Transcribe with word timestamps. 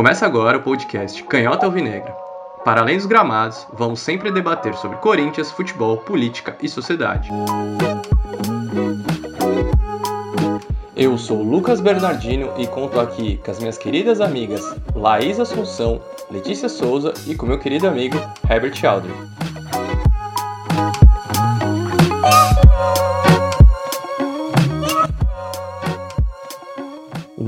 Começa 0.00 0.24
agora 0.24 0.56
o 0.56 0.62
podcast 0.62 1.22
Canhota 1.24 1.66
Alvinegra. 1.66 2.16
Para 2.64 2.80
além 2.80 2.96
dos 2.96 3.04
gramados, 3.04 3.66
vamos 3.70 4.00
sempre 4.00 4.32
debater 4.32 4.72
sobre 4.72 4.96
Corinthians, 4.96 5.50
futebol, 5.50 5.98
política 5.98 6.56
e 6.62 6.70
sociedade. 6.70 7.28
Eu 10.96 11.18
sou 11.18 11.42
Lucas 11.42 11.82
Bernardino 11.82 12.50
e 12.56 12.66
conto 12.66 12.98
aqui 12.98 13.36
com 13.44 13.50
as 13.50 13.58
minhas 13.58 13.76
queridas 13.76 14.22
amigas 14.22 14.74
Laís 14.94 15.38
Assunção, 15.38 16.00
Letícia 16.30 16.70
Souza 16.70 17.12
e 17.26 17.34
com 17.34 17.44
meu 17.44 17.58
querido 17.58 17.86
amigo 17.86 18.16
Herbert 18.48 18.82
Aldrin. 18.82 19.39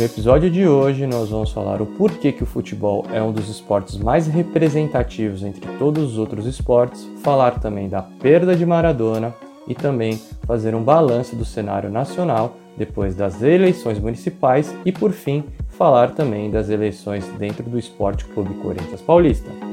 No 0.03 0.07
episódio 0.07 0.51
de 0.51 0.67
hoje 0.67 1.07
nós 1.07 1.31
vamos 1.31 1.53
falar 1.53 1.81
o 1.81 1.87
porquê 1.87 2.33
que 2.33 2.43
o 2.43 2.47
futebol 2.47 3.07
é 3.13 3.23
um 3.23 3.31
dos 3.31 3.49
esportes 3.49 3.97
mais 3.99 4.27
representativos 4.27 5.45
entre 5.45 5.65
todos 5.79 6.11
os 6.11 6.19
outros 6.19 6.45
esportes, 6.45 7.09
falar 7.23 7.61
também 7.61 7.89
da 7.89 8.03
perda 8.03 8.57
de 8.57 8.67
Maradona 8.67 9.33
e 9.69 9.77
também 9.77 10.21
fazer 10.45 10.75
um 10.75 10.83
balanço 10.83 11.37
do 11.37 11.45
cenário 11.45 11.89
nacional 11.89 12.57
depois 12.77 13.15
das 13.15 13.41
eleições 13.45 14.01
municipais 14.01 14.75
e 14.85 14.91
por 14.91 15.13
fim 15.13 15.45
falar 15.69 16.11
também 16.11 16.51
das 16.51 16.69
eleições 16.69 17.25
dentro 17.39 17.63
do 17.63 17.79
Esporte 17.79 18.25
Clube 18.25 18.55
Corinthians 18.55 19.03
Paulista. 19.03 19.72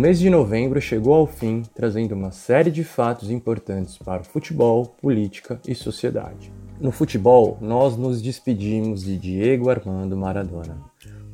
Mês 0.00 0.18
de 0.18 0.30
novembro 0.30 0.80
chegou 0.80 1.12
ao 1.12 1.26
fim, 1.26 1.62
trazendo 1.74 2.14
uma 2.14 2.30
série 2.30 2.70
de 2.70 2.82
fatos 2.82 3.30
importantes 3.30 3.98
para 3.98 4.22
o 4.22 4.24
futebol, 4.24 4.96
política 4.98 5.60
e 5.68 5.74
sociedade. 5.74 6.50
No 6.80 6.90
futebol, 6.90 7.58
nós 7.60 7.98
nos 7.98 8.22
despedimos 8.22 9.04
de 9.04 9.18
Diego 9.18 9.68
Armando 9.68 10.16
Maradona. 10.16 10.78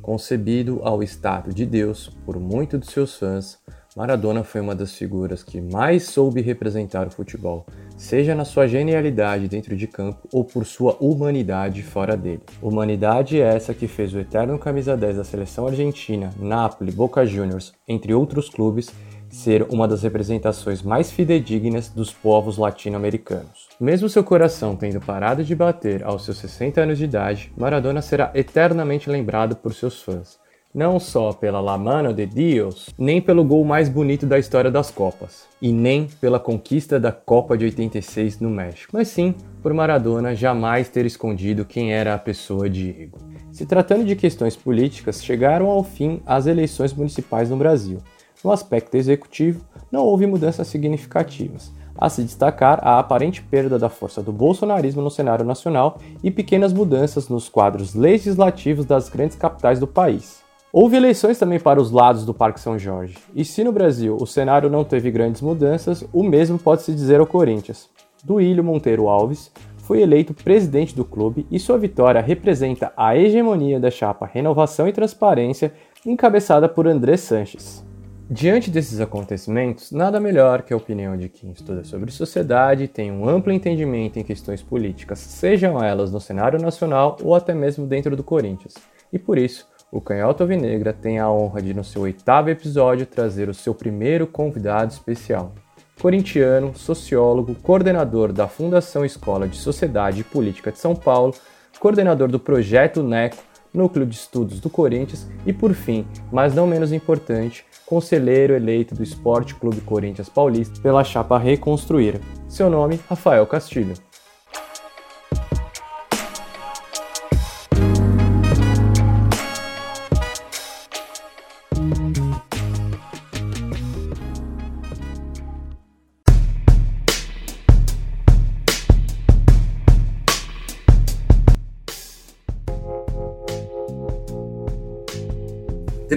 Concebido 0.01 0.81
ao 0.83 1.01
estado 1.01 1.53
de 1.53 1.65
Deus 1.65 2.09
por 2.25 2.37
muitos 2.37 2.81
de 2.81 2.91
seus 2.91 3.15
fãs, 3.15 3.57
Maradona 3.97 4.43
foi 4.43 4.61
uma 4.61 4.75
das 4.75 4.93
figuras 4.93 5.41
que 5.41 5.59
mais 5.59 6.03
soube 6.03 6.39
representar 6.39 7.07
o 7.07 7.09
futebol, 7.09 7.65
seja 7.97 8.35
na 8.35 8.45
sua 8.45 8.67
genialidade 8.67 9.47
dentro 9.47 9.75
de 9.75 9.87
campo 9.87 10.27
ou 10.31 10.45
por 10.45 10.67
sua 10.67 10.95
humanidade 10.99 11.81
fora 11.81 12.15
dele. 12.15 12.43
Humanidade 12.61 13.41
é 13.41 13.55
essa 13.55 13.73
que 13.73 13.87
fez 13.87 14.13
o 14.13 14.19
eterno 14.19 14.59
camisa 14.59 14.95
10 14.95 15.17
da 15.17 15.23
seleção 15.23 15.65
argentina, 15.65 16.31
Napoli, 16.39 16.91
Boca 16.91 17.25
Juniors, 17.25 17.73
entre 17.87 18.13
outros 18.13 18.49
clubes, 18.49 18.91
ser 19.31 19.63
uma 19.63 19.87
das 19.87 20.03
representações 20.03 20.83
mais 20.83 21.11
fidedignas 21.11 21.89
dos 21.89 22.13
povos 22.13 22.55
latino-americanos. 22.55 23.67
Mesmo 23.79 24.07
seu 24.07 24.23
coração 24.23 24.75
tendo 24.75 25.01
parado 25.01 25.43
de 25.43 25.55
bater 25.55 26.03
aos 26.03 26.23
seus 26.23 26.37
60 26.37 26.81
anos 26.81 26.99
de 26.99 27.05
idade, 27.05 27.51
Maradona 27.57 28.03
será 28.03 28.29
eternamente 28.35 29.09
lembrado 29.09 29.55
por 29.55 29.73
seus 29.73 30.03
fãs 30.03 30.37
não 30.73 30.99
só 30.99 31.33
pela 31.33 31.59
La 31.59 31.77
Mano 31.77 32.13
de 32.13 32.25
Dios, 32.25 32.89
nem 32.97 33.21
pelo 33.21 33.43
gol 33.43 33.63
mais 33.63 33.89
bonito 33.89 34.25
da 34.25 34.37
história 34.37 34.69
das 34.69 34.91
Copas, 34.91 35.45
e 35.61 35.71
nem 35.71 36.07
pela 36.21 36.39
conquista 36.39 36.99
da 36.99 37.11
Copa 37.11 37.57
de 37.57 37.65
86 37.65 38.39
no 38.39 38.49
México, 38.49 38.91
mas 38.93 39.07
sim 39.07 39.33
por 39.63 39.73
Maradona 39.73 40.35
jamais 40.35 40.89
ter 40.89 41.05
escondido 41.05 41.65
quem 41.65 41.93
era 41.93 42.13
a 42.13 42.19
pessoa 42.19 42.69
Diego. 42.69 43.17
Se 43.51 43.65
tratando 43.65 44.05
de 44.05 44.15
questões 44.15 44.55
políticas, 44.55 45.23
chegaram 45.23 45.67
ao 45.67 45.83
fim 45.83 46.21
as 46.25 46.45
eleições 46.45 46.93
municipais 46.93 47.49
no 47.49 47.57
Brasil. 47.57 47.99
No 48.43 48.51
aspecto 48.51 48.95
executivo, 48.95 49.65
não 49.91 50.03
houve 50.03 50.27
mudanças 50.27 50.67
significativas, 50.67 51.71
a 51.97 52.07
se 52.09 52.21
destacar 52.21 52.79
a 52.83 52.99
aparente 52.99 53.41
perda 53.41 53.79
da 53.79 53.89
força 53.89 54.21
do 54.21 54.31
bolsonarismo 54.31 55.01
no 55.01 55.09
cenário 55.09 55.43
nacional 55.43 55.99
e 56.23 56.29
pequenas 56.29 56.71
mudanças 56.71 57.27
nos 57.27 57.49
quadros 57.49 57.95
legislativos 57.95 58.85
das 58.85 59.09
grandes 59.09 59.35
capitais 59.35 59.79
do 59.79 59.87
país. 59.87 60.46
Houve 60.79 60.95
eleições 60.95 61.39
também 61.39 61.59
para 61.59 61.81
os 61.81 61.89
lados 61.89 62.23
do 62.23 62.35
Parque 62.35 62.59
São 62.59 62.77
Jorge, 62.77 63.17
e 63.33 63.43
se 63.43 63.63
no 63.63 63.71
Brasil 63.71 64.15
o 64.21 64.27
cenário 64.27 64.69
não 64.69 64.83
teve 64.83 65.09
grandes 65.09 65.41
mudanças, 65.41 66.07
o 66.13 66.21
mesmo 66.21 66.59
pode 66.59 66.83
se 66.83 66.93
dizer 66.93 67.19
ao 67.19 67.25
Corinthians. 67.25 67.89
Duílio 68.23 68.63
Monteiro 68.63 69.07
Alves 69.07 69.51
foi 69.77 70.03
eleito 70.03 70.35
presidente 70.35 70.95
do 70.95 71.03
clube 71.03 71.47
e 71.49 71.57
sua 71.57 71.79
vitória 71.79 72.21
representa 72.21 72.93
a 72.95 73.17
hegemonia 73.17 73.79
da 73.79 73.89
chapa 73.89 74.29
Renovação 74.31 74.87
e 74.87 74.93
Transparência, 74.93 75.73
encabeçada 76.05 76.69
por 76.69 76.85
André 76.85 77.17
Sanches. 77.17 77.83
Diante 78.29 78.69
desses 78.69 79.01
acontecimentos, 79.01 79.91
nada 79.91 80.19
melhor 80.19 80.61
que 80.61 80.75
a 80.75 80.77
opinião 80.77 81.17
de 81.17 81.27
quem 81.27 81.49
estuda 81.49 81.83
sobre 81.83 82.11
sociedade 82.11 82.83
e 82.83 82.87
tem 82.87 83.11
um 83.11 83.27
amplo 83.27 83.51
entendimento 83.51 84.19
em 84.19 84.23
questões 84.23 84.61
políticas, 84.61 85.17
sejam 85.17 85.83
elas 85.83 86.11
no 86.11 86.21
cenário 86.21 86.61
nacional 86.61 87.17
ou 87.23 87.33
até 87.33 87.55
mesmo 87.55 87.87
dentro 87.87 88.15
do 88.15 88.23
Corinthians. 88.23 88.75
E 89.11 89.17
por 89.17 89.39
isso, 89.39 89.65
o 89.91 90.01
Canhota 90.01 90.43
Alvinegra 90.43 90.91
tem 90.91 91.17
a 91.17 91.29
honra 91.29 91.61
de, 91.61 91.73
no 91.73 91.83
seu 91.83 92.01
oitavo 92.01 92.49
episódio, 92.49 93.05
trazer 93.05 93.47
o 93.47 93.53
seu 93.53 93.73
primeiro 93.73 94.27
convidado 94.27 94.91
especial. 94.91 95.53
Corintiano, 96.01 96.75
sociólogo, 96.75 97.55
coordenador 97.55 98.31
da 98.31 98.47
Fundação 98.47 99.05
Escola 99.05 99.47
de 99.47 99.57
Sociedade 99.57 100.21
e 100.21 100.23
Política 100.23 100.71
de 100.71 100.77
São 100.77 100.95
Paulo, 100.95 101.33
coordenador 101.79 102.27
do 102.27 102.39
Projeto 102.39 103.01
NECO, 103.01 103.37
Núcleo 103.73 104.05
de 104.05 104.15
Estudos 104.15 104.59
do 104.59 104.69
Corinthians 104.69 105.27
e, 105.45 105.53
por 105.53 105.73
fim, 105.73 106.05
mas 106.31 106.53
não 106.53 106.67
menos 106.67 106.91
importante, 106.91 107.65
conselheiro 107.85 108.53
eleito 108.53 108.95
do 108.95 109.03
Esporte 109.03 109.55
Clube 109.55 109.81
Corinthians 109.81 110.29
Paulista 110.29 110.81
pela 110.81 111.03
chapa 111.03 111.37
Reconstruir. 111.37 112.19
Seu 112.47 112.69
nome, 112.69 112.99
Rafael 113.07 113.45
Castilho. 113.45 113.93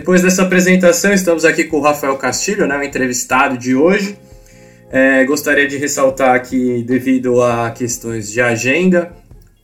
Depois 0.00 0.22
dessa 0.22 0.44
apresentação, 0.44 1.12
estamos 1.12 1.44
aqui 1.44 1.64
com 1.64 1.76
o 1.76 1.82
Rafael 1.82 2.16
Castilho, 2.16 2.66
né, 2.66 2.74
o 2.74 2.82
entrevistado 2.82 3.58
de 3.58 3.74
hoje. 3.74 4.16
É, 4.90 5.22
gostaria 5.26 5.68
de 5.68 5.76
ressaltar 5.76 6.42
que, 6.42 6.82
devido 6.84 7.42
a 7.42 7.70
questões 7.70 8.32
de 8.32 8.40
agenda, 8.40 9.14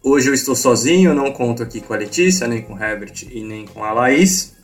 hoje 0.04 0.28
eu 0.28 0.34
estou 0.34 0.54
sozinho, 0.54 1.14
não 1.14 1.32
conto 1.32 1.62
aqui 1.62 1.80
com 1.80 1.94
a 1.94 1.96
Letícia, 1.96 2.46
nem 2.46 2.60
com 2.60 2.74
o 2.74 2.78
Herbert 2.78 3.14
e 3.30 3.42
nem 3.42 3.64
com 3.64 3.82
a 3.82 3.94
Laís. 3.94 4.54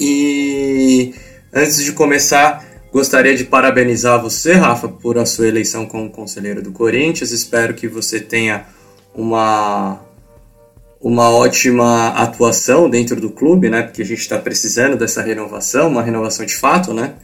E 0.00 1.14
antes 1.54 1.84
de 1.84 1.92
começar, 1.92 2.66
gostaria 2.92 3.36
de 3.36 3.44
parabenizar 3.44 4.20
você, 4.20 4.54
Rafa, 4.54 4.88
por 4.88 5.18
a 5.18 5.24
sua 5.24 5.46
eleição 5.46 5.86
como 5.86 6.10
conselheiro 6.10 6.60
do 6.60 6.72
Corinthians. 6.72 7.30
Espero 7.30 7.74
que 7.74 7.86
você 7.86 8.18
tenha 8.18 8.66
uma 9.14 10.00
uma 11.00 11.30
ótima 11.30 12.08
atuação 12.08 12.88
dentro 12.88 13.20
do 13.20 13.30
clube, 13.30 13.68
né? 13.68 13.82
Porque 13.82 14.02
a 14.02 14.04
gente 14.04 14.20
está 14.20 14.38
precisando 14.38 14.96
dessa 14.96 15.22
renovação, 15.22 15.88
uma 15.88 16.02
renovação 16.02 16.44
de 16.44 16.54
fato, 16.54 16.92
né? 16.92 17.14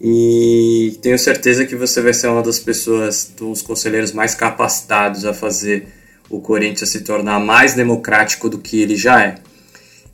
E 0.00 0.98
tenho 1.00 1.18
certeza 1.18 1.64
que 1.64 1.74
você 1.74 2.02
vai 2.02 2.12
ser 2.12 2.28
uma 2.28 2.42
das 2.42 2.58
pessoas, 2.58 3.32
dos 3.36 3.62
conselheiros 3.62 4.12
mais 4.12 4.34
capacitados 4.34 5.24
a 5.24 5.32
fazer 5.32 5.88
o 6.28 6.40
Corinthians 6.40 6.90
se 6.90 7.00
tornar 7.00 7.38
mais 7.38 7.74
democrático 7.74 8.48
do 8.48 8.58
que 8.58 8.82
ele 8.82 8.96
já 8.96 9.22
é. 9.22 9.36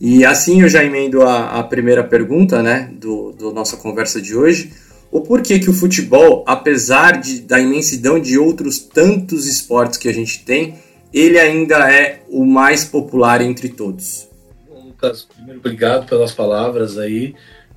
E 0.00 0.24
assim 0.24 0.62
eu 0.62 0.68
já 0.68 0.82
emendo 0.84 1.22
a, 1.22 1.58
a 1.58 1.62
primeira 1.62 2.02
pergunta, 2.02 2.62
né, 2.62 2.90
do, 2.92 3.32
do 3.32 3.52
nossa 3.52 3.76
conversa 3.76 4.20
de 4.20 4.34
hoje. 4.34 4.72
O 5.10 5.20
porquê 5.22 5.58
que 5.58 5.68
o 5.68 5.74
futebol, 5.74 6.44
apesar 6.46 7.20
de, 7.20 7.40
da 7.40 7.58
imensidão 7.58 8.18
de 8.18 8.38
outros 8.38 8.78
tantos 8.78 9.46
esportes 9.46 9.98
que 9.98 10.08
a 10.08 10.14
gente 10.14 10.44
tem, 10.44 10.76
ele 11.12 11.38
ainda 11.38 11.92
é 11.92 12.22
o 12.28 12.44
mais 12.44 12.84
popular 12.84 13.40
entre 13.40 13.68
todos. 13.68 14.28
Bom, 14.68 14.86
Lucas, 14.86 15.24
primeiro 15.24 15.58
obrigado 15.58 16.08
pelas 16.08 16.32
palavras 16.32 16.98
aí. 16.98 17.34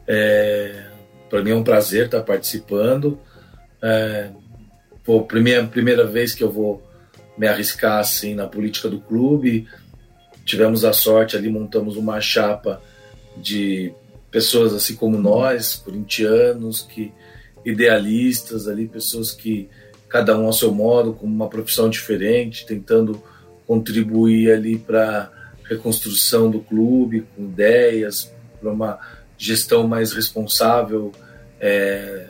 É, 0.07 0.85
Para 1.30 1.41
mim 1.41 1.51
é 1.51 1.56
um 1.56 1.63
prazer 1.63 2.06
estar 2.06 2.21
participando. 2.21 3.19
É, 3.81 4.30
pô, 5.03 5.24
primeira, 5.24 5.65
primeira 5.65 6.06
vez 6.06 6.33
que 6.33 6.44
eu 6.44 6.51
vou 6.51 6.83
me 7.38 7.47
arriscar 7.47 8.00
assim 8.00 8.35
na 8.35 8.47
política 8.47 8.89
do 8.89 9.01
clube. 9.01 9.68
Tivemos 10.45 10.86
a 10.86 10.94
sorte 10.94 11.36
ali, 11.36 11.50
montamos 11.50 11.97
uma 11.97 12.21
chapa 12.21 12.81
de 13.38 13.94
pessoas 14.29 14.74
assim 14.74 14.95
como 14.95 15.18
nós, 15.18 15.75
corintianos, 15.75 16.81
que 16.81 17.12
idealistas 17.65 18.68
ali, 18.68 18.88
pessoas 18.88 19.31
que 19.31 19.69
cada 20.13 20.38
um 20.38 20.45
ao 20.45 20.54
seu 20.54 20.71
modo, 20.71 21.12
com 21.13 21.25
uma 21.25 21.50
profissão 21.50 21.89
diferente, 21.89 22.68
tentando 22.68 23.19
contribuir 23.65 24.51
ali 24.51 24.77
para 24.77 25.31
reconstrução 25.68 26.51
do 26.51 26.60
clube, 26.60 27.25
com 27.36 27.45
ideias, 27.45 28.31
para 28.62 28.71
uma 28.71 29.00
gestão 29.39 29.88
mais 29.88 30.13
responsável 30.13 31.12
é, 31.60 32.27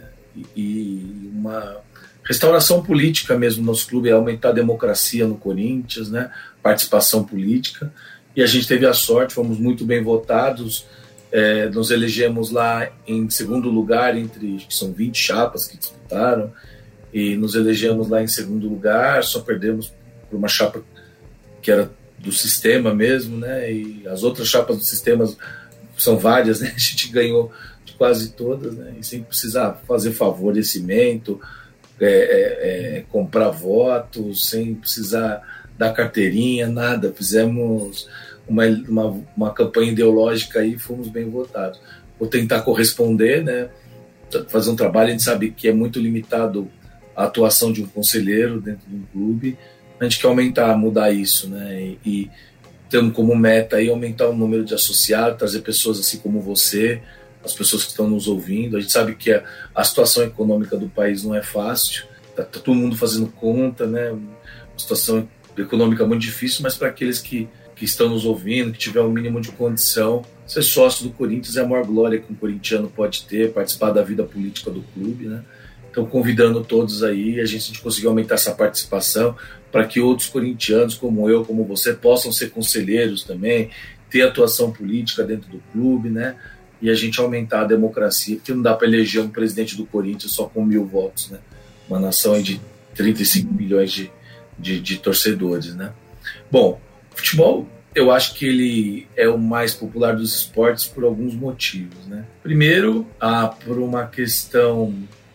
e 0.55 1.29
uma 1.35 1.81
restauração 2.23 2.81
política 2.81 3.37
mesmo 3.37 3.61
no 3.61 3.71
nosso 3.73 3.85
clube, 3.85 4.07
é 4.07 4.13
aumentar 4.13 4.49
a 4.49 4.53
democracia 4.53 5.27
no 5.27 5.35
Corinthians, 5.35 6.09
né? 6.09 6.31
participação 6.61 7.25
política. 7.25 7.91
E 8.33 8.41
a 8.41 8.45
gente 8.45 8.65
teve 8.65 8.85
a 8.85 8.93
sorte, 8.93 9.33
fomos 9.33 9.59
muito 9.59 9.83
bem 9.83 10.01
votados, 10.01 10.85
é, 11.33 11.67
nos 11.67 11.91
elegemos 11.91 12.49
lá 12.49 12.89
em 13.05 13.29
segundo 13.29 13.69
lugar, 13.69 14.17
entre 14.17 14.65
são 14.69 14.93
20 14.93 15.17
chapas 15.17 15.67
que 15.67 15.77
disputaram, 15.77 16.49
e 17.13 17.35
nos 17.35 17.53
elegemos 17.53 18.09
lá 18.09 18.23
em 18.23 18.27
segundo 18.27 18.67
lugar, 18.67 19.23
só 19.23 19.39
perdemos 19.41 19.93
por 20.29 20.37
uma 20.37 20.47
chapa 20.47 20.83
que 21.61 21.71
era 21.71 21.91
do 22.17 22.31
sistema 22.31 22.93
mesmo, 22.93 23.37
né? 23.37 23.71
E 23.71 24.07
as 24.07 24.23
outras 24.23 24.47
chapas 24.47 24.77
do 24.77 24.83
sistema 24.83 25.31
são 25.97 26.17
várias, 26.17 26.61
né? 26.61 26.71
A 26.75 26.79
gente 26.79 27.09
ganhou 27.09 27.51
de 27.85 27.93
quase 27.93 28.31
todas, 28.31 28.73
né? 28.73 28.95
E 28.99 29.03
sem 29.03 29.21
precisar 29.21 29.81
fazer 29.87 30.11
favorecimento, 30.11 31.39
é, 31.99 32.07
é, 32.07 32.97
é, 32.97 33.05
comprar 33.11 33.49
votos, 33.49 34.49
sem 34.49 34.73
precisar 34.73 35.41
dar 35.77 35.93
carteirinha, 35.93 36.67
nada. 36.67 37.13
Fizemos 37.13 38.09
uma, 38.47 38.65
uma, 38.65 39.23
uma 39.35 39.53
campanha 39.53 39.91
ideológica 39.91 40.65
e 40.65 40.79
fomos 40.79 41.09
bem 41.09 41.29
votados. 41.29 41.79
Vou 42.19 42.27
tentar 42.27 42.61
corresponder, 42.61 43.43
né? 43.43 43.69
Fazer 44.49 44.71
um 44.71 44.75
trabalho, 44.75 45.09
a 45.09 45.11
gente 45.11 45.23
sabe 45.23 45.51
que 45.51 45.67
é 45.67 45.73
muito 45.73 45.99
limitado 45.99 46.67
a 47.15 47.25
atuação 47.25 47.71
de 47.71 47.83
um 47.83 47.87
conselheiro 47.87 48.59
dentro 48.61 48.87
de 48.87 48.95
um 48.95 49.03
clube. 49.11 49.57
A 49.99 50.03
gente 50.03 50.19
quer 50.19 50.27
aumentar, 50.27 50.77
mudar 50.77 51.11
isso, 51.11 51.49
né? 51.49 51.81
E, 51.81 51.99
e 52.05 52.31
temos 52.89 53.13
como 53.13 53.35
meta 53.35 53.77
aí 53.77 53.89
aumentar 53.89 54.27
o 54.27 54.35
número 54.35 54.63
de 54.63 54.73
associados, 54.73 55.37
trazer 55.37 55.61
pessoas 55.61 55.99
assim 55.99 56.17
como 56.17 56.41
você, 56.41 57.01
as 57.43 57.53
pessoas 57.53 57.83
que 57.83 57.89
estão 57.89 58.09
nos 58.09 58.27
ouvindo. 58.27 58.77
A 58.77 58.79
gente 58.79 58.91
sabe 58.91 59.15
que 59.15 59.31
a, 59.31 59.43
a 59.73 59.83
situação 59.83 60.23
econômica 60.23 60.77
do 60.77 60.89
país 60.89 61.23
não 61.23 61.33
é 61.33 61.41
fácil, 61.41 62.05
tá, 62.35 62.43
tá 62.43 62.59
todo 62.59 62.75
mundo 62.75 62.95
fazendo 62.95 63.27
conta, 63.27 63.87
né? 63.87 64.11
Uma 64.11 64.33
situação 64.77 65.27
econômica 65.57 66.05
muito 66.05 66.21
difícil, 66.21 66.61
mas 66.63 66.75
para 66.75 66.87
aqueles 66.87 67.19
que, 67.19 67.47
que 67.75 67.85
estão 67.85 68.09
nos 68.09 68.25
ouvindo, 68.25 68.71
que 68.71 68.79
tiver 68.79 69.01
o 69.01 69.07
um 69.07 69.11
mínimo 69.11 69.39
de 69.39 69.51
condição, 69.51 70.25
ser 70.45 70.61
sócio 70.61 71.05
do 71.07 71.13
Corinthians 71.13 71.55
é 71.55 71.61
a 71.61 71.67
maior 71.67 71.85
glória 71.85 72.19
que 72.19 72.31
um 72.31 72.35
corintiano 72.35 72.89
pode 72.89 73.23
ter, 73.23 73.53
participar 73.53 73.91
da 73.91 74.03
vida 74.03 74.23
política 74.23 74.69
do 74.69 74.81
clube, 74.93 75.25
né? 75.25 75.43
Então, 75.93 76.07
convidando 76.07 76.63
todos 76.63 77.03
aí, 77.03 77.39
a 77.39 77.45
gente, 77.45 77.79
conseguir 77.79 78.07
aumentar 78.07 78.33
essa 78.33 78.51
participação 78.51 79.37
para 79.71 79.85
que 79.85 79.99
outros 79.99 80.27
corintianos, 80.27 80.95
como 80.95 81.29
eu, 81.29 81.45
como 81.45 81.63
você, 81.65 81.93
possam 81.93 82.31
ser 82.31 82.49
conselheiros 82.49 83.23
também, 83.23 83.69
ter 84.09 84.23
atuação 84.23 84.71
política 84.71 85.23
dentro 85.23 85.47
do 85.51 85.61
clube, 85.71 86.09
né? 86.09 86.35
E 86.81 86.89
a 86.89 86.95
gente 86.95 87.21
aumentar 87.21 87.61
a 87.61 87.65
democracia, 87.65 88.37
porque 88.37 88.51
não 88.51 88.63
dá 88.63 88.73
para 88.73 88.87
eleger 88.87 89.21
um 89.21 89.29
presidente 89.29 89.77
do 89.77 89.85
Corinthians 89.85 90.31
só 90.31 90.45
com 90.47 90.65
mil 90.65 90.83
votos, 90.83 91.29
né? 91.29 91.37
Uma 91.87 91.99
nação 91.99 92.41
de 92.41 92.59
35 92.95 93.53
milhões 93.53 93.91
de, 93.91 94.11
de, 94.57 94.79
de 94.79 94.97
torcedores, 94.97 95.75
né? 95.75 95.93
Bom, 96.49 96.81
futebol 97.13 97.67
eu 97.93 98.11
acho 98.11 98.33
que 98.33 98.47
ele 98.47 99.07
é 99.15 99.27
o 99.27 99.37
mais 99.37 99.75
popular 99.75 100.15
dos 100.15 100.35
esportes 100.35 100.85
por 100.87 101.03
alguns 101.03 101.35
motivos, 101.35 102.07
né? 102.07 102.25
Primeiro, 102.41 103.05
ah, 103.19 103.47
por 103.47 103.77
uma 103.77 104.07
questão 104.07 104.91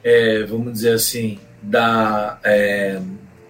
é, 0.08 0.43
vamos 0.44 0.72
dizer 0.72 0.94
assim, 0.94 1.38
da. 1.62 2.38
É, 2.43 2.99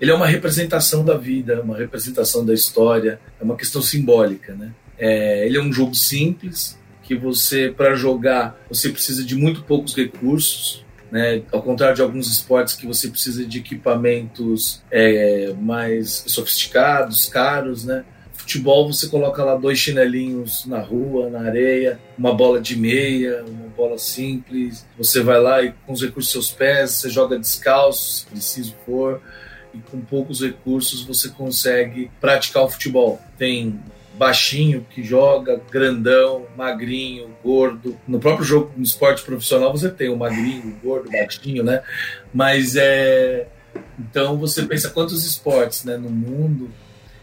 ele 0.00 0.10
é 0.10 0.14
uma 0.14 0.26
representação 0.26 1.04
da 1.04 1.16
vida, 1.16 1.62
uma 1.62 1.76
representação 1.76 2.44
da 2.44 2.52
história, 2.52 3.20
é 3.40 3.44
uma 3.44 3.56
questão 3.56 3.80
simbólica, 3.80 4.54
né? 4.54 4.72
É, 4.98 5.46
ele 5.46 5.56
é 5.56 5.62
um 5.62 5.72
jogo 5.72 5.94
simples 5.94 6.76
que 7.04 7.14
você 7.14 7.72
para 7.74 7.94
jogar 7.94 8.60
você 8.68 8.90
precisa 8.90 9.24
de 9.24 9.36
muito 9.36 9.62
poucos 9.62 9.94
recursos, 9.94 10.84
né? 11.12 11.42
Ao 11.52 11.62
contrário 11.62 11.94
de 11.94 12.02
alguns 12.02 12.28
esportes 12.28 12.74
que 12.74 12.86
você 12.86 13.08
precisa 13.08 13.44
de 13.44 13.58
equipamentos 13.58 14.82
é, 14.90 15.54
mais 15.60 16.24
sofisticados, 16.26 17.28
caros, 17.28 17.84
né? 17.84 18.04
Futebol 18.48 18.90
você 18.90 19.08
coloca 19.08 19.44
lá 19.44 19.56
dois 19.56 19.78
chinelinhos 19.78 20.64
na 20.64 20.80
rua, 20.80 21.28
na 21.28 21.42
areia, 21.42 22.00
uma 22.16 22.34
bola 22.34 22.58
de 22.58 22.78
meia, 22.78 23.44
uma 23.46 23.68
bola 23.76 23.98
simples. 23.98 24.86
Você 24.96 25.20
vai 25.20 25.38
lá 25.38 25.62
e 25.62 25.74
com 25.84 25.92
os 25.92 26.00
recursos 26.00 26.32
dos 26.32 26.46
seus 26.46 26.56
pés, 26.56 26.92
você 26.92 27.10
joga 27.10 27.38
descalço, 27.38 28.20
se 28.20 28.24
preciso 28.24 28.74
for, 28.86 29.20
e 29.74 29.78
com 29.80 30.00
poucos 30.00 30.40
recursos 30.40 31.02
você 31.02 31.28
consegue 31.28 32.10
praticar 32.22 32.62
o 32.62 32.70
futebol. 32.70 33.20
Tem 33.36 33.78
baixinho 34.14 34.86
que 34.88 35.02
joga, 35.02 35.60
grandão, 35.70 36.46
magrinho, 36.56 37.28
gordo. 37.44 37.98
No 38.08 38.18
próprio 38.18 38.46
jogo, 38.46 38.72
no 38.74 38.82
esporte 38.82 39.22
profissional, 39.24 39.72
você 39.72 39.90
tem 39.90 40.08
o 40.08 40.16
magrinho, 40.16 40.68
o 40.68 40.86
gordo, 40.86 41.10
o 41.10 41.12
baixinho, 41.12 41.62
né? 41.62 41.82
Mas 42.32 42.76
é. 42.76 43.46
Então 43.98 44.38
você 44.38 44.62
pensa 44.62 44.88
quantos 44.88 45.22
esportes 45.26 45.84
né, 45.84 45.98
no 45.98 46.08
mundo 46.08 46.70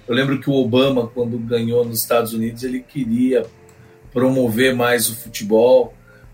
eu 0.07 0.13
lembro 0.13 0.39
que 0.39 0.49
o 0.49 0.53
Obama, 0.53 1.07
quando 1.07 1.37
ganhou 1.39 1.83
nos 1.83 2.01
Estados 2.01 2.33
Unidos, 2.33 2.63
ele 2.63 2.79
queria 2.81 3.45
promover 4.13 4.75
mais 4.75 5.09
o 5.09 5.15
futebol, 5.15 5.93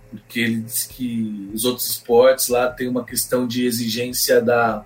porque 0.10 0.42
ele 0.42 0.58
disse 0.58 0.90
que 0.90 1.50
os 1.54 1.64
outros 1.64 1.90
esportes 1.90 2.50
lá 2.50 2.70
tem 2.70 2.88
uma 2.88 3.06
questão 3.06 3.48
de 3.48 3.66
exigência 3.66 4.42
da 4.42 4.86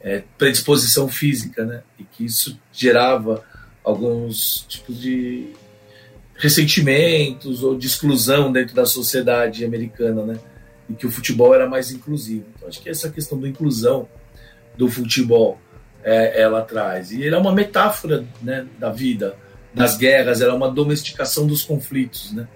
é, 0.00 0.22
predisposição 0.38 1.06
física, 1.06 1.64
né? 1.64 1.82
E 1.98 2.04
que 2.04 2.24
isso 2.24 2.58
gerava 2.72 3.44
alguns 3.84 4.64
tipos 4.68 4.98
de 4.98 5.52
ressentimentos 6.34 7.62
ou 7.62 7.76
de 7.76 7.86
exclusão 7.86 8.50
dentro 8.50 8.74
da 8.74 8.86
sociedade 8.86 9.64
americana, 9.64 10.24
né? 10.24 10.38
E 10.88 10.94
que 10.94 11.06
o 11.06 11.10
futebol 11.10 11.54
era 11.54 11.68
mais 11.68 11.90
inclusivo. 11.90 12.46
Então, 12.56 12.68
acho 12.68 12.80
que 12.80 12.88
essa 12.88 13.10
questão 13.10 13.38
da 13.38 13.46
inclusão 13.46 14.08
do 14.78 14.88
futebol 14.88 15.60
é, 16.02 16.40
ela 16.40 16.62
traz. 16.62 17.10
E 17.10 17.22
ele 17.22 17.34
é 17.34 17.38
uma 17.38 17.52
metáfora 17.52 18.24
né, 18.42 18.66
da 18.78 18.90
vida, 18.90 19.36
das 19.74 19.96
guerras, 19.96 20.40
ela 20.40 20.52
é 20.52 20.56
uma 20.56 20.70
domesticação 20.70 21.46
dos 21.46 21.62
conflitos. 21.62 22.32
Né? 22.32 22.48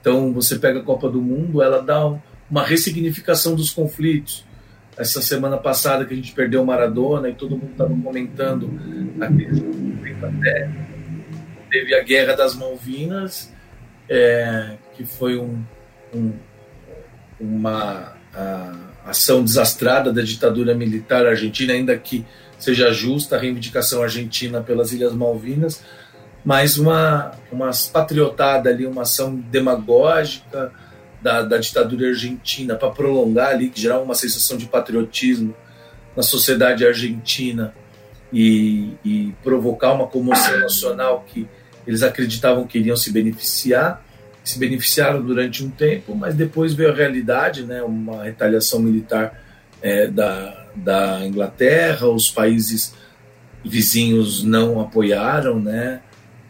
Então, 0.00 0.32
você 0.32 0.58
pega 0.58 0.80
a 0.80 0.82
Copa 0.82 1.08
do 1.08 1.20
Mundo, 1.20 1.62
ela 1.62 1.82
dá 1.82 2.06
uma 2.50 2.64
ressignificação 2.64 3.54
dos 3.54 3.70
conflitos. 3.70 4.44
Essa 4.96 5.20
semana 5.20 5.58
passada 5.58 6.04
que 6.04 6.14
a 6.14 6.16
gente 6.16 6.32
perdeu 6.32 6.62
o 6.62 6.66
Maradona 6.66 7.28
e 7.28 7.34
todo 7.34 7.56
mundo 7.56 7.72
estava 7.72 7.94
comentando 8.02 8.70
até 10.22 10.70
teve 11.70 11.94
a 11.94 12.02
Guerra 12.02 12.34
das 12.34 12.54
Malvinas, 12.54 13.52
é, 14.08 14.76
que 14.94 15.04
foi 15.04 15.36
um, 15.36 15.62
um, 16.14 16.32
uma 17.38 18.16
ação 19.04 19.44
desastrada 19.44 20.12
da 20.12 20.22
ditadura 20.22 20.74
militar 20.74 21.26
argentina, 21.26 21.72
ainda 21.72 21.96
que 21.96 22.24
seja 22.58 22.92
justa 22.92 23.36
a 23.36 23.38
reivindicação 23.38 24.02
argentina 24.02 24.60
pelas 24.60 24.92
Ilhas 24.92 25.12
Malvinas, 25.12 25.82
mas 26.44 26.78
uma, 26.78 27.32
uma 27.50 27.70
patriotada 27.92 28.70
ali, 28.70 28.86
uma 28.86 29.02
ação 29.02 29.34
demagógica 29.34 30.72
da, 31.20 31.42
da 31.42 31.58
ditadura 31.58 32.08
argentina 32.08 32.76
para 32.76 32.90
prolongar 32.90 33.48
ali, 33.48 33.72
gerar 33.74 34.00
uma 34.00 34.14
sensação 34.14 34.56
de 34.56 34.66
patriotismo 34.66 35.54
na 36.16 36.22
sociedade 36.22 36.86
argentina 36.86 37.74
e, 38.32 38.92
e 39.04 39.34
provocar 39.42 39.92
uma 39.92 40.06
comoção 40.06 40.58
nacional 40.60 41.24
que 41.26 41.48
eles 41.86 42.02
acreditavam 42.02 42.66
que 42.66 42.78
iriam 42.78 42.96
se 42.96 43.12
beneficiar, 43.12 44.04
se 44.42 44.58
beneficiaram 44.58 45.22
durante 45.22 45.64
um 45.64 45.70
tempo, 45.70 46.14
mas 46.14 46.34
depois 46.34 46.72
veio 46.72 46.92
a 46.92 46.94
realidade, 46.94 47.64
né, 47.64 47.82
uma 47.82 48.24
retaliação 48.24 48.80
militar 48.80 49.42
é, 49.82 50.06
da, 50.06 50.65
da 50.76 51.26
Inglaterra, 51.26 52.06
os 52.08 52.30
países 52.30 52.94
vizinhos 53.64 54.42
não 54.42 54.80
apoiaram, 54.80 55.58
né? 55.60 56.00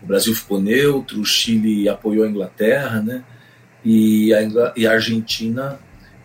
O 0.03 0.07
Brasil 0.07 0.35
ficou 0.35 0.61
neutro, 0.61 1.21
o 1.21 1.25
Chile 1.25 1.89
apoiou 1.89 2.25
a 2.25 2.29
Inglaterra, 2.29 3.01
né? 3.01 3.25
E 3.85 4.35
a, 4.35 4.73
e 4.77 4.87
a 4.87 4.93
Argentina 4.93 5.79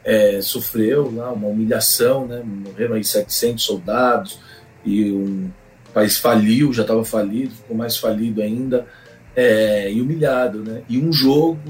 é, 0.04 0.42
sofreu 0.42 1.14
lá 1.16 1.32
uma 1.32 1.48
humilhação, 1.48 2.28
né? 2.28 2.42
Morreram 2.44 2.96
aí 2.96 3.04
700 3.04 3.64
soldados 3.64 4.40
e 4.86 5.12
um 5.12 5.52
país 5.94 6.18
faliu, 6.18 6.74
já 6.74 6.82
estava 6.82 7.04
falido, 7.06 7.54
ficou 7.54 7.78
mais 7.78 7.98
falido 7.98 8.42
ainda 8.42 8.88
é, 9.36 9.92
e 9.92 10.02
humilhado, 10.02 10.64
né? 10.64 10.82
E 10.90 10.98
um 10.98 11.14
jogo, 11.14 11.62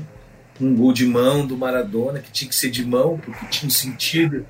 um 0.60 0.76
gol 0.76 0.94
de 0.94 1.06
mão 1.06 1.46
do 1.46 1.58
Maradona 1.58 2.20
que 2.20 2.32
tinha 2.32 2.50
que 2.50 2.56
ser 2.56 2.70
de 2.70 2.86
mão 2.86 3.20
porque 3.24 3.46
tinha 3.48 3.68
um 3.68 3.72
sentido 3.72 4.46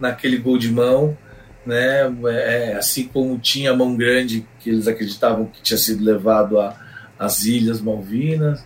naquele 0.00 0.38
gol 0.38 0.58
de 0.58 0.70
mão, 0.70 1.16
né? 1.64 2.02
É, 2.28 2.74
assim 2.78 3.08
como 3.08 3.38
tinha 3.38 3.72
a 3.72 3.76
mão 3.76 3.96
grande 3.96 4.46
que 4.60 4.70
eles 4.70 4.86
acreditavam 4.86 5.46
que 5.46 5.60
tinha 5.62 5.78
sido 5.78 6.04
levado 6.04 6.56
às 7.18 7.44
Ilhas 7.44 7.80
Malvinas 7.80 8.64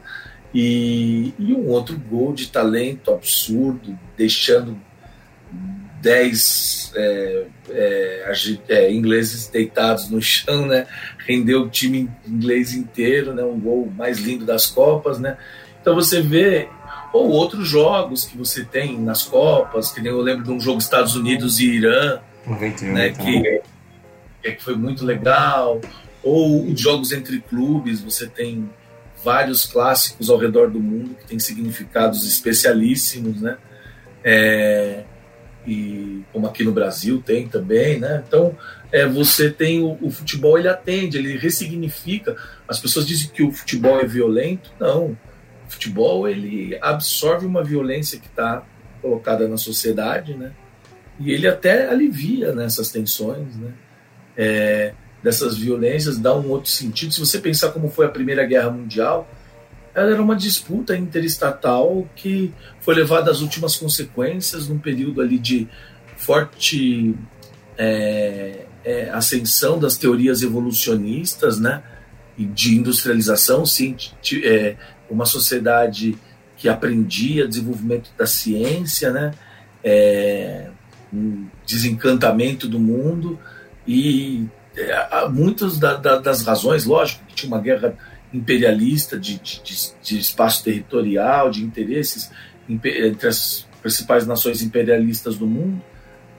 e, 0.54 1.32
e 1.38 1.54
um 1.54 1.68
outro 1.68 1.98
gol 1.98 2.32
de 2.32 2.48
talento 2.48 3.12
absurdo, 3.12 3.98
deixando 4.16 4.76
10 6.00 6.92
é, 6.96 7.46
é, 7.70 8.58
é, 8.68 8.92
ingleses 8.92 9.48
deitados 9.48 10.10
no 10.10 10.20
chão, 10.20 10.66
né? 10.66 10.86
Rendeu 11.26 11.62
o 11.62 11.68
time 11.68 12.10
inglês 12.26 12.74
inteiro, 12.74 13.34
né? 13.34 13.42
Um 13.42 13.58
gol 13.58 13.90
mais 13.96 14.18
lindo 14.18 14.44
das 14.44 14.66
Copas, 14.66 15.18
né? 15.18 15.36
Então 15.80 15.94
você 15.94 16.20
vê 16.20 16.68
ou 17.12 17.28
outros 17.28 17.68
jogos 17.68 18.24
que 18.24 18.36
você 18.36 18.64
tem 18.64 18.98
nas 18.98 19.22
Copas, 19.22 19.90
que 19.90 20.00
nem 20.00 20.12
eu 20.12 20.20
lembro 20.20 20.44
de 20.44 20.50
um 20.50 20.60
jogo 20.60 20.78
Estados 20.78 21.16
Unidos 21.16 21.58
e 21.58 21.66
Irã, 21.66 22.20
98, 22.46 22.94
né? 22.94 23.10
Que, 23.10 24.52
que 24.52 24.62
foi 24.62 24.76
muito 24.76 25.04
legal. 25.04 25.80
Ou 26.22 26.74
jogos 26.76 27.12
entre 27.12 27.40
clubes, 27.40 28.00
você 28.00 28.26
tem 28.26 28.68
vários 29.24 29.64
clássicos 29.64 30.30
ao 30.30 30.38
redor 30.38 30.70
do 30.70 30.80
mundo 30.80 31.14
que 31.14 31.26
têm 31.26 31.38
significados 31.38 32.26
especialíssimos, 32.26 33.40
né? 33.40 33.56
É, 34.22 35.04
e 35.66 36.22
como 36.32 36.46
aqui 36.46 36.64
no 36.64 36.72
Brasil 36.72 37.22
tem 37.24 37.46
também, 37.48 37.98
né? 37.98 38.22
Então 38.26 38.56
é, 38.92 39.06
você 39.06 39.50
tem 39.50 39.82
o, 39.82 39.98
o, 40.00 40.10
futebol, 40.10 40.58
ele 40.58 40.68
atende, 40.68 41.18
ele 41.18 41.36
ressignifica. 41.36 42.36
As 42.66 42.78
pessoas 42.78 43.06
dizem 43.06 43.30
que 43.30 43.42
o 43.42 43.52
futebol 43.52 44.00
é 44.00 44.04
violento, 44.04 44.70
não. 44.78 45.16
Futebol 45.70 46.28
ele 46.28 46.78
absorve 46.82 47.46
uma 47.46 47.62
violência 47.62 48.18
que 48.18 48.26
está 48.26 48.62
colocada 49.00 49.48
na 49.48 49.56
sociedade, 49.56 50.34
né? 50.34 50.52
E 51.18 51.32
ele 51.32 51.46
até 51.46 51.88
alivia 51.88 52.52
nessas 52.52 52.92
né, 52.92 53.00
tensões, 53.00 53.56
né? 53.56 53.72
É, 54.36 54.94
dessas 55.22 55.56
violências, 55.56 56.18
dá 56.18 56.34
um 56.34 56.48
outro 56.48 56.70
sentido. 56.70 57.12
Se 57.12 57.20
você 57.20 57.38
pensar 57.38 57.70
como 57.70 57.90
foi 57.90 58.06
a 58.06 58.08
Primeira 58.08 58.44
Guerra 58.44 58.70
Mundial, 58.70 59.28
ela 59.94 60.12
era 60.12 60.22
uma 60.22 60.36
disputa 60.36 60.96
interestatal 60.96 62.08
que 62.16 62.52
foi 62.80 62.94
levada 62.94 63.30
às 63.30 63.40
últimas 63.40 63.76
consequências 63.76 64.68
num 64.68 64.78
período 64.78 65.20
ali 65.20 65.38
de 65.38 65.68
forte 66.16 67.14
é, 67.76 68.66
é, 68.84 69.10
ascensão 69.10 69.78
das 69.78 69.96
teorias 69.96 70.42
evolucionistas, 70.42 71.58
né, 71.58 71.82
e 72.38 72.44
de 72.44 72.76
industrialização, 72.76 73.66
sim, 73.66 73.96
é, 74.42 74.76
uma 75.10 75.26
sociedade 75.26 76.16
que 76.56 76.68
aprendia 76.68 77.48
desenvolvimento 77.48 78.10
da 78.16 78.26
ciência, 78.26 79.10
né, 79.10 79.32
é, 79.82 80.68
um 81.12 81.46
desencantamento 81.66 82.68
do 82.68 82.78
mundo 82.78 83.38
e 83.86 84.46
é, 84.76 85.28
muitas 85.28 85.78
da, 85.78 85.96
da, 85.96 86.18
das 86.18 86.42
razões, 86.42 86.84
lógico, 86.84 87.24
que 87.26 87.34
tinha 87.34 87.52
uma 87.52 87.60
guerra 87.60 87.96
imperialista 88.32 89.18
de, 89.18 89.38
de, 89.38 89.62
de 90.02 90.18
espaço 90.18 90.62
territorial, 90.62 91.50
de 91.50 91.64
interesses 91.64 92.30
entre 92.68 93.26
as 93.26 93.66
principais 93.82 94.26
nações 94.26 94.62
imperialistas 94.62 95.36
do 95.36 95.46
mundo, 95.46 95.82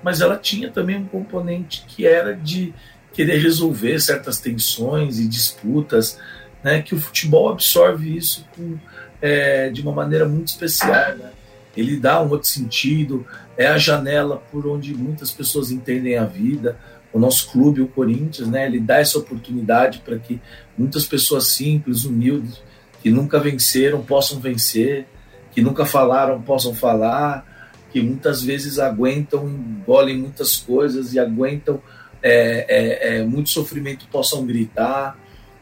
mas 0.04 0.22
ela 0.22 0.38
tinha 0.38 0.70
também 0.70 0.98
um 0.98 1.06
componente 1.06 1.84
que 1.88 2.06
era 2.06 2.34
de 2.34 2.74
querer 3.14 3.40
resolver 3.40 4.00
certas 4.00 4.40
tensões 4.40 5.20
e 5.20 5.28
disputas, 5.28 6.18
né, 6.64 6.82
que 6.82 6.96
o 6.96 7.00
futebol 7.00 7.50
absorve 7.50 8.16
isso 8.16 8.46
com, 8.56 8.78
é, 9.22 9.70
de 9.70 9.82
uma 9.82 9.92
maneira 9.92 10.28
muito 10.28 10.48
especial. 10.48 11.16
Né? 11.18 11.32
Ele 11.76 11.98
dá 11.98 12.22
um 12.22 12.30
outro 12.30 12.48
sentido, 12.48 13.26
é 13.58 13.68
a 13.68 13.78
janela 13.78 14.42
por 14.52 14.68
onde 14.68 14.94
muitas 14.94 15.32
pessoas 15.32 15.72
entendem 15.72 16.18
a 16.18 16.26
vida, 16.26 16.78
o 17.14 17.20
nosso 17.20 17.52
clube, 17.52 17.82
o 17.82 17.88
Corinthians, 17.88 18.48
né, 18.48 18.66
ele 18.66 18.80
dá 18.80 19.00
essa 19.00 19.18
oportunidade 19.18 20.00
para 20.00 20.18
que 20.18 20.42
muitas 20.78 21.06
pessoas 21.06 21.48
simples, 21.48 22.06
humildes, 22.06 22.62
que 23.02 23.10
nunca 23.10 23.40
venceram, 23.40 24.02
possam 24.02 24.40
vencer, 24.40 25.06
que 25.52 25.62
nunca 25.62 25.86
falaram, 25.86 26.42
possam 26.42 26.74
falar, 26.74 27.46
que 27.92 28.02
muitas 28.02 28.42
vezes 28.42 28.80
aguentam, 28.80 29.50
engolem 29.50 30.18
muitas 30.18 30.56
coisas 30.56 31.14
e 31.14 31.20
aguentam 31.20 31.82
é, 32.24 32.66
é, 32.70 33.18
é, 33.18 33.24
muito 33.24 33.50
sofrimento, 33.50 34.08
possam 34.10 34.46
gritar, 34.46 35.18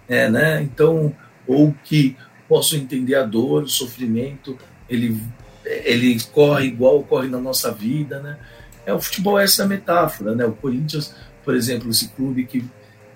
é, 0.10 0.30
né? 0.30 0.62
Então, 0.62 1.16
ou 1.48 1.74
que 1.84 2.18
possam 2.48 2.80
entender 2.80 3.16
a 3.16 3.24
dor, 3.24 3.64
o 3.64 3.70
sofrimento, 3.70 4.58
ele, 4.90 5.22
ele 5.64 6.20
corre 6.34 6.66
igual 6.66 7.04
corre 7.04 7.28
na 7.28 7.40
nossa 7.40 7.72
vida, 7.72 8.20
né? 8.20 8.38
É, 8.86 8.94
o 8.94 9.00
futebol 9.00 9.40
é 9.40 9.44
essa 9.44 9.68
metáfora, 9.68 10.34
né? 10.34 10.46
O 10.46 10.54
Corinthians 10.54 11.14
por 11.50 11.56
exemplo, 11.56 11.90
esse 11.90 12.10
clube 12.10 12.46
que, 12.46 12.64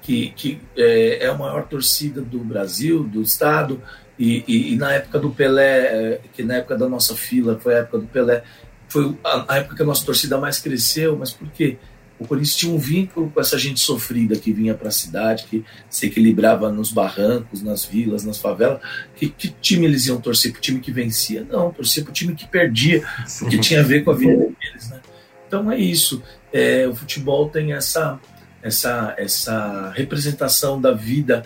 que, 0.01 0.29
que 0.31 0.61
é, 0.75 1.25
é, 1.25 1.27
a 1.27 1.35
maior 1.35 1.67
torcida 1.67 2.19
do 2.19 2.39
Brasil, 2.39 3.03
do 3.03 3.21
estado, 3.21 3.79
e, 4.17 4.43
e, 4.47 4.73
e, 4.73 4.75
na 4.75 4.91
época 4.91 5.19
do 5.19 5.29
Pelé, 5.29 5.81
é, 5.81 6.21
que 6.33 6.41
na 6.41 6.55
época 6.55 6.75
da 6.75 6.89
nossa 6.89 7.15
fila, 7.15 7.59
foi 7.59 7.75
a 7.75 7.77
época 7.79 7.99
do 7.99 8.07
Pelé, 8.07 8.43
foi 8.87 9.15
a, 9.23 9.53
a 9.53 9.57
época 9.57 9.75
que 9.75 9.83
a 9.83 9.85
nossa 9.85 10.03
torcida 10.03 10.39
mais 10.39 10.59
cresceu, 10.59 11.15
mas 11.15 11.31
por 11.31 11.47
quê? 11.51 11.77
O 12.23 12.27
Corinthians 12.27 12.55
tinha 12.55 12.73
um 12.73 12.77
vínculo 12.77 13.29
com 13.29 13.39
essa 13.39 13.57
gente 13.57 13.79
sofrida 13.79 14.35
que 14.35 14.51
vinha 14.51 14.73
para 14.73 14.87
a 14.87 14.91
cidade, 14.91 15.45
que 15.49 15.63
se 15.89 16.07
equilibrava 16.07 16.71
nos 16.71 16.91
barrancos, 16.91 17.61
nas 17.61 17.85
vilas, 17.85 18.23
nas 18.23 18.37
favelas. 18.37 18.79
Que, 19.15 19.29
que 19.29 19.49
time 19.61 19.85
eles 19.85 20.07
iam 20.07 20.19
torcer? 20.19 20.51
Para 20.51 20.59
o 20.59 20.61
time 20.61 20.79
que 20.79 20.91
vencia? 20.91 21.45
Não, 21.49 21.71
torcer 21.71 22.03
para 22.03 22.11
o 22.11 22.13
time 22.13 22.35
que 22.35 22.47
perdia, 22.47 23.03
porque 23.39 23.57
tinha 23.57 23.81
a 23.81 23.83
ver 23.83 24.03
com 24.03 24.11
a 24.11 24.15
vida 24.15 24.35
deles. 24.35 24.89
Né? 24.89 25.01
Então 25.47 25.71
é 25.71 25.77
isso 25.77 26.21
é, 26.53 26.87
o 26.87 26.93
futebol 26.93 27.49
tem 27.49 27.73
essa, 27.73 28.19
essa, 28.61 29.15
essa 29.17 29.91
representação 29.95 30.79
da 30.79 30.91
vida 30.91 31.43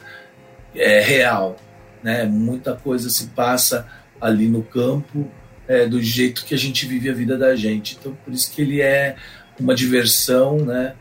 é, 0.75 0.99
real. 0.99 1.55
Né? 2.03 2.25
Muita 2.25 2.75
coisa 2.75 3.09
se 3.09 3.27
passa 3.27 3.87
ali 4.19 4.49
no 4.49 4.61
campo 4.61 5.31
é, 5.65 5.85
do 5.85 6.01
jeito 6.01 6.43
que 6.43 6.53
a 6.53 6.57
gente 6.57 6.85
vive 6.85 7.09
a 7.09 7.13
vida 7.13 7.37
da 7.37 7.55
gente. 7.55 7.97
Então, 7.97 8.15
por 8.25 8.33
isso 8.33 8.51
que 8.51 8.61
ele 8.61 8.81
é 8.81 9.15
uma 9.59 9.75
diversão 9.75 10.57
né? 10.57 10.95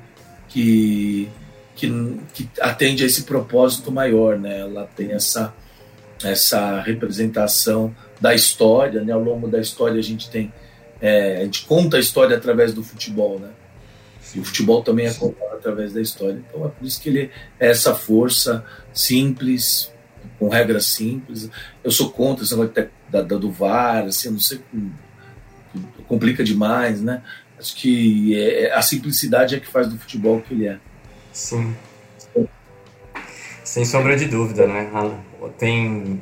que, 0.49 1.29
que, 1.75 1.91
que 2.33 2.49
atende 2.61 3.05
a 3.05 3.07
esse 3.07 3.23
propósito 3.25 3.93
maior. 3.93 4.39
Né? 4.39 4.61
Ela 4.61 4.89
tem 4.97 5.13
essa, 5.13 5.55
essa 6.23 6.81
representação 6.81 7.95
da 8.21 8.35
história. 8.35 9.03
Né? 9.03 9.13
Ao 9.13 9.23
longo 9.23 9.49
da 9.49 9.61
história, 9.61 9.99
a 9.99 10.03
gente 10.03 10.31
tem. 10.31 10.53
É, 11.01 11.39
a 11.39 11.45
gente 11.45 11.67
conta 11.67 11.99
a 11.99 12.01
história 12.01 12.37
através 12.37 12.73
do 12.73 12.83
futebol, 12.83 13.39
né? 13.39 13.51
E 14.35 14.41
o 14.41 14.45
futebol 14.45 14.83
também 14.83 15.07
é 15.07 15.13
contado 15.13 15.53
através 15.53 15.93
da 15.93 16.01
história. 16.01 16.43
Então 16.49 16.65
é 16.65 16.69
por 16.69 16.87
isso 16.87 17.01
que 17.01 17.11
ele 17.11 17.31
é 17.61 17.69
essa 17.69 17.95
força 17.95 18.65
simples, 18.95 19.93
com 20.39 20.49
regras 20.49 20.87
simples. 20.87 21.51
Eu 21.85 21.91
sou 21.91 22.11
contra 22.11 22.45
esse 22.45 22.57
negócio 22.57 22.89
da, 23.11 23.23
da, 23.23 23.37
do 23.37 23.51
VAR, 23.51 24.05
assim, 24.07 24.31
não 24.31 24.41
sei, 24.41 24.61
complica 26.09 26.43
demais, 26.43 27.01
né? 27.03 27.23
Acho 27.59 27.75
que 27.77 28.35
é, 28.35 28.65
é, 28.65 28.75
a 28.75 28.83
simplicidade 28.83 29.55
é 29.55 29.61
que 29.61 29.67
faz 29.67 29.89
do 29.89 29.99
futebol 29.99 30.39
o 30.39 30.43
que 30.43 30.55
ele 30.55 30.69
é. 30.69 30.79
Sim. 31.33 31.75
Sem 33.65 33.85
sombra 33.85 34.17
de 34.17 34.27
dúvida, 34.27 34.67
né? 34.67 34.91
Tem 35.59 36.21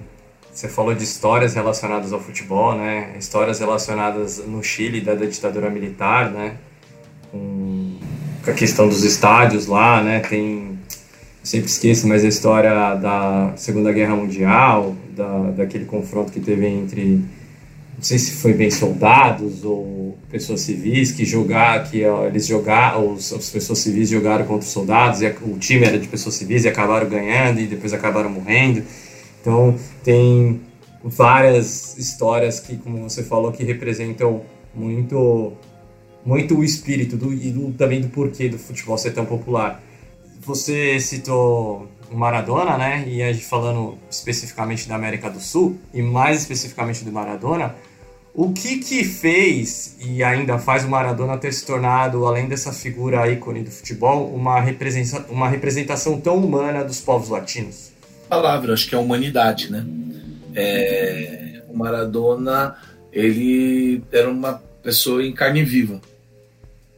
você 0.55 0.69
falou 0.69 0.95
de 0.95 1.03
histórias 1.03 1.55
relacionadas 1.55 2.13
ao 2.13 2.21
futebol, 2.21 2.77
né? 2.77 3.17
Histórias 3.19 3.59
relacionadas 3.59 4.39
no 4.39 4.63
Chile 4.63 5.01
da, 5.01 5.13
da 5.15 5.27
ditadura 5.27 5.69
militar, 5.69 6.31
né? 6.31 6.55
Com 7.33 7.99
a 8.47 8.53
questão 8.53 8.89
dos 8.89 9.03
estádios 9.03 9.67
lá, 9.67 10.01
né? 10.01 10.21
Tem, 10.21 10.79
sempre 11.43 11.69
esqueço, 11.69 12.07
mas 12.07 12.25
a 12.25 12.29
história 12.29 12.95
da 12.95 13.53
Segunda 13.57 13.93
Guerra 13.93 14.15
Mundial, 14.15 14.95
da, 15.11 15.51
daquele 15.51 15.87
confronto 15.87 16.31
que 16.31 16.39
teve 16.39 16.67
entre, 16.67 17.25
não 17.97 18.03
sei 18.03 18.19
se 18.19 18.33
foi 18.33 18.53
bem 18.53 18.71
soldados 18.71 19.65
ou 19.65 20.19
pessoas 20.31 20.61
civis 20.63 21.13
que 21.13 21.25
jogar, 21.25 21.91
que 21.91 22.01
eles 22.01 22.47
jogaram, 22.47 23.15
os, 23.15 23.33
as 23.33 23.49
pessoas 23.51 23.79
civis 23.79 24.09
jogaram 24.09 24.45
contra 24.45 24.67
os 24.67 24.73
soldados 24.73 25.23
e 25.23 25.27
o 25.27 25.59
time 25.59 25.87
era 25.87 25.99
de 25.99 26.09
pessoas 26.09 26.35
civis 26.35 26.65
e 26.65 26.69
acabaram 26.69 27.09
ganhando 27.09 27.61
e 27.61 27.67
depois 27.67 27.93
acabaram 27.93 28.31
morrendo. 28.31 28.83
Então 29.41 29.77
tem 30.03 30.61
várias 31.03 31.97
histórias 31.99 32.59
que, 32.61 32.77
como 32.77 33.09
você 33.09 33.23
falou, 33.23 33.53
que 33.53 33.63
representam 33.63 34.43
muito 34.75 35.53
muito 36.25 36.57
o 36.57 36.65
espírito 36.65 37.17
do, 37.17 37.33
e 37.33 37.51
do, 37.51 37.71
também 37.73 38.01
do 38.01 38.09
porquê 38.09 38.49
do 38.49 38.59
futebol 38.59 38.97
ser 38.97 39.13
tão 39.13 39.27
popular. 39.27 39.83
Você 40.41 40.99
citou 40.99 41.87
Maradona, 42.15 42.77
né? 42.77 43.05
E 43.07 43.23
gente 43.33 43.45
falando 43.45 43.99
especificamente 44.11 44.89
da 44.89 44.95
América 44.95 45.31
do 45.31 45.41
Sul 45.41 45.79
e 45.93 46.03
mais 46.03 46.41
especificamente 46.41 47.05
do 47.05 47.13
Maradona, 47.13 47.75
o 48.35 48.53
que 48.53 48.79
que 48.79 49.05
fez 49.05 49.97
e 50.01 50.23
ainda 50.23 50.59
faz 50.59 50.85
o 50.85 50.89
Maradona 50.89 51.39
ter 51.39 51.53
se 51.53 51.65
tornado, 51.65 52.27
além 52.27 52.49
dessa 52.49 52.73
figura 52.73 53.31
ícone 53.31 53.63
do 53.63 53.71
futebol, 53.71 54.35
uma 54.35 54.61
representação, 54.61 55.25
uma 55.31 55.49
representação 55.49 56.21
tão 56.21 56.37
humana 56.37 56.85
dos 56.85 57.01
povos 57.01 57.29
latinos? 57.29 57.93
Palavra, 58.29 58.73
acho 58.73 58.89
que 58.89 58.95
é 58.95 58.99
a 58.99 59.01
humanidade, 59.01 59.71
né? 59.71 59.87
É, 60.55 61.63
o 61.69 61.77
Maradona, 61.77 62.77
ele 63.13 64.03
era 64.11 64.31
uma 64.31 64.63
pessoa 64.83 65.25
em 65.25 65.33
carne 65.33 65.63
viva 65.63 66.01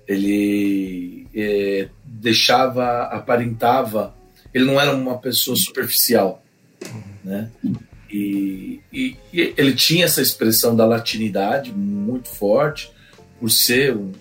ele 0.07 1.27
é, 1.35 1.89
deixava, 2.05 3.03
aparentava, 3.05 4.15
ele 4.57 4.65
não 4.65 4.81
era 4.81 4.97
uma 4.97 5.19
pessoa 5.19 5.55
superficial, 5.55 6.43
né? 7.23 7.51
E, 8.11 8.81
e, 8.91 9.15
e, 9.31 9.55
ele 9.55 9.75
tinha 9.75 10.07
essa 10.07 10.23
expressão 10.23 10.75
da 10.75 10.87
latinidade 10.87 11.71
muito 11.73 12.31
forte, 12.31 12.91
por 13.39 13.51
ser 13.51 13.95
um, 13.95 14.13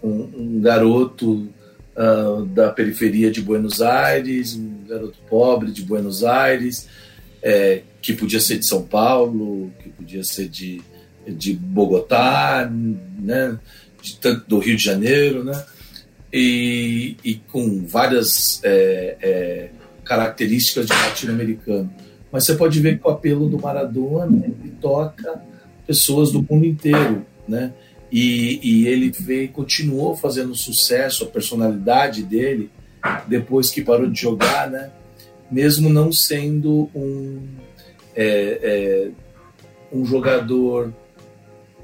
um, 0.00 0.10
um, 0.32 0.60
garoto 0.60 1.48
uh, 1.96 2.46
da 2.46 2.70
periferia 2.70 3.32
de 3.32 3.42
Buenos 3.42 3.82
Aires, 3.82 4.54
um 4.54 4.84
garoto 4.86 5.18
pobre 5.28 5.72
de 5.72 5.82
Buenos 5.82 6.22
Aires, 6.22 6.86
é, 7.42 7.82
que 8.00 8.12
podia 8.12 8.38
ser 8.38 8.60
de 8.60 8.66
São 8.66 8.84
Paulo, 8.84 9.72
que 9.82 9.88
podia 9.88 10.22
ser 10.22 10.48
de, 10.48 10.80
de 11.26 11.52
Bogotá, 11.52 12.70
né, 12.70 13.58
de, 14.00 14.16
tanto 14.18 14.48
do 14.48 14.60
Rio 14.60 14.76
de 14.76 14.84
Janeiro, 14.84 15.42
né, 15.42 15.64
e, 16.32 17.16
e 17.24 17.34
com 17.34 17.84
várias 17.86 18.60
é, 18.64 19.16
é, 19.20 19.68
características 20.04 20.86
de 20.86 20.92
latino-americano. 20.92 21.92
Mas 22.30 22.46
você 22.46 22.54
pode 22.54 22.80
ver 22.80 22.98
que 22.98 23.06
o 23.06 23.10
apelo 23.10 23.48
do 23.48 23.60
Maradona 23.60 24.44
ele 24.44 24.72
toca 24.80 25.42
pessoas 25.86 26.32
do 26.32 26.44
mundo 26.48 26.64
inteiro, 26.64 27.26
né? 27.46 27.72
E, 28.10 28.60
e 28.62 28.88
ele 28.88 29.10
veio, 29.10 29.48
continuou 29.48 30.16
fazendo 30.16 30.54
sucesso, 30.54 31.24
a 31.24 31.26
personalidade 31.26 32.22
dele, 32.22 32.70
depois 33.26 33.70
que 33.70 33.82
parou 33.82 34.08
de 34.08 34.20
jogar, 34.20 34.70
né? 34.70 34.90
mesmo 35.52 35.90
não 35.90 36.10
sendo 36.10 36.90
um, 36.94 37.46
é, 38.16 38.58
é, 38.62 39.10
um 39.92 40.06
jogador 40.06 40.92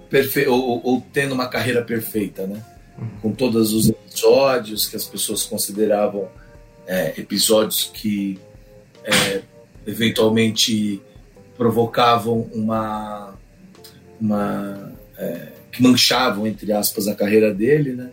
perfeito 0.09 0.51
ou, 0.51 0.81
ou, 0.83 1.07
tendo 1.13 1.35
uma 1.35 1.49
carreira 1.49 1.83
perfeita, 1.83 2.47
né? 2.47 2.65
Com 3.23 3.33
todos 3.33 3.73
os 3.73 3.89
episódios 3.89 4.87
que 4.87 4.97
as 4.97 5.05
pessoas 5.05 5.45
consideravam 5.45 6.29
é, 6.87 7.15
episódios 7.21 7.91
que 7.93 8.39
é, 9.05 9.43
eventualmente 9.87 11.01
provocavam 11.57 12.49
uma, 12.53 13.35
uma 14.21 14.93
é, 15.17 15.49
que 15.71 15.83
manchavam, 15.83 16.47
entre 16.47 16.73
aspas, 16.73 17.09
a 17.09 17.15
carreira 17.15 17.53
dele, 17.53 17.93
né? 17.93 18.11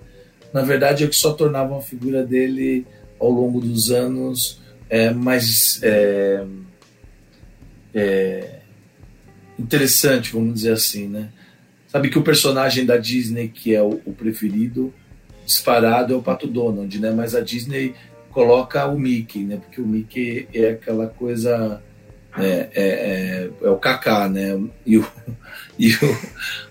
Na 0.53 0.61
verdade, 0.61 1.03
é 1.03 1.07
que 1.07 1.15
só 1.15 1.33
tornavam 1.33 1.77
a 1.77 1.81
figura 1.81 2.23
dele 2.25 2.85
ao 3.19 3.29
longo 3.29 3.59
dos 3.59 3.91
anos 3.91 4.61
é, 4.89 5.11
mais 5.11 5.79
é, 5.83 6.45
é, 7.93 8.59
interessante, 9.57 10.33
vamos 10.33 10.53
dizer 10.55 10.73
assim, 10.73 11.07
né? 11.07 11.29
Sabe 11.95 12.09
que 12.09 12.19
o 12.19 12.23
personagem 12.23 12.85
da 12.85 12.97
Disney 12.97 13.47
que 13.47 13.73
é 13.73 13.81
o, 13.81 14.01
o 14.05 14.11
preferido 14.11 14.93
disparado 15.45 16.13
é 16.13 16.17
o 16.17 16.21
Pato 16.21 16.45
Donald, 16.45 16.99
né? 16.99 17.09
Mas 17.11 17.33
a 17.33 17.39
Disney 17.39 17.95
coloca 18.31 18.85
o 18.85 18.99
Mickey, 18.99 19.45
né? 19.45 19.55
Porque 19.55 19.79
o 19.79 19.87
Mickey 19.87 20.45
é 20.53 20.71
aquela 20.71 21.07
coisa 21.07 21.81
é, 22.37 22.43
é, 22.43 22.69
é, 22.75 23.49
é, 23.63 23.69
o 23.69 23.77
Kaká, 23.77 24.27
né? 24.27 24.61
E 24.85 24.97
o, 24.97 25.07
e 25.79 25.93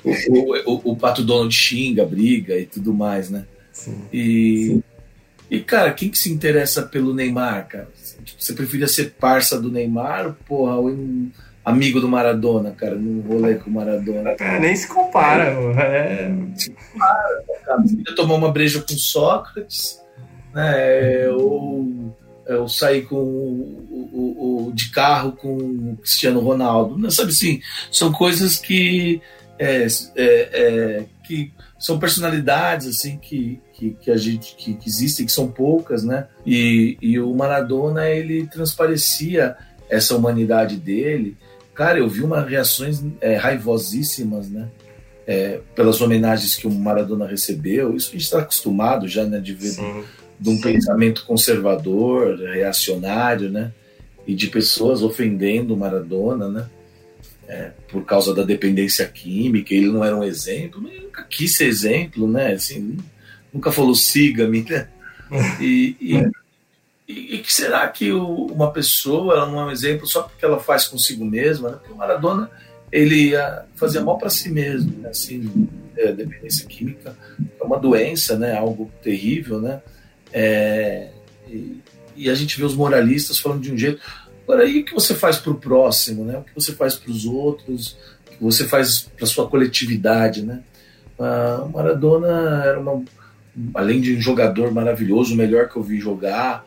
o, 0.04 0.70
o, 0.70 0.92
o, 0.92 0.96
Pato 0.96 1.24
Donald 1.24 1.54
xinga, 1.54 2.04
briga 2.04 2.58
e 2.58 2.66
tudo 2.66 2.92
mais, 2.92 3.30
né? 3.30 3.46
Sim. 3.72 4.02
E, 4.12 4.66
Sim. 4.66 4.82
e, 5.50 5.60
cara, 5.60 5.90
quem 5.94 6.10
que 6.10 6.18
se 6.18 6.30
interessa 6.30 6.82
pelo 6.82 7.14
Neymar, 7.14 7.66
cara? 7.66 7.88
Você 8.38 8.52
preferia 8.52 8.86
ser 8.86 9.14
parça 9.18 9.58
do 9.58 9.72
Neymar, 9.72 10.36
porra, 10.46 10.74
ou 10.74 10.90
um 10.90 11.30
amigo 11.64 12.00
do 12.00 12.08
Maradona, 12.08 12.72
cara, 12.72 12.94
num 12.94 13.20
rolê 13.22 13.54
com 13.54 13.70
o 13.70 13.72
Maradona? 13.72 14.30
É, 14.38 14.60
nem 14.60 14.76
se 14.76 14.86
compara, 14.86 15.44
é... 15.80 16.30
Se 16.56 16.70
compara, 16.70 17.44
cara. 17.64 17.82
Você 17.82 17.96
podia 17.96 18.14
tomar 18.14 18.34
uma 18.34 18.52
breja 18.52 18.80
com 18.80 18.94
Sócrates, 18.94 20.00
né? 20.52 21.28
Ou 21.30 22.14
eu 22.46 22.68
saí 22.68 23.02
com 23.02 23.16
o, 23.16 24.10
o, 24.12 24.68
o, 24.68 24.72
de 24.72 24.90
carro 24.90 25.32
com 25.32 25.56
o 25.56 25.96
Cristiano 25.96 26.40
Ronaldo. 26.40 26.98
Não, 26.98 27.10
sabe 27.10 27.30
assim, 27.30 27.60
são 27.90 28.12
coisas 28.12 28.58
que, 28.58 29.20
é, 29.58 29.86
é, 29.86 29.88
é, 30.16 31.04
que 31.22 31.52
são 31.78 31.98
personalidades 31.98 32.86
assim 32.86 33.18
que, 33.18 33.60
que, 33.72 33.90
que 34.00 34.10
a 34.10 34.16
gente 34.16 34.54
que, 34.56 34.74
que, 34.74 34.88
existem, 34.88 35.26
que 35.26 35.32
são 35.32 35.48
poucas, 35.48 36.04
né? 36.04 36.26
E, 36.46 36.96
e 37.00 37.18
o 37.18 37.34
Maradona 37.34 38.08
ele 38.08 38.46
transparecia 38.46 39.56
essa 39.88 40.16
humanidade 40.16 40.76
dele. 40.76 41.36
Cara, 41.74 41.98
eu 41.98 42.08
vi 42.08 42.22
umas 42.22 42.48
reações 42.48 43.02
é, 43.20 43.36
raivosíssimas, 43.36 44.48
né? 44.48 44.68
É, 45.26 45.60
pelas 45.74 46.00
homenagens 46.00 46.54
que 46.54 46.66
o 46.66 46.70
Maradona 46.70 47.26
recebeu. 47.26 47.96
Isso 47.96 48.10
a 48.10 48.12
gente 48.12 48.22
está 48.22 48.38
acostumado 48.40 49.08
já, 49.08 49.24
né? 49.24 49.40
De 49.40 49.54
ver 49.54 49.70
Sim 49.70 50.04
de 50.38 50.50
um 50.50 50.60
pensamento 50.60 51.24
conservador, 51.24 52.38
reacionário, 52.38 53.50
né? 53.50 53.72
E 54.26 54.34
de 54.34 54.48
pessoas 54.48 55.02
ofendendo 55.02 55.76
Maradona, 55.76 56.48
né? 56.48 56.66
É, 57.46 57.70
por 57.88 58.04
causa 58.04 58.34
da 58.34 58.42
dependência 58.42 59.06
química, 59.06 59.74
ele 59.74 59.88
não 59.88 60.02
era 60.02 60.16
um 60.16 60.24
exemplo, 60.24 60.80
mas 60.80 61.00
nunca 61.00 61.22
quis 61.24 61.56
ser 61.56 61.66
exemplo, 61.66 62.26
né? 62.26 62.52
Assim, 62.52 62.96
nunca 63.52 63.70
falou 63.70 63.94
siga-me, 63.94 64.62
né? 64.62 64.88
E, 65.60 65.96
e, 66.00 66.30
e, 67.06 67.36
e, 67.36 67.38
que 67.38 67.52
será 67.52 67.86
que 67.88 68.12
o, 68.12 68.46
uma 68.46 68.72
pessoa 68.72 69.34
ela 69.34 69.46
não 69.46 69.60
é 69.60 69.64
um 69.66 69.70
exemplo 69.70 70.06
só 70.06 70.22
porque 70.22 70.44
ela 70.44 70.58
faz 70.58 70.86
consigo 70.86 71.24
mesma? 71.24 71.70
Né? 71.70 71.76
Porque 71.76 71.92
o 71.92 71.96
Maradona 71.96 72.50
ele 72.90 73.32
fazia 73.74 74.00
mal 74.00 74.16
para 74.16 74.30
si 74.30 74.50
mesmo, 74.50 75.00
né? 75.00 75.08
assim, 75.08 75.68
é, 75.96 76.12
dependência 76.12 76.66
química 76.66 77.16
é 77.60 77.64
uma 77.64 77.78
doença, 77.78 78.38
né? 78.38 78.56
Algo 78.56 78.90
terrível, 79.02 79.60
né? 79.60 79.80
É, 80.32 81.08
e, 81.48 81.80
e, 82.16 82.30
a 82.30 82.34
gente 82.34 82.58
vê 82.58 82.64
os 82.64 82.74
moralistas 82.74 83.38
falando 83.38 83.62
de 83.62 83.72
um 83.72 83.78
jeito. 83.78 84.00
Agora, 84.44 84.64
e 84.64 84.80
o 84.80 84.84
que 84.84 84.94
você 84.94 85.14
faz 85.14 85.38
para 85.38 85.52
o 85.52 85.56
próximo, 85.56 86.24
né? 86.24 86.38
O 86.38 86.42
que 86.42 86.54
você 86.54 86.72
faz 86.72 86.94
para 86.94 87.10
os 87.10 87.24
outros? 87.24 87.96
O 88.26 88.30
que 88.30 88.42
você 88.42 88.66
faz 88.66 89.10
para 89.16 89.26
sua 89.26 89.48
coletividade, 89.48 90.42
né? 90.42 90.62
A 91.18 91.68
Maradona 91.72 92.62
era 92.64 92.80
uma, 92.80 93.04
além 93.74 94.00
de 94.00 94.16
um 94.16 94.20
jogador 94.20 94.72
maravilhoso, 94.72 95.34
o 95.34 95.36
melhor 95.36 95.68
que 95.68 95.76
eu 95.76 95.82
vi 95.82 96.00
jogar, 96.00 96.64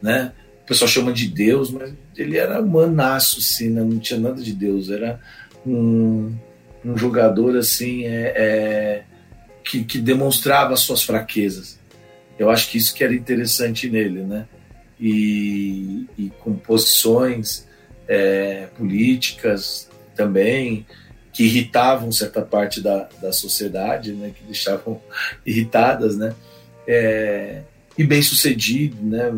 né? 0.00 0.32
O 0.64 0.66
pessoal 0.66 0.88
chama 0.88 1.12
de 1.12 1.26
Deus, 1.28 1.70
mas 1.70 1.92
ele 2.16 2.36
era 2.36 2.60
humanaço, 2.60 3.38
assim, 3.38 3.70
né? 3.70 3.82
não 3.82 3.98
tinha 3.98 4.20
nada 4.20 4.42
de 4.42 4.52
Deus. 4.52 4.90
Era 4.90 5.18
um, 5.66 6.34
um 6.84 6.96
jogador 6.96 7.56
assim 7.56 8.04
é, 8.04 8.34
é 8.36 9.04
que, 9.64 9.84
que 9.84 9.98
demonstrava 9.98 10.74
as 10.74 10.80
suas 10.80 11.02
fraquezas 11.02 11.78
eu 12.38 12.48
acho 12.48 12.70
que 12.70 12.78
isso 12.78 12.94
que 12.94 13.02
era 13.02 13.14
interessante 13.14 13.90
nele, 13.90 14.22
né? 14.22 14.46
E, 15.00 16.06
e 16.16 16.30
com 16.40 16.54
posições 16.54 17.66
é, 18.06 18.68
políticas 18.76 19.88
também 20.14 20.86
que 21.32 21.44
irritavam 21.44 22.10
certa 22.10 22.42
parte 22.42 22.80
da, 22.80 23.08
da 23.20 23.32
sociedade, 23.32 24.12
né? 24.12 24.32
Que 24.36 24.44
deixavam 24.44 25.02
irritadas, 25.44 26.16
né? 26.16 26.34
É, 26.86 27.62
e 27.96 28.04
bem 28.04 28.22
sucedido, 28.22 28.96
né? 29.02 29.32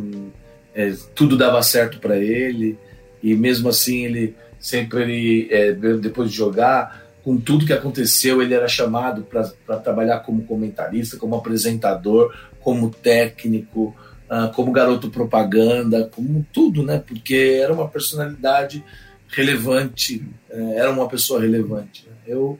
É, 0.80 0.94
tudo 1.14 1.36
dava 1.36 1.62
certo 1.62 1.98
para 1.98 2.16
ele 2.16 2.78
e 3.22 3.34
mesmo 3.34 3.68
assim 3.68 4.04
ele 4.04 4.36
sempre 4.58 5.02
ele, 5.02 5.48
é, 5.50 5.72
depois 5.72 6.30
de 6.30 6.36
jogar 6.36 7.08
com 7.22 7.36
tudo 7.36 7.66
que 7.66 7.72
aconteceu 7.72 8.40
ele 8.40 8.54
era 8.54 8.68
chamado 8.68 9.22
para 9.22 9.76
trabalhar 9.78 10.20
como 10.20 10.44
comentarista 10.44 11.16
como 11.16 11.34
apresentador 11.34 12.32
como 12.60 12.90
técnico, 12.90 13.94
uh, 14.30 14.52
como 14.54 14.72
garoto 14.72 15.10
propaganda, 15.10 16.08
como 16.14 16.46
tudo, 16.52 16.82
né? 16.82 17.02
Porque 17.04 17.58
era 17.62 17.72
uma 17.72 17.88
personalidade 17.88 18.84
relevante, 19.28 20.24
uh, 20.50 20.72
era 20.74 20.90
uma 20.90 21.08
pessoa 21.08 21.40
relevante. 21.40 22.06
Eu, 22.26 22.58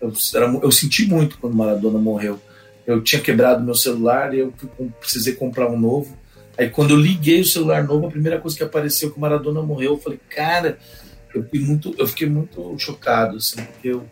eu, 0.00 0.12
era, 0.34 0.46
eu 0.62 0.72
senti 0.72 1.06
muito 1.06 1.38
quando 1.38 1.54
Maradona 1.54 1.98
morreu. 1.98 2.40
Eu 2.86 3.02
tinha 3.02 3.22
quebrado 3.22 3.62
meu 3.62 3.74
celular 3.74 4.34
e 4.34 4.40
eu 4.40 4.52
precisei 4.98 5.34
comprar 5.34 5.70
um 5.70 5.78
novo. 5.78 6.18
Aí 6.56 6.68
quando 6.68 6.90
eu 6.90 6.96
liguei 6.96 7.40
o 7.40 7.46
celular 7.46 7.84
novo, 7.84 8.06
a 8.06 8.10
primeira 8.10 8.38
coisa 8.38 8.56
que 8.56 8.62
apareceu 8.62 9.10
que 9.10 9.18
o 9.18 9.20
Maradona 9.20 9.62
morreu, 9.62 9.92
eu 9.92 9.98
falei, 9.98 10.20
cara, 10.28 10.78
eu 11.34 11.42
fiquei 11.44 11.60
muito, 11.60 11.94
eu 11.98 12.06
fiquei 12.06 12.28
muito 12.28 12.76
chocado, 12.78 13.36
assim, 13.38 13.62
porque 13.62 13.88
eu, 13.88 14.04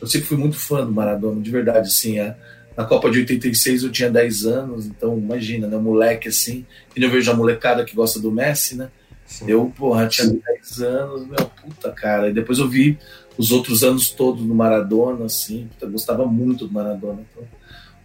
eu 0.00 0.06
sempre 0.06 0.28
fui 0.28 0.36
muito 0.36 0.56
fã 0.56 0.84
do 0.84 0.92
Maradona, 0.92 1.40
de 1.40 1.50
verdade, 1.50 1.88
assim, 1.88 2.18
é, 2.18 2.36
na 2.76 2.84
Copa 2.86 3.10
de 3.10 3.18
86 3.18 3.82
eu 3.82 3.92
tinha 3.92 4.10
10 4.10 4.46
anos, 4.46 4.86
então 4.86 5.18
imagina, 5.18 5.66
né? 5.66 5.76
Moleque 5.76 6.28
assim. 6.28 6.64
E 6.96 7.02
eu 7.02 7.10
vejo 7.10 7.30
a 7.30 7.34
molecada 7.34 7.84
que 7.84 7.94
gosta 7.94 8.18
do 8.18 8.32
Messi, 8.32 8.76
né? 8.76 8.88
Sim. 9.26 9.50
Eu, 9.50 9.72
porra, 9.76 10.06
tinha 10.06 10.28
10 10.28 10.80
anos, 10.80 11.26
meu, 11.26 11.44
puta, 11.60 11.90
cara. 11.90 12.30
E 12.30 12.32
depois 12.32 12.58
eu 12.58 12.68
vi 12.68 12.98
os 13.36 13.52
outros 13.52 13.82
anos 13.82 14.10
todos 14.10 14.42
no 14.42 14.54
Maradona, 14.54 15.26
assim. 15.26 15.68
Puta, 15.72 15.86
gostava 15.90 16.24
muito 16.24 16.66
do 16.66 16.72
Maradona. 16.72 17.20
Então, 17.30 17.46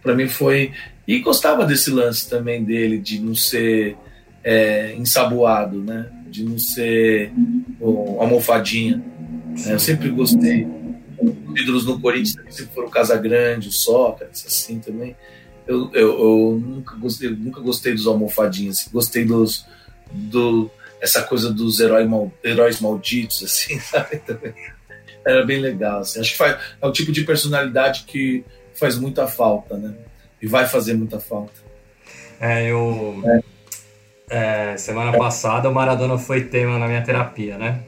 pra 0.06 0.14
mim 0.14 0.28
foi. 0.28 0.72
E 1.06 1.18
gostava 1.18 1.64
desse 1.64 1.90
lance 1.90 2.30
também 2.30 2.64
dele, 2.64 2.98
de 2.98 3.20
não 3.20 3.34
ser 3.34 3.96
é, 4.42 4.94
ensaboado, 4.94 5.82
né? 5.82 6.08
De 6.28 6.44
não 6.44 6.58
ser 6.58 7.32
oh, 7.80 8.20
almofadinha. 8.20 9.02
É, 9.66 9.72
eu 9.72 9.78
sempre 9.78 10.08
gostei 10.10 10.66
ídolos 11.56 11.86
no 11.86 12.00
Corinthians 12.00 12.54
se 12.54 12.66
for 12.66 12.84
o 12.84 12.90
Casagrande, 12.90 13.68
o 13.68 13.72
Sócrates, 13.72 14.46
assim 14.46 14.78
também. 14.78 15.16
Eu, 15.66 15.90
eu, 15.92 16.18
eu, 16.18 16.62
nunca 16.64 16.94
gostei, 16.96 17.30
nunca 17.30 17.60
gostei 17.60 17.92
dos 17.92 18.06
almofadinhos, 18.06 18.88
gostei 18.92 19.24
dos 19.24 19.66
do 20.12 20.70
essa 21.00 21.22
coisa 21.22 21.52
dos 21.52 21.80
heróis, 21.80 22.08
mal, 22.08 22.32
heróis 22.42 22.80
malditos, 22.80 23.42
assim, 23.42 23.78
sabe? 23.80 24.22
Era 25.26 25.44
bem 25.44 25.60
legal. 25.60 26.00
Assim. 26.00 26.20
Acho 26.20 26.36
que 26.36 26.42
é 26.42 26.86
o 26.86 26.92
tipo 26.92 27.10
de 27.10 27.24
personalidade 27.24 28.04
que 28.06 28.44
faz 28.78 28.98
muita 28.98 29.26
falta, 29.26 29.76
né? 29.76 29.94
e 30.40 30.46
vai 30.46 30.66
fazer 30.66 30.94
muita 30.94 31.18
falta. 31.20 31.54
É, 32.40 32.70
eu. 32.70 33.22
É. 33.24 33.56
É, 34.28 34.76
semana 34.76 35.16
passada 35.16 35.68
o 35.70 35.74
Maradona 35.74 36.18
foi 36.18 36.42
tema 36.42 36.80
na 36.80 36.88
minha 36.88 37.02
terapia, 37.02 37.56
né? 37.56 37.80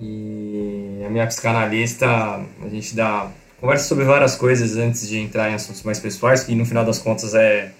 E 0.00 1.02
a 1.06 1.10
minha 1.10 1.26
psicanalista, 1.26 2.06
a 2.06 2.68
gente 2.70 2.96
dá 2.96 3.30
conversa 3.60 3.86
sobre 3.86 4.04
várias 4.06 4.34
coisas 4.36 4.78
antes 4.78 5.06
de 5.06 5.18
entrar 5.18 5.50
em 5.50 5.54
assuntos 5.54 5.82
mais 5.82 6.00
pessoais, 6.00 6.42
que 6.42 6.54
no 6.54 6.64
final 6.64 6.82
das 6.82 6.98
contas 6.98 7.34
é 7.34 7.72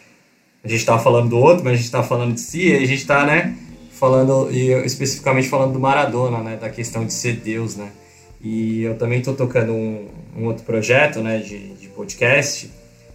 a 0.62 0.68
gente 0.68 0.80
estava 0.80 1.02
falando 1.02 1.30
do 1.30 1.38
outro, 1.38 1.64
mas 1.64 1.72
a 1.72 1.76
gente 1.76 1.86
estava 1.86 2.06
falando 2.06 2.34
de 2.34 2.40
si, 2.40 2.68
e 2.68 2.76
a 2.76 2.80
gente 2.80 3.00
está, 3.00 3.24
né, 3.24 3.56
falando 3.92 4.50
e 4.52 4.72
especificamente 4.84 5.48
falando 5.48 5.72
do 5.72 5.80
Maradona, 5.80 6.42
né, 6.42 6.56
da 6.56 6.68
questão 6.68 7.06
de 7.06 7.14
ser 7.14 7.36
Deus, 7.36 7.76
né? 7.76 7.90
E 8.42 8.82
eu 8.82 8.96
também 8.96 9.18
estou 9.18 9.34
tocando 9.34 9.72
um, 9.72 10.08
um, 10.36 10.44
outro 10.46 10.64
projeto, 10.64 11.20
né, 11.20 11.38
de, 11.38 11.74
de 11.74 11.88
podcast. 11.88 12.70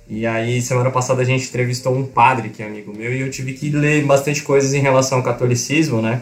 E 0.07 0.25
aí 0.25 0.61
semana 0.61 0.91
passada 0.91 1.21
a 1.21 1.25
gente 1.25 1.47
entrevistou 1.47 1.95
um 1.95 2.05
padre 2.05 2.49
que 2.49 2.61
é 2.61 2.67
amigo 2.67 2.95
meu 2.95 3.11
e 3.11 3.21
eu 3.21 3.31
tive 3.31 3.53
que 3.53 3.69
ler 3.69 4.05
bastante 4.05 4.43
coisas 4.43 4.73
em 4.73 4.79
relação 4.79 5.17
ao 5.17 5.23
catolicismo, 5.23 6.01
né? 6.01 6.21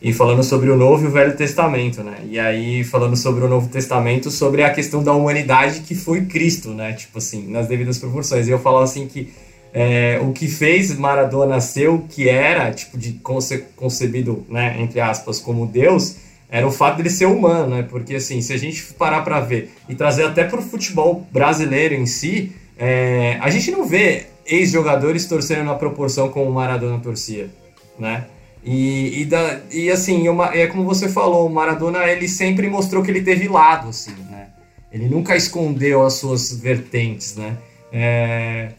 e 0.00 0.12
falando 0.12 0.44
sobre 0.44 0.70
o 0.70 0.76
Novo 0.76 1.04
e 1.04 1.08
o 1.08 1.10
Velho 1.10 1.36
Testamento, 1.36 2.02
né? 2.04 2.18
E 2.30 2.38
aí 2.38 2.84
falando 2.84 3.16
sobre 3.16 3.44
o 3.44 3.48
Novo 3.48 3.68
Testamento, 3.68 4.30
sobre 4.30 4.62
a 4.62 4.70
questão 4.70 5.02
da 5.02 5.12
humanidade 5.12 5.80
que 5.80 5.94
foi 5.94 6.24
Cristo, 6.24 6.70
né? 6.70 6.92
Tipo 6.92 7.18
assim, 7.18 7.48
nas 7.48 7.66
devidas 7.66 7.98
proporções. 7.98 8.46
E 8.46 8.50
eu 8.50 8.60
falava 8.60 8.84
assim 8.84 9.08
que 9.08 9.32
é, 9.72 10.20
o 10.22 10.32
que 10.32 10.46
fez 10.46 10.96
Maradona 10.96 11.60
ser 11.60 11.88
o 11.88 12.00
que 12.00 12.28
era, 12.28 12.70
tipo, 12.72 12.96
de 12.96 13.14
conce 13.14 13.64
concebido, 13.74 14.46
né, 14.48 14.76
entre 14.80 15.00
aspas, 15.00 15.40
como 15.40 15.66
Deus, 15.66 16.16
era 16.50 16.66
o 16.66 16.70
fato 16.70 16.96
dele 16.96 17.10
ser 17.10 17.26
humano, 17.26 17.76
né? 17.76 17.86
Porque 17.88 18.14
assim, 18.14 18.40
se 18.40 18.52
a 18.52 18.56
gente 18.56 18.82
parar 18.94 19.22
para 19.22 19.40
ver 19.40 19.72
e 19.88 19.94
trazer 19.94 20.24
até 20.24 20.44
para 20.44 20.58
o 20.58 20.62
futebol 20.62 21.26
brasileiro 21.30 21.94
em 21.94 22.06
si, 22.06 22.52
é, 22.76 23.36
a 23.40 23.50
gente 23.50 23.70
não 23.70 23.86
vê 23.86 24.26
ex-jogadores 24.46 25.26
torcendo 25.26 25.64
na 25.64 25.74
proporção 25.74 26.30
como 26.30 26.50
o 26.50 26.54
Maradona 26.54 26.98
torcia, 27.00 27.50
né? 27.98 28.26
E, 28.64 29.22
e, 29.22 29.24
da, 29.24 29.60
e 29.70 29.90
assim, 29.90 30.24
é 30.52 30.66
como 30.66 30.84
você 30.84 31.08
falou, 31.08 31.46
o 31.46 31.50
Maradona 31.50 32.04
ele 32.06 32.28
sempre 32.28 32.68
mostrou 32.68 33.02
que 33.02 33.10
ele 33.10 33.22
teve 33.22 33.46
lado, 33.46 33.88
assim, 33.88 34.14
né? 34.30 34.48
Ele 34.90 35.06
nunca 35.06 35.36
escondeu 35.36 36.04
as 36.04 36.14
suas 36.14 36.52
vertentes, 36.52 37.36
né? 37.36 37.56
É, 37.92 38.72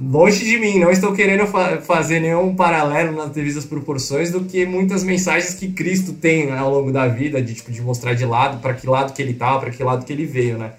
longe 0.00 0.44
de 0.44 0.58
mim, 0.58 0.78
não 0.78 0.90
estou 0.90 1.12
querendo 1.12 1.46
fa 1.46 1.80
fazer 1.82 2.20
nenhum 2.20 2.54
paralelo 2.54 3.16
nas 3.16 3.30
devidas 3.30 3.64
proporções 3.64 4.30
do 4.30 4.44
que 4.44 4.64
muitas 4.64 5.04
mensagens 5.04 5.54
que 5.54 5.72
Cristo 5.72 6.14
tem 6.14 6.46
né, 6.46 6.58
ao 6.58 6.70
longo 6.70 6.90
da 6.90 7.06
vida, 7.06 7.42
de, 7.42 7.54
tipo, 7.54 7.70
de 7.70 7.82
mostrar 7.82 8.14
de 8.14 8.24
lado, 8.24 8.60
para 8.60 8.74
que 8.74 8.86
lado 8.86 9.12
que 9.12 9.20
ele 9.20 9.32
estava, 9.32 9.60
para 9.60 9.70
que 9.70 9.82
lado 9.82 10.04
que 10.04 10.12
ele 10.12 10.24
veio, 10.24 10.56
né? 10.56 10.72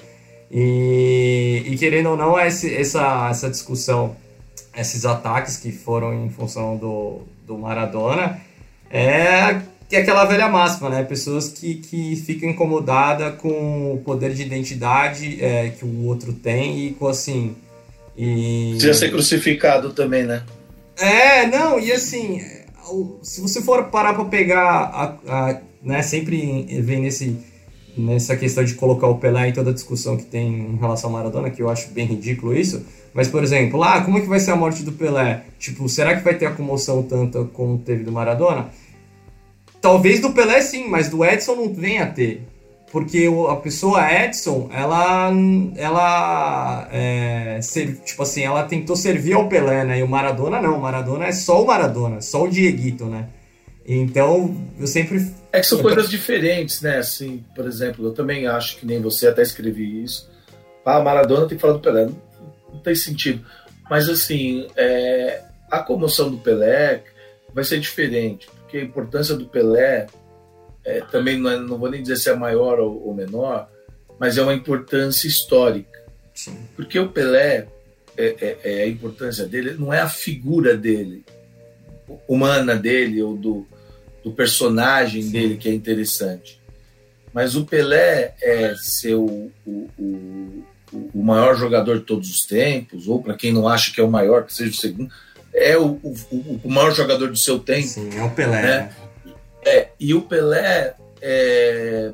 E, 0.50 1.64
e 1.66 1.78
querendo 1.78 2.10
ou 2.10 2.18
não, 2.18 2.40
esse, 2.40 2.74
essa, 2.76 3.30
essa 3.30 3.50
discussão, 3.50 4.16
esses 4.76 5.06
ataques 5.06 5.58
que 5.58 5.72
foram 5.72 6.26
em 6.26 6.30
função 6.30 6.76
do, 6.76 7.22
do 7.46 7.58
Maradona 7.58 8.42
é, 8.90 9.62
é 9.90 9.98
aquela 9.98 10.26
velha 10.26 10.50
máxima, 10.50 10.90
né? 10.90 11.04
Pessoas 11.04 11.48
que, 11.50 11.76
que 11.76 12.16
ficam 12.18 12.50
incomodadas 12.50 13.36
com 13.40 13.94
o 13.94 14.02
poder 14.04 14.34
de 14.34 14.42
identidade 14.42 15.44
é, 15.44 15.70
que 15.70 15.86
o 15.86 16.06
outro 16.06 16.34
tem 16.34 16.88
e 16.88 16.92
com 16.92 17.08
assim. 17.08 17.56
E... 18.17 18.71
Precisa 18.71 18.93
ser 18.93 19.10
crucificado 19.10 19.91
também, 19.91 20.24
né? 20.24 20.43
É, 20.97 21.47
não, 21.47 21.80
e 21.80 21.91
assim, 21.91 22.41
se 23.21 23.41
você 23.41 23.62
for 23.62 23.86
parar 23.86 24.13
para 24.13 24.26
pegar, 24.26 24.62
a, 24.63 25.17
a, 25.28 25.62
né, 25.82 26.02
sempre 26.02 26.65
vem 26.82 27.02
nesse, 27.02 27.38
nessa 27.97 28.36
questão 28.36 28.63
de 28.63 28.76
colocar 28.76 29.08
o 29.08 29.17
Pelé 29.17 29.50
em 29.50 29.54
toda 29.54 29.71
a 29.71 29.74
discussão 29.74 30.17
que 30.17 30.26
tem 30.26 30.74
em 30.74 30.78
relação 30.78 31.10
ao 31.10 31.15
Maradona, 31.15 31.50
que 31.50 31.62
eu 31.62 31.69
acho 31.69 31.89
bem 31.91 32.06
ridículo 32.06 32.56
isso, 32.56 32.86
mas, 33.13 33.28
por 33.28 33.43
exemplo, 33.43 33.80
lá, 33.80 33.95
ah, 33.95 34.02
como 34.02 34.17
é 34.17 34.21
que 34.21 34.28
vai 34.28 34.39
ser 34.39 34.52
a 34.52 34.56
morte 34.56 34.84
do 34.84 34.91
Pelé? 34.91 35.43
Tipo, 35.60 35.88
será 35.89 36.15
que 36.15 36.24
vai 36.24 36.36
ter 36.36 36.45
a 36.45 36.52
comoção 36.52 37.04
tanta 37.04 37.43
como 37.45 37.78
teve 37.78 38.04
do 38.04 38.12
Maradona? 38.12 38.69
Talvez 39.82 40.19
do 40.19 40.32
Pelé 40.32 40.62
sim, 40.62 40.88
mas 40.88 41.10
do 41.10 41.26
Edson 41.26 41.56
não 41.56 41.74
venha 41.74 42.04
a 42.04 42.08
ter. 42.08 42.47
Porque 42.92 43.28
a 43.50 43.56
pessoa 43.56 44.12
Edson, 44.12 44.70
ela, 44.74 45.32
ela 45.78 46.90
é, 46.92 47.60
ser, 47.62 47.96
tipo 48.04 48.22
assim, 48.22 48.44
ela 48.44 48.64
tentou 48.64 48.96
servir 48.98 49.34
ao 49.34 49.48
Pelé, 49.48 49.86
né? 49.86 50.00
E 50.00 50.04
o 50.04 50.08
Maradona 50.08 50.62
não, 50.62 50.78
o 50.78 50.82
Maradona 50.82 51.26
é 51.26 51.32
só 51.32 51.64
o 51.64 51.68
Maradona, 51.68 52.20
só 52.20 52.44
o 52.44 52.50
Dieguito, 52.50 53.06
né? 53.06 53.30
Então, 53.86 54.56
eu 54.78 54.88
sempre... 54.88 55.26
É 55.54 55.62
que 55.62 55.68
são 55.68 55.82
coisas 55.82 56.10
diferentes, 56.10 56.82
né? 56.82 56.98
Assim, 56.98 57.44
por 57.56 57.66
exemplo, 57.66 58.06
eu 58.06 58.14
também 58.14 58.46
acho 58.46 58.78
que 58.78 58.86
nem 58.86 59.02
você, 59.02 59.28
até 59.28 59.42
escrevi 59.42 60.04
isso. 60.04 60.30
Ah, 60.86 61.02
Maradona 61.02 61.48
tem 61.48 61.58
que 61.58 61.62
falar 61.62 61.74
do 61.74 61.80
Pelé 61.80 62.10
não 62.72 62.80
tem 62.80 62.96
sentido. 62.96 63.46
Mas 63.90 64.10
assim, 64.10 64.68
é, 64.76 65.42
a 65.70 65.80
comoção 65.80 66.32
do 66.32 66.38
Pelé 66.38 67.04
vai 67.54 67.64
ser 67.64 67.80
diferente, 67.80 68.48
porque 68.48 68.78
a 68.78 68.84
importância 68.84 69.36
do 69.36 69.46
Pelé 69.46 70.08
é, 70.84 71.02
também 71.02 71.39
não, 71.39 71.50
é, 71.50 71.60
não, 71.60 71.78
vou 71.78 71.89
nem 71.89 72.02
dizer 72.02 72.17
se 72.17 72.30
é 72.30 72.36
maior 72.36 72.80
ou, 72.80 73.08
ou 73.08 73.13
menor, 73.13 73.70
mas 74.20 74.38
é 74.38 74.41
uma 74.41 74.54
importância 74.54 75.28
histórica. 75.28 76.02
Sim. 76.34 76.58
Porque 76.76 77.00
o 77.00 77.10
Pelé, 77.10 77.67
é, 78.17 78.36
é, 78.39 78.58
é, 78.63 78.84
a 78.84 78.88
importância 78.88 79.46
dele 79.46 79.76
não 79.78 79.94
é 79.94 80.00
a 80.00 80.10
figura 80.10 80.76
dele, 80.76 81.24
humana 82.28 82.76
dele 82.76 83.22
ou 83.22 83.36
do, 83.36 83.67
do 84.24 84.32
personagem 84.32 85.22
Sim. 85.22 85.32
dele 85.32 85.58
que 85.58 85.70
é 85.70 85.74
interessante. 85.74 86.60
Mas 87.34 87.56
o 87.56 87.65
Pelé 87.65 88.34
é 88.41 88.76
ser 88.76 89.15
o, 89.15 89.52
o, 89.65 89.89
o, 89.98 90.65
o 91.13 91.24
maior 91.24 91.56
jogador 91.56 92.00
de 92.00 92.06
todos 92.06 92.30
os 92.30 92.46
tempos, 92.46 93.08
ou 93.08 93.22
para 93.22 93.36
quem 93.36 93.54
não 93.54 93.67
acha 93.67 93.94
que 93.94 94.02
é 94.02 94.04
o 94.04 94.12
maior, 94.12 94.46
que 94.46 94.54
seja 94.54 94.72
o 94.72 94.74
segundo, 94.74 95.12
é 95.54 95.78
o, 95.78 96.00
o, 96.04 96.62
o 96.63 96.70
maior 96.70 96.91
jogador 96.94 97.30
do 97.30 97.38
seu 97.38 97.60
tempo. 97.60 97.88
Sim, 97.88 98.10
é 98.17 98.24
o 98.24 98.32
Pelé. 98.32 98.62
Né? 98.62 98.96
É, 99.65 99.89
e 100.00 100.13
o 100.13 100.21
Pelé, 100.21 100.95
é, 101.21 102.12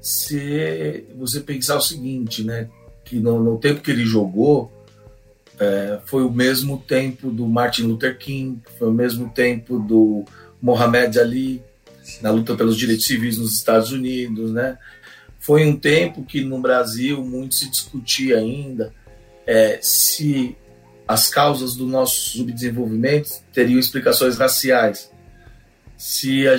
se 0.00 1.06
você 1.16 1.40
pensar 1.40 1.76
o 1.76 1.80
seguinte, 1.80 2.44
né, 2.44 2.68
que 3.04 3.18
no, 3.18 3.42
no 3.42 3.58
tempo 3.58 3.80
que 3.80 3.90
ele 3.90 4.04
jogou, 4.04 4.70
é, 5.58 6.00
foi 6.04 6.24
o 6.24 6.30
mesmo 6.30 6.78
tempo 6.78 7.30
do 7.30 7.46
Martin 7.46 7.82
Luther 7.84 8.18
King, 8.18 8.60
foi 8.78 8.88
o 8.88 8.92
mesmo 8.92 9.30
tempo 9.30 9.78
do 9.78 10.24
Mohamed 10.60 11.18
Ali, 11.18 11.62
na 12.20 12.30
luta 12.30 12.56
pelos 12.56 12.76
direitos 12.76 13.06
civis 13.06 13.38
nos 13.38 13.54
Estados 13.54 13.92
Unidos, 13.92 14.52
né? 14.52 14.76
Foi 15.38 15.64
um 15.64 15.76
tempo 15.76 16.24
que 16.24 16.40
no 16.42 16.60
Brasil 16.60 17.22
muito 17.24 17.54
se 17.54 17.70
discutia 17.70 18.38
ainda 18.38 18.92
é, 19.46 19.78
se 19.82 20.56
as 21.06 21.28
causas 21.28 21.74
do 21.74 21.86
nosso 21.86 22.30
subdesenvolvimento 22.30 23.30
teriam 23.52 23.78
explicações 23.78 24.38
raciais, 24.38 25.10
se 25.96 26.46
a, 26.48 26.56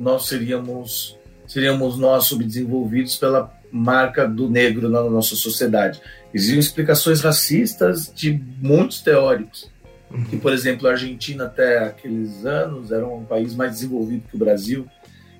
nós 0.00 0.26
seríamos 0.26 1.16
seríamos 1.46 1.98
nós 1.98 2.24
subdesenvolvidos 2.24 3.16
pela 3.16 3.52
marca 3.70 4.26
do 4.26 4.48
negro 4.48 4.88
na 4.88 5.02
nossa 5.02 5.34
sociedade. 5.34 6.00
Existiam 6.32 6.60
explicações 6.60 7.20
racistas 7.20 8.12
de 8.14 8.40
muitos 8.60 9.00
teóricos. 9.00 9.68
Uhum. 10.10 10.24
Que, 10.24 10.36
por 10.36 10.52
exemplo, 10.52 10.86
a 10.86 10.92
Argentina 10.92 11.44
até 11.44 11.78
aqueles 11.78 12.46
anos 12.46 12.92
era 12.92 13.06
um 13.06 13.24
país 13.24 13.54
mais 13.54 13.72
desenvolvido 13.72 14.28
que 14.28 14.36
o 14.36 14.38
Brasil 14.38 14.88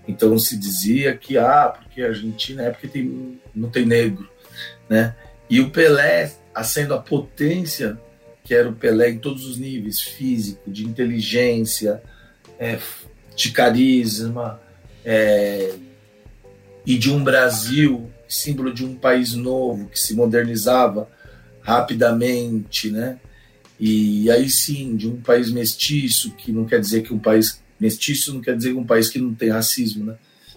então 0.07 0.37
se 0.38 0.57
dizia 0.57 1.16
que 1.16 1.38
ah, 1.38 1.68
porque 1.77 2.03
a 2.03 2.09
Argentina 2.09 2.64
é 2.64 2.70
porque 2.70 2.88
tem, 2.88 3.38
não 3.55 3.70
tem 3.70 3.87
negro, 3.87 4.29
né? 4.88 5.14
E 5.49 5.61
o 5.61 5.70
Pelé, 5.70 6.33
sendo 6.64 6.94
a 6.94 6.99
potência 6.99 7.99
que 8.42 8.55
era 8.55 8.68
o 8.68 8.75
Pelé 8.75 9.11
em 9.11 9.18
todos 9.18 9.44
os 9.46 9.59
níveis, 9.59 10.01
físico, 10.01 10.68
de 10.68 10.85
inteligência, 10.85 12.03
é, 12.59 12.79
de 13.48 13.53
carisma, 13.53 14.61
é, 15.05 15.74
e 16.85 16.98
de 16.98 17.11
um 17.11 17.22
Brasil, 17.22 18.11
símbolo 18.29 18.72
de 18.72 18.85
um 18.85 18.94
país 18.94 19.35
novo 19.35 19.88
que 19.88 19.98
se 19.98 20.14
modernizava 20.14 21.09
rapidamente, 21.61 22.90
né? 22.90 23.18
E 23.79 24.31
aí 24.31 24.48
sim, 24.48 24.96
de 24.96 25.09
um 25.09 25.20
país 25.20 25.50
mestiço, 25.50 26.33
que 26.33 26.53
não 26.53 26.64
quer 26.64 26.81
dizer 26.81 27.03
que 27.03 27.14
um 27.14 27.18
país 27.18 27.61
Mestiço 27.81 28.35
não 28.35 28.42
quer 28.42 28.55
dizer 28.55 28.74
um 28.74 28.85
país 28.85 29.09
que 29.09 29.18
não 29.18 29.35
tem 29.35 29.48
racismo, 29.48 30.05
né? 30.05 30.16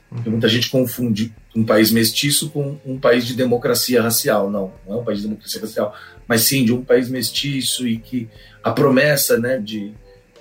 Porque 0.10 0.30
muita 0.30 0.50
gente 0.50 0.70
confunde 0.70 1.34
um 1.56 1.64
país 1.64 1.90
mestiço 1.90 2.50
com 2.50 2.78
um 2.86 3.00
país 3.00 3.26
de 3.26 3.34
democracia 3.34 4.02
racial. 4.02 4.52
Não, 4.52 4.74
não 4.86 4.98
é 4.98 5.00
um 5.00 5.04
país 5.04 5.20
de 5.22 5.28
democracia 5.28 5.62
racial, 5.62 5.96
mas 6.28 6.42
sim 6.42 6.66
de 6.66 6.74
um 6.74 6.84
país 6.84 7.10
mestiço 7.10 7.88
e 7.88 7.98
que 7.98 8.30
a 8.62 8.72
promessa 8.72 9.40
né, 9.40 9.58
de, 9.58 9.94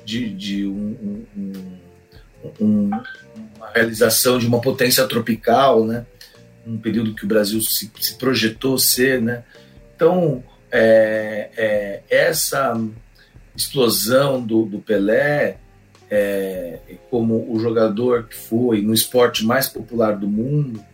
de, 0.05 0.29
de 0.31 0.67
um, 0.67 1.25
um, 1.37 1.79
um, 2.61 2.91
uma 3.57 3.71
realização 3.75 4.39
de 4.39 4.47
uma 4.47 4.61
potência 4.61 5.07
tropical, 5.07 5.85
né? 5.85 6.07
um 6.67 6.79
período 6.79 7.15
que 7.15 7.25
o 7.25 7.29
Brasil 7.29 7.61
se, 7.61 7.91
se 8.01 8.15
projetou 8.15 8.79
ser. 8.79 9.21
Né? 9.21 9.43
Então, 9.95 10.43
é, 10.71 11.51
é, 11.57 12.03
essa 12.09 12.81
explosão 13.55 14.41
do, 14.41 14.65
do 14.65 14.79
Pelé 14.79 15.59
é, 16.15 16.79
como 17.09 17.51
o 17.51 17.59
jogador 17.59 18.25
que 18.25 18.35
foi 18.35 18.83
no 18.83 18.93
esporte 18.93 19.47
mais 19.47 19.67
popular 19.67 20.15
do 20.15 20.29
mundo, 20.29 20.85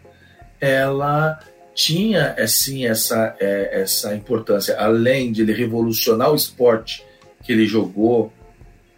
ela 0.60 1.40
tinha 1.74 2.34
assim 2.38 2.86
essa 2.86 3.36
é, 3.40 3.80
essa 3.82 4.14
importância, 4.14 4.76
além 4.78 5.32
de 5.32 5.42
ele 5.42 5.52
revolucionar 5.52 6.30
o 6.30 6.36
esporte 6.36 7.04
que 7.42 7.50
ele 7.50 7.66
jogou, 7.66 8.32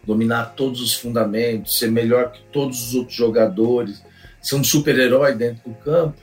dominar 0.05 0.53
todos 0.55 0.81
os 0.81 0.93
fundamentos, 0.93 1.77
ser 1.77 1.91
melhor 1.91 2.31
que 2.31 2.41
todos 2.51 2.87
os 2.87 2.95
outros 2.95 3.15
jogadores, 3.15 4.03
ser 4.41 4.55
um 4.55 4.63
super-herói 4.63 5.35
dentro 5.35 5.69
do 5.69 5.75
campo, 5.75 6.17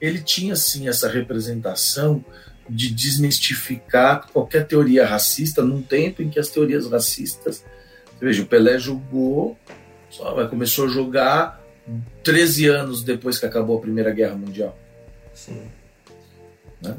ele 0.00 0.20
tinha 0.20 0.54
sim 0.54 0.88
essa 0.88 1.08
representação 1.08 2.24
de 2.68 2.92
desmistificar 2.92 4.28
qualquer 4.32 4.66
teoria 4.66 5.06
racista 5.06 5.62
num 5.62 5.82
tempo 5.82 6.22
em 6.22 6.30
que 6.30 6.38
as 6.38 6.48
teorias 6.48 6.86
racistas, 6.86 7.64
veja, 8.20 8.42
o 8.42 8.46
Pelé 8.46 8.78
jogou, 8.78 9.58
só 10.10 10.46
começou 10.48 10.86
a 10.86 10.88
jogar 10.88 11.62
13 12.22 12.68
anos 12.68 13.02
depois 13.02 13.38
que 13.38 13.46
acabou 13.46 13.78
a 13.78 13.80
Primeira 13.80 14.10
Guerra 14.10 14.34
Mundial. 14.34 14.78
Sim. 15.34 15.62
Né? 16.80 16.96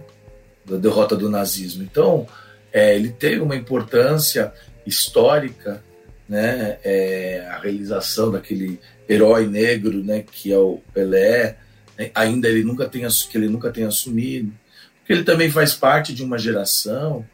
Da 0.65 0.77
derrota 0.77 1.15
do 1.15 1.29
nazismo. 1.29 1.83
Então, 1.83 2.27
é, 2.71 2.95
ele 2.95 3.09
teve 3.09 3.39
uma 3.39 3.55
importância 3.55 4.53
histórica, 4.85 5.83
né? 6.27 6.77
É, 6.83 7.47
a 7.51 7.59
realização 7.59 8.31
daquele 8.31 8.79
herói 9.07 9.47
negro, 9.47 10.03
né? 10.03 10.23
Que 10.29 10.51
é 10.51 10.57
o 10.57 10.79
Pelé, 10.93 11.57
né? 11.97 12.11
ainda 12.13 12.47
ele 12.47 12.63
nunca 12.63 12.87
tem 12.87 13.05
que 13.07 13.37
ele 13.37 13.47
nunca 13.47 13.71
tem 13.71 13.83
assumido, 13.83 14.51
porque 14.99 15.13
ele 15.13 15.23
também 15.23 15.49
faz 15.49 15.73
parte 15.73 16.13
de 16.13 16.23
uma 16.23 16.37
geração 16.37 17.25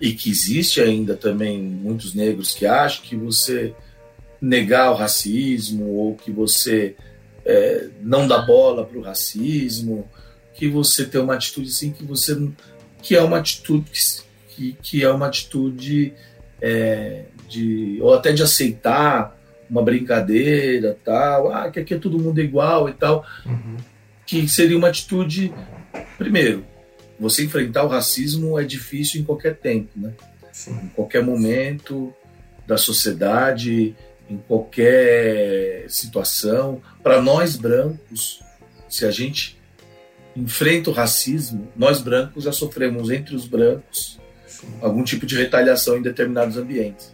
e 0.00 0.12
que 0.12 0.30
existe 0.30 0.80
ainda 0.80 1.16
também 1.16 1.60
muitos 1.60 2.14
negros 2.14 2.54
que 2.54 2.66
acham 2.66 3.02
que 3.02 3.16
você 3.16 3.74
negar 4.40 4.92
o 4.92 4.94
racismo 4.94 5.84
ou 5.86 6.14
que 6.14 6.30
você 6.30 6.94
é, 7.44 7.88
não 8.00 8.26
dá 8.28 8.38
bola 8.38 8.84
para 8.84 8.98
o 8.98 9.02
racismo, 9.02 10.08
que 10.54 10.68
você 10.68 11.04
tem 11.04 11.20
uma 11.20 11.34
atitude 11.34 11.68
assim 11.68 11.92
que 11.92 12.04
você 12.04 12.36
que 13.02 13.16
é 13.16 13.22
uma 13.22 13.38
atitude 13.38 13.90
que, 14.48 14.76
que 14.82 15.04
é 15.04 15.10
uma 15.10 15.26
atitude 15.26 16.12
é, 16.60 17.24
de 17.48 17.98
ou 18.00 18.14
até 18.14 18.32
de 18.32 18.42
aceitar 18.42 19.36
uma 19.70 19.82
brincadeira 19.82 20.96
tal, 21.04 21.52
ah, 21.52 21.70
que 21.70 21.80
aqui 21.80 21.94
é 21.94 21.98
todo 21.98 22.18
mundo 22.18 22.40
igual 22.40 22.88
e 22.88 22.92
tal, 22.92 23.24
uhum. 23.44 23.76
que 24.26 24.48
seria 24.48 24.76
uma 24.76 24.88
atitude 24.88 25.52
primeiro 26.16 26.64
você 27.18 27.44
enfrentar 27.44 27.84
o 27.84 27.88
racismo 27.88 28.58
é 28.58 28.64
difícil 28.64 29.20
em 29.20 29.24
qualquer 29.24 29.56
tempo, 29.56 29.90
né? 29.96 30.12
Sim. 30.52 30.72
Em 30.84 30.88
qualquer 30.88 31.22
momento 31.22 32.14
da 32.66 32.76
sociedade, 32.76 33.96
em 34.30 34.36
qualquer 34.36 35.86
situação. 35.88 36.80
Para 37.02 37.20
nós 37.20 37.56
brancos, 37.56 38.40
se 38.88 39.04
a 39.04 39.10
gente 39.10 39.58
enfrenta 40.36 40.90
o 40.90 40.92
racismo, 40.92 41.68
nós 41.74 42.00
brancos 42.00 42.44
já 42.44 42.52
sofremos 42.52 43.10
entre 43.10 43.34
os 43.34 43.46
brancos 43.46 44.20
Sim. 44.46 44.68
algum 44.80 45.02
tipo 45.02 45.26
de 45.26 45.36
retaliação 45.36 45.96
em 45.96 46.02
determinados 46.02 46.56
ambientes. 46.56 47.12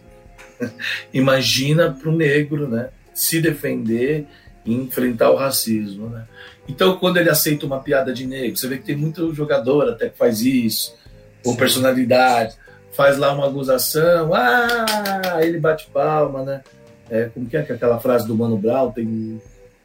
Imagina 1.13 1.91
para 1.91 2.09
o 2.09 2.15
negro, 2.15 2.67
né? 2.67 2.89
Se 3.13 3.41
defender 3.41 4.25
e 4.65 4.73
enfrentar 4.73 5.31
o 5.31 5.35
racismo, 5.35 6.09
né? 6.09 6.25
Então, 6.67 6.97
quando 6.97 7.17
ele 7.17 7.29
aceita 7.29 7.65
uma 7.65 7.79
piada 7.79 8.11
de 8.11 8.25
negro, 8.25 8.57
você 8.57 8.67
vê 8.67 8.77
que 8.77 8.85
tem 8.85 8.95
muito 8.95 9.33
jogador 9.33 9.87
até 9.87 10.09
que 10.09 10.17
faz 10.17 10.41
isso, 10.41 10.95
ou 11.43 11.53
Sim. 11.53 11.59
personalidade, 11.59 12.55
faz 12.91 13.17
lá 13.17 13.33
uma 13.33 13.47
acusação, 13.47 14.33
ah, 14.33 15.39
ele 15.41 15.59
bate 15.59 15.87
palma, 15.93 16.43
né? 16.43 16.63
É, 17.09 17.25
como 17.25 17.45
que 17.45 17.55
é, 17.55 17.61
que 17.61 17.71
é 17.71 17.75
aquela 17.75 17.99
frase 17.99 18.27
do 18.27 18.35
Mano 18.35 18.57
Brown? 18.57 18.91
Tem 18.91 19.39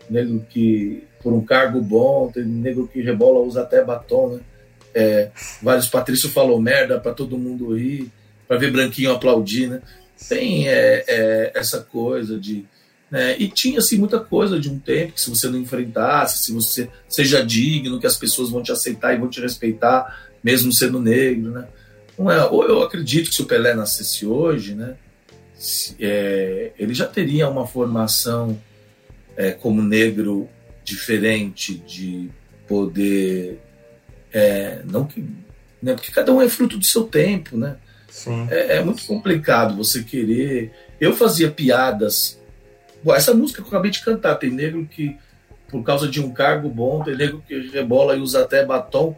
negro 0.08 0.44
que, 0.48 1.04
por 1.22 1.32
um 1.34 1.44
cargo 1.44 1.82
bom, 1.82 2.30
tem 2.32 2.44
negro 2.44 2.88
que 2.88 3.02
rebola, 3.02 3.40
usa 3.40 3.62
até 3.62 3.84
batom, 3.84 4.36
né? 4.36 4.40
É, 4.92 5.30
vários 5.62 5.86
Patrício 5.86 6.30
falou 6.30 6.60
merda 6.60 6.98
para 6.98 7.12
todo 7.12 7.38
mundo 7.38 7.76
rir, 7.76 8.10
para 8.48 8.56
ver 8.56 8.72
branquinho 8.72 9.12
aplaudir, 9.12 9.68
né? 9.68 9.82
Tem 10.28 10.68
é, 10.68 11.04
é, 11.08 11.52
essa 11.54 11.80
coisa 11.80 12.38
de 12.38 12.66
né? 13.10 13.36
E 13.38 13.48
tinha 13.48 13.80
assim, 13.80 13.98
muita 13.98 14.20
coisa 14.20 14.60
de 14.60 14.70
um 14.70 14.78
tempo 14.78 15.14
que 15.14 15.20
se 15.20 15.28
você 15.28 15.48
não 15.48 15.58
enfrentasse, 15.58 16.44
se 16.44 16.52
você 16.52 16.88
seja 17.08 17.44
digno, 17.44 17.98
que 17.98 18.06
as 18.06 18.16
pessoas 18.16 18.50
vão 18.50 18.62
te 18.62 18.70
aceitar 18.70 19.12
e 19.12 19.18
vão 19.18 19.28
te 19.28 19.40
respeitar, 19.40 20.30
mesmo 20.44 20.72
sendo 20.72 21.00
negro. 21.00 21.50
Né? 21.50 21.66
Não 22.16 22.30
é, 22.30 22.44
ou 22.46 22.64
eu 22.64 22.82
acredito 22.82 23.30
que 23.30 23.34
se 23.34 23.42
o 23.42 23.46
Pelé 23.46 23.74
nascesse 23.74 24.24
hoje, 24.24 24.74
né, 24.74 24.94
se, 25.54 25.96
é, 25.98 26.70
ele 26.78 26.94
já 26.94 27.06
teria 27.06 27.48
uma 27.48 27.66
formação 27.66 28.60
é, 29.36 29.50
como 29.50 29.82
negro 29.82 30.48
diferente 30.84 31.74
de 31.74 32.30
poder. 32.68 33.60
É, 34.32 34.82
não 34.84 35.04
que, 35.04 35.24
né, 35.82 35.94
porque 35.94 36.12
cada 36.12 36.32
um 36.32 36.40
é 36.40 36.48
fruto 36.48 36.78
do 36.78 36.84
seu 36.84 37.02
tempo, 37.04 37.56
né? 37.56 37.76
É, 38.50 38.76
é 38.76 38.84
muito 38.84 39.06
complicado 39.06 39.76
você 39.76 40.02
querer. 40.02 40.72
Eu 41.00 41.14
fazia 41.14 41.50
piadas 41.50 42.40
Bom, 43.02 43.14
essa 43.14 43.32
música 43.32 43.62
que 43.62 43.68
eu 43.68 43.72
acabei 43.72 43.90
de 43.90 44.02
cantar, 44.02 44.36
tem 44.36 44.50
negro 44.50 44.86
que, 44.86 45.16
por 45.68 45.82
causa 45.82 46.06
de 46.06 46.20
um 46.20 46.32
cargo 46.32 46.68
bom, 46.68 47.02
tem 47.02 47.16
negro 47.16 47.42
que 47.46 47.70
rebola 47.70 48.16
e 48.16 48.20
usa 48.20 48.42
até 48.42 48.64
batom. 48.64 49.16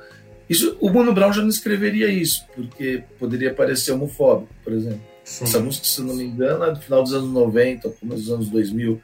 Isso, 0.49 0.77
o 0.81 0.91
Mano 0.91 1.13
Brown 1.13 1.33
já 1.33 1.43
não 1.43 1.49
escreveria 1.49 2.09
isso, 2.09 2.47
porque 2.55 3.03
poderia 3.19 3.53
parecer 3.53 3.93
homofóbico, 3.93 4.53
por 4.63 4.73
exemplo. 4.73 5.01
Sim. 5.25 5.45
Essa 5.45 5.61
música, 5.61 5.87
se 5.87 6.03
não 6.03 6.15
me 6.15 6.25
engano, 6.25 6.65
é 6.65 6.73
do 6.73 6.81
final 6.81 7.03
dos 7.03 7.15
anos 7.15 7.31
90, 7.31 7.89
começo 7.91 8.23
dos 8.23 8.31
anos 8.31 8.49
2000. 8.49 9.03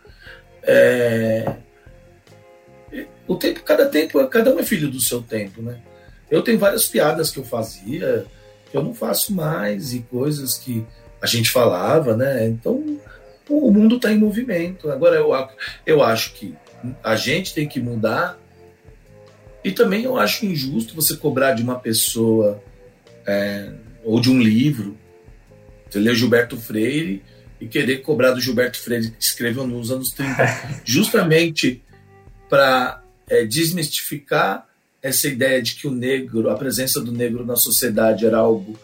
É... 0.63 1.57
O 3.27 3.37
tempo, 3.37 3.63
cada 3.63 3.87
tempo, 3.87 4.27
cada 4.29 4.55
um 4.55 4.59
é 4.59 4.63
filho 4.63 4.89
do 4.89 5.01
seu 5.01 5.23
tempo, 5.23 5.61
né? 5.61 5.81
Eu 6.31 6.43
tenho 6.43 6.59
várias 6.59 6.87
piadas 6.87 7.31
que 7.31 7.39
eu 7.39 7.45
fazia, 7.45 8.27
que 8.71 8.77
eu 8.77 8.83
não 8.83 8.95
faço 8.95 9.35
mais, 9.35 9.95
e 9.95 10.01
coisas 10.01 10.57
que 10.59 10.87
a 11.21 11.27
gente 11.27 11.51
falava, 11.51 12.17
né? 12.17 12.47
Então, 12.47 12.99
o 13.49 13.71
mundo 13.71 13.97
está 13.97 14.13
em 14.13 14.19
movimento. 14.19 14.91
Agora, 14.91 15.17
eu, 15.17 15.31
eu 15.87 16.03
acho 16.03 16.35
que 16.35 16.55
a 17.03 17.17
gente 17.17 17.55
tem 17.55 17.67
que 17.67 17.81
mudar 17.81 18.39
e 19.65 19.73
também 19.73 20.05
eu 20.05 20.17
acho 20.17 20.47
injusto 20.47 20.95
você 20.95 21.17
cobrar 21.17 21.53
de 21.53 21.63
uma 21.63 21.79
pessoa 21.79 22.63
é, 23.27 23.73
ou 24.05 24.21
de 24.21 24.31
um 24.31 24.41
livro. 24.41 24.97
Você 25.89 25.99
lê 25.99 26.15
Gilberto 26.15 26.57
Freire 26.57 27.23
e 27.61 27.67
querer 27.67 27.99
cobrar 27.99 28.31
do 28.33 28.41
Gilberto 28.41 28.79
Freire 28.79 29.11
que 29.11 29.23
escreveu 29.23 29.67
nos 29.67 29.91
anos 29.91 30.11
30, 30.11 30.83
justamente 30.85 31.83
para 32.49 33.03
é, 33.29 33.45
desmistificar 33.45 34.68
essa 35.03 35.29
ideia 35.29 35.63
de 35.63 35.75
que 35.75 35.87
o 35.87 35.91
negro, 35.91 36.51
a 36.51 36.55
presença 36.55 37.01
do 37.01 37.13
negro 37.13 37.45
na 37.45 37.57
sociedade 37.57 38.27
era 38.27 38.39
algo 38.39 38.79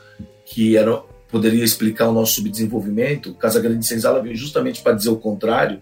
que 0.46 0.76
era 0.76 1.02
poderia 1.28 1.64
explicar 1.64 2.08
o 2.08 2.12
nosso 2.12 2.34
subdesenvolvimento. 2.34 3.34
Casagrande 3.34 3.84
Senzala 3.84 4.22
veio 4.22 4.36
justamente 4.36 4.80
para 4.80 4.92
dizer 4.92 5.10
o 5.10 5.16
contrário. 5.16 5.80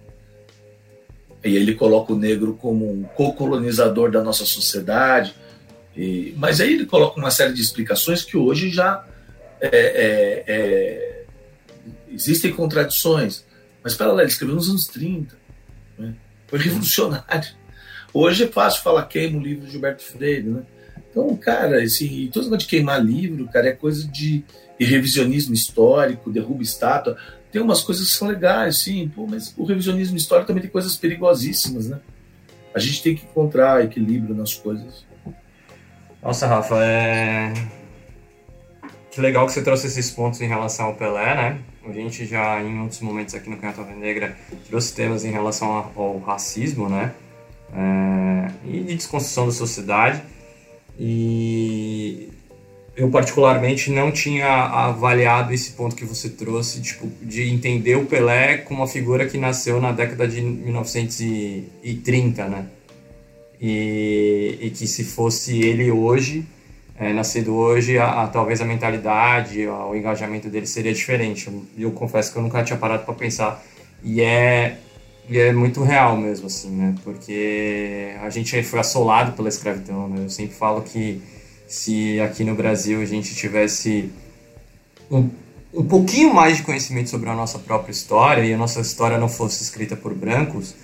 E 1.45 1.55
ele 1.55 1.75
coloca 1.75 2.13
o 2.13 2.19
negro 2.19 2.55
como 2.55 2.91
um 2.91 3.03
co-colonizador 3.03 4.11
da 4.11 4.23
nossa 4.23 4.47
sociedade. 4.47 5.35
E, 5.95 6.33
mas 6.39 6.61
aí 6.61 6.73
ele 6.73 6.87
coloca 6.87 7.21
uma 7.21 7.31
série 7.31 7.53
de 7.53 7.61
explicações 7.61 8.23
que 8.23 8.35
hoje 8.37 8.71
já 8.71 9.05
é, 9.61 9.69
é, 9.69 10.45
é, 10.47 11.25
existem 12.11 12.51
contradições. 12.51 13.45
Mas 13.85 13.95
para 13.95 14.11
lá, 14.11 14.23
ele 14.23 14.31
escreveu 14.31 14.55
nos 14.55 14.71
anos 14.71 14.87
30. 14.87 15.37
Né? 15.99 16.15
Foi 16.47 16.59
revolucionário. 16.59 17.62
Hoje 18.15 18.45
é 18.45 18.49
fácil 18.49 18.83
falar 18.83 19.07
queima 19.07 19.39
o 19.39 19.43
livro 19.43 19.65
de 19.65 19.73
Gilberto 19.73 20.03
Freire, 20.03 20.49
né? 20.49 20.63
Então, 21.11 21.35
cara, 21.37 21.83
assim, 21.83 22.29
todo 22.33 22.45
mundo 22.45 22.59
de 22.59 22.67
queimar 22.67 23.03
livro, 23.05 23.49
cara, 23.49 23.69
é 23.69 23.73
coisa 23.73 24.07
de 24.09 24.45
revisionismo 24.79 25.55
histórico, 25.55 26.31
derruba 26.31 26.63
estátua. 26.63 27.17
Tem 27.51 27.61
umas 27.61 27.83
coisas 27.83 28.09
que 28.09 28.15
são 28.15 28.29
legais, 28.29 28.83
sim, 28.83 29.11
pô, 29.15 29.27
mas 29.27 29.55
o 29.57 29.65
revisionismo 29.65 30.17
histórico 30.17 30.47
também 30.47 30.63
tem 30.63 30.71
coisas 30.71 30.97
perigosíssimas, 30.97 31.87
né? 31.87 32.01
A 32.75 32.79
gente 32.79 33.03
tem 33.03 33.15
que 33.15 33.25
encontrar 33.25 33.85
equilíbrio 33.85 34.35
nas 34.35 34.55
coisas. 34.55 35.07
Nossa, 36.23 36.47
Rafa, 36.47 36.77
é. 36.83 37.53
Que 39.11 39.21
legal 39.21 39.45
que 39.45 39.53
você 39.53 39.63
trouxe 39.63 39.87
esses 39.89 40.11
pontos 40.11 40.41
em 40.41 40.49
relação 40.49 40.87
ao 40.87 40.95
Pelé, 40.95 41.35
né? 41.35 41.61
A 41.85 41.93
gente 41.93 42.25
já, 42.25 42.63
em 42.63 42.81
outros 42.81 43.01
momentos 43.01 43.35
aqui 43.35 43.51
no 43.51 43.59
Canto 43.59 43.83
Negra, 43.83 44.37
trouxe 44.69 44.95
temas 44.95 45.25
em 45.25 45.31
relação 45.31 45.93
ao 45.95 46.19
racismo, 46.21 46.89
né? 46.89 47.13
É... 47.73 48.51
E 48.65 48.81
de 48.81 48.95
desconstrução 48.95 49.47
da 49.47 49.53
sociedade. 49.53 50.23
E 50.99 52.29
eu 52.95 53.11
particularmente 53.11 53.91
não 53.91 54.13
tinha 54.13 54.47
avaliado 54.47 55.53
esse 55.53 55.73
ponto 55.73 55.97
que 55.97 56.05
você 56.05 56.29
trouxe, 56.29 56.83
tipo, 56.83 57.09
de 57.23 57.49
entender 57.49 57.97
o 57.97 58.05
Pelé 58.05 58.59
como 58.59 58.81
uma 58.81 58.89
figura 58.89 59.27
que 59.27 59.39
nasceu 59.39 59.81
na 59.81 59.93
década 59.93 60.29
de 60.29 60.43
1930, 60.43 62.49
né? 62.49 62.67
E, 63.61 64.59
e 64.61 64.71
que 64.71 64.87
se 64.87 65.05
fosse 65.05 65.63
ele 65.63 65.91
hoje, 65.91 66.45
é, 66.99 67.13
nascido 67.13 67.55
hoje, 67.55 67.97
a, 67.97 68.25
a, 68.25 68.29
talvez 68.29 68.61
a 68.61 68.65
mentalidade, 68.65 69.65
a, 69.67 69.87
o 69.87 69.97
engajamento 69.97 70.51
dele 70.51 70.67
seria 70.67 70.93
diferente. 70.93 71.47
Eu, 71.47 71.65
eu, 71.79 71.91
confesso 71.93 72.33
que 72.33 72.39
eu 72.39 72.43
nunca 72.43 72.63
tinha 72.63 72.79
parado 72.79 73.05
para 73.05 73.15
pensar. 73.15 73.65
E 74.05 74.21
é 74.21 74.77
e 75.29 75.39
é 75.39 75.53
muito 75.53 75.83
real 75.83 76.17
mesmo, 76.17 76.47
assim, 76.47 76.71
né? 76.71 76.95
Porque 77.05 78.15
a 78.21 78.29
gente 78.31 78.63
foi 78.63 78.81
assolado 78.81 79.33
pela 79.33 79.49
escravidão, 79.49 80.09
né? 80.09 80.25
Eu 80.25 80.31
sempre 80.31 80.55
falo 80.55 80.83
que 80.83 81.23
se 81.67 82.21
aqui 82.21 82.45
no 82.45 82.55
Brasil 82.55 83.01
a 83.01 83.05
gente 83.05 83.35
tivesse 83.35 84.11
um, 85.11 85.31
um 85.73 85.85
pouquinho 85.85 86.35
mais 86.35 86.57
de 86.57 86.63
conhecimento 86.65 87.09
sobre 87.09 87.31
a 87.31 87.35
nossa 87.35 87.59
própria 87.59 87.93
história 87.93 88.43
e 88.43 88.53
a 88.53 88.59
nossa 88.59 88.81
história 88.81 89.17
não 89.17 89.29
fosse 89.29 89.63
escrita 89.63 89.97
por 89.97 90.13
brancos, 90.15 90.75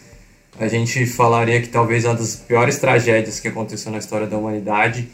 a 0.58 0.66
gente 0.66 1.04
falaria 1.06 1.60
que 1.60 1.68
talvez 1.68 2.04
uma 2.04 2.14
das 2.14 2.36
piores 2.36 2.78
tragédias 2.78 3.38
que 3.38 3.48
aconteceu 3.48 3.92
na 3.92 3.98
história 3.98 4.26
da 4.26 4.36
humanidade, 4.36 5.08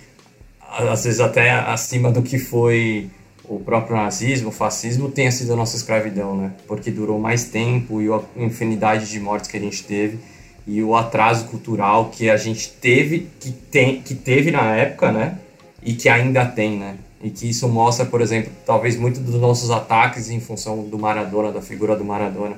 às 0.61 1.05
vezes 1.05 1.21
até 1.21 1.51
acima 1.51 2.11
do 2.11 2.23
que 2.23 2.39
foi 2.39 3.11
o 3.49 3.59
próprio 3.59 3.97
nazismo, 3.97 4.49
o 4.49 4.53
fascismo, 4.53 5.11
tenha 5.11 5.31
sido 5.31 5.53
a 5.53 5.57
nossa 5.57 5.77
escravidão, 5.77 6.37
né? 6.37 6.53
Porque 6.67 6.91
durou 6.91 7.19
mais 7.19 7.45
tempo 7.45 8.01
e 8.01 8.09
a 8.09 8.21
infinidade 8.37 9.11
de 9.11 9.21
mortes 9.21 9.51
que 9.51 9.57
a 9.57 9.61
gente 9.61 9.85
teve 9.85 10.19
e 10.67 10.83
o 10.83 10.97
atraso 10.97 11.47
cultural 11.47 12.11
que 12.11 12.31
a 12.31 12.37
gente 12.37 12.71
teve, 12.71 13.29
que, 13.39 13.53
tem, 13.53 14.01
que 14.01 14.15
teve 14.15 14.51
na 14.51 14.75
época, 14.75 15.13
né? 15.13 15.39
E 15.83 15.93
que 15.93 16.09
ainda 16.09 16.47
tem, 16.47 16.79
né? 16.79 16.97
E 17.23 17.31
que 17.31 17.49
isso 17.49 17.69
mostra, 17.69 18.07
por 18.07 18.21
exemplo, 18.21 18.51
talvez 18.65 18.97
muito 18.97 19.21
dos 19.21 19.41
nossos 19.41 19.71
ataques 19.71 20.31
em 20.31 20.41
função 20.41 20.83
do 20.85 20.99
Maradona, 20.99 21.53
da 21.53 21.61
figura 21.61 21.95
do 21.97 22.05
Maradona. 22.05 22.57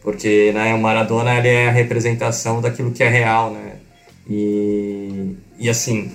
Porque 0.00 0.52
né, 0.52 0.74
o 0.74 0.78
Maradona 0.78 1.36
ele 1.38 1.48
é 1.48 1.68
a 1.68 1.72
representação 1.72 2.60
daquilo 2.60 2.92
que 2.92 3.02
é 3.02 3.08
real, 3.08 3.50
né? 3.50 3.76
E, 4.28 5.36
e 5.58 5.68
assim, 5.68 6.12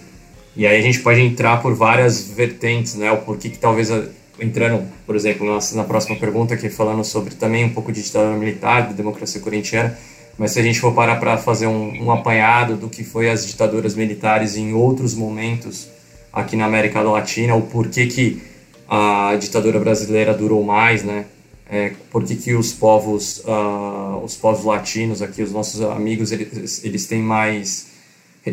e 0.60 0.67
aí 0.67 0.78
a 0.78 0.82
gente 0.82 1.00
pode 1.00 1.22
entrar 1.22 1.62
por 1.62 1.74
várias 1.74 2.22
vertentes, 2.22 2.95
né? 2.95 3.10
O 3.13 3.19
porquê 3.19 3.48
que 3.48 3.58
talvez 3.58 3.89
entrando, 4.38 4.86
por 5.06 5.15
exemplo, 5.15 5.48
na, 5.48 5.58
na 5.74 5.86
próxima 5.86 6.17
pergunta 6.17 6.54
aqui 6.54 6.69
falando 6.69 7.02
sobre 7.06 7.34
também 7.34 7.63
um 7.63 7.69
pouco 7.69 7.93
de 7.93 8.04
ditadura 8.04 8.36
militar, 8.36 8.89
de 8.89 8.93
democracia 8.93 9.39
corintiana, 9.39 9.98
mas 10.38 10.52
se 10.52 10.60
a 10.60 10.62
gente 10.62 10.78
for 10.78 10.93
parar 10.93 11.15
para 11.15 11.38
fazer 11.38 11.67
um, 11.67 12.04
um, 12.04 12.12
apanhado 12.12 12.76
do 12.76 12.89
que 12.89 13.06
foi 13.06 13.30
as 13.30 13.48
ditaduras 13.48 13.95
militares 13.95 14.58
em 14.58 14.74
outros 14.74 15.15
momentos 15.15 15.88
aqui 16.34 16.58
na 16.58 16.65
América 16.65 17.02
Latina, 17.04 17.56
o 17.56 17.62
porquê 17.62 18.08
que 18.08 18.41
a 18.89 19.38
ditadura 19.39 19.80
brasileira 19.80 20.34
durou 20.34 20.62
mais, 20.62 21.06
né? 21.06 21.24
É, 21.69 21.93
por 22.12 22.26
que, 22.26 22.36
que 22.36 22.54
os 22.54 22.74
povos 22.74 23.45
uh, 23.45 24.22
os 24.26 24.36
povos 24.36 24.65
latinos 24.65 25.22
aqui, 25.22 25.41
os 25.41 25.54
nossos 25.54 25.80
amigos, 25.80 26.34
eles, 26.34 26.84
eles 26.84 27.06
têm 27.06 27.22
mais 27.22 27.88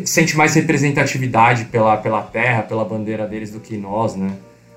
sente 0.04 0.36
mais 0.36 0.54
representatividade 0.54 1.66
pela, 1.66 1.96
pela 1.96 2.22
terra, 2.22 2.62
pela 2.62 2.84
bandeira 2.84 3.26
deles 3.26 3.50
do 3.50 3.60
que 3.60 3.76
nós, 3.76 4.16
né? 4.16 4.36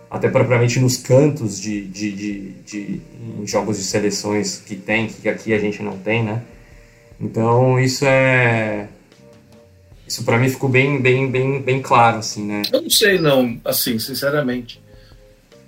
Até 0.10 0.30
propriamente 0.30 0.80
nos 0.80 0.98
cantos 0.98 1.60
de, 1.60 1.86
de, 1.86 2.12
de, 2.12 2.50
de 2.66 3.02
em 3.40 3.48
jogos 3.48 3.78
de 3.78 3.84
seleções 3.84 4.58
que 4.66 4.76
tem, 4.76 5.08
que 5.08 5.30
aqui 5.30 5.54
a 5.54 5.60
gente 5.60 5.84
não 5.84 5.98
tem, 5.98 6.24
né? 6.24 6.42
Então 7.20 7.80
isso 7.80 8.06
é 8.06 8.88
isso 10.08 10.24
para 10.24 10.40
mim 10.40 10.50
ficou 10.50 10.68
bem, 10.68 11.00
bem, 11.00 11.30
bem, 11.30 11.62
bem 11.62 11.82
claro, 11.82 12.18
assim, 12.18 12.44
né? 12.44 12.64
Eu 12.74 12.82
não 12.82 12.90
sei, 12.90 13.20
não, 13.20 13.62
assim, 13.64 14.00
sinceramente. 14.00 14.82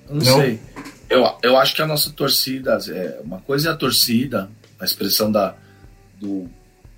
Eu 0.10 0.16
não, 0.16 0.26
não, 0.26 0.42
sei. 0.42 0.60
Eu, 1.08 1.38
eu 1.44 1.58
acho 1.58 1.76
que 1.76 1.82
a 1.82 1.86
nossa 1.86 2.10
torcida, 2.10 2.80
é, 2.90 3.20
uma 3.24 3.40
coisa 3.42 3.70
é 3.70 3.72
a 3.72 3.76
torcida, 3.76 4.50
a 4.80 4.86
expressão 4.86 5.32
da, 5.32 5.54
do, 6.20 6.50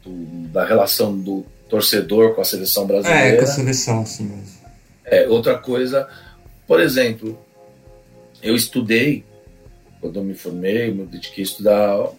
do 0.05 0.47
da 0.53 0.63
relação 0.63 1.17
do 1.17 1.45
torcedor 1.73 2.35
com 2.35 2.41
a 2.41 2.45
seleção 2.45 2.85
brasileira. 2.85 3.29
É, 3.29 3.35
com 3.35 3.43
a 3.43 3.47
seleção, 3.47 4.05
sim. 4.05 4.31
É, 5.03 5.27
outra 5.27 5.57
coisa, 5.57 6.07
por 6.67 6.79
exemplo, 6.79 7.35
eu 8.43 8.55
estudei, 8.55 9.25
quando 9.99 10.19
eu 10.19 10.23
me 10.23 10.35
formei, 10.35 10.93
me 10.93 11.03
dediquei 11.07 11.43
a 11.43 11.47
estudar 11.47 12.09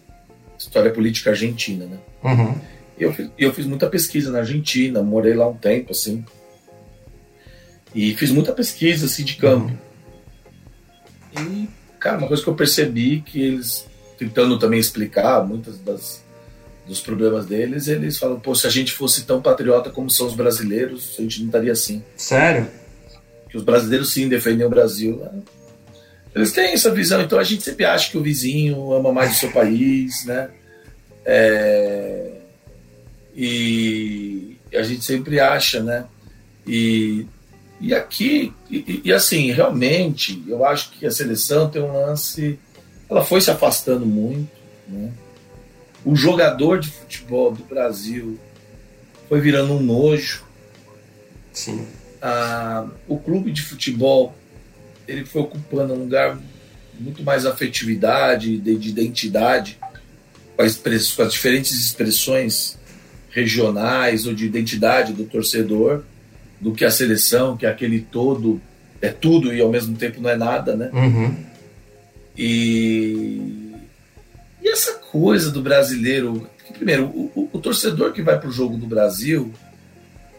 história 0.59 0.91
política 0.91 1.31
argentina, 1.31 1.87
né? 1.87 1.99
Uhum. 2.25 2.59
E 2.99 3.05
eu, 3.05 3.15
eu 3.39 3.55
fiz 3.55 3.65
muita 3.65 3.89
pesquisa 3.89 4.33
na 4.33 4.41
Argentina, 4.41 5.01
morei 5.05 5.35
lá 5.35 5.49
um 5.49 5.57
tempo, 5.57 5.93
assim. 5.93 6.25
E 7.95 8.13
fiz 8.17 8.33
muita 8.33 8.53
pesquisa, 8.53 9.07
assim, 9.07 9.23
de 9.23 9.37
campo. 9.37 9.73
Uhum. 11.39 11.63
E, 11.63 11.69
cara, 12.01 12.19
uma 12.19 12.27
coisa 12.27 12.43
que 12.43 12.49
eu 12.49 12.57
percebi 12.57 13.21
que 13.21 13.41
eles, 13.41 13.87
tentando 14.19 14.59
também 14.59 14.81
explicar 14.81 15.47
muitas 15.47 15.79
das 15.79 16.24
dos 16.87 17.01
problemas 17.01 17.47
deles, 17.47 17.89
eles 17.89 18.19
falam, 18.19 18.39
pô, 18.39 18.55
se 18.55 18.67
a 18.67 18.71
gente 18.71 18.93
fosse 18.93 19.25
tão 19.25 19.41
patriota 19.41 19.91
como 19.91 20.11
são 20.11 20.27
os 20.27 20.35
brasileiros, 20.35 21.17
a 21.19 21.23
gente 21.23 21.41
não 21.41 21.47
estaria 21.47 21.73
assim. 21.73 22.03
Sério? 22.17 22.69
Que 23.49 23.57
os 23.57 23.63
brasileiros 23.63 24.13
sim 24.13 24.29
defendem 24.29 24.67
o 24.67 24.71
Brasil. 24.71 25.17
Né? 25.17 25.43
Eles 26.35 26.53
têm 26.53 26.73
essa 26.73 26.93
visão, 26.93 27.23
então 27.23 27.39
a 27.39 27.45
gente 27.45 27.63
sempre 27.63 27.85
acha 27.85 28.11
que 28.11 28.19
o 28.19 28.23
vizinho 28.23 28.93
ama 28.93 29.13
mais 29.13 29.33
o 29.33 29.39
seu 29.39 29.51
país, 29.51 30.25
né? 30.27 30.51
É... 31.25 32.33
E 33.35 34.57
a 34.73 34.83
gente 34.83 35.05
sempre 35.05 35.41
acha, 35.41 35.83
né? 35.83 36.05
E, 36.67 37.27
e 37.81 37.95
aqui, 37.95 38.53
e, 38.71 39.01
e 39.05 39.13
assim, 39.13 39.51
realmente, 39.53 40.43
eu 40.47 40.65
acho 40.65 40.91
que 40.91 41.07
a 41.07 41.11
seleção 41.11 41.69
tem 41.69 41.83
um 41.83 41.93
lance. 41.93 42.59
Ela 43.09 43.25
foi 43.25 43.41
se 43.41 43.51
afastando 43.51 44.05
muito, 44.05 44.51
né? 44.89 45.13
O 46.05 46.15
jogador 46.15 46.79
de 46.81 46.89
futebol 46.89 47.53
do 47.53 47.65
Brasil 47.65 48.39
foi 49.29 49.41
virando 49.41 49.75
um 49.75 49.81
nojo. 49.83 50.45
Sim. 51.53 51.87
Ah, 52.21 52.87
o 53.09 53.19
clube 53.19 53.53
de 53.53 53.63
futebol 53.63 54.35
ele 55.07 55.25
foi 55.25 55.43
ocupando 55.43 55.95
um 55.95 55.99
lugar 55.99 56.39
muito 56.99 57.23
mais 57.23 57.45
afetividade, 57.45 58.57
de, 58.59 58.77
de 58.77 58.89
identidade, 58.89 59.79
com 60.57 60.63
as, 60.63 60.77
com 60.77 61.23
as 61.23 61.33
diferentes 61.33 61.73
expressões 61.73 62.79
regionais 63.31 64.27
ou 64.27 64.35
de 64.35 64.47
identidade 64.47 65.13
do 65.13 65.25
torcedor, 65.25 66.05
do 66.61 66.73
que 66.73 66.85
a 66.85 66.91
seleção, 66.91 67.57
que 67.57 67.67
é 67.67 67.69
aquele 67.69 68.01
todo 68.01 68.61
é 69.05 69.11
tudo 69.11 69.53
e 69.53 69.61
ao 69.61 69.69
mesmo 69.69 69.97
tempo 69.97 70.21
não 70.21 70.31
é 70.31 70.37
nada, 70.37 70.75
né? 70.75 70.91
Uhum. 70.93 71.37
E 72.37 73.64
e 74.65 74.71
essa 74.71 74.95
coisa 74.95 75.51
do 75.51 75.61
brasileiro. 75.61 76.49
Primeiro, 76.73 77.05
o, 77.05 77.31
o, 77.35 77.51
o 77.53 77.59
torcedor 77.61 78.13
que 78.13 78.23
vai 78.23 78.41
para 78.41 78.49
o 78.49 78.53
jogo 78.53 78.79
do 78.79 78.87
Brasil, 78.87 79.53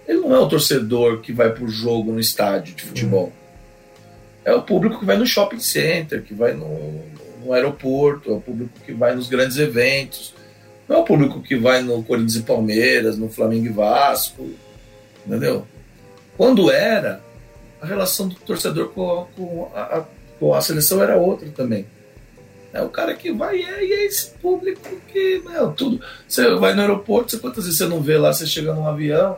ele 0.07 0.19
não 0.19 0.35
é 0.35 0.39
o 0.39 0.49
torcedor 0.49 1.21
que 1.21 1.31
vai 1.31 1.51
para 1.51 1.63
o 1.63 1.69
jogo 1.69 2.11
no 2.11 2.19
estádio 2.19 2.75
de 2.75 2.83
futebol. 2.83 3.31
É 4.43 4.53
o 4.53 4.63
público 4.63 4.99
que 4.99 5.05
vai 5.05 5.15
no 5.15 5.25
shopping 5.25 5.59
center, 5.59 6.23
que 6.23 6.33
vai 6.33 6.53
no, 6.53 7.03
no 7.43 7.53
aeroporto, 7.53 8.31
é 8.31 8.33
o 8.33 8.41
público 8.41 8.79
que 8.83 8.91
vai 8.91 9.15
nos 9.15 9.29
grandes 9.29 9.57
eventos. 9.57 10.33
Não 10.89 10.97
é 10.97 10.99
o 10.99 11.03
público 11.03 11.41
que 11.41 11.55
vai 11.55 11.81
no 11.81 12.03
Corinthians 12.03 12.35
e 12.35 12.41
Palmeiras, 12.41 13.17
no 13.17 13.29
Flamengo 13.29 13.67
e 13.67 13.69
Vasco, 13.69 14.49
entendeu? 15.25 15.65
Quando 16.35 16.69
era, 16.69 17.21
a 17.81 17.85
relação 17.85 18.27
do 18.27 18.35
torcedor 18.35 18.89
com, 18.89 19.27
com, 19.35 19.71
a, 19.73 20.05
com 20.39 20.53
a 20.53 20.61
seleção 20.61 21.01
era 21.01 21.15
outra 21.15 21.47
também. 21.49 21.85
É 22.75 22.81
o 22.81 22.89
cara 22.89 23.15
que 23.15 23.31
vai 23.31 23.61
é, 23.63 23.85
e 23.85 23.93
é 23.93 24.05
esse 24.05 24.31
público 24.31 24.81
que, 25.07 25.41
meu, 25.45 25.71
tudo. 25.71 26.01
Você 26.27 26.55
vai 26.55 26.73
no 26.73 26.81
aeroporto, 26.81 27.31
você, 27.31 27.39
quantas 27.39 27.63
vezes 27.63 27.77
você 27.77 27.87
não 27.87 28.01
vê 28.01 28.17
lá, 28.17 28.33
você 28.33 28.45
chega 28.45 28.73
num 28.73 28.85
avião, 28.85 29.37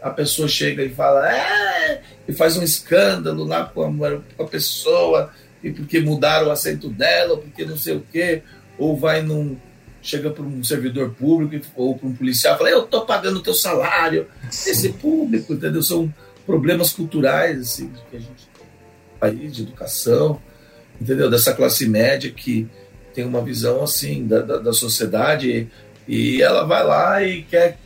a 0.00 0.08
pessoa 0.08 0.46
chega 0.46 0.84
e 0.84 0.90
fala, 0.90 1.28
é, 1.28 2.00
e 2.28 2.32
faz 2.32 2.56
um 2.56 2.62
escândalo 2.62 3.42
lá 3.42 3.64
com 3.64 3.82
a, 3.82 4.20
com 4.36 4.42
a 4.44 4.46
pessoa, 4.46 5.32
e 5.64 5.72
porque 5.72 5.98
mudaram 5.98 6.46
o 6.46 6.50
assento 6.52 6.88
dela, 6.88 7.32
ou 7.32 7.38
porque 7.38 7.64
não 7.64 7.76
sei 7.76 7.96
o 7.96 8.06
quê, 8.12 8.44
ou 8.78 8.96
vai 8.96 9.20
num. 9.20 9.56
Chega 10.00 10.30
para 10.30 10.44
um 10.44 10.62
servidor 10.62 11.10
público 11.10 11.66
ou 11.74 11.98
para 11.98 12.06
um 12.06 12.14
policial 12.14 12.54
e 12.54 12.58
fala: 12.58 12.70
Eu 12.70 12.84
estou 12.84 13.04
pagando 13.04 13.38
o 13.38 13.42
teu 13.42 13.54
salário. 13.54 14.28
Esse 14.48 14.90
público, 14.90 15.54
entendeu? 15.54 15.82
São 15.82 16.14
problemas 16.46 16.92
culturais 16.92 17.60
assim, 17.60 17.90
que 18.08 18.16
a 18.16 18.20
gente 18.20 18.48
país 19.18 19.52
de 19.52 19.62
educação 19.62 20.40
entendeu? 21.00 21.30
Dessa 21.30 21.54
classe 21.54 21.88
média 21.88 22.30
que 22.30 22.66
tem 23.14 23.24
uma 23.24 23.42
visão 23.42 23.82
assim 23.82 24.26
da, 24.26 24.40
da, 24.40 24.58
da 24.58 24.72
sociedade 24.72 25.68
e 26.06 26.42
ela 26.42 26.64
vai 26.64 26.84
lá 26.84 27.22
e 27.22 27.42
quer, 27.42 27.78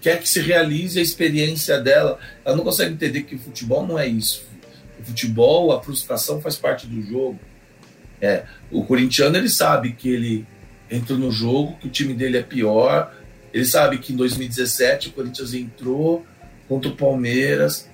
quer 0.00 0.20
que 0.20 0.28
se 0.28 0.40
realize 0.40 0.98
a 0.98 1.02
experiência 1.02 1.80
dela. 1.80 2.18
Ela 2.44 2.56
não 2.56 2.64
consegue 2.64 2.92
entender 2.92 3.22
que 3.22 3.34
o 3.34 3.38
futebol 3.38 3.86
não 3.86 3.98
é 3.98 4.06
isso. 4.06 4.46
O 5.00 5.04
futebol, 5.04 5.72
a 5.72 5.82
frustração 5.82 6.40
faz 6.40 6.56
parte 6.56 6.86
do 6.86 7.02
jogo. 7.02 7.38
É, 8.20 8.44
o 8.70 8.84
corintiano 8.84 9.36
ele 9.36 9.48
sabe 9.48 9.92
que 9.92 10.08
ele 10.08 10.46
entrou 10.90 11.18
no 11.18 11.30
jogo, 11.30 11.76
que 11.80 11.88
o 11.88 11.90
time 11.90 12.14
dele 12.14 12.38
é 12.38 12.42
pior. 12.42 13.12
Ele 13.52 13.64
sabe 13.64 13.98
que 13.98 14.12
em 14.12 14.16
2017 14.16 15.08
o 15.08 15.12
Corinthians 15.12 15.54
entrou 15.54 16.24
contra 16.68 16.90
o 16.90 16.96
Palmeiras 16.96 17.88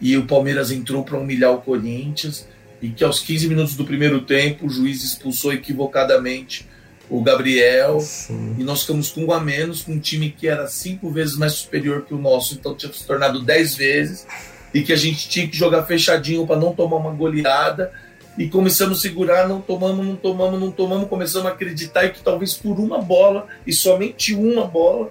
e 0.00 0.16
o 0.16 0.26
Palmeiras 0.26 0.70
entrou 0.70 1.04
para 1.04 1.18
humilhar 1.18 1.52
o 1.52 1.62
Corinthians 1.62 2.46
e 2.82 2.90
que 2.90 3.04
aos 3.04 3.20
15 3.20 3.48
minutos 3.48 3.76
do 3.76 3.84
primeiro 3.84 4.20
tempo 4.22 4.66
o 4.66 4.68
juiz 4.68 5.04
expulsou 5.04 5.52
equivocadamente 5.52 6.68
o 7.08 7.22
Gabriel 7.22 8.00
Sim. 8.00 8.56
e 8.58 8.64
nós 8.64 8.80
ficamos 8.80 9.10
com 9.10 9.24
um 9.24 9.32
a 9.32 9.40
menos, 9.40 9.82
com 9.82 9.92
um 9.92 9.98
time 9.98 10.30
que 10.30 10.48
era 10.48 10.66
cinco 10.66 11.10
vezes 11.10 11.36
mais 11.36 11.52
superior 11.52 12.04
que 12.04 12.12
o 12.12 12.18
nosso, 12.18 12.54
então 12.54 12.74
tinha 12.74 12.92
se 12.92 13.06
tornado 13.06 13.40
dez 13.40 13.74
vezes 13.76 14.26
e 14.74 14.82
que 14.82 14.92
a 14.92 14.96
gente 14.96 15.28
tinha 15.28 15.46
que 15.46 15.56
jogar 15.56 15.84
fechadinho 15.84 16.46
para 16.46 16.56
não 16.56 16.74
tomar 16.74 16.96
uma 16.96 17.12
goleada 17.12 17.92
e 18.36 18.48
começamos 18.48 18.98
a 18.98 19.00
segurar, 19.02 19.46
não 19.46 19.60
tomamos, 19.60 20.06
não 20.06 20.16
tomamos, 20.16 20.58
não 20.58 20.70
tomamos, 20.70 21.08
começamos 21.08 21.46
a 21.46 21.52
acreditar 21.52 22.08
que 22.08 22.22
talvez 22.22 22.54
por 22.54 22.80
uma 22.80 22.98
bola 22.98 23.46
e 23.66 23.72
somente 23.72 24.34
uma 24.34 24.66
bola 24.66 25.10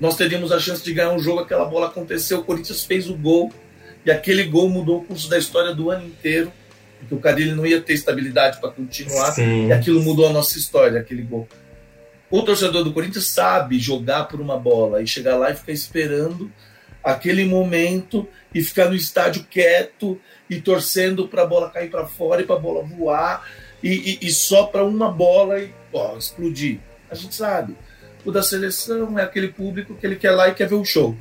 nós 0.00 0.16
teríamos 0.16 0.50
a 0.50 0.58
chance 0.58 0.82
de 0.82 0.92
ganhar 0.92 1.12
um 1.12 1.18
jogo. 1.20 1.40
Aquela 1.40 1.64
bola 1.64 1.86
aconteceu, 1.86 2.40
o 2.40 2.42
Corinthians 2.42 2.84
fez 2.84 3.08
o 3.08 3.14
gol 3.14 3.52
e 4.04 4.10
aquele 4.10 4.42
gol 4.42 4.68
mudou 4.68 4.98
o 4.98 5.04
curso 5.04 5.30
da 5.30 5.38
história 5.38 5.72
do 5.72 5.90
ano 5.90 6.04
inteiro, 6.04 6.52
porque 7.02 7.14
o 7.14 7.18
Carilli 7.18 7.52
não 7.52 7.66
ia 7.66 7.80
ter 7.80 7.94
estabilidade 7.94 8.60
para 8.60 8.70
continuar 8.70 9.32
Sim. 9.32 9.66
e 9.66 9.72
aquilo 9.72 10.00
mudou 10.00 10.28
a 10.28 10.32
nossa 10.32 10.56
história, 10.56 11.00
aquele 11.00 11.22
gol. 11.22 11.48
O 12.30 12.42
torcedor 12.42 12.84
do 12.84 12.92
Corinthians 12.92 13.26
sabe 13.26 13.78
jogar 13.78 14.24
por 14.24 14.40
uma 14.40 14.56
bola 14.56 15.02
e 15.02 15.06
chegar 15.06 15.36
lá 15.36 15.50
e 15.50 15.56
ficar 15.56 15.72
esperando 15.72 16.50
aquele 17.02 17.44
momento 17.44 18.26
e 18.54 18.62
ficar 18.62 18.88
no 18.88 18.94
estádio 18.94 19.44
quieto 19.50 20.18
e 20.48 20.60
torcendo 20.60 21.26
para 21.26 21.42
a 21.42 21.46
bola 21.46 21.70
cair 21.70 21.90
para 21.90 22.06
fora 22.06 22.42
e 22.42 22.44
para 22.46 22.56
a 22.56 22.60
bola 22.60 22.84
voar 22.84 23.46
e, 23.82 24.18
e, 24.22 24.26
e 24.28 24.30
só 24.30 24.64
para 24.64 24.84
uma 24.84 25.10
bola 25.10 25.58
e 25.58 25.74
ó, 25.92 26.16
explodir. 26.16 26.78
A 27.10 27.14
gente 27.14 27.34
sabe. 27.34 27.76
O 28.24 28.30
da 28.30 28.42
seleção 28.42 29.18
é 29.18 29.24
aquele 29.24 29.48
público 29.48 29.96
que 29.96 30.06
ele 30.06 30.16
quer 30.16 30.30
lá 30.30 30.48
e 30.48 30.54
quer 30.54 30.68
ver 30.68 30.76
o 30.76 30.84
show. 30.84 31.16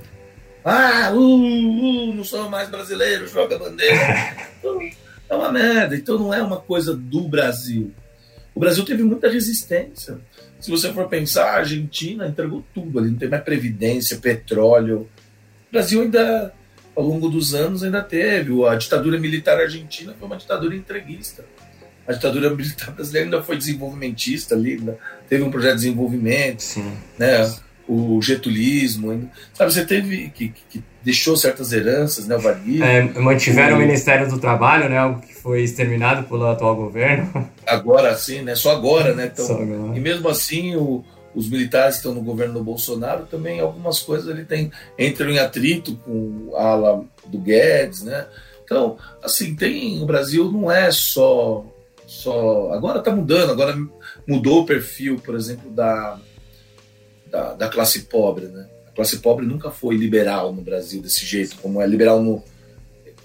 Ah, 0.64 1.10
uh, 1.12 1.18
uh, 1.18 2.14
não 2.14 2.24
sou 2.24 2.48
mais 2.48 2.70
brasileiro, 2.70 3.28
joga 3.28 3.58
bandeira. 3.58 4.36
É 5.32 5.36
uma 5.36 5.50
merda. 5.50 5.96
Então 5.96 6.20
não 6.20 6.34
é 6.34 6.44
uma 6.44 6.58
coisa 6.58 6.94
do 6.94 7.22
Brasil. 7.22 7.92
O 8.54 8.60
Brasil 8.60 8.84
teve 8.84 9.02
muita 9.02 9.30
resistência. 9.30 10.20
Se 10.60 10.70
você 10.70 10.92
for 10.92 11.08
pensar, 11.08 11.46
a 11.46 11.58
Argentina 11.60 12.28
entregou 12.28 12.64
tudo 12.74 13.00
ali, 13.00 13.10
não 13.10 13.18
tem 13.18 13.30
mais 13.30 13.42
previdência, 13.42 14.18
petróleo. 14.18 15.10
O 15.70 15.72
Brasil 15.72 16.02
ainda 16.02 16.54
ao 16.94 17.04
longo 17.04 17.30
dos 17.30 17.54
anos 17.54 17.82
ainda 17.82 18.04
teve. 18.04 18.52
A 18.66 18.76
ditadura 18.76 19.18
militar 19.18 19.58
argentina 19.58 20.14
foi 20.20 20.28
uma 20.28 20.36
ditadura 20.36 20.76
entreguista. 20.76 21.46
A 22.06 22.12
ditadura 22.12 22.50
militar 22.54 22.92
brasileira 22.92 23.28
ainda 23.28 23.42
foi 23.42 23.56
desenvolvimentista 23.56 24.54
ali, 24.54 24.84
teve 25.30 25.44
um 25.44 25.50
projeto 25.50 25.76
de 25.76 25.84
desenvolvimento, 25.84 26.62
Sim. 26.62 26.92
né? 27.18 27.50
o 27.88 28.22
getulismo, 28.22 29.12
ainda, 29.12 29.30
sabe, 29.54 29.74
você 29.74 29.86
teve 29.86 30.30
que, 30.30 30.50
que, 30.70 30.84
deixou 31.04 31.36
certas 31.36 31.72
heranças, 31.72 32.28
né, 32.28 32.36
o 32.36 32.40
Varguilha. 32.40 32.86
É, 32.86 33.02
mantiveram 33.20 33.76
o... 33.76 33.80
o 33.80 33.82
Ministério 33.82 34.30
do 34.30 34.40
Trabalho, 34.40 34.90
né, 34.90 34.98
algo 34.98 35.22
que 35.22 35.34
foi 35.34 35.62
exterminado 35.62 36.28
pelo 36.28 36.46
atual 36.46 36.76
governo. 36.76 37.50
Agora 37.66 38.16
sim, 38.16 38.42
né, 38.42 38.56
só 38.56 38.72
agora, 38.72 39.14
né, 39.14 39.32
então, 39.34 39.46
agora. 39.46 39.98
e 39.98 40.00
mesmo 40.00 40.28
assim 40.28 40.76
o, 40.76 41.04
os 41.34 41.50
militares 41.50 41.96
que 41.96 42.00
estão 42.00 42.14
no 42.14 42.22
governo 42.22 42.56
do 42.56 42.64
Bolsonaro 42.64 43.26
também 43.26 43.60
algumas 43.60 44.00
coisas 44.00 44.28
ele 44.28 44.44
tem 44.44 44.72
entram 45.00 45.30
em 45.30 45.40
atrito 45.40 45.96
com 45.98 46.52
a 46.56 46.64
ala 46.64 47.06
do 47.28 47.38
Guedes, 47.38 48.04
né? 48.04 48.28
Então, 48.64 48.98
assim, 49.24 49.56
tem 49.56 50.02
o 50.02 50.06
Brasil 50.06 50.52
não 50.52 50.72
é 50.72 50.92
só 50.92 51.66
só 52.06 52.74
agora 52.74 53.00
está 53.00 53.16
mudando, 53.16 53.52
agora 53.52 53.78
mudou 54.28 54.62
o 54.62 54.66
perfil, 54.66 55.18
por 55.24 55.36
exemplo, 55.36 55.72
da, 55.72 56.20
da, 57.28 57.54
da 57.54 57.70
classe 57.70 58.02
pobre, 58.02 58.48
né? 58.48 58.68
Classe 59.02 59.18
pobre 59.18 59.46
nunca 59.46 59.72
foi 59.72 59.96
liberal 59.96 60.54
no 60.54 60.62
Brasil 60.62 61.02
desse 61.02 61.26
jeito, 61.26 61.58
como 61.58 61.82
é 61.82 61.88
liberal 61.88 62.22
no 62.22 62.44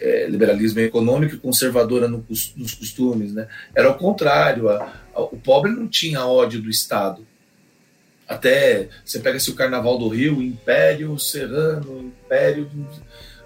é, 0.01 0.27
liberalismo 0.27 0.81
econômico 0.81 1.35
e 1.35 1.39
conservadora 1.39 2.09
no, 2.09 2.25
nos 2.57 2.75
costumes, 2.75 3.35
né? 3.35 3.47
Era 3.75 3.91
o 3.91 3.95
contrário, 3.95 4.71
a, 4.71 4.93
a, 5.15 5.21
o 5.21 5.37
pobre 5.37 5.71
não 5.71 5.87
tinha 5.87 6.25
ódio 6.25 6.63
do 6.63 6.71
Estado 6.71 7.27
até 8.27 8.89
você 9.05 9.21
pega 9.21 9.39
se 9.39 9.51
o 9.51 9.55
Carnaval 9.55 9.99
do 9.99 10.09
Rio, 10.09 10.43
Império 10.43 11.19
Serrano, 11.19 12.13
Império 12.25 12.69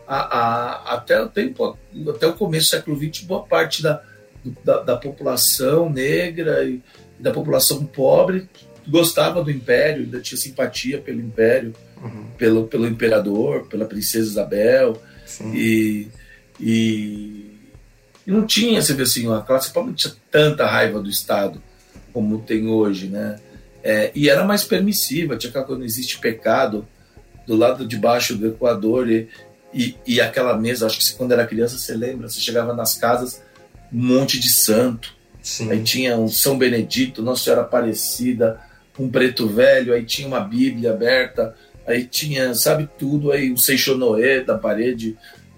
a, 0.07 0.95
até 0.95 1.21
o 1.21 1.29
tempo, 1.29 1.77
até 2.09 2.27
o 2.27 2.33
começo 2.33 2.67
do 2.67 2.71
século 2.71 2.97
XX, 2.97 3.25
boa 3.25 3.45
parte 3.45 3.83
da, 3.83 4.03
da, 4.65 4.81
da 4.83 4.97
população 4.97 5.91
negra 5.91 6.65
e, 6.65 6.81
da 7.19 7.31
população 7.31 7.85
pobre 7.85 8.49
gostava 8.89 9.45
do 9.45 9.51
Império, 9.51 10.05
ainda 10.05 10.21
tinha 10.21 10.39
simpatia 10.39 10.99
pelo 10.99 11.21
Império, 11.21 11.75
uhum. 12.03 12.27
pelo, 12.37 12.67
pelo 12.67 12.87
imperador, 12.87 13.67
pela 13.67 13.85
princesa 13.85 14.29
Isabel 14.29 15.01
e, 15.55 16.09
e, 16.59 17.59
e, 18.27 18.31
não 18.31 18.47
tinha, 18.47 18.83
você 18.83 18.95
vê 18.95 19.03
assim, 19.03 19.33
a 19.33 19.41
classe 19.41 19.73
pobre 19.73 19.91
não 19.91 19.97
tinha 19.97 20.15
tanta 20.31 20.67
raiva 20.67 21.01
do 21.01 21.09
Estado 21.09 21.63
como 22.13 22.41
tem 22.41 22.67
hoje, 22.67 23.09
né? 23.09 23.39
É, 23.83 24.11
e 24.15 24.29
era 24.29 24.45
mais 24.45 24.65
permissiva, 24.65 25.37
tinha 25.37 25.51
aquela 25.51 25.65
quando 25.65 25.85
existe 25.85 26.19
pecado 26.19 26.87
do 27.47 27.57
lado 27.57 27.87
de 27.87 27.97
baixo 27.97 28.37
do 28.37 28.49
Equador 28.49 29.09
e, 29.09 29.29
e, 29.73 29.97
e, 30.07 30.21
aquela 30.21 30.57
mesa, 30.59 30.87
acho 30.87 30.99
que 30.99 31.13
quando 31.13 31.33
era 31.33 31.47
criança 31.47 31.79
você 31.79 31.95
lembra, 31.95 32.29
você 32.29 32.41
chegava 32.41 32.75
nas 32.75 32.95
casas, 32.95 33.43
um 33.93 34.03
monte 34.03 34.39
de 34.39 34.51
santo, 34.51 35.15
Sim. 35.41 35.71
aí 35.71 35.83
tinha 35.83 36.17
um 36.19 36.29
São 36.29 36.59
Benedito, 36.59 37.23
Nossa 37.23 37.45
Senhora 37.45 37.63
Aparecida, 37.63 38.61
um 38.99 39.09
preto 39.09 39.49
velho, 39.49 39.95
aí 39.95 40.05
tinha 40.05 40.29
uma 40.29 40.41
Bíblia 40.41 40.91
aberta, 40.91 41.55
aí 41.87 42.05
tinha, 42.05 42.55
sabe, 42.55 42.89
tudo, 42.99 43.33
aí 43.33 43.53
o 43.53 43.59
Seixonoé 43.59 44.41
da 44.41 44.57
parede, 44.57 45.17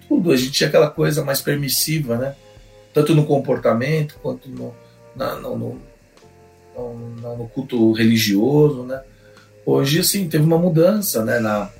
tudo, 0.09 0.33
a 0.33 0.37
gente 0.37 0.53
tinha 0.53 0.69
aquela 0.69 0.91
coisa 0.91 1.25
mais 1.25 1.41
permissiva, 1.41 2.17
né? 2.17 2.35
Tanto 2.93 3.15
no 3.15 3.25
comportamento 3.25 4.17
quanto 4.23 4.49
no, 4.49 4.75
na, 5.17 5.37
no, 5.37 5.57
no 5.57 5.93
no, 6.75 7.37
no 7.37 7.49
culto 7.49 7.93
religioso, 7.93 8.83
né? 8.85 9.03
Hoje, 9.65 10.01
assim, 10.01 10.29
teve 10.29 10.45
uma 10.45 10.59
mudança, 10.59 11.25
né, 11.25 11.39
na, 11.39 11.71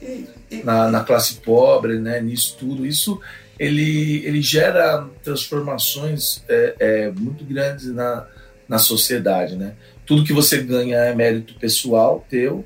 na, 0.63 0.91
na, 0.91 1.05
classe 1.05 1.37
pobre, 1.37 1.99
né, 1.99 2.21
nisso 2.21 2.57
tudo. 2.59 2.87
Isso, 2.87 3.21
ele, 3.59 4.25
ele 4.25 4.41
gera 4.41 5.09
transformações 5.23 6.45
é, 6.49 6.75
é, 6.79 7.11
muito 7.11 7.45
grandes 7.45 7.93
na, 7.93 8.27
na 8.69 8.79
sociedade, 8.79 9.57
né? 9.57 9.75
Tudo 10.07 10.25
que 10.25 10.33
você 10.33 10.59
ganha 10.59 10.99
é 10.99 11.15
mérito 11.15 11.55
pessoal 11.55 12.25
teu, 12.29 12.65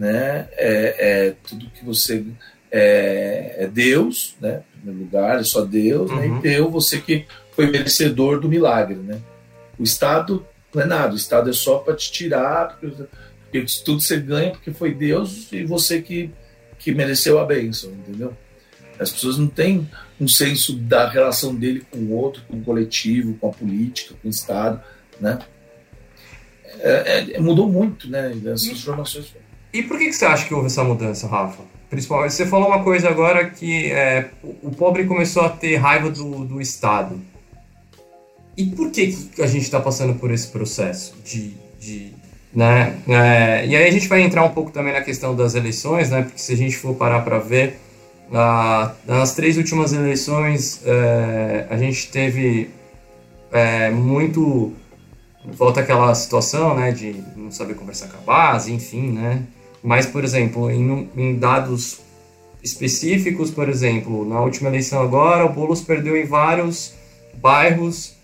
né? 0.00 0.48
É, 0.52 1.26
é 1.28 1.34
tudo 1.46 1.68
que 1.68 1.84
você 1.84 2.24
é, 2.72 3.56
é, 3.58 3.66
Deus, 3.66 4.34
né? 4.40 4.62
Em 4.74 4.80
primeiro 4.80 5.00
lugar, 5.04 5.38
é 5.38 5.44
só 5.44 5.60
Deus, 5.60 6.10
uhum. 6.10 6.16
né? 6.16 6.26
E 6.26 6.30
uhum. 6.30 6.40
teu, 6.40 6.70
você 6.70 6.98
que 6.98 7.26
foi 7.52 7.66
merecedor 7.66 8.40
do 8.40 8.48
milagre, 8.48 8.96
né? 8.96 9.20
O 9.78 9.82
Estado 9.82 10.46
não 10.74 10.82
é 10.82 10.86
nada, 10.86 11.12
o 11.12 11.16
Estado 11.16 11.50
é 11.50 11.52
só 11.52 11.78
para 11.78 11.94
te 11.94 12.10
tirar, 12.10 12.78
porque, 12.78 13.04
porque 13.42 13.66
tudo 13.84 14.00
você 14.00 14.18
ganha 14.18 14.52
porque 14.52 14.72
foi 14.72 14.94
Deus 14.94 15.52
e 15.52 15.64
você 15.64 16.00
que, 16.00 16.30
que 16.78 16.94
mereceu 16.94 17.38
a 17.38 17.44
bênção, 17.44 17.90
entendeu? 17.90 18.34
As 18.98 19.10
pessoas 19.10 19.36
não 19.36 19.48
têm 19.48 19.86
um 20.18 20.28
senso 20.28 20.76
da 20.76 21.08
relação 21.08 21.54
dele 21.54 21.84
com 21.90 21.98
o 21.98 22.12
outro, 22.12 22.42
com 22.48 22.56
o 22.56 22.62
coletivo, 22.62 23.34
com 23.34 23.48
a 23.48 23.52
política, 23.52 24.14
com 24.22 24.28
o 24.28 24.30
Estado, 24.30 24.80
né? 25.20 25.38
É, 26.78 27.34
é, 27.34 27.40
mudou 27.40 27.70
muito, 27.70 28.08
né? 28.08 28.32
Essas 28.46 28.64
informações. 28.64 29.34
E 29.72 29.82
por 29.82 29.98
que, 29.98 30.06
que 30.06 30.12
você 30.12 30.24
acha 30.24 30.46
que 30.46 30.54
houve 30.54 30.66
essa 30.66 30.82
mudança, 30.82 31.26
Rafa? 31.26 31.62
Principalmente, 31.88 32.34
você 32.34 32.46
falou 32.46 32.68
uma 32.68 32.82
coisa 32.82 33.08
agora 33.08 33.48
que 33.50 33.90
é, 33.90 34.30
o 34.62 34.70
pobre 34.70 35.04
começou 35.04 35.42
a 35.42 35.48
ter 35.48 35.76
raiva 35.76 36.10
do, 36.10 36.44
do 36.44 36.60
Estado. 36.60 37.20
E 38.56 38.66
por 38.66 38.90
que, 38.90 39.12
que 39.12 39.42
a 39.42 39.46
gente 39.46 39.62
está 39.62 39.80
passando 39.80 40.14
por 40.14 40.30
esse 40.30 40.48
processo 40.48 41.16
de, 41.24 41.54
de 41.80 42.12
né? 42.54 42.98
É, 43.08 43.66
e 43.66 43.76
aí 43.76 43.88
a 43.88 43.90
gente 43.90 44.08
vai 44.08 44.22
entrar 44.22 44.44
um 44.44 44.50
pouco 44.50 44.70
também 44.70 44.92
na 44.92 45.00
questão 45.00 45.34
das 45.34 45.54
eleições, 45.54 46.10
né? 46.10 46.22
Porque 46.22 46.38
se 46.38 46.52
a 46.52 46.56
gente 46.56 46.76
for 46.76 46.94
parar 46.94 47.20
para 47.20 47.38
ver, 47.38 47.78
nas 49.06 49.34
três 49.34 49.56
últimas 49.56 49.92
eleições 49.92 50.82
é, 50.84 51.66
a 51.68 51.76
gente 51.76 52.08
teve 52.10 52.70
é, 53.50 53.90
muito 53.90 54.72
volta 55.44 55.80
aquela 55.80 56.14
situação, 56.14 56.76
né? 56.76 56.92
De 56.92 57.16
não 57.36 57.50
saber 57.50 57.74
conversar 57.74 58.08
com 58.08 58.18
a 58.18 58.20
base, 58.20 58.72
enfim, 58.72 59.12
né? 59.12 59.42
Mas 59.82 60.06
por 60.06 60.24
exemplo, 60.24 60.70
em, 60.70 61.08
em 61.16 61.36
dados 61.36 62.00
específicos, 62.62 63.50
por 63.50 63.68
exemplo, 63.68 64.28
na 64.28 64.40
última 64.40 64.68
eleição 64.68 65.02
agora, 65.02 65.44
o 65.44 65.52
Boulos 65.52 65.80
perdeu 65.80 66.16
em 66.16 66.26
vários 66.26 66.92
bairros 67.34 68.14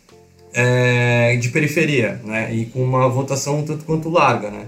é, 0.53 1.37
de 1.37 1.49
periferia, 1.51 2.21
né? 2.25 2.55
E 2.55 2.67
com 2.67 2.83
uma 2.83 3.09
votação 3.09 3.61
um 3.61 3.65
tanto 3.65 3.85
quanto 3.85 4.09
larga, 4.09 4.51
né? 4.51 4.67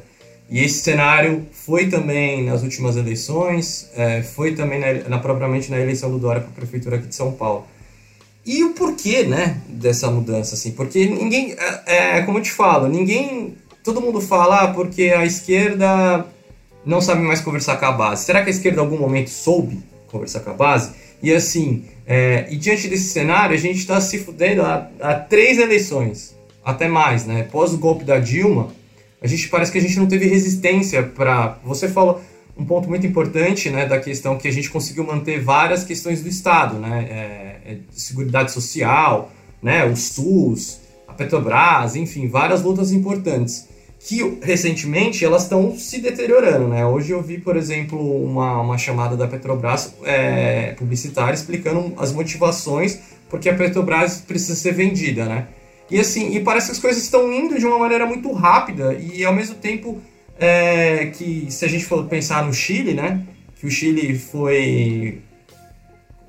E 0.50 0.64
esse 0.64 0.80
cenário 0.80 1.46
foi 1.52 1.88
também 1.88 2.44
nas 2.44 2.62
últimas 2.62 2.96
eleições, 2.96 3.90
é, 3.94 4.22
foi 4.22 4.54
também 4.54 4.80
na, 4.80 5.08
na, 5.08 5.18
propriamente 5.18 5.70
na 5.70 5.78
eleição 5.78 6.10
do 6.10 6.18
Dória 6.18 6.40
para 6.40 6.50
a 6.50 6.54
prefeitura 6.54 6.96
aqui 6.96 7.06
de 7.06 7.14
São 7.14 7.32
Paulo. 7.32 7.66
E 8.46 8.64
o 8.64 8.72
porquê, 8.72 9.24
né, 9.24 9.60
dessa 9.68 10.10
mudança, 10.10 10.54
assim? 10.54 10.70
Porque 10.70 11.04
ninguém, 11.04 11.54
é, 11.86 12.18
é 12.18 12.22
como 12.22 12.38
eu 12.38 12.42
te 12.42 12.50
falo, 12.50 12.88
ninguém, 12.88 13.56
todo 13.84 14.00
mundo 14.00 14.22
fala 14.22 14.62
ah, 14.62 14.68
porque 14.68 15.10
a 15.10 15.24
esquerda 15.26 16.26
não 16.84 17.00
sabe 17.00 17.22
mais 17.22 17.40
conversar 17.40 17.76
com 17.76 17.86
a 17.86 17.92
base. 17.92 18.24
Será 18.24 18.42
que 18.42 18.48
a 18.48 18.50
esquerda 18.50 18.80
em 18.80 18.84
algum 18.84 18.98
momento 18.98 19.30
soube 19.30 19.78
conversar 20.10 20.40
com 20.40 20.50
a 20.50 20.54
base? 20.54 20.92
E 21.22 21.32
assim, 21.32 21.84
é, 22.06 22.46
e 22.50 22.56
diante 22.56 22.88
desse 22.88 23.10
cenário, 23.10 23.54
a 23.54 23.58
gente 23.58 23.78
está 23.78 24.00
se 24.00 24.18
fudendo 24.18 24.62
há, 24.62 24.88
há, 25.00 25.14
três 25.14 25.58
eleições, 25.58 26.36
até 26.64 26.88
mais, 26.88 27.26
né? 27.26 27.42
Pós 27.50 27.72
o 27.72 27.78
golpe 27.78 28.04
da 28.04 28.18
Dilma, 28.18 28.68
a 29.20 29.26
gente 29.26 29.48
parece 29.48 29.72
que 29.72 29.78
a 29.78 29.80
gente 29.80 29.98
não 29.98 30.06
teve 30.06 30.26
resistência 30.26 31.02
para. 31.02 31.58
Você 31.64 31.88
falou 31.88 32.20
um 32.56 32.64
ponto 32.64 32.88
muito 32.88 33.06
importante, 33.06 33.70
né, 33.70 33.86
da 33.86 34.00
questão 34.00 34.36
que 34.36 34.48
a 34.48 34.52
gente 34.52 34.68
conseguiu 34.68 35.04
manter 35.04 35.40
várias 35.40 35.84
questões 35.84 36.22
do 36.22 36.28
Estado, 36.28 36.76
né? 36.78 37.06
É, 37.10 37.72
é, 37.72 37.78
Seguridade 37.90 38.52
social, 38.52 39.30
né? 39.62 39.84
O 39.84 39.96
SUS, 39.96 40.80
a 41.06 41.12
Petrobras, 41.12 41.96
enfim, 41.96 42.28
várias 42.28 42.62
lutas 42.62 42.92
importantes 42.92 43.67
que 44.00 44.38
recentemente 44.42 45.24
elas 45.24 45.42
estão 45.42 45.76
se 45.76 46.00
deteriorando, 46.00 46.68
né? 46.68 46.86
Hoje 46.86 47.10
eu 47.10 47.20
vi, 47.20 47.38
por 47.38 47.56
exemplo, 47.56 47.98
uma, 48.24 48.60
uma 48.60 48.78
chamada 48.78 49.16
da 49.16 49.26
Petrobras 49.26 49.94
é, 50.04 50.72
publicitária 50.78 51.34
explicando 51.34 51.92
as 51.96 52.12
motivações 52.12 53.00
porque 53.28 53.48
a 53.48 53.54
Petrobras 53.54 54.20
precisa 54.20 54.54
ser 54.54 54.72
vendida, 54.72 55.24
né? 55.24 55.48
E 55.90 55.98
assim, 55.98 56.34
e 56.34 56.40
parece 56.40 56.66
que 56.66 56.72
as 56.72 56.78
coisas 56.78 57.02
estão 57.02 57.32
indo 57.32 57.58
de 57.58 57.66
uma 57.66 57.78
maneira 57.78 58.06
muito 58.06 58.30
rápida 58.32 58.94
e 58.94 59.24
ao 59.24 59.34
mesmo 59.34 59.56
tempo 59.56 60.00
é, 60.38 61.06
que 61.06 61.46
se 61.50 61.64
a 61.64 61.68
gente 61.68 61.84
for 61.84 62.06
pensar 62.06 62.44
no 62.44 62.52
Chile, 62.52 62.94
né? 62.94 63.22
Que 63.56 63.66
o 63.66 63.70
Chile 63.70 64.18
foi 64.18 65.22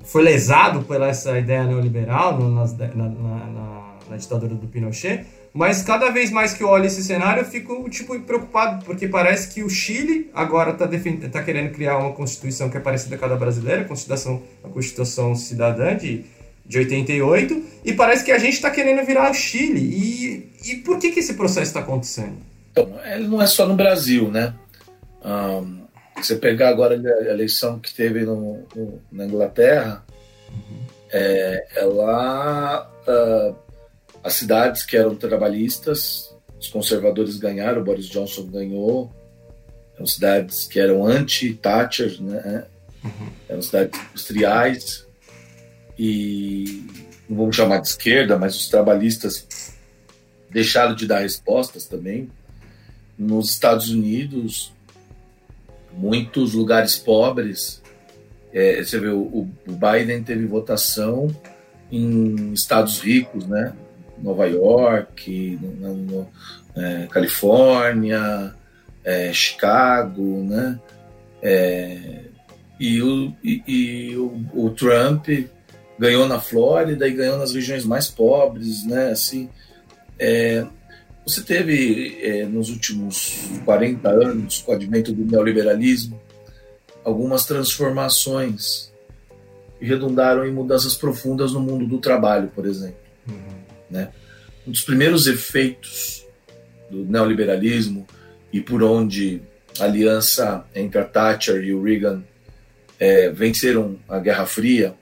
foi 0.02 0.22
lesado 0.22 0.82
por 0.82 1.00
essa 1.02 1.38
ideia 1.38 1.64
neoliberal 1.64 2.38
no, 2.38 2.50
na, 2.50 2.66
na, 2.66 3.08
na, 3.08 3.94
na 4.10 4.16
ditadura 4.16 4.54
do 4.54 4.66
Pinochet 4.66 5.24
mas 5.52 5.82
cada 5.82 6.10
vez 6.10 6.30
mais 6.30 6.54
que 6.54 6.62
eu 6.62 6.68
olho 6.68 6.86
esse 6.86 7.02
cenário, 7.02 7.42
eu 7.42 7.44
fico 7.44 7.88
tipo 7.90 8.18
preocupado, 8.20 8.84
porque 8.84 9.08
parece 9.08 9.52
que 9.52 9.64
o 9.64 9.68
Chile 9.68 10.30
agora 10.32 10.70
está 10.70 10.88
tá 11.28 11.42
querendo 11.42 11.72
criar 11.72 11.98
uma 11.98 12.12
constituição 12.12 12.70
que 12.70 12.76
é 12.76 12.80
parecida 12.80 13.18
com 13.18 13.24
a 13.24 13.28
da 13.28 13.36
brasileira, 13.36 13.82
a 13.82 13.84
Constituição, 13.84 14.42
a 14.62 14.68
Constituição 14.68 15.34
Cidadã 15.34 15.96
de, 15.96 16.24
de 16.64 16.78
88, 16.78 17.64
e 17.84 17.92
parece 17.92 18.24
que 18.24 18.30
a 18.30 18.38
gente 18.38 18.54
está 18.54 18.70
querendo 18.70 19.04
virar 19.04 19.28
o 19.30 19.34
Chile. 19.34 19.80
E, 19.80 20.70
e 20.70 20.76
por 20.76 20.98
que, 21.00 21.10
que 21.10 21.18
esse 21.18 21.34
processo 21.34 21.66
está 21.66 21.80
acontecendo? 21.80 22.36
Então, 22.70 22.88
ele 23.04 23.26
não 23.26 23.42
é 23.42 23.46
só 23.46 23.66
no 23.66 23.74
Brasil, 23.74 24.30
né? 24.30 24.54
Um, 25.24 25.80
você 26.16 26.36
pegar 26.36 26.68
agora 26.68 26.94
a 26.94 27.30
eleição 27.30 27.80
que 27.80 27.92
teve 27.92 28.24
no, 28.24 28.64
no 28.74 29.02
na 29.10 29.24
Inglaterra, 29.24 30.04
uhum. 30.48 30.78
é, 31.12 31.66
ela. 31.74 32.88
Uh, 33.08 33.69
as 34.22 34.34
cidades 34.34 34.84
que 34.84 34.96
eram 34.96 35.14
trabalhistas, 35.14 36.34
os 36.58 36.68
conservadores 36.68 37.38
ganharam, 37.38 37.80
o 37.80 37.84
Boris 37.84 38.06
Johnson 38.06 38.46
ganhou. 38.46 39.10
Eram 39.94 40.06
cidades 40.06 40.66
que 40.66 40.78
eram 40.78 41.06
anti-Thatcher, 41.06 42.22
né? 42.22 42.66
Uhum. 43.02 43.28
Eram 43.48 43.62
cidades 43.62 43.98
industriais. 44.10 45.06
E 45.98 46.86
não 47.28 47.38
vamos 47.38 47.56
chamar 47.56 47.78
de 47.78 47.88
esquerda, 47.88 48.38
mas 48.38 48.56
os 48.56 48.68
trabalhistas 48.68 49.74
deixaram 50.50 50.94
de 50.94 51.06
dar 51.06 51.20
respostas 51.20 51.86
também. 51.86 52.30
Nos 53.18 53.50
Estados 53.50 53.90
Unidos, 53.90 54.72
muitos 55.92 56.52
lugares 56.52 56.96
pobres. 56.96 57.82
É, 58.52 58.82
você 58.82 58.98
vê, 58.98 59.08
o, 59.08 59.48
o 59.66 59.72
Biden 59.72 60.22
teve 60.22 60.44
votação 60.46 61.34
em 61.90 62.52
estados 62.52 63.00
ricos, 63.00 63.46
né? 63.46 63.74
Nova 64.22 64.46
York, 64.46 65.58
no, 65.60 65.94
no 65.94 66.28
é, 66.76 67.06
Califórnia, 67.10 68.54
é, 69.04 69.32
Chicago, 69.32 70.44
né? 70.44 70.78
É, 71.42 72.20
e 72.78 73.02
o, 73.02 73.34
e, 73.42 73.62
e 73.66 74.16
o, 74.16 74.44
o, 74.54 74.70
Trump 74.70 75.28
ganhou 75.98 76.26
na 76.26 76.40
Flórida 76.40 77.06
e 77.06 77.12
ganhou 77.12 77.38
nas 77.38 77.52
regiões 77.52 77.84
mais 77.84 78.08
pobres, 78.08 78.86
né? 78.86 79.10
Assim, 79.10 79.48
é, 80.18 80.66
você 81.26 81.42
teve 81.42 82.18
é, 82.22 82.44
nos 82.46 82.70
últimos 82.70 83.38
40 83.64 84.08
anos, 84.08 84.62
com 84.62 84.72
o 84.72 84.74
advento 84.74 85.12
do 85.12 85.24
neoliberalismo, 85.24 86.20
algumas 87.04 87.44
transformações 87.44 88.90
que 89.78 89.84
redundaram 89.84 90.46
em 90.46 90.52
mudanças 90.52 90.94
profundas 90.94 91.52
no 91.52 91.60
mundo 91.60 91.86
do 91.86 91.98
trabalho, 91.98 92.50
por 92.54 92.66
exemplo. 92.66 92.99
Né? 93.90 94.10
Um 94.66 94.70
dos 94.70 94.82
primeiros 94.82 95.26
efeitos 95.26 96.26
do 96.90 97.04
neoliberalismo 97.04 98.06
e 98.52 98.60
por 98.60 98.82
onde 98.82 99.42
a 99.78 99.84
aliança 99.84 100.64
entre 100.74 101.00
a 101.00 101.04
Thatcher 101.04 101.62
e 101.62 101.72
o 101.72 101.82
Reagan 101.82 102.22
é, 102.98 103.30
venceram 103.30 103.98
a 104.08 104.18
Guerra 104.18 104.46
Fria 104.46 104.94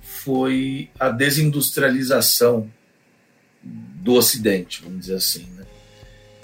foi 0.00 0.90
a 0.98 1.08
desindustrialização 1.08 2.70
do 3.62 4.14
Ocidente, 4.14 4.82
vamos 4.82 5.00
dizer 5.00 5.16
assim. 5.16 5.46
Né? 5.56 5.66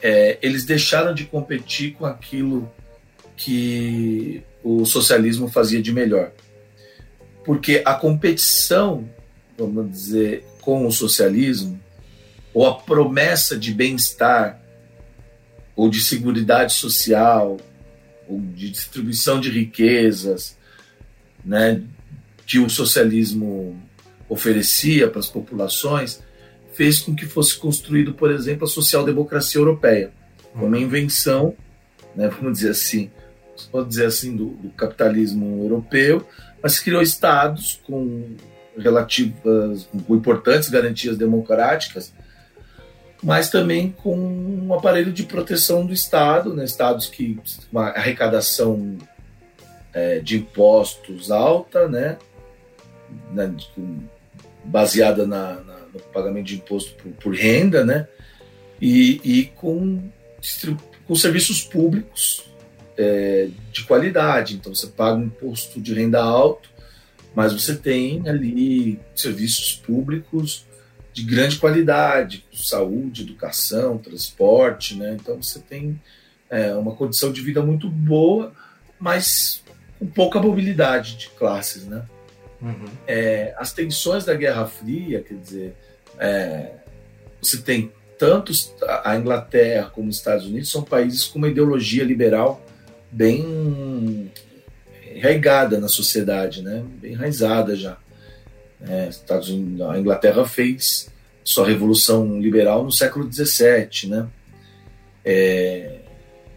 É, 0.00 0.38
eles 0.42 0.64
deixaram 0.64 1.14
de 1.14 1.24
competir 1.24 1.94
com 1.94 2.04
aquilo 2.04 2.70
que 3.36 4.42
o 4.62 4.84
socialismo 4.84 5.48
fazia 5.48 5.82
de 5.82 5.92
melhor. 5.92 6.32
Porque 7.44 7.82
a 7.84 7.94
competição, 7.94 9.08
vamos 9.58 9.90
dizer, 9.90 10.44
com 10.62 10.86
o 10.86 10.92
socialismo, 10.92 11.78
ou 12.54 12.66
a 12.66 12.74
promessa 12.74 13.58
de 13.58 13.74
bem-estar, 13.74 14.58
ou 15.76 15.90
de 15.90 16.00
segurança 16.00 16.68
social, 16.70 17.58
ou 18.28 18.40
de 18.40 18.70
distribuição 18.70 19.40
de 19.40 19.50
riquezas, 19.50 20.56
né, 21.44 21.82
que 22.46 22.58
o 22.58 22.70
socialismo 22.70 23.78
oferecia 24.28 25.08
para 25.08 25.18
as 25.18 25.28
populações, 25.28 26.22
fez 26.74 27.00
com 27.00 27.14
que 27.14 27.26
fosse 27.26 27.56
construído, 27.56 28.14
por 28.14 28.30
exemplo, 28.30 28.64
a 28.64 28.70
social-democracia 28.70 29.60
europeia, 29.60 30.12
uma 30.54 30.78
invenção, 30.78 31.54
né, 32.14 32.28
vamos 32.28 32.58
dizer 32.58 32.70
assim, 32.70 33.10
pode 33.70 33.88
dizer 33.88 34.06
assim, 34.06 34.36
do, 34.36 34.50
do 34.50 34.70
capitalismo 34.70 35.62
europeu, 35.64 36.26
mas 36.62 36.78
criou 36.78 37.02
estados 37.02 37.80
com 37.84 38.36
relativas, 38.76 39.88
com 40.06 40.14
importantes 40.14 40.68
garantias 40.68 41.16
democráticas, 41.16 42.12
mas 43.22 43.50
também 43.50 43.90
com 43.90 44.16
um 44.16 44.74
aparelho 44.74 45.12
de 45.12 45.22
proteção 45.22 45.86
do 45.86 45.92
Estado, 45.92 46.54
né? 46.54 46.64
estados 46.64 47.06
que 47.06 47.38
uma 47.70 47.88
arrecadação 47.90 48.98
é, 49.92 50.18
de 50.18 50.38
impostos 50.38 51.30
alta, 51.30 51.86
né? 51.86 52.18
Na, 53.30 53.54
baseada 54.64 55.26
na, 55.26 55.60
na, 55.60 55.78
no 55.92 56.00
pagamento 56.12 56.46
de 56.46 56.56
imposto 56.56 56.94
por, 56.94 57.12
por 57.12 57.34
renda, 57.34 57.84
né? 57.84 58.08
E, 58.80 59.20
e 59.22 59.44
com, 59.54 60.02
com 61.06 61.14
serviços 61.14 61.62
públicos 61.62 62.50
é, 62.96 63.48
de 63.70 63.84
qualidade. 63.84 64.54
Então 64.54 64.74
você 64.74 64.88
paga 64.88 65.16
um 65.16 65.24
imposto 65.24 65.80
de 65.80 65.94
renda 65.94 66.20
alto 66.20 66.71
mas 67.34 67.52
você 67.52 67.74
tem 67.74 68.28
ali 68.28 69.00
serviços 69.14 69.74
públicos 69.74 70.66
de 71.12 71.22
grande 71.22 71.56
qualidade, 71.56 72.44
saúde, 72.52 73.22
educação, 73.22 73.98
transporte, 73.98 74.96
né? 74.96 75.16
Então 75.20 75.42
você 75.42 75.58
tem 75.58 76.00
é, 76.48 76.74
uma 76.74 76.94
condição 76.94 77.32
de 77.32 77.40
vida 77.40 77.62
muito 77.62 77.88
boa, 77.88 78.52
mas 78.98 79.62
com 79.98 80.06
pouca 80.06 80.40
mobilidade 80.40 81.16
de 81.16 81.28
classes, 81.30 81.84
né? 81.84 82.04
Uhum. 82.60 82.84
É, 83.06 83.54
as 83.58 83.72
tensões 83.72 84.24
da 84.24 84.34
Guerra 84.34 84.66
Fria, 84.66 85.22
quer 85.22 85.34
dizer, 85.34 85.76
é, 86.18 86.72
você 87.40 87.58
tem 87.58 87.92
tanto 88.18 88.52
a 89.02 89.16
Inglaterra 89.16 89.90
como 89.90 90.08
os 90.08 90.16
Estados 90.16 90.46
Unidos 90.46 90.70
são 90.70 90.82
países 90.82 91.24
com 91.24 91.38
uma 91.38 91.48
ideologia 91.48 92.04
liberal 92.04 92.64
bem 93.10 94.30
enraigada 95.16 95.80
na 95.80 95.88
sociedade, 95.88 96.62
né? 96.62 96.82
enraizada 97.02 97.76
já. 97.76 97.96
É, 98.86 99.08
Estados 99.08 99.48
Unidos, 99.48 99.80
a 99.82 99.98
Inglaterra 99.98 100.44
fez 100.44 101.08
sua 101.44 101.66
revolução 101.66 102.40
liberal 102.40 102.84
no 102.84 102.92
século 102.92 103.30
XVII, 103.32 104.08
né? 104.08 104.26
É, 105.24 105.98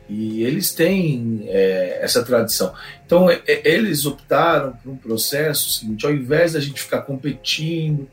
e 0.08 0.43
eles 0.43 0.74
têm 0.74 1.45
é, 1.47 1.99
essa 2.01 2.24
tradição. 2.24 2.74
Então, 3.06 3.30
é, 3.30 3.41
é, 3.47 3.62
eles 3.68 4.06
optaram 4.06 4.74
por 4.74 4.91
um 4.91 4.95
processo 4.95 5.72
seguinte: 5.72 6.06
ao 6.06 6.12
invés 6.12 6.53
da 6.53 6.60
gente 6.60 6.82
ficar 6.82 7.01
competindo 7.01 8.08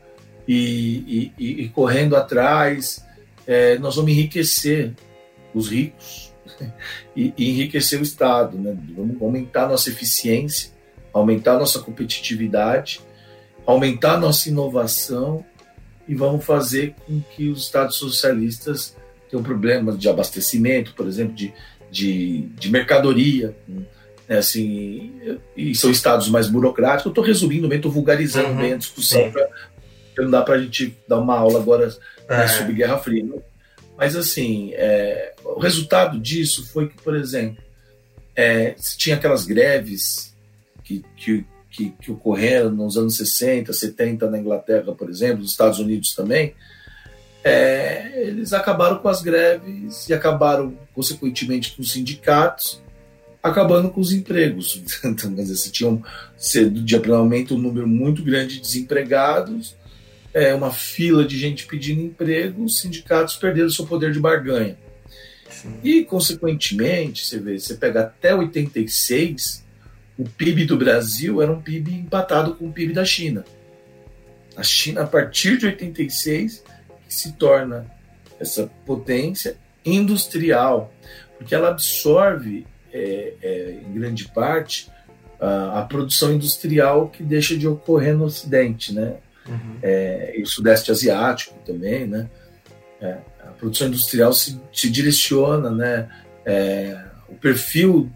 e, 0.47 1.31
e, 1.37 1.63
e 1.63 1.69
correndo 1.69 2.15
atrás, 2.15 3.05
é, 3.45 3.77
nós 3.77 3.95
vamos 3.95 4.11
enriquecer 4.11 4.93
os 5.53 5.69
ricos 5.69 6.32
e, 7.15 7.33
e 7.37 7.49
enriquecer 7.49 7.99
o 7.99 8.03
Estado. 8.03 8.57
Né? 8.57 8.75
Vamos 8.95 9.21
aumentar 9.21 9.67
nossa 9.67 9.89
eficiência, 9.89 10.71
aumentar 11.13 11.57
nossa 11.57 11.79
competitividade, 11.79 13.01
aumentar 13.65 14.19
nossa 14.19 14.49
inovação 14.49 15.45
e 16.07 16.15
vamos 16.15 16.43
fazer 16.45 16.95
com 17.05 17.21
que 17.35 17.49
os 17.49 17.63
Estados 17.65 17.95
socialistas 17.95 18.95
tenham 19.29 19.43
problemas 19.43 19.97
de 19.97 20.09
abastecimento, 20.09 20.93
por 20.93 21.07
exemplo, 21.07 21.33
de, 21.33 21.53
de, 21.89 22.41
de 22.41 22.71
mercadoria. 22.71 23.55
Né? 23.67 23.83
Assim, 24.37 25.13
e 25.55 25.75
são 25.75 25.91
estados 25.91 26.29
mais 26.29 26.47
burocráticos. 26.47 27.05
Eu 27.05 27.11
estou 27.11 27.23
resumindo 27.23 27.67
bem, 27.67 27.77
estou 27.77 27.91
vulgarizando 27.91 28.49
uhum, 28.49 28.57
bem 28.57 28.73
a 28.73 28.77
discussão, 28.77 29.31
pra, 29.31 29.47
não 30.17 30.29
dá 30.29 30.41
para 30.41 30.55
a 30.55 30.61
gente 30.61 30.97
dar 31.07 31.19
uma 31.19 31.37
aula 31.37 31.59
agora 31.59 31.87
né, 32.29 32.45
é. 32.45 32.47
sobre 32.47 32.73
Guerra 32.73 32.97
Fria. 32.97 33.25
Mas, 34.03 34.17
assim, 34.17 34.73
é, 34.73 35.31
o 35.45 35.61
resultado 35.61 36.19
disso 36.19 36.67
foi 36.73 36.89
que, 36.89 37.01
por 37.01 37.15
exemplo, 37.15 37.63
é, 38.35 38.75
tinha 38.97 39.15
aquelas 39.15 39.45
greves 39.45 40.35
que, 40.83 41.05
que, 41.15 41.45
que, 41.71 41.91
que 41.91 42.11
ocorreram 42.11 42.69
nos 42.69 42.97
anos 42.97 43.15
60, 43.15 43.71
70 43.71 44.29
na 44.29 44.37
Inglaterra, 44.37 44.93
por 44.93 45.09
exemplo, 45.09 45.37
nos 45.37 45.51
Estados 45.51 45.79
Unidos 45.79 46.13
também, 46.13 46.53
é, 47.45 48.27
eles 48.27 48.51
acabaram 48.51 48.97
com 48.97 49.07
as 49.07 49.21
greves 49.21 50.09
e 50.09 50.13
acabaram, 50.13 50.77
consequentemente, 50.93 51.71
com 51.71 51.81
os 51.81 51.93
sindicatos, 51.93 52.81
acabando 53.41 53.89
com 53.89 54.01
os 54.01 54.11
empregos. 54.11 54.83
Então, 55.05 55.33
quer 55.33 55.43
dizer, 55.43 55.55
você 55.55 55.71
tinha 55.71 56.01
você, 56.37 56.65
do 56.65 56.81
dia 56.81 56.99
para 56.99 57.21
um 57.21 57.57
número 57.57 57.87
muito 57.87 58.21
grande 58.21 58.55
de 58.55 58.59
desempregados, 58.63 59.77
é, 60.33 60.53
uma 60.53 60.71
fila 60.71 61.23
de 61.23 61.37
gente 61.37 61.67
pedindo 61.67 62.01
emprego, 62.01 62.63
os 62.63 62.79
sindicatos 62.79 63.35
perderam 63.35 63.69
seu 63.69 63.85
poder 63.85 64.11
de 64.11 64.19
barganha. 64.19 64.77
Sim. 65.49 65.79
E, 65.83 66.03
consequentemente, 66.03 67.25
você 67.25 67.39
vê, 67.39 67.59
você 67.59 67.75
pega 67.75 68.01
até 68.01 68.33
86, 68.33 69.63
o 70.17 70.27
PIB 70.27 70.65
do 70.65 70.77
Brasil 70.77 71.41
era 71.41 71.51
um 71.51 71.61
PIB 71.61 71.93
empatado 71.93 72.55
com 72.55 72.67
o 72.67 72.73
PIB 72.73 72.93
da 72.93 73.05
China. 73.05 73.45
A 74.55 74.63
China, 74.63 75.01
a 75.01 75.07
partir 75.07 75.57
de 75.57 75.67
86, 75.67 76.63
se 77.07 77.33
torna 77.33 77.87
essa 78.39 78.69
potência 78.85 79.57
industrial, 79.85 80.93
porque 81.37 81.53
ela 81.53 81.69
absorve, 81.69 82.65
é, 82.91 83.33
é, 83.41 83.79
em 83.85 83.93
grande 83.93 84.27
parte, 84.29 84.91
a, 85.39 85.79
a, 85.79 85.81
produção 85.83 86.33
industrial 86.33 87.09
que 87.09 87.23
deixa 87.23 87.57
de 87.57 87.67
ocorrer 87.67 88.15
no 88.15 88.25
Ocidente, 88.25 88.93
né? 88.93 89.17
Uhum. 89.47 89.77
É, 89.81 90.33
e 90.37 90.41
o 90.41 90.47
Sudeste 90.47 90.91
Asiático 90.91 91.55
também, 91.65 92.07
né? 92.07 92.29
É, 93.01 93.17
a 93.41 93.51
produção 93.51 93.87
industrial 93.87 94.33
se, 94.33 94.59
se 94.71 94.89
direciona, 94.89 95.69
né? 95.69 96.09
É, 96.45 96.97
o 97.27 97.35
perfil 97.35 98.09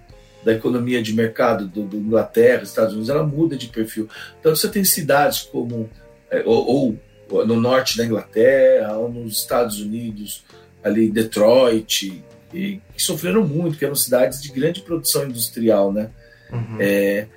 da 0.44 0.54
economia 0.54 1.02
de 1.02 1.14
mercado 1.14 1.68
do, 1.68 1.84
do, 1.84 1.98
Inglaterra, 1.98 2.64
Estados 2.64 2.94
Unidos, 2.94 3.10
ela 3.10 3.26
muda 3.26 3.58
de 3.58 3.68
perfil. 3.68 4.08
Então 4.40 4.56
você 4.56 4.70
tem 4.70 4.84
cidades 4.84 5.42
como 5.42 5.90
é, 6.32 6.44
ou, 6.46 6.98
ou, 7.30 7.46
no 7.46 7.60
norte 7.60 7.98
da 7.98 8.06
Inglaterra, 8.06 8.98
ou 8.98 9.12
nos 9.12 9.40
Estados 9.40 9.80
Unidos, 9.82 10.46
ali 10.82 11.10
Detroit, 11.10 12.24
e 12.54 12.82
que 12.96 13.04
sofreram 13.04 13.46
muito, 13.46 13.78
que 13.78 13.84
eram 13.84 13.96
cidades 13.96 14.42
de 14.42 14.50
grande 14.50 14.82
produção 14.82 15.26
industrial, 15.26 15.92
né? 15.92 16.10
Uhum. 16.52 16.78
É, 16.80 17.28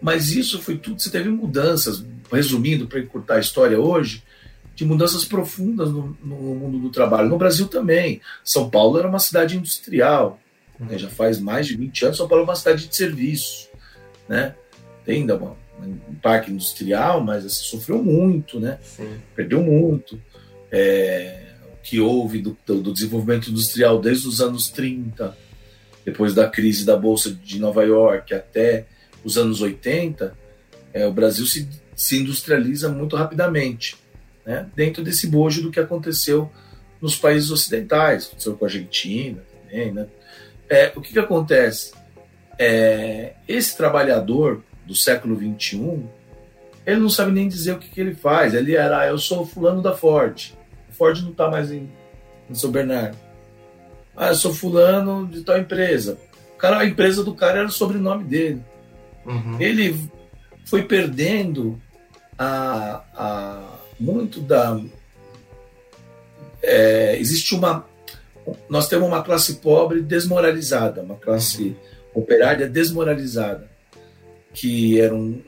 mas 0.00 0.30
isso 0.30 0.60
foi 0.60 0.76
tudo, 0.76 1.00
você 1.00 1.10
teve 1.10 1.28
mudanças, 1.28 2.04
resumindo, 2.32 2.86
para 2.86 3.00
encurtar 3.00 3.36
a 3.36 3.40
história 3.40 3.78
hoje, 3.78 4.22
de 4.74 4.84
mudanças 4.84 5.24
profundas 5.24 5.90
no, 5.90 6.16
no, 6.22 6.36
mundo 6.36 6.78
do 6.78 6.90
trabalho. 6.90 7.28
No 7.28 7.38
Brasil 7.38 7.68
também. 7.68 8.20
São 8.44 8.70
Paulo 8.70 8.98
era 8.98 9.08
uma 9.08 9.18
cidade 9.18 9.56
industrial. 9.56 10.40
Né? 10.78 10.98
Já 10.98 11.08
faz 11.08 11.38
mais 11.38 11.66
de 11.66 11.76
20 11.76 12.06
anos, 12.06 12.16
São 12.16 12.28
Paulo 12.28 12.44
é 12.44 12.46
uma 12.46 12.56
cidade 12.56 12.88
de 12.88 12.96
serviço. 12.96 13.68
Né? 14.28 14.54
Tem 15.04 15.20
ainda 15.20 15.36
uma, 15.36 15.56
um 15.80 16.14
parque 16.14 16.50
industrial, 16.50 17.22
mas 17.22 17.44
assim, 17.44 17.64
sofreu 17.64 18.02
muito, 18.02 18.58
né? 18.58 18.78
Sim. 18.82 19.18
Perdeu 19.34 19.62
muito. 19.62 20.20
É, 20.70 21.42
o 21.72 21.76
que 21.82 22.00
houve 22.00 22.40
do, 22.40 22.56
do, 22.66 22.92
desenvolvimento 22.92 23.50
industrial 23.50 24.00
desde 24.00 24.26
os 24.26 24.40
anos 24.40 24.70
30, 24.70 25.36
depois 26.04 26.34
da 26.34 26.48
crise 26.48 26.84
da 26.84 26.96
Bolsa 26.96 27.30
de 27.30 27.58
Nova 27.58 27.84
York 27.84 28.32
até 28.32 28.86
os 29.24 29.36
anos 29.36 29.60
80, 29.60 30.34
é, 30.92 31.06
o 31.06 31.12
Brasil 31.12 31.46
se 31.46 31.68
se 31.94 32.18
industrializa 32.18 32.88
muito 32.88 33.16
rapidamente, 33.16 33.96
né? 34.44 34.68
dentro 34.74 35.02
desse 35.02 35.26
bojo 35.26 35.62
do 35.62 35.70
que 35.70 35.80
aconteceu 35.80 36.50
nos 37.00 37.16
países 37.16 37.50
ocidentais, 37.50 38.26
aconteceu 38.26 38.54
com 38.54 38.64
a 38.64 38.68
Argentina 38.68 39.42
também. 39.50 39.92
Né? 39.92 40.06
É, 40.68 40.92
o 40.94 41.00
que, 41.00 41.12
que 41.12 41.18
acontece? 41.18 41.92
É, 42.58 43.34
esse 43.48 43.76
trabalhador 43.76 44.62
do 44.86 44.94
século 44.94 45.36
XXI, 45.36 46.04
ele 46.86 47.00
não 47.00 47.08
sabe 47.08 47.32
nem 47.32 47.48
dizer 47.48 47.72
o 47.72 47.78
que, 47.78 47.88
que 47.88 48.00
ele 48.00 48.14
faz. 48.14 48.54
Ele 48.54 48.74
era, 48.74 49.00
ah, 49.00 49.06
eu 49.06 49.18
sou 49.18 49.46
fulano 49.46 49.82
da 49.82 49.94
Ford. 49.94 50.52
O 50.88 50.92
Ford 50.92 51.20
não 51.22 51.30
está 51.30 51.50
mais 51.50 51.70
em, 51.70 51.90
em 52.48 52.54
São 52.54 52.70
Bernardo. 52.70 53.16
Ah, 54.16 54.28
eu 54.28 54.34
sou 54.34 54.52
fulano 54.52 55.26
de 55.26 55.42
tal 55.42 55.58
empresa. 55.58 56.18
O 56.54 56.58
cara, 56.58 56.78
a 56.78 56.86
empresa 56.86 57.24
do 57.24 57.34
cara 57.34 57.58
era 57.58 57.68
o 57.68 57.72
sobrenome 57.72 58.24
dele. 58.24 58.62
Uhum. 59.24 59.60
Ele 59.60 60.10
foi 60.64 60.82
perdendo 60.82 61.80
a, 62.38 63.02
a 63.14 63.78
muito 63.98 64.40
da. 64.40 64.80
É, 66.62 67.16
existe 67.18 67.54
uma. 67.54 67.86
Nós 68.68 68.88
temos 68.88 69.06
uma 69.06 69.22
classe 69.22 69.56
pobre 69.56 70.02
desmoralizada, 70.02 71.02
uma 71.02 71.14
classe 71.14 71.76
operária 72.12 72.68
desmoralizada, 72.68 73.68
que 74.52 75.00
era 75.00 75.14
um. 75.14 75.40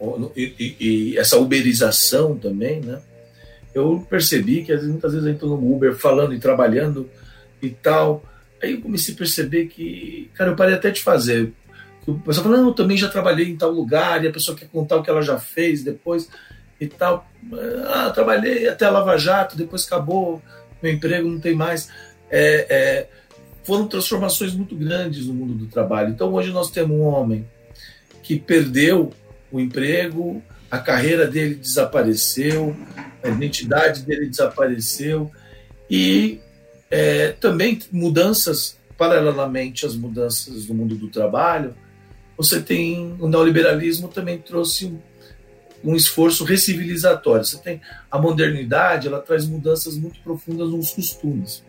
um 0.00 0.30
e, 0.36 0.76
e, 0.78 1.18
essa 1.18 1.38
uberização 1.38 2.36
também, 2.36 2.80
né? 2.80 3.00
Eu 3.74 4.06
percebi 4.08 4.62
que 4.62 4.76
muitas 4.76 5.12
vezes 5.12 5.26
eu 5.26 5.32
entro 5.32 5.48
no 5.48 5.74
Uber 5.74 5.94
falando 5.94 6.34
e 6.34 6.38
trabalhando 6.38 7.08
e 7.62 7.70
tal. 7.70 8.22
Aí 8.62 8.72
eu 8.72 8.80
comecei 8.82 9.14
a 9.14 9.16
perceber 9.16 9.66
que, 9.66 10.30
cara, 10.34 10.50
eu 10.50 10.56
parei 10.56 10.74
até 10.74 10.90
de 10.90 11.00
fazer 11.00 11.52
o 12.06 12.14
pessoal 12.14 12.44
fala, 12.44 12.58
não, 12.58 12.68
eu 12.68 12.74
também 12.74 12.96
já 12.96 13.08
trabalhei 13.08 13.48
em 13.48 13.56
tal 13.56 13.70
lugar, 13.70 14.24
e 14.24 14.28
a 14.28 14.32
pessoa 14.32 14.56
quer 14.56 14.68
contar 14.68 14.96
o 14.96 15.02
que 15.02 15.10
ela 15.10 15.22
já 15.22 15.38
fez 15.38 15.84
depois 15.84 16.28
e 16.80 16.86
tal. 16.88 17.26
Ah, 17.86 18.10
trabalhei 18.10 18.68
até 18.68 18.88
Lava 18.88 19.16
Jato, 19.16 19.56
depois 19.56 19.86
acabou, 19.86 20.42
meu 20.82 20.92
emprego 20.92 21.28
não 21.28 21.38
tem 21.38 21.54
mais. 21.54 21.88
É, 22.28 22.66
é, 22.68 23.08
foram 23.62 23.86
transformações 23.86 24.52
muito 24.52 24.74
grandes 24.74 25.26
no 25.26 25.34
mundo 25.34 25.54
do 25.54 25.66
trabalho. 25.66 26.10
Então 26.10 26.32
hoje 26.32 26.50
nós 26.50 26.70
temos 26.70 26.96
um 26.96 27.02
homem 27.02 27.46
que 28.22 28.38
perdeu 28.38 29.12
o 29.50 29.60
emprego, 29.60 30.42
a 30.70 30.78
carreira 30.78 31.26
dele 31.26 31.54
desapareceu, 31.54 32.74
a 33.22 33.28
identidade 33.28 34.02
dele 34.02 34.26
desapareceu 34.26 35.30
e 35.88 36.40
é, 36.90 37.32
também 37.32 37.78
mudanças 37.92 38.78
paralelamente 38.96 39.84
às 39.84 39.94
mudanças 39.94 40.66
no 40.68 40.74
mundo 40.74 40.94
do 40.94 41.08
trabalho, 41.08 41.74
você 42.36 42.60
tem 42.60 43.14
o 43.18 43.28
neoliberalismo 43.28 44.08
também 44.08 44.38
trouxe 44.38 44.86
um, 44.86 44.98
um 45.84 45.96
esforço 45.96 46.44
recivilizatório. 46.44 47.44
Você 47.44 47.58
tem 47.58 47.80
a 48.10 48.18
modernidade, 48.18 49.08
ela 49.08 49.20
traz 49.20 49.46
mudanças 49.46 49.96
muito 49.96 50.20
profundas 50.20 50.70
nos 50.70 50.90
costumes. 50.90 51.64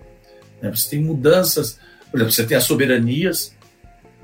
Né? 0.62 0.72
Você 0.72 0.92
tem 0.92 1.02
mudanças, 1.02 1.80
por 2.10 2.18
exemplo, 2.18 2.34
você 2.34 2.46
tem 2.46 2.58
as 2.58 2.64
soberanias, 2.64 3.54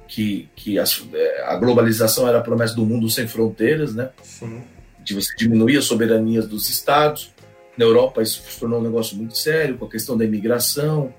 que, 0.07 0.49
que 0.55 0.79
as, 0.79 1.03
é, 1.13 1.43
a 1.43 1.55
globalização 1.55 2.27
era 2.27 2.39
a 2.39 2.41
promessa 2.41 2.73
do 2.73 2.85
mundo 2.85 3.09
sem 3.09 3.27
fronteiras, 3.27 3.93
né? 3.93 4.09
Sim. 4.23 4.63
De 5.03 5.13
você 5.13 5.35
diminuir 5.37 5.77
as 5.77 5.85
soberanias 5.85 6.47
dos 6.47 6.67
estados. 6.67 7.31
Na 7.77 7.85
Europa 7.85 8.21
isso 8.21 8.41
se 8.49 8.59
tornou 8.59 8.79
um 8.79 8.83
negócio 8.83 9.15
muito 9.15 9.37
sério 9.37 9.77
com 9.77 9.85
a 9.85 9.89
questão 9.89 10.17
da 10.17 10.25
imigração. 10.25 11.13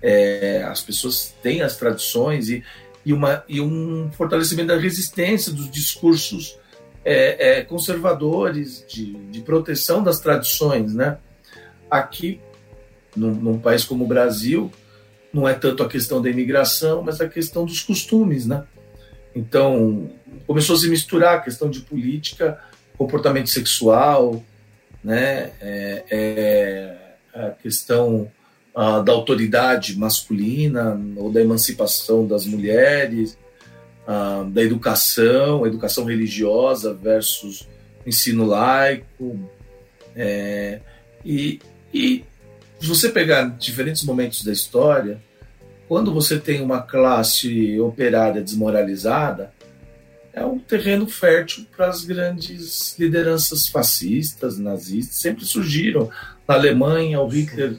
É, 0.00 0.62
as 0.64 0.80
pessoas 0.80 1.34
têm 1.42 1.60
as 1.60 1.76
tradições 1.76 2.48
e, 2.48 2.64
e, 3.04 3.12
uma, 3.12 3.44
e 3.48 3.60
um 3.60 4.10
fortalecimento 4.12 4.68
da 4.68 4.76
resistência 4.76 5.52
dos 5.52 5.70
discursos 5.70 6.58
é, 7.04 7.58
é, 7.58 7.62
conservadores 7.62 8.84
de, 8.88 9.12
de, 9.30 9.40
proteção 9.42 10.02
das 10.02 10.20
tradições, 10.20 10.94
né? 10.94 11.18
Aqui, 11.90 12.40
num, 13.14 13.34
num, 13.34 13.58
país 13.58 13.84
como 13.84 14.04
o 14.04 14.08
Brasil, 14.08 14.72
não 15.32 15.46
é 15.46 15.52
tanto 15.52 15.82
a 15.82 15.88
questão 15.88 16.22
da 16.22 16.30
imigração, 16.30 17.02
mas 17.02 17.20
a 17.20 17.28
questão 17.28 17.66
dos 17.66 17.80
costumes, 17.80 18.46
né? 18.46 18.64
Então, 19.34 20.10
começou 20.46 20.76
a 20.76 20.78
se 20.78 20.88
misturar 20.88 21.36
a 21.36 21.40
questão 21.40 21.68
de 21.68 21.80
política, 21.80 22.58
comportamento 22.96 23.50
sexual, 23.50 24.42
né? 25.02 25.52
É, 25.60 26.04
é 26.10 27.04
a 27.34 27.50
questão 27.50 28.30
uh, 28.74 29.02
da 29.02 29.12
autoridade 29.12 29.96
masculina 29.98 31.00
ou 31.16 31.30
da 31.30 31.40
emancipação 31.40 32.26
das 32.26 32.44
mulheres, 32.44 33.38
uh, 34.06 34.48
da 34.50 34.62
educação, 34.62 35.66
educação 35.66 36.04
religiosa 36.04 36.92
versus 36.92 37.68
ensino 38.06 38.44
laico. 38.44 39.38
É, 40.16 40.80
e, 41.24 41.60
e 41.92 42.24
se 42.80 42.86
você 42.86 43.08
pegar 43.08 43.56
diferentes 43.58 44.04
momentos 44.04 44.44
da 44.44 44.52
história, 44.52 45.20
quando 45.88 46.12
você 46.12 46.38
tem 46.38 46.60
uma 46.62 46.82
classe 46.82 47.78
operária 47.80 48.42
desmoralizada, 48.42 49.52
é 50.32 50.44
um 50.44 50.58
terreno 50.58 51.06
fértil 51.06 51.64
para 51.76 51.86
as 51.86 52.04
grandes 52.04 52.98
lideranças 52.98 53.68
fascistas, 53.68 54.58
nazistas, 54.58 55.16
sempre 55.16 55.44
surgiram. 55.44 56.10
Na 56.46 56.54
Alemanha, 56.54 57.20
o 57.20 57.28
Hitler 57.28 57.78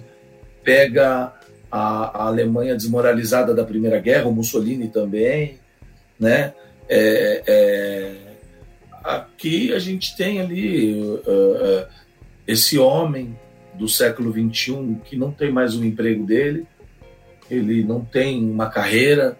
pega 0.66 1.32
a, 1.72 2.24
a, 2.24 2.28
Alemanha 2.28 2.76
desmoralizada 2.76 3.54
da 3.54 3.64
Primeira 3.64 4.00
Guerra, 4.00 4.28
o 4.28 4.34
Mussolini 4.34 4.90
também, 4.90 5.60
né? 6.20 6.54
É, 6.90 7.44
é, 7.48 8.16
aqui 9.04 9.74
a 9.74 9.80
gente 9.80 10.18
tem 10.18 10.42
ali 10.42 11.00
uh, 11.02 11.88
esse 12.48 12.78
homem 12.78 13.38
do 13.74 13.88
século 13.88 14.32
XXI 14.32 14.98
que 15.06 15.16
não 15.16 15.32
tem 15.32 15.52
mais 15.52 15.76
um 15.76 15.84
emprego 15.84 16.26
dele, 16.26 16.66
ele 17.50 17.84
não 17.84 18.04
tem 18.04 18.44
uma 18.44 18.70
carreira 18.70 19.38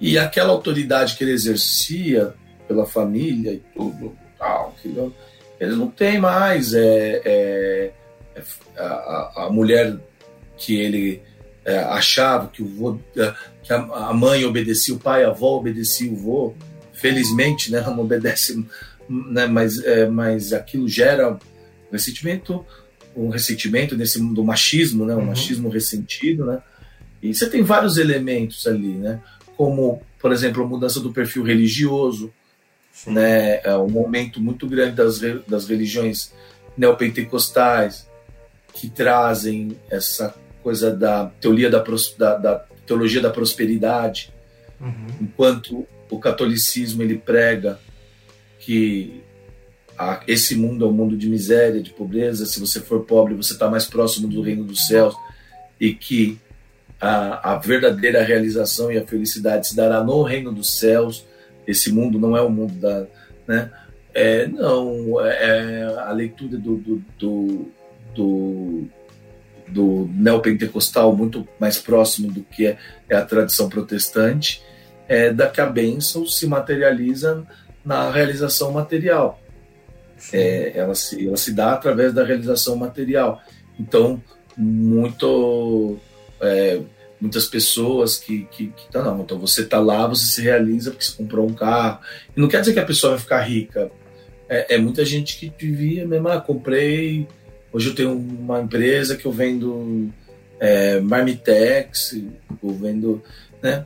e 0.00 0.18
aquela 0.18 0.52
autoridade 0.52 1.16
que 1.16 1.24
ele 1.24 1.32
exercia 1.32 2.34
pela 2.66 2.86
família 2.86 3.52
e 3.52 3.62
tudo, 3.74 4.16
tal, 4.38 4.74
eles 5.60 5.76
não 5.76 5.88
têm 5.88 6.18
mais 6.18 6.74
é, 6.74 7.22
é, 7.24 7.90
é 8.34 8.42
a, 8.76 9.44
a, 9.44 9.50
mulher 9.50 9.96
que 10.56 10.76
ele 10.76 11.22
é, 11.64 11.78
achava 11.78 12.48
que 12.48 12.62
o 12.62 12.66
vô, 12.66 12.98
é, 13.16 13.34
que 13.62 13.72
a, 13.72 14.12
mãe 14.12 14.44
obedecia 14.44 14.94
o 14.94 14.98
pai, 14.98 15.24
a 15.24 15.28
avó 15.28 15.56
obedecia 15.56 16.10
o 16.10 16.16
vô. 16.16 16.54
Felizmente, 16.92 17.72
né, 17.72 17.80
não 17.80 18.00
obedece, 18.00 18.64
né, 19.08 19.46
mas, 19.46 19.82
é, 19.82 20.06
mas 20.06 20.52
aquilo 20.52 20.88
gera 20.88 21.38
ressentimento, 21.90 22.64
um 23.16 23.28
ressentimento 23.28 23.96
nesse 23.96 24.20
do 24.20 24.44
machismo, 24.44 25.04
né, 25.04 25.14
um 25.14 25.18
uhum. 25.18 25.26
machismo 25.26 25.68
ressentido, 25.68 26.44
né. 26.44 26.62
E 27.22 27.34
você 27.34 27.48
tem 27.48 27.62
vários 27.62 27.96
elementos 27.96 28.66
ali, 28.66 28.94
né, 28.94 29.20
como, 29.56 30.02
por 30.20 30.32
exemplo, 30.32 30.62
a 30.62 30.66
mudança 30.66 31.00
do 31.00 31.12
perfil 31.12 31.42
religioso, 31.42 32.32
Sim. 32.92 33.12
né, 33.12 33.60
é 33.64 33.76
um 33.76 33.98
aumento 33.98 34.40
muito 34.40 34.66
grande 34.66 34.94
das, 34.94 35.20
das 35.46 35.66
religiões 35.66 36.32
neopentecostais 36.76 38.06
que 38.72 38.90
trazem 38.90 39.76
essa 39.88 40.34
coisa 40.64 40.90
da 40.90 41.26
teoria 41.40 41.68
da, 41.68 41.84
da, 42.18 42.36
da 42.38 42.64
teologia 42.86 43.20
da 43.20 43.28
prosperidade, 43.28 44.32
uhum. 44.80 45.06
enquanto 45.20 45.86
o 46.10 46.18
catolicismo 46.18 47.02
ele 47.02 47.18
prega 47.18 47.78
que 48.58 49.22
a, 49.98 50.22
esse 50.26 50.56
mundo 50.56 50.86
é 50.86 50.88
um 50.88 50.92
mundo 50.92 51.16
de 51.16 51.28
miséria, 51.28 51.82
de 51.82 51.90
pobreza. 51.90 52.46
Se 52.46 52.58
você 52.58 52.80
for 52.80 53.04
pobre, 53.04 53.34
você 53.34 53.52
está 53.52 53.68
mais 53.68 53.84
próximo 53.84 54.26
do 54.26 54.40
reino 54.40 54.64
dos 54.64 54.86
céus 54.86 55.14
e 55.78 55.92
que 55.92 56.38
a, 56.98 57.52
a, 57.52 57.58
verdadeira 57.58 58.22
realização 58.22 58.90
e 58.90 58.96
a 58.96 59.06
felicidade 59.06 59.68
se 59.68 59.76
dará 59.76 60.02
no 60.02 60.22
reino 60.22 60.50
dos 60.50 60.78
céus. 60.78 61.26
Esse 61.66 61.92
mundo 61.92 62.18
não 62.18 62.34
é 62.34 62.40
o 62.40 62.48
mundo 62.48 62.72
da, 62.74 63.06
né? 63.46 63.70
É, 64.14 64.46
não, 64.46 65.20
é, 65.20 65.82
é 65.82 65.84
a 65.98 66.12
leitura 66.12 66.56
do, 66.56 66.76
do, 66.76 67.04
do, 67.18 67.68
do 68.14 68.88
do 69.74 70.08
neopentecostal 70.14 71.14
muito 71.14 71.46
mais 71.58 71.78
próximo 71.78 72.30
do 72.30 72.42
que 72.44 72.66
é, 72.66 72.78
é 73.08 73.16
a 73.16 73.24
tradição 73.24 73.68
protestante, 73.68 74.62
é 75.08 75.32
da 75.32 75.48
que 75.48 75.60
a 75.60 75.66
bênção 75.66 76.24
se 76.24 76.46
materializa 76.46 77.44
na 77.84 78.08
realização 78.10 78.70
material. 78.70 79.40
É, 80.32 80.72
ela, 80.78 80.94
se, 80.94 81.26
ela 81.26 81.36
se 81.36 81.52
dá 81.52 81.72
através 81.72 82.14
da 82.14 82.24
realização 82.24 82.76
material. 82.76 83.42
Então, 83.78 84.22
muito, 84.56 85.98
é, 86.40 86.80
muitas 87.20 87.46
pessoas 87.46 88.16
que, 88.16 88.46
que, 88.52 88.68
que 88.68 88.92
tá, 88.92 89.02
não, 89.02 89.22
então 89.22 89.38
você 89.38 89.62
está 89.62 89.80
lá, 89.80 90.06
você 90.06 90.24
se 90.24 90.40
realiza 90.40 90.92
porque 90.92 91.04
você 91.04 91.16
comprou 91.16 91.46
um 91.46 91.52
carro. 91.52 91.98
E 92.34 92.40
não 92.40 92.46
quer 92.46 92.60
dizer 92.60 92.74
que 92.74 92.80
a 92.80 92.86
pessoa 92.86 93.14
vai 93.14 93.20
ficar 93.20 93.40
rica. 93.40 93.90
É, 94.48 94.76
é 94.76 94.78
muita 94.78 95.04
gente 95.04 95.36
que 95.36 95.52
vivia 95.58 96.06
mesmo, 96.06 96.28
ah, 96.28 96.40
comprei 96.40 97.26
Hoje 97.74 97.88
eu 97.88 97.94
tenho 97.96 98.12
uma 98.12 98.60
empresa 98.60 99.16
que 99.16 99.26
eu 99.26 99.32
vendo 99.32 100.08
é, 100.60 101.00
marmitex, 101.00 102.16
eu 102.62 102.72
vendo, 102.72 103.20
né? 103.60 103.84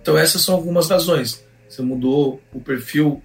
Então 0.00 0.16
essas 0.16 0.40
são 0.40 0.54
algumas 0.54 0.88
razões. 0.88 1.44
Você 1.68 1.82
mudou 1.82 2.40
o 2.54 2.60
perfil, 2.60 3.20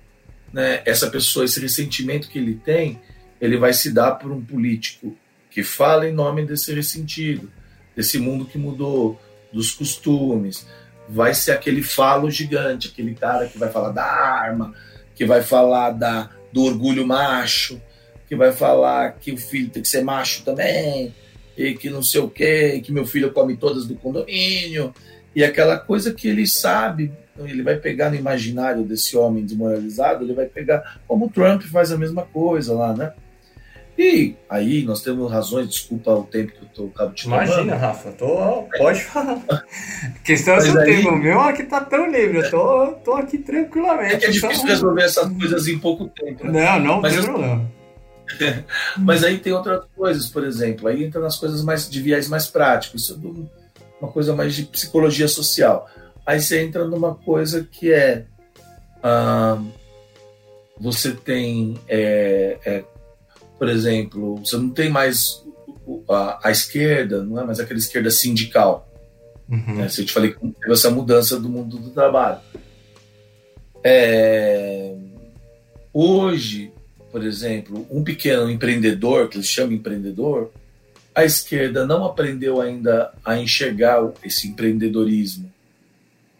né? 0.51 0.81
Essa 0.83 1.11
pessoa, 1.11 1.45
esse 1.45 1.59
ressentimento 1.59 2.27
que 2.27 2.39
ele 2.39 2.55
tem, 2.55 2.99
ele 3.39 3.55
vai 3.55 3.71
se 3.71 3.91
dar 3.91 4.13
por 4.13 4.31
um 4.31 4.43
político 4.43 5.15
que 5.51 5.61
fala 5.61 6.09
em 6.09 6.11
nome 6.11 6.43
desse 6.43 6.73
ressentido, 6.73 7.51
desse 7.95 8.17
mundo 8.17 8.45
que 8.45 8.57
mudou, 8.57 9.21
dos 9.53 9.69
costumes. 9.69 10.65
Vai 11.07 11.35
ser 11.35 11.51
aquele 11.51 11.83
falo 11.83 12.31
gigante, 12.31 12.87
aquele 12.87 13.13
cara 13.13 13.45
que 13.47 13.59
vai 13.59 13.69
falar 13.69 13.91
da 13.91 14.05
arma, 14.05 14.73
que 15.13 15.23
vai 15.23 15.43
falar 15.43 15.91
da, 15.91 16.31
do 16.51 16.63
orgulho 16.63 17.05
macho, 17.05 17.79
que 18.33 18.35
vai 18.35 18.51
falar 18.51 19.11
que 19.19 19.31
o 19.31 19.37
filho 19.37 19.69
tem 19.69 19.83
que 19.83 19.87
ser 19.87 20.03
macho 20.03 20.43
também, 20.43 21.13
e 21.55 21.73
que 21.75 21.89
não 21.89 22.01
sei 22.01 22.19
o 22.19 22.29
quê, 22.29 22.81
que 22.83 22.91
meu 22.91 23.05
filho 23.05 23.31
come 23.31 23.55
todas 23.55 23.85
do 23.85 23.95
condomínio, 23.95 24.93
e 25.35 25.43
aquela 25.43 25.77
coisa 25.77 26.11
que 26.13 26.27
ele 26.27 26.47
sabe, 26.47 27.11
ele 27.37 27.61
vai 27.61 27.77
pegar 27.77 28.09
no 28.09 28.15
imaginário 28.15 28.83
desse 28.83 29.15
homem 29.15 29.45
desmoralizado, 29.45 30.23
ele 30.23 30.33
vai 30.33 30.47
pegar, 30.47 30.99
como 31.07 31.27
o 31.27 31.29
Trump 31.29 31.61
faz 31.63 31.91
a 31.91 31.97
mesma 31.97 32.23
coisa 32.23 32.73
lá, 32.73 32.93
né? 32.93 33.13
E 33.95 34.35
aí 34.49 34.81
nós 34.81 35.03
temos 35.03 35.31
razões, 35.31 35.69
desculpa 35.69 36.11
o 36.11 36.23
tempo 36.23 36.51
que 36.53 36.63
eu 36.63 36.69
tô 36.73 36.85
acabo 36.85 37.13
te 37.13 37.27
Imagina, 37.27 37.75
Rafa, 37.75 38.11
tô, 38.13 38.63
pode 38.75 39.03
falar. 39.03 39.39
questão 40.25 40.55
é 40.55 40.61
seu 40.61 40.79
aí... 40.79 40.95
tempo, 40.95 41.09
o 41.09 41.15
meu 41.15 41.39
aqui 41.39 41.61
tá 41.61 41.79
tão 41.81 42.09
livre, 42.09 42.39
eu 42.39 42.49
tô, 42.49 42.87
tô 43.03 43.13
aqui 43.13 43.37
tranquilamente. 43.37 44.15
É 44.15 44.17
que 44.17 44.25
é 44.25 44.29
difícil 44.31 44.49
então... 44.49 44.65
resolver 44.65 45.03
essas 45.03 45.31
coisas 45.31 45.67
em 45.67 45.77
pouco 45.77 46.07
tempo. 46.07 46.47
Né? 46.47 46.63
Não, 46.63 46.79
não 46.79 47.01
Mas 47.01 47.13
tem 47.13 47.23
problema. 47.23 47.82
Mas 48.97 49.23
aí 49.23 49.37
tem 49.37 49.53
outras 49.53 49.83
coisas, 49.95 50.29
por 50.29 50.43
exemplo, 50.43 50.87
aí 50.87 51.03
entra 51.03 51.21
nas 51.21 51.37
coisas 51.37 51.63
mais 51.63 51.89
de 51.89 52.01
viés 52.01 52.27
mais 52.27 52.47
práticos, 52.47 53.03
isso 53.03 53.13
é 53.13 54.03
uma 54.03 54.11
coisa 54.11 54.35
mais 54.35 54.55
de 54.55 54.63
psicologia 54.63 55.27
social. 55.27 55.89
Aí 56.25 56.41
você 56.41 56.61
entra 56.61 56.85
numa 56.85 57.15
coisa 57.15 57.67
que 57.69 57.91
é 57.91 58.25
ah, 59.03 59.61
você 60.79 61.11
tem, 61.11 61.79
é, 61.87 62.57
é, 62.65 62.83
por 63.59 63.69
exemplo, 63.69 64.37
você 64.37 64.57
não 64.57 64.69
tem 64.69 64.89
mais 64.89 65.43
a, 66.09 66.47
a, 66.47 66.51
esquerda, 66.51 67.23
não 67.23 67.39
é 67.39 67.45
mais 67.45 67.59
aquela 67.59 67.79
esquerda 67.79 68.09
sindical. 68.09 68.89
Uhum. 69.49 69.75
Né? 69.75 69.89
Se 69.89 70.01
eu 70.01 70.05
te 70.05 70.13
falei 70.13 70.33
que 70.33 70.39
teve 70.39 70.73
essa 70.73 70.89
mudança 70.89 71.39
do 71.39 71.49
mundo 71.49 71.77
do 71.77 71.89
trabalho. 71.91 72.39
É, 73.83 74.95
hoje 75.93 76.72
por 77.13 77.23
exemplo, 77.23 77.85
um 77.91 78.03
pequeno 78.03 78.49
empreendedor, 78.49 79.29
que 79.29 79.37
eles 79.37 79.47
chamam 79.47 79.73
empreendedor, 79.73 80.51
a 81.13 81.23
esquerda 81.23 81.85
não 81.85 82.03
aprendeu 82.03 82.59
ainda 82.59 83.13
a 83.23 83.37
enxergar 83.37 84.03
esse 84.25 84.47
empreendedorismo. 84.47 85.53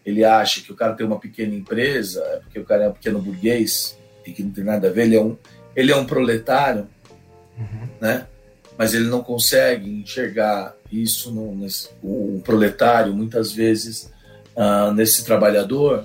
Ele 0.04 0.24
acha 0.24 0.60
que 0.60 0.72
o 0.72 0.74
cara 0.74 0.94
tem 0.94 1.06
uma 1.06 1.20
pequena 1.20 1.54
empresa, 1.54 2.20
é 2.24 2.36
porque 2.38 2.58
o 2.58 2.64
cara 2.64 2.86
é 2.86 2.88
um 2.88 2.92
pequeno 2.92 3.20
burguês 3.20 3.96
e 4.26 4.32
que 4.32 4.42
não 4.42 4.50
tem 4.50 4.64
nada 4.64 4.88
a 4.88 4.90
ver, 4.90 5.04
ele 5.04 5.14
é 5.14 5.22
um, 5.22 5.36
ele 5.76 5.92
é 5.92 5.96
um 5.96 6.04
proletário, 6.04 6.88
uhum. 7.56 7.88
né? 8.00 8.26
mas 8.76 8.94
ele 8.94 9.06
não 9.06 9.22
consegue 9.22 9.88
enxergar 9.88 10.74
isso 10.90 11.30
no, 11.30 11.54
nesse, 11.54 11.88
um 12.02 12.40
proletário, 12.40 13.14
muitas 13.14 13.52
vezes, 13.52 14.10
uh, 14.56 14.92
nesse 14.92 15.24
trabalhador, 15.24 16.04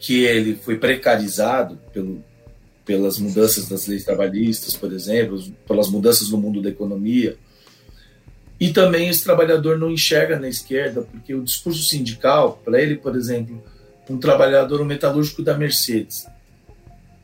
que 0.00 0.24
ele 0.24 0.56
foi 0.56 0.78
precarizado 0.78 1.78
pelo, 1.92 2.24
pelas 2.86 3.18
mudanças 3.18 3.68
das 3.68 3.88
leis 3.88 4.04
trabalhistas, 4.04 4.76
por 4.76 4.92
exemplo, 4.92 5.42
pelas 5.66 5.90
mudanças 5.90 6.30
no 6.30 6.38
mundo 6.38 6.62
da 6.62 6.70
economia. 6.70 7.36
E 8.58 8.72
também 8.72 9.08
esse 9.08 9.24
trabalhador 9.24 9.76
não 9.76 9.90
enxerga 9.90 10.38
na 10.38 10.48
esquerda, 10.48 11.02
porque 11.02 11.34
o 11.34 11.42
discurso 11.42 11.82
sindical, 11.82 12.62
para 12.64 12.80
ele, 12.80 12.96
por 12.96 13.16
exemplo, 13.16 13.62
um 14.08 14.16
trabalhador, 14.16 14.80
um 14.80 14.84
metalúrgico 14.84 15.42
da 15.42 15.58
Mercedes, 15.58 16.26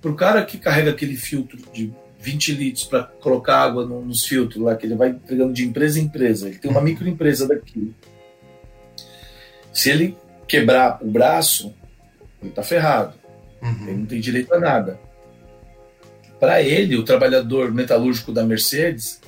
para 0.03 0.11
o 0.11 0.17
cara 0.17 0.45
que 0.45 0.59
carrega 0.59 0.91
aquele 0.91 1.17
filtro 1.17 1.57
de 1.73 1.93
20 2.19 2.53
litros 2.55 2.85
para 2.85 3.05
colocar 3.05 3.61
água 3.61 3.87
nos 3.87 4.27
filtros 4.27 4.63
lá, 4.63 4.75
que 4.75 4.85
ele 4.85 4.97
vai 4.97 5.11
entregando 5.11 5.53
de 5.53 5.65
empresa 5.65 6.01
em 6.01 6.03
empresa, 6.03 6.49
ele 6.49 6.59
tem 6.59 6.71
uma 6.71 6.83
microempresa 6.83 7.47
daqui. 7.47 7.95
Se 9.73 9.91
ele 9.91 10.17
quebrar 10.47 10.99
o 11.01 11.09
braço, 11.09 11.73
ele 12.41 12.51
está 12.51 12.65
ferrado. 12.65 13.15
Uhum. 13.63 13.89
Ele 13.89 13.97
não 13.99 14.07
tem 14.07 14.21
direito 14.21 14.53
a 14.53 14.59
nada 14.59 15.12
para 16.43 16.61
ele, 16.61 16.97
o 16.97 17.05
trabalhador 17.05 17.73
metalúrgico 17.73 18.33
da 18.33 18.43
Mercedes, 18.43 19.21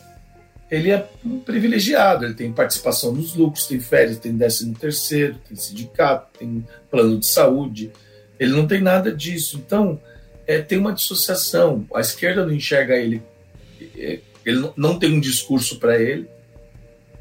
ele 0.68 0.90
é 0.90 1.08
um 1.24 1.38
privilegiado, 1.38 2.24
ele 2.24 2.34
tem 2.34 2.52
participação 2.52 3.12
nos 3.12 3.36
lucros, 3.36 3.68
tem 3.68 3.78
férias, 3.78 4.18
tem 4.18 4.36
décimo 4.36 4.74
terceiro, 4.74 5.36
tem 5.46 5.56
sindicato, 5.56 6.36
tem 6.36 6.66
plano 6.90 7.16
de 7.16 7.28
saúde, 7.28 7.92
ele 8.36 8.50
não 8.50 8.66
tem 8.66 8.80
nada 8.80 9.12
disso. 9.12 9.62
Então, 9.64 10.00
é, 10.44 10.60
tem 10.60 10.76
uma 10.76 10.92
dissociação. 10.92 11.86
A 11.94 12.00
esquerda 12.00 12.44
não 12.44 12.52
enxerga 12.52 12.96
ele, 12.96 13.22
é, 13.96 14.18
ele 14.44 14.72
não 14.76 14.98
tem 14.98 15.14
um 15.14 15.20
discurso 15.20 15.78
para 15.78 15.96
ele, 15.96 16.26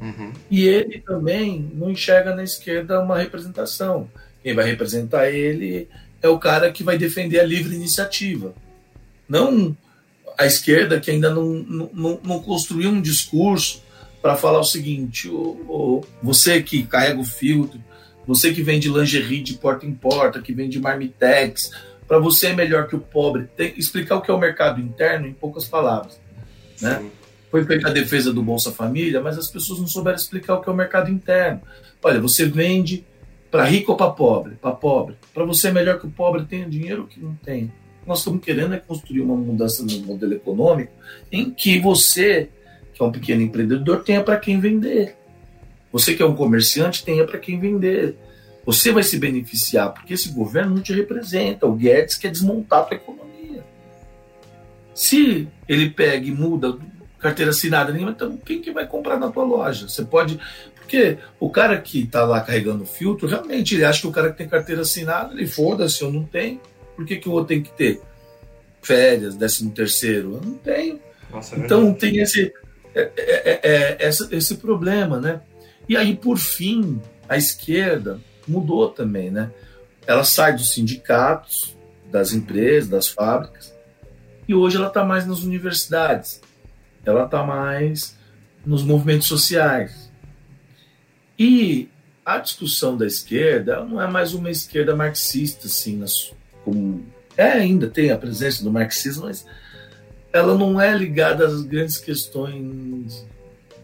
uhum. 0.00 0.32
e 0.50 0.66
ele 0.66 0.98
também 1.06 1.70
não 1.72 1.88
enxerga 1.88 2.34
na 2.34 2.42
esquerda 2.42 3.00
uma 3.00 3.16
representação. 3.16 4.10
Quem 4.42 4.54
vai 4.54 4.64
representar 4.64 5.30
ele 5.30 5.88
é 6.20 6.28
o 6.28 6.40
cara 6.40 6.72
que 6.72 6.82
vai 6.82 6.98
defender 6.98 7.38
a 7.38 7.44
livre 7.44 7.76
iniciativa. 7.76 8.52
Não 9.28 9.76
a 10.38 10.46
esquerda 10.46 11.00
que 11.00 11.10
ainda 11.10 11.30
não, 11.30 11.46
não, 11.92 12.20
não 12.22 12.38
construiu 12.40 12.90
um 12.90 13.00
discurso 13.00 13.82
para 14.20 14.36
falar 14.36 14.60
o 14.60 14.64
seguinte: 14.64 15.28
o, 15.28 15.34
o, 15.68 16.04
você 16.22 16.62
que 16.62 16.82
carrega 16.84 17.20
o 17.20 17.24
filtro, 17.24 17.80
você 18.26 18.52
que 18.52 18.62
vende 18.62 18.88
lingerie 18.88 19.42
de 19.42 19.54
porta 19.54 19.84
em 19.86 19.92
porta, 19.92 20.40
que 20.40 20.52
vende 20.52 20.80
marmitex, 20.80 21.70
para 22.06 22.18
você 22.18 22.48
é 22.48 22.52
melhor 22.54 22.86
que 22.86 22.96
o 22.96 23.00
pobre. 23.00 23.48
Tem, 23.56 23.74
explicar 23.76 24.16
o 24.16 24.22
que 24.22 24.30
é 24.30 24.34
o 24.34 24.38
mercado 24.38 24.80
interno 24.80 25.26
em 25.26 25.32
poucas 25.32 25.66
palavras. 25.66 26.18
Né? 26.80 27.04
Foi 27.50 27.64
feita 27.64 27.88
a 27.88 27.92
defesa 27.92 28.32
do 28.32 28.42
Bolsa 28.42 28.72
Família, 28.72 29.20
mas 29.20 29.38
as 29.38 29.48
pessoas 29.48 29.78
não 29.78 29.86
souberam 29.86 30.16
explicar 30.16 30.54
o 30.54 30.60
que 30.60 30.68
é 30.68 30.72
o 30.72 30.76
mercado 30.76 31.10
interno. 31.10 31.60
Olha, 32.02 32.20
você 32.20 32.46
vende 32.46 33.04
para 33.50 33.64
rico 33.64 33.92
ou 33.92 33.96
para 33.96 34.10
pobre? 34.10 34.56
Para 34.56 34.72
pobre. 34.72 35.16
Para 35.32 35.44
você 35.44 35.68
é 35.68 35.72
melhor 35.72 36.00
que 36.00 36.06
o 36.06 36.10
pobre 36.10 36.44
tenha 36.44 36.68
dinheiro 36.68 37.06
que 37.06 37.20
não 37.20 37.34
tem. 37.36 37.72
Nós 38.06 38.18
estamos 38.18 38.44
querendo 38.44 38.74
é 38.74 38.78
construir 38.78 39.20
uma 39.20 39.36
mudança 39.36 39.82
no 39.82 39.98
modelo 40.00 40.34
econômico 40.34 40.92
em 41.32 41.50
que 41.50 41.78
você, 41.80 42.48
que 42.92 43.02
é 43.02 43.04
um 43.04 43.12
pequeno 43.12 43.42
empreendedor, 43.42 44.02
tenha 44.02 44.22
para 44.22 44.36
quem 44.36 44.60
vender. 44.60 45.16
Você 45.92 46.14
que 46.14 46.22
é 46.22 46.26
um 46.26 46.34
comerciante, 46.34 47.04
tenha 47.04 47.24
para 47.24 47.38
quem 47.38 47.58
vender. 47.58 48.16
Você 48.66 48.90
vai 48.90 49.02
se 49.02 49.18
beneficiar, 49.18 49.92
porque 49.92 50.14
esse 50.14 50.30
governo 50.30 50.76
não 50.76 50.82
te 50.82 50.92
representa. 50.92 51.66
O 51.66 51.74
Guedes 51.74 52.16
quer 52.16 52.30
desmontar 52.30 52.80
a 52.80 52.82
tua 52.84 52.96
economia. 52.96 53.64
Se 54.94 55.48
ele 55.68 55.90
pega 55.90 56.26
e 56.26 56.30
muda 56.30 56.78
carteira 57.24 57.52
assinada 57.52 57.98
então 57.98 58.36
quem 58.36 58.60
que 58.60 58.70
vai 58.70 58.86
comprar 58.86 59.18
na 59.18 59.30
tua 59.30 59.44
loja? 59.44 59.88
Você 59.88 60.04
pode. 60.04 60.38
Porque 60.74 61.16
o 61.40 61.48
cara 61.48 61.80
que 61.80 62.02
está 62.02 62.24
lá 62.24 62.40
carregando 62.42 62.82
o 62.82 62.86
filtro, 62.86 63.26
realmente, 63.26 63.74
ele 63.74 63.84
acha 63.84 64.02
que 64.02 64.06
o 64.06 64.12
cara 64.12 64.30
que 64.30 64.36
tem 64.36 64.46
carteira 64.46 64.82
assinada, 64.82 65.32
ele 65.32 65.46
foda-se, 65.46 66.02
eu 66.02 66.12
não 66.12 66.24
tenho. 66.24 66.60
Por 66.94 67.04
que, 67.04 67.16
que 67.16 67.28
o 67.28 67.32
outro 67.32 67.48
tem 67.48 67.62
que 67.62 67.72
ter? 67.72 68.00
Férias, 68.82 69.36
décimo 69.36 69.70
terceiro? 69.70 70.34
Eu 70.34 70.40
não 70.40 70.54
tenho. 70.54 71.00
Nossa, 71.30 71.56
é 71.56 71.58
então 71.58 71.92
tem 71.92 72.18
esse, 72.18 72.52
é, 72.94 73.10
é, 73.16 73.60
é, 73.62 74.04
é 74.04 74.08
esse 74.08 74.56
problema, 74.56 75.20
né? 75.20 75.40
E 75.88 75.96
aí, 75.96 76.16
por 76.16 76.38
fim, 76.38 77.00
a 77.28 77.36
esquerda 77.36 78.20
mudou 78.46 78.88
também, 78.88 79.30
né? 79.30 79.50
Ela 80.06 80.24
sai 80.24 80.54
dos 80.54 80.72
sindicatos, 80.72 81.76
das 82.10 82.32
empresas, 82.32 82.88
das 82.88 83.08
fábricas, 83.08 83.74
e 84.46 84.54
hoje 84.54 84.76
ela 84.76 84.88
está 84.88 85.02
mais 85.02 85.26
nas 85.26 85.40
universidades, 85.40 86.40
ela 87.04 87.24
está 87.24 87.42
mais 87.42 88.16
nos 88.64 88.82
movimentos 88.82 89.26
sociais. 89.26 90.10
E 91.38 91.88
a 92.24 92.38
discussão 92.38 92.96
da 92.96 93.06
esquerda 93.06 93.84
não 93.84 94.00
é 94.00 94.06
mais 94.06 94.34
uma 94.34 94.50
esquerda 94.50 94.94
marxista, 94.94 95.66
assim, 95.66 95.96
nas, 95.96 96.32
como, 96.64 97.04
é 97.36 97.44
ainda 97.52 97.88
tem 97.88 98.10
a 98.10 98.18
presença 98.18 98.62
do 98.62 98.72
marxismo, 98.72 99.24
mas 99.24 99.46
ela 100.32 100.56
não 100.56 100.80
é 100.80 100.96
ligada 100.96 101.46
às 101.46 101.62
grandes 101.62 101.98
questões 101.98 103.26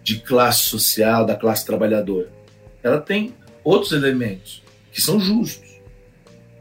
de 0.03 0.18
classe 0.20 0.64
social, 0.64 1.24
da 1.24 1.37
classe 1.37 1.64
trabalhadora. 1.64 2.31
Ela 2.83 3.01
tem 3.01 3.35
outros 3.62 3.93
elementos 3.93 4.62
que 4.93 5.01
são 5.01 5.20
justos, 5.20 5.81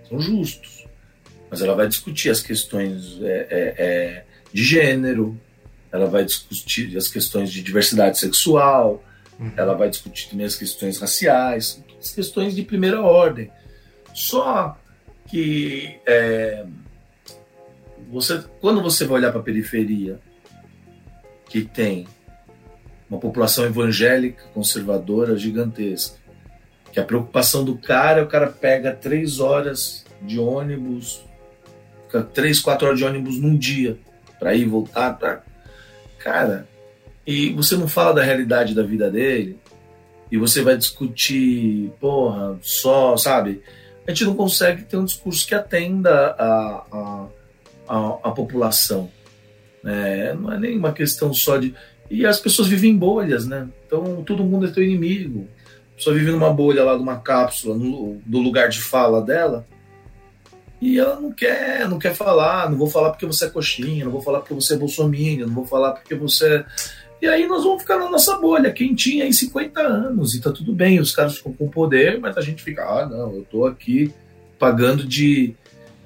são 0.07 0.19
justos, 0.19 0.85
mas 1.49 1.61
ela 1.61 1.73
vai 1.73 1.87
discutir 1.87 2.29
as 2.29 2.41
questões 2.41 3.19
é, 3.21 3.47
é, 3.49 3.75
é, 3.77 4.25
de 4.53 4.63
gênero, 4.63 5.39
ela 5.91 6.05
vai 6.05 6.23
discutir 6.23 6.95
as 6.95 7.07
questões 7.07 7.51
de 7.51 7.63
diversidade 7.63 8.19
sexual, 8.19 9.03
uhum. 9.39 9.51
ela 9.57 9.73
vai 9.73 9.89
discutir 9.89 10.29
também 10.29 10.45
as 10.45 10.55
questões 10.55 10.99
raciais, 10.99 11.83
as 11.99 12.11
questões 12.11 12.55
de 12.55 12.61
primeira 12.61 13.01
ordem. 13.01 13.49
Só 14.13 14.78
que 15.29 15.99
é, 16.07 16.65
você, 18.11 18.43
quando 18.59 18.81
você 18.81 19.05
vai 19.05 19.19
olhar 19.19 19.31
para 19.31 19.41
a 19.41 19.43
periferia, 19.43 20.19
que 21.47 21.61
tem 21.61 22.07
uma 23.09 23.19
população 23.19 23.65
evangélica, 23.65 24.43
conservadora, 24.53 25.37
gigantesca, 25.37 26.17
que 26.91 26.99
a 26.99 27.03
preocupação 27.03 27.63
do 27.63 27.77
cara, 27.77 28.23
o 28.23 28.27
cara 28.27 28.47
pega 28.47 28.91
três 28.91 29.39
horas 29.39 30.05
de 30.21 30.39
ônibus, 30.39 31.23
fica 32.05 32.21
três, 32.23 32.59
quatro 32.59 32.87
horas 32.87 32.99
de 32.99 33.05
ônibus 33.05 33.39
num 33.39 33.55
dia 33.55 33.97
para 34.39 34.55
ir 34.55 34.65
voltar, 34.65 35.13
pra... 35.17 35.43
cara, 36.17 36.67
e 37.25 37.53
você 37.53 37.75
não 37.75 37.87
fala 37.87 38.13
da 38.13 38.23
realidade 38.23 38.73
da 38.73 38.83
vida 38.83 39.09
dele, 39.09 39.59
e 40.31 40.37
você 40.37 40.61
vai 40.61 40.77
discutir, 40.77 41.91
porra, 41.99 42.57
só, 42.61 43.17
sabe? 43.17 43.61
A 44.09 44.13
gente 44.13 44.25
não 44.25 44.35
consegue 44.35 44.83
ter 44.83 44.97
um 44.97 45.05
discurso 45.05 45.47
que 45.47 45.53
atenda 45.53 46.35
a, 46.37 46.83
a, 46.91 47.27
a, 47.87 48.07
a 48.23 48.31
população. 48.31 49.09
É, 49.85 50.33
não 50.33 50.51
é 50.51 50.59
nem 50.59 50.77
uma 50.77 50.91
questão 50.91 51.33
só 51.33 51.57
de. 51.57 51.75
E 52.09 52.25
as 52.25 52.39
pessoas 52.39 52.67
vivem 52.67 52.91
em 52.91 52.97
bolhas, 52.97 53.45
né? 53.45 53.69
Então 53.85 54.23
todo 54.23 54.43
mundo 54.43 54.65
é 54.65 54.71
teu 54.71 54.83
inimigo 54.83 55.47
pessoa 55.99 56.15
vive 56.15 56.31
numa 56.31 56.51
bolha 56.51 56.83
lá, 56.83 56.97
numa 56.97 57.19
cápsula, 57.19 57.77
no, 57.77 58.21
do 58.25 58.39
lugar 58.39 58.69
de 58.69 58.79
fala 58.79 59.21
dela, 59.21 59.67
e 60.81 60.97
ela 60.97 61.19
não 61.19 61.29
quer, 61.29 61.87
não 61.89 61.99
quer 61.99 62.15
falar, 62.15 62.69
não 62.69 62.77
vou 62.77 62.89
falar 62.89 63.09
porque 63.09 63.25
você 63.25 63.45
é 63.45 63.49
coxinha, 63.49 64.05
não 64.05 64.11
vou 64.11 64.21
falar 64.21 64.39
porque 64.39 64.53
você 64.53 64.75
é 64.75 64.77
bolsominion, 64.77 65.47
não 65.47 65.53
vou 65.53 65.65
falar 65.65 65.91
porque 65.91 66.15
você 66.15 66.55
é... 66.55 66.65
E 67.21 67.27
aí 67.27 67.47
nós 67.47 67.63
vamos 67.63 67.81
ficar 67.81 67.97
na 67.97 68.09
nossa 68.09 68.37
bolha, 68.37 68.71
quem 68.71 68.95
tinha 68.95 69.25
aí 69.25 69.33
50 69.33 69.81
anos, 69.81 70.33
e 70.33 70.41
tá 70.41 70.51
tudo 70.51 70.73
bem, 70.73 70.99
os 70.99 71.11
caras 71.11 71.37
ficam 71.37 71.51
com 71.53 71.67
poder, 71.67 72.19
mas 72.19 72.37
a 72.37 72.41
gente 72.41 72.63
fica, 72.63 72.83
ah, 72.83 73.05
não, 73.05 73.35
eu 73.35 73.45
tô 73.49 73.65
aqui 73.65 74.13
pagando 74.57 75.05
de, 75.05 75.53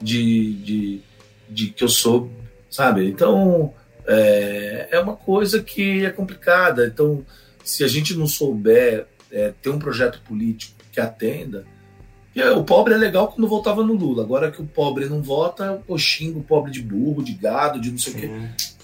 de, 0.01 0.53
de, 0.53 1.01
de 1.49 1.67
que 1.67 1.83
eu 1.83 1.89
sou, 1.89 2.31
sabe? 2.69 3.07
Então, 3.07 3.73
é, 4.07 4.87
é 4.91 4.99
uma 4.99 5.15
coisa 5.15 5.61
que 5.61 6.03
é 6.03 6.09
complicada. 6.09 6.87
Então, 6.87 7.23
se 7.63 7.83
a 7.83 7.87
gente 7.87 8.15
não 8.15 8.27
souber 8.27 9.05
é, 9.31 9.51
ter 9.61 9.69
um 9.69 9.79
projeto 9.79 10.21
político 10.21 10.73
que 10.91 10.99
atenda. 10.99 11.65
O 12.55 12.63
pobre 12.63 12.93
é 12.93 12.97
legal 12.97 13.27
quando 13.27 13.47
votava 13.47 13.83
no 13.83 13.93
Lula. 13.93 14.23
Agora 14.23 14.51
que 14.51 14.61
o 14.61 14.65
pobre 14.65 15.05
não 15.05 15.21
vota, 15.21 15.81
eu 15.87 15.97
xingo 15.97 16.39
o 16.39 16.43
pobre 16.43 16.71
de 16.71 16.81
burro, 16.81 17.23
de 17.23 17.33
gado, 17.33 17.79
de 17.79 17.91
não 17.91 17.97
sei 17.97 18.13
o 18.13 18.15
quê. 18.15 18.31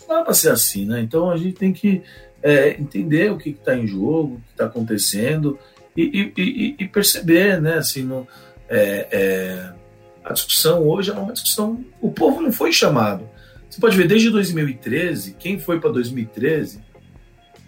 Não 0.10 0.18
dá 0.18 0.24
para 0.24 0.34
ser 0.34 0.49
assim, 0.49 0.86
né? 0.86 0.99
Então 1.01 1.30
a 1.30 1.38
gente 1.38 1.53
tem 1.53 1.72
que 1.72 2.01
é, 2.41 2.72
entender 2.72 3.32
o 3.32 3.38
que 3.38 3.51
está 3.51 3.76
em 3.76 3.86
jogo, 3.86 4.36
o 4.36 4.41
que 4.41 4.51
está 4.51 4.66
acontecendo 4.66 5.60
e, 5.95 6.34
e, 6.36 6.76
e, 6.80 6.88
perceber, 6.88 7.62
né? 7.62 7.78
Assim, 7.78 8.01
no, 8.01 8.28
é, 8.68 9.07
é, 9.12 9.74
a 10.26 10.34
discussão 10.34 10.88
hoje 10.88 11.12
é 11.12 11.14
uma 11.14 11.32
discussão. 11.32 11.86
O 12.01 12.12
povo 12.12 12.41
não 12.41 12.51
foi 12.51 12.72
chamado. 12.72 13.30
Você 13.70 13.80
pode 13.80 13.95
ver 13.95 14.07
desde 14.07 14.32
2013, 14.32 15.36
quem 15.38 15.60
foi 15.60 15.80
para 15.80 15.91
2013, 15.91 16.82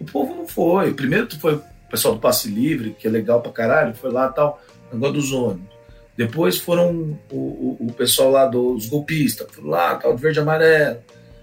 o 0.00 0.04
povo 0.04 0.34
não 0.34 0.48
foi. 0.48 0.92
Primeiro 0.92 1.28
foi 1.38 1.60
pessoal 1.92 2.14
do 2.14 2.20
Passe 2.20 2.48
Livre, 2.48 2.96
que 2.98 3.06
é 3.06 3.10
legal 3.10 3.42
pra 3.42 3.52
caralho, 3.52 3.94
foi 3.94 4.10
lá 4.10 4.28
tal, 4.28 4.60
negócio 4.90 5.14
dos 5.14 5.32
ônibus. 5.32 5.70
Depois 6.16 6.58
foram 6.58 7.18
o, 7.30 7.36
o, 7.36 7.76
o 7.80 7.92
pessoal 7.92 8.30
lá 8.30 8.46
dos 8.46 8.86
golpistas, 8.86 9.46
foi 9.50 9.64
lá, 9.64 9.94
tal, 9.96 10.16
de 10.16 10.22
verde 10.22 10.38
e 10.38 10.42
amarelo. 10.42 10.98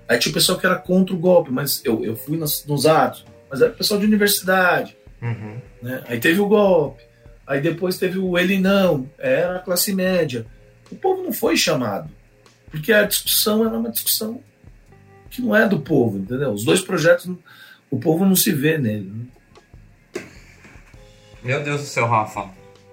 Aí 0.10 0.18
tinha 0.18 0.32
o 0.32 0.34
pessoal 0.34 0.58
que 0.58 0.66
era 0.66 0.76
contra 0.76 1.16
o 1.16 1.20
golpe, 1.20 1.52
mas 1.52 1.86
eu, 1.86 2.04
eu 2.04 2.16
fui 2.16 2.36
nos, 2.36 2.66
nos 2.66 2.88
atos, 2.88 3.24
mas 3.48 3.62
era 3.62 3.72
o 3.72 3.76
pessoal 3.76 4.00
de 4.00 4.08
universidade. 4.08 4.98
Uhum. 5.22 5.62
Né? 5.84 6.04
Aí 6.08 6.20
teve 6.20 6.40
o 6.40 6.48
golpe. 6.48 7.04
Aí 7.46 7.62
depois 7.62 8.00
teve 8.00 8.18
o 8.18 8.36
ele 8.36 8.60
não, 8.60 9.08
era 9.20 9.58
a 9.58 9.60
classe 9.60 9.94
média. 9.94 10.48
O 10.92 10.96
povo 10.96 11.22
não 11.22 11.32
foi 11.32 11.56
chamado, 11.56 12.10
porque 12.72 12.92
a 12.92 13.04
discussão 13.04 13.64
era 13.64 13.78
uma 13.78 13.92
discussão 13.92 14.42
que 15.30 15.44
não 15.44 15.56
é 15.56 15.68
do 15.68 15.80
povo, 15.80 16.18
entendeu? 16.18 16.52
Os 16.52 16.64
dois 16.64 16.82
projetos, 16.82 17.30
o 17.92 18.00
povo 18.00 18.26
não 18.26 18.36
se 18.36 18.52
vê 18.52 18.80
nele. 18.80 19.12
Né? 19.14 20.22
Meu 21.44 21.64
Deus 21.64 21.82
do 21.82 21.88
céu, 21.88 22.08
Rafa. 22.08 22.50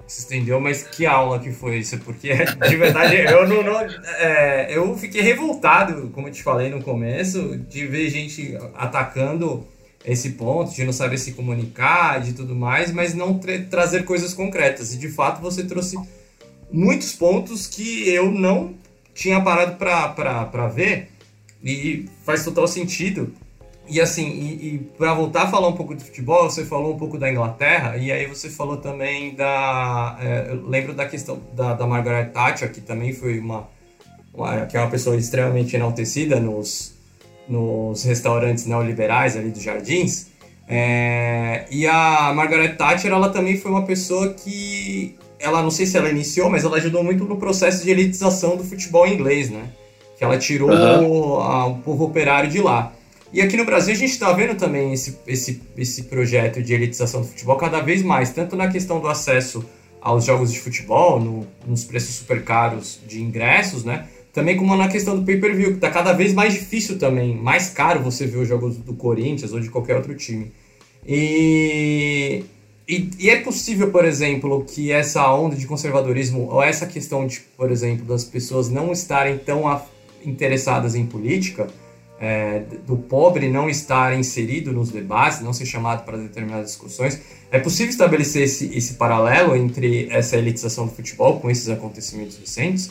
Se 0.07 0.21
estendeu, 0.21 0.61
mas 0.61 0.85
que 0.85 1.05
aula 1.05 1.39
que 1.41 1.51
foi 1.51 1.79
isso? 1.79 1.99
Porque, 1.99 2.31
de 2.69 2.77
verdade, 2.77 3.17
eu 3.17 3.49
não. 3.49 3.63
não 3.63 3.81
é, 4.19 4.69
eu 4.71 4.97
fiquei 4.97 5.21
revoltado, 5.21 6.11
como 6.11 6.29
eu 6.29 6.33
te 6.33 6.43
falei 6.43 6.71
no 6.71 6.83
começo, 6.83 7.57
de 7.69 7.87
ver 7.87 8.09
gente 8.09 8.57
atacando 8.75 9.67
esse 10.05 10.31
ponto, 10.31 10.73
de 10.73 10.85
não 10.85 10.93
saber 10.93 11.19
se 11.19 11.33
comunicar, 11.33 12.21
de 12.21 12.33
tudo 12.33 12.55
mais, 12.55 12.93
mas 12.93 13.13
não 13.13 13.39
tra 13.39 13.59
trazer 13.69 14.05
coisas 14.05 14.33
concretas. 14.33 14.95
E 14.95 14.99
de 14.99 15.09
fato 15.09 15.43
você 15.43 15.65
trouxe 15.65 15.97
muitos 16.71 17.13
pontos 17.13 17.67
que 17.67 18.09
eu 18.09 18.31
não 18.31 18.75
tinha 19.13 19.41
parado 19.41 19.77
para 19.77 20.69
ver 20.69 21.11
e 21.63 22.09
faz 22.25 22.45
total 22.45 22.69
sentido. 22.69 23.35
E 23.89 24.01
assim, 24.01 24.29
e, 24.29 24.75
e 24.75 24.79
para 24.99 25.15
voltar 25.15 25.43
a 25.43 25.47
falar 25.49 25.69
um 25.69 25.75
pouco 25.75 25.95
de 25.95 26.03
futebol, 26.03 26.51
você 26.51 26.65
falou 26.65 26.95
um 26.95 26.99
pouco 26.99 27.17
da 27.19 27.31
Inglaterra, 27.31 27.97
e 27.97 28.11
aí 28.11 28.27
você 28.27 28.51
falou 28.51 28.79
também 28.79 29.35
da. 29.35 30.19
É, 30.21 30.47
eu 30.51 30.67
lembro 30.67 30.93
da 30.93 31.07
questão 31.07 31.41
da, 31.55 31.75
da 31.75 31.87
Margaret 31.87 32.27
Thatcher, 32.27 32.73
que 32.73 32.81
também 32.81 33.13
foi 33.13 33.39
uma, 33.39 33.69
uma. 34.35 34.67
que 34.67 34.77
é 34.77 34.81
uma 34.81 34.91
pessoa 34.91 35.17
extremamente 35.17 35.77
enaltecida 35.77 36.41
nos, 36.41 36.95
nos 37.49 38.03
restaurantes 38.03 38.67
neoliberais 38.67 39.37
ali 39.37 39.51
dos 39.51 39.63
jardins. 39.63 40.29
É, 40.69 41.65
e 41.71 41.87
a 41.87 42.33
Margaret 42.35 42.75
Thatcher, 42.75 43.13
ela 43.13 43.29
também 43.29 43.57
foi 43.57 43.71
uma 43.71 43.85
pessoa 43.85 44.35
que. 44.35 45.17
Ela 45.39 45.63
não 45.63 45.71
sei 45.71 45.87
se 45.87 45.97
ela 45.97 46.09
iniciou, 46.09 46.51
mas 46.51 46.65
ela 46.65 46.77
ajudou 46.79 47.05
muito 47.05 47.25
no 47.25 47.37
processo 47.37 47.85
de 47.85 47.91
elitização 47.91 48.57
do 48.57 48.65
futebol 48.65 49.07
inglês, 49.07 49.51
né? 49.51 49.69
Que 50.19 50.25
ela 50.25 50.39
tirou 50.39 50.71
uhum. 50.71 51.41
a, 51.41 51.67
o 51.67 51.79
povo 51.79 52.05
operário 52.05 52.51
de 52.51 52.61
lá. 52.61 52.96
E 53.37 53.43
aqui 53.43 53.55
no 53.55 53.67
Brasil 53.67 53.93
a 53.93 53.97
gente 53.99 54.13
está 54.13 54.33
vendo 54.33 54.57
também 54.57 54.95
esse, 54.95 55.19
esse, 55.27 55.61
esse 55.77 56.05
projeto 56.05 56.63
de 56.63 56.73
elitização 56.73 57.21
do 57.21 57.27
futebol 57.27 57.55
cada 57.57 57.81
vez 57.81 58.03
mais, 58.03 58.31
tanto 58.31 58.57
na 58.57 58.67
questão 58.67 58.99
do 58.99 59.07
acesso 59.09 59.63
aos 60.01 60.25
jogos 60.25 60.51
de 60.51 60.59
futebol, 60.59 61.21
no, 61.21 61.47
nos 61.67 61.85
preços 61.85 62.15
super 62.15 62.43
caros 62.43 62.99
de 63.07 63.23
ingressos, 63.23 63.85
né? 63.85 64.09
Também 64.33 64.57
como 64.57 64.75
na 64.75 64.89
questão 64.89 65.15
do 65.19 65.23
pay-per-view, 65.23 65.73
que 65.73 65.75
está 65.75 65.91
cada 65.91 66.15
vez 66.15 66.33
mais 66.33 66.55
difícil 66.55 66.99
também, 66.99 67.37
mais 67.37 67.69
caro 67.69 68.03
você 68.03 68.27
ver 68.27 68.39
os 68.39 68.49
jogos 68.49 68.79
do 68.79 68.95
Corinthians 68.95 69.53
ou 69.53 69.61
de 69.61 69.69
qualquer 69.69 69.97
outro 69.97 70.15
time. 70.15 70.51
E, 71.07 72.43
e, 72.89 73.11
e, 73.19 73.29
é 73.29 73.43
possível, 73.43 73.91
por 73.91 74.07
exemplo, 74.07 74.65
que 74.65 74.91
essa 74.91 75.31
onda 75.31 75.57
de 75.57 75.67
conservadorismo, 75.67 76.49
ou 76.51 76.63
essa 76.63 76.87
questão, 76.87 77.27
de, 77.27 77.41
por 77.55 77.71
exemplo, 77.71 78.07
das 78.07 78.25
pessoas 78.25 78.71
não 78.71 78.93
estarem 78.93 79.37
tão 79.37 79.65
interessadas 80.25 80.95
em 80.95 81.05
política, 81.05 81.69
é, 82.21 82.61
do 82.87 82.97
pobre 82.97 83.49
não 83.49 83.69
estar 83.69 84.19
inserido 84.19 84.73
nos 84.73 84.91
debates, 84.91 85.41
não 85.41 85.53
ser 85.53 85.67
chamado 85.67 86.05
para 86.05 86.17
determinadas 86.17 86.69
discussões, 86.69 87.21
é 87.51 87.59
possível 87.59 87.91
estabelecer 87.91 88.43
esse, 88.43 88.77
esse 88.77 88.95
paralelo 88.95 89.55
entre 89.55 90.09
essa 90.11 90.37
elitização 90.37 90.87
do 90.87 90.93
futebol 90.93 91.41
com 91.41 91.51
esses 91.51 91.69
acontecimentos 91.69 92.39
recentes? 92.39 92.91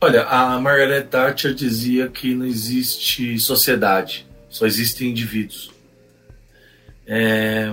Olha, 0.00 0.24
a 0.24 0.60
Margaret 0.60 1.04
Thatcher 1.04 1.54
dizia 1.54 2.08
que 2.08 2.34
não 2.34 2.44
existe 2.44 3.38
sociedade, 3.38 4.26
só 4.48 4.66
existem 4.66 5.10
indivíduos. 5.10 5.72
É, 7.06 7.72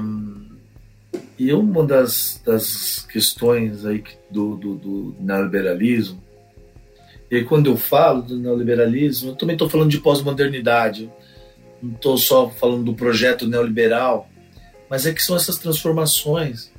e 1.37 1.51
uma 1.51 1.85
das, 1.85 2.41
das 2.45 3.05
questões 3.11 3.85
aí 3.85 4.03
do, 4.29 4.55
do, 4.55 4.75
do 4.75 5.15
neoliberalismo, 5.19 6.22
e 7.33 7.37
aí 7.37 7.43
quando 7.43 7.67
eu 7.67 7.75
falo 7.75 8.21
do 8.21 8.37
neoliberalismo, 8.37 9.31
eu 9.31 9.35
também 9.35 9.55
estou 9.55 9.67
falando 9.67 9.89
de 9.89 9.97
pós-modernidade, 9.97 11.09
não 11.81 11.93
estou 11.93 12.15
só 12.15 12.47
falando 12.47 12.83
do 12.83 12.93
projeto 12.93 13.47
neoliberal, 13.47 14.29
mas 14.87 15.07
é 15.07 15.11
que 15.11 15.23
são 15.23 15.35
essas 15.35 15.57
transformações 15.57 16.71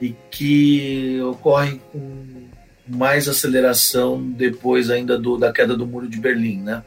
e 0.00 0.14
que 0.30 1.20
ocorrem 1.22 1.80
com 1.90 2.24
mais 2.86 3.26
aceleração 3.26 4.22
depois 4.22 4.90
ainda 4.90 5.18
do, 5.18 5.36
da 5.36 5.52
queda 5.52 5.76
do 5.76 5.84
muro 5.84 6.08
de 6.08 6.20
Berlim, 6.20 6.60
né? 6.60 6.84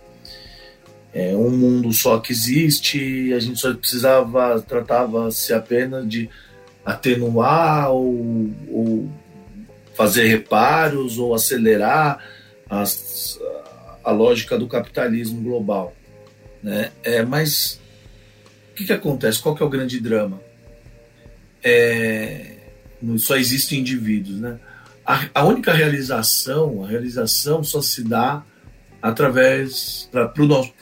É 1.13 1.35
um 1.35 1.49
mundo 1.49 1.91
só 1.91 2.19
que 2.19 2.31
existe, 2.31 3.33
a 3.33 3.39
gente 3.41 3.59
só 3.59 3.73
precisava, 3.73 4.61
tratava-se 4.61 5.53
apenas 5.53 6.07
de 6.07 6.29
atenuar 6.85 7.91
ou, 7.91 8.49
ou 8.71 9.11
fazer 9.93 10.25
reparos 10.27 11.19
ou 11.19 11.35
acelerar 11.35 12.23
as, 12.81 13.39
a 14.03 14.11
lógica 14.11 14.57
do 14.57 14.67
capitalismo 14.67 15.41
global. 15.41 15.95
Né? 16.61 16.91
É, 17.03 17.23
mas 17.23 17.79
o 18.71 18.75
que, 18.75 18.85
que 18.85 18.93
acontece? 18.93 19.41
Qual 19.41 19.55
que 19.55 19.61
é 19.61 19.65
o 19.65 19.69
grande 19.69 19.99
drama? 19.99 20.41
É, 21.63 22.57
só 23.17 23.37
existem 23.37 23.79
indivíduos. 23.79 24.39
Né? 24.39 24.59
A, 25.05 25.25
a, 25.33 25.45
única 25.45 25.73
realização, 25.73 26.83
a 26.83 26.87
realização 26.87 27.63
só 27.63 27.81
se 27.81 28.03
dá 28.03 28.43
através, 29.01 30.09
para 30.11 30.31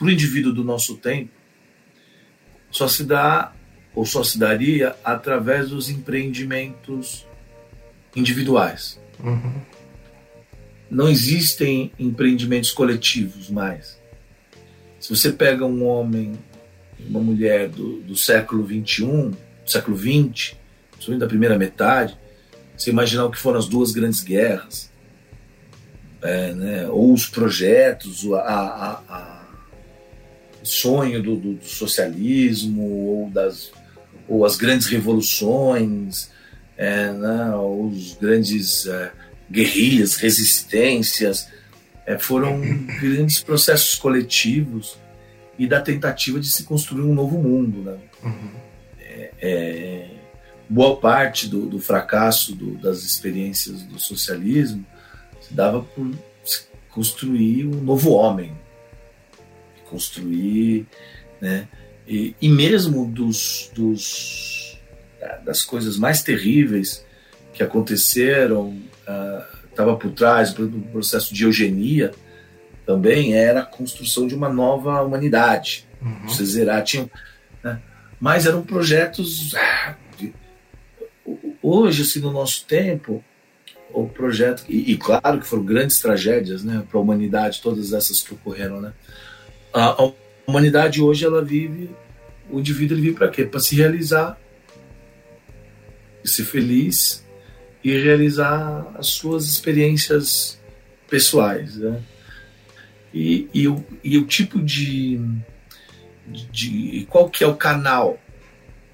o 0.00 0.10
indivíduo 0.10 0.52
do 0.52 0.62
nosso 0.62 0.96
tempo, 0.96 1.30
só 2.70 2.86
se 2.88 3.04
dá 3.04 3.52
ou 3.94 4.06
só 4.06 4.24
se 4.24 4.38
daria 4.38 4.96
através 5.04 5.68
dos 5.68 5.90
empreendimentos 5.90 7.26
individuais. 8.16 8.98
Uhum. 9.22 9.60
Não 10.92 11.08
existem 11.08 11.90
empreendimentos 11.98 12.70
coletivos 12.70 13.48
mais. 13.48 13.98
Se 15.00 15.08
você 15.08 15.32
pega 15.32 15.64
um 15.64 15.86
homem, 15.86 16.38
uma 17.08 17.18
mulher 17.18 17.70
do, 17.70 18.02
do 18.02 18.14
século 18.14 18.62
XXI, 18.66 19.06
do 19.06 19.70
século 19.70 19.96
XX, 19.96 20.54
principalmente 20.90 21.20
da 21.20 21.26
primeira 21.26 21.58
metade, 21.58 22.14
você 22.76 22.90
imaginar 22.90 23.24
o 23.24 23.30
que 23.30 23.38
foram 23.38 23.58
as 23.58 23.66
duas 23.66 23.90
grandes 23.92 24.20
guerras, 24.20 24.90
é, 26.20 26.52
né, 26.52 26.88
ou 26.90 27.14
os 27.14 27.26
projetos, 27.26 28.24
o 28.24 28.36
sonho 30.62 31.22
do, 31.22 31.36
do, 31.36 31.64
socialismo 31.64 32.82
ou 32.82 33.30
das 33.30 33.72
ou 34.28 34.44
as 34.44 34.56
grandes 34.56 34.88
revoluções, 34.88 36.30
é, 36.76 37.10
né, 37.12 37.56
os 37.56 38.14
grandes 38.20 38.86
é, 38.86 39.10
guerrilhas, 39.52 40.16
resistências, 40.16 41.48
é, 42.06 42.18
foram 42.18 42.60
grandes 43.00 43.40
processos 43.40 43.94
coletivos 43.94 44.98
e 45.58 45.66
da 45.66 45.80
tentativa 45.80 46.40
de 46.40 46.48
se 46.48 46.64
construir 46.64 47.02
um 47.02 47.14
novo 47.14 47.38
mundo. 47.38 47.82
Né? 47.82 47.98
Uhum. 48.24 48.50
É, 48.98 49.30
é, 49.40 50.10
boa 50.68 50.96
parte 50.96 51.48
do, 51.48 51.66
do 51.66 51.78
fracasso 51.78 52.54
do, 52.54 52.76
das 52.78 53.02
experiências 53.02 53.82
do 53.82 54.00
socialismo 54.00 54.84
se 55.40 55.52
dava 55.52 55.82
por 55.82 56.10
construir 56.90 57.66
um 57.66 57.82
novo 57.82 58.10
homem, 58.10 58.52
construir 59.88 60.86
né, 61.40 61.68
e, 62.06 62.34
e 62.40 62.48
mesmo 62.48 63.06
dos, 63.06 63.70
dos, 63.74 64.78
das 65.44 65.62
coisas 65.62 65.96
mais 65.96 66.22
terríveis 66.22 67.04
que 67.52 67.62
aconteceram, 67.62 68.78
estava 69.70 69.92
uh, 69.92 69.98
por 69.98 70.12
trás 70.12 70.52
do 70.52 70.68
processo 70.92 71.34
de 71.34 71.44
eugenia, 71.44 72.12
também 72.84 73.34
era 73.34 73.60
a 73.60 73.66
construção 73.66 74.26
de 74.26 74.34
uma 74.34 74.48
nova 74.48 75.02
humanidade. 75.02 75.86
Uhum. 76.00 76.28
Você 76.28 76.44
zerar, 76.44 76.82
tinham, 76.82 77.10
né? 77.62 77.80
mas 78.20 78.46
eram 78.46 78.62
projetos. 78.62 79.54
Ah, 79.54 79.94
de, 80.18 80.32
hoje, 81.62 82.02
assim, 82.02 82.20
no 82.20 82.32
nosso 82.32 82.64
tempo, 82.66 83.24
o 83.92 84.08
projeto, 84.08 84.64
e, 84.68 84.92
e, 84.92 84.96
claro 84.96 85.40
que 85.40 85.46
foram 85.46 85.64
grandes 85.64 86.00
tragédias 86.00 86.64
né, 86.64 86.84
para 86.88 86.98
a 86.98 87.02
humanidade, 87.02 87.60
todas 87.62 87.92
essas 87.92 88.20
que 88.20 88.34
ocorreram. 88.34 88.80
Né? 88.80 88.92
A, 89.72 90.02
a 90.02 90.12
humanidade 90.46 91.00
hoje 91.00 91.24
ela 91.24 91.42
vive, 91.44 91.90
o 92.50 92.58
indivíduo 92.58 92.96
ele 92.96 93.02
vive 93.02 93.16
para 93.16 93.28
quê? 93.28 93.44
Para 93.44 93.60
se 93.60 93.76
realizar, 93.76 94.38
ser 96.24 96.44
feliz 96.44 97.21
e 97.84 97.98
realizar 97.98 98.86
as 98.96 99.08
suas 99.08 99.46
experiências 99.46 100.58
pessoais. 101.08 101.76
Né? 101.76 102.00
E, 103.12 103.48
e, 103.52 103.68
o, 103.68 103.84
e 104.02 104.16
o 104.18 104.26
tipo 104.26 104.60
de, 104.60 105.20
de. 106.26 107.06
Qual 107.10 107.28
que 107.28 107.44
é 107.44 107.46
o 107.46 107.56
canal 107.56 108.18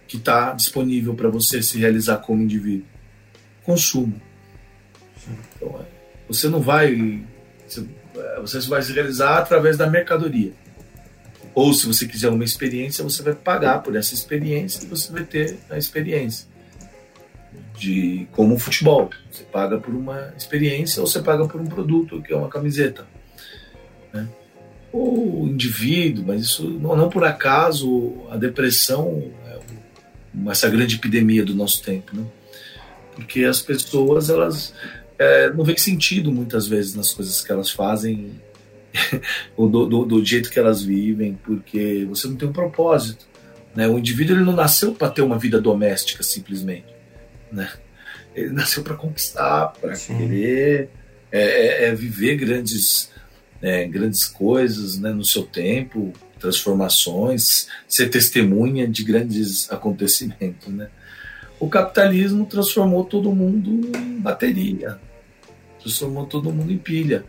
que 0.07 0.17
está 0.17 0.53
disponível 0.53 1.15
para 1.15 1.29
você 1.29 1.63
se 1.63 1.79
realizar 1.79 2.19
como 2.19 2.43
indivíduo? 2.43 2.87
Consumo. 3.63 4.21
Então, 5.57 5.81
é, 5.81 5.85
você 6.27 6.49
não 6.49 6.61
vai. 6.61 7.23
Você 8.41 8.61
vai 8.69 8.83
se 8.83 8.93
realizar 8.93 9.39
através 9.39 9.77
da 9.77 9.87
mercadoria. 9.87 10.53
Ou 11.55 11.75
se 11.75 11.87
você 11.87 12.07
quiser 12.07 12.29
uma 12.29 12.45
experiência, 12.45 13.05
você 13.05 13.23
vai 13.23 13.35
pagar 13.35 13.83
por 13.83 13.95
essa 13.97 14.15
experiência 14.15 14.85
e 14.85 14.87
você 14.89 15.13
vai 15.13 15.25
ter 15.25 15.59
a 15.69 15.77
experiência. 15.77 16.47
De 17.79 18.27
como 18.33 18.55
o 18.55 18.59
futebol. 18.59 19.11
Você 19.31 19.45
paga 19.45 19.79
por 19.79 19.95
uma 19.95 20.33
experiência 20.37 21.01
ou 21.01 21.07
você 21.07 21.21
paga 21.21 21.47
por 21.47 21.61
um 21.61 21.67
produto, 21.67 22.21
que 22.21 22.33
é 22.33 22.37
uma 22.37 22.49
camiseta. 22.49 23.07
Né? 24.13 24.29
Ou 24.93 25.47
indivíduo, 25.47 26.25
mas 26.27 26.43
isso 26.43 26.69
não, 26.69 26.97
não 26.97 27.09
por 27.09 27.25
acaso 27.25 28.15
a 28.31 28.37
depressão 28.37 29.31
é 29.47 29.59
essa 30.51 30.69
grande 30.69 30.97
epidemia 30.97 31.45
do 31.45 31.55
nosso 31.55 31.83
tempo. 31.83 32.17
Né? 32.17 32.25
Porque 33.15 33.45
as 33.45 33.63
pessoas 33.63 34.29
elas 34.29 34.75
é, 35.19 35.53
não 35.53 35.65
veem 35.65 35.79
sentido 35.79 36.31
muitas 36.31 36.67
vezes 36.67 36.95
nas 36.95 37.13
coisas 37.13 37.43
que 37.43 37.51
elas 37.51 37.71
fazem 37.71 38.41
do, 39.57 39.87
do, 39.87 40.05
do, 40.05 40.25
jeito 40.25 40.51
que 40.51 40.59
elas 40.59 40.83
vivem, 40.83 41.39
porque 41.45 42.07
você 42.09 42.29
não 42.29 42.37
tem 42.37 42.49
um 42.49 42.53
propósito. 42.53 43.27
Né? 43.75 43.89
O 43.89 43.99
indivíduo 43.99 44.37
ele 44.37 44.45
não 44.45 44.55
nasceu 44.55 44.93
para 44.93 45.11
ter 45.11 45.23
uma 45.23 45.39
vida 45.39 45.61
doméstica 45.61 46.23
simplesmente. 46.23 46.98
Né? 47.53 47.71
Ele 48.35 48.51
nasceu 48.51 48.83
para 48.83 48.95
conquistar, 48.95 49.69
para 49.81 49.95
querer 49.95 50.91
é, 51.31 51.41
é, 51.41 51.85
é, 51.87 51.95
viver 51.95 52.37
grandes, 52.37 53.11
é, 53.61 53.87
grandes 53.87 54.25
coisas 54.25 54.99
né, 54.99 55.13
no 55.13 55.25
seu 55.25 55.43
tempo, 55.45 56.13
transformações, 56.39 57.69
ser 57.89 58.09
testemunha 58.09 58.87
de 58.87 59.05
grandes 59.05 59.71
acontecimentos. 59.71 60.69
Né? 60.69 60.89
O 61.59 61.69
capitalismo 61.69 62.47
transformou 62.47 63.05
todo 63.05 63.33
mundo 63.33 63.91
em 63.97 64.21
bateria, 64.21 64.99
transformou 65.81 66.27
todo 66.27 66.53
mundo 66.53 66.73
em 66.73 66.79
pilha. 66.79 67.25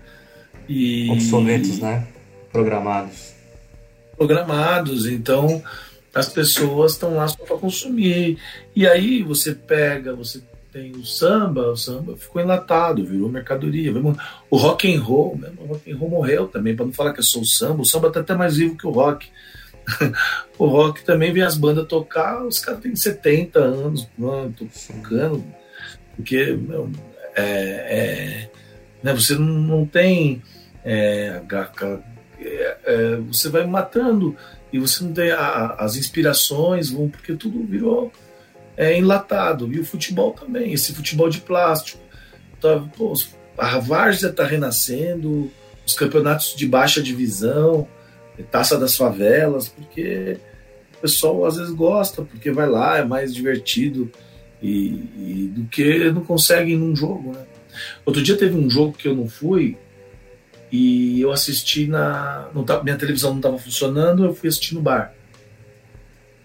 E... 0.67 1.09
Obsoletos, 1.09 1.80
né? 1.80 2.07
Programados. 2.51 3.34
Programados, 4.15 5.07
então 5.07 5.63
as 6.14 6.30
pessoas 6.30 6.93
estão 6.93 7.16
lá 7.16 7.28
só 7.28 7.43
para 7.43 7.57
consumir. 7.57 8.38
E 8.76 8.88
aí 8.88 9.24
você 9.24 9.53
pega, 9.53 10.16
você 10.16 10.41
tem 10.72 10.91
o 10.91 11.05
samba, 11.05 11.72
o 11.72 11.78
samba 11.78 12.16
ficou 12.16 12.41
enlatado, 12.41 13.05
virou 13.05 13.30
mercadoria. 13.30 13.91
O 14.49 14.57
rock 14.57 14.93
and 14.93 15.01
roll, 15.01 15.36
mesmo, 15.36 15.64
o 15.64 15.66
rock 15.68 15.91
and 15.91 15.97
roll 15.97 16.10
morreu 16.10 16.47
também, 16.47 16.76
para 16.76 16.86
não 16.86 16.93
falar 16.93 17.14
que 17.14 17.20
é 17.20 17.24
só 17.24 17.39
o 17.39 17.45
samba, 17.45 17.82
o 17.82 17.86
samba 17.86 18.12
tá 18.12 18.20
até 18.20 18.36
mais 18.36 18.57
vivo 18.57 18.78
que 18.78 18.88
o 18.88 18.91
rock. 18.91 19.28
o 20.57 20.68
rock 20.68 21.03
também 21.03 21.34
vem 21.34 21.41
as 21.41 21.57
bandas 21.57 21.88
tocar, 21.88 22.45
os 22.45 22.60
caras 22.60 22.82
têm 22.82 22.95
70 22.95 23.60
anos, 23.60 24.07
mano, 24.18 24.53
tocando, 24.53 25.43
porque 26.16 26.51
meu, 26.53 26.91
é, 27.36 27.43
é, 27.43 28.49
né, 29.01 29.14
você 29.14 29.34
não, 29.34 29.45
não 29.45 29.86
tem 29.86 30.43
é, 30.84 31.41
é, 32.39 32.78
é, 32.86 33.16
você 33.18 33.49
vai 33.49 33.66
matando 33.66 34.36
e 34.72 34.80
você 34.80 35.03
não 35.03 35.13
tem 35.13 35.32
a, 35.32 35.76
as 35.80 35.95
inspirações 35.95 36.89
vão 36.89 37.09
porque 37.09 37.34
tudo 37.34 37.63
virou 37.63 38.11
é 38.80 38.97
enlatado. 38.97 39.72
E 39.74 39.80
o 39.80 39.86
futebol 39.86 40.32
também, 40.32 40.72
esse 40.72 40.93
futebol 40.93 41.30
de 41.30 41.41
plástico. 41.41 42.01
Tá, 42.61 42.82
pô, 42.97 43.13
a 43.57 43.78
Várzea 43.78 44.30
está 44.30 44.45
renascendo, 44.45 45.51
os 45.86 45.93
campeonatos 45.93 46.55
de 46.55 46.65
baixa 46.65 47.01
divisão, 47.01 47.86
taça 48.49 48.78
das 48.78 48.95
favelas, 48.95 49.67
porque 49.67 50.38
o 50.97 51.01
pessoal 51.01 51.45
às 51.45 51.57
vezes 51.57 51.74
gosta, 51.74 52.22
porque 52.22 52.51
vai 52.51 52.70
lá, 52.70 52.97
é 52.97 53.03
mais 53.03 53.36
divertido 53.36 54.09
e, 54.61 55.03
e 55.17 55.51
do 55.53 55.65
que 55.65 56.09
não 56.11 56.24
consegue 56.24 56.76
num 56.78 56.95
jogo. 56.95 57.34
Né? 57.34 57.45
Outro 58.05 58.24
dia 58.24 58.38
teve 58.38 58.55
um 58.57 58.70
jogo 58.70 58.93
que 58.93 59.09
eu 59.09 59.15
não 59.15 59.28
fui 59.28 59.78
e 60.72 61.22
eu 61.22 61.32
assisti 61.32 61.88
na. 61.88 62.49
Não 62.53 62.63
tá, 62.63 62.84
minha 62.84 62.97
televisão 62.97 63.32
não 63.32 63.39
estava 63.39 63.57
funcionando, 63.57 64.26
eu 64.26 64.36
fui 64.36 64.49
assistir 64.49 64.76
no 64.76 64.82
bar. 64.82 65.13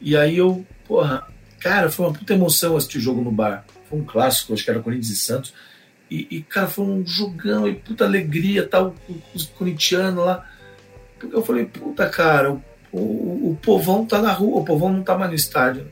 E 0.01 0.17
aí 0.17 0.39
eu, 0.39 0.65
porra, 0.87 1.27
cara, 1.61 1.91
foi 1.91 2.07
uma 2.07 2.13
puta 2.13 2.35
emoção 2.35 2.77
assistir 2.77 2.99
o 2.99 3.03
jogo 3.03 3.23
no 3.23 3.31
bar. 3.31 3.65
Foi 3.89 3.99
um 3.99 4.05
clássico, 4.05 4.53
acho 4.53 4.65
que 4.65 4.71
era 4.71 4.81
Corinthians 4.81 5.11
e 5.11 5.17
Santos. 5.17 5.55
E, 6.11 6.27
e, 6.31 6.43
cara, 6.43 6.69
foi 6.69 6.85
um 6.85 7.07
jogão 7.07 7.67
e 7.67 7.75
puta 7.75 8.05
alegria, 8.05 8.67
tal, 8.67 8.95
os 9.35 9.47
corintianos 9.47 10.25
lá. 10.25 10.49
Porque 11.19 11.35
eu 11.35 11.45
falei, 11.45 11.65
puta, 11.65 12.09
cara, 12.09 12.53
o, 12.53 12.63
o, 12.93 13.51
o 13.51 13.59
povão 13.63 14.07
tá 14.07 14.21
na 14.21 14.33
rua, 14.33 14.61
o 14.61 14.65
povão 14.65 14.93
não 14.93 15.03
tá 15.03 15.17
mais 15.17 15.31
no 15.31 15.37
estádio. 15.37 15.91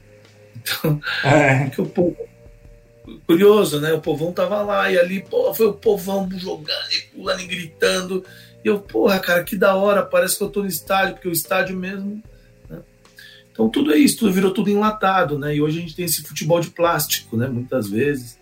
Então, 0.57 1.01
é. 1.25 1.71
o 1.81 1.87
povo, 1.87 2.17
curioso, 3.27 3.81
né? 3.81 3.93
O 3.93 4.01
povão 4.01 4.33
tava 4.33 4.63
lá 4.63 4.91
e 4.91 4.99
ali, 4.99 5.23
pô, 5.23 5.53
foi 5.55 5.67
o 5.67 5.73
povão 5.73 6.29
jogando 6.37 6.93
e 6.93 7.03
pulando 7.15 7.41
e 7.41 7.47
gritando. 7.47 8.25
E 8.65 8.69
eu, 8.69 8.79
porra, 8.81 9.19
cara, 9.19 9.43
que 9.43 9.57
da 9.57 9.75
hora, 9.75 10.03
parece 10.03 10.37
que 10.37 10.45
eu 10.45 10.49
tô 10.49 10.63
no 10.63 10.69
estádio, 10.69 11.15
porque 11.15 11.29
o 11.29 11.33
estádio 11.33 11.77
mesmo. 11.77 12.23
Né? 12.69 12.79
Então 13.51 13.69
tudo 13.69 13.93
é 13.93 13.99
isso, 13.99 14.19
tudo 14.19 14.33
virou 14.33 14.53
tudo 14.53 14.71
enlatado, 14.71 15.39
né? 15.39 15.55
E 15.55 15.63
hoje 15.63 15.79
a 15.79 15.81
gente 15.83 15.97
tem 15.97 16.05
esse 16.05 16.23
futebol 16.23 16.61
de 16.61 16.71
plástico, 16.71 17.37
né? 17.37 17.49
Muitas 17.49 17.89
vezes. 17.89 18.39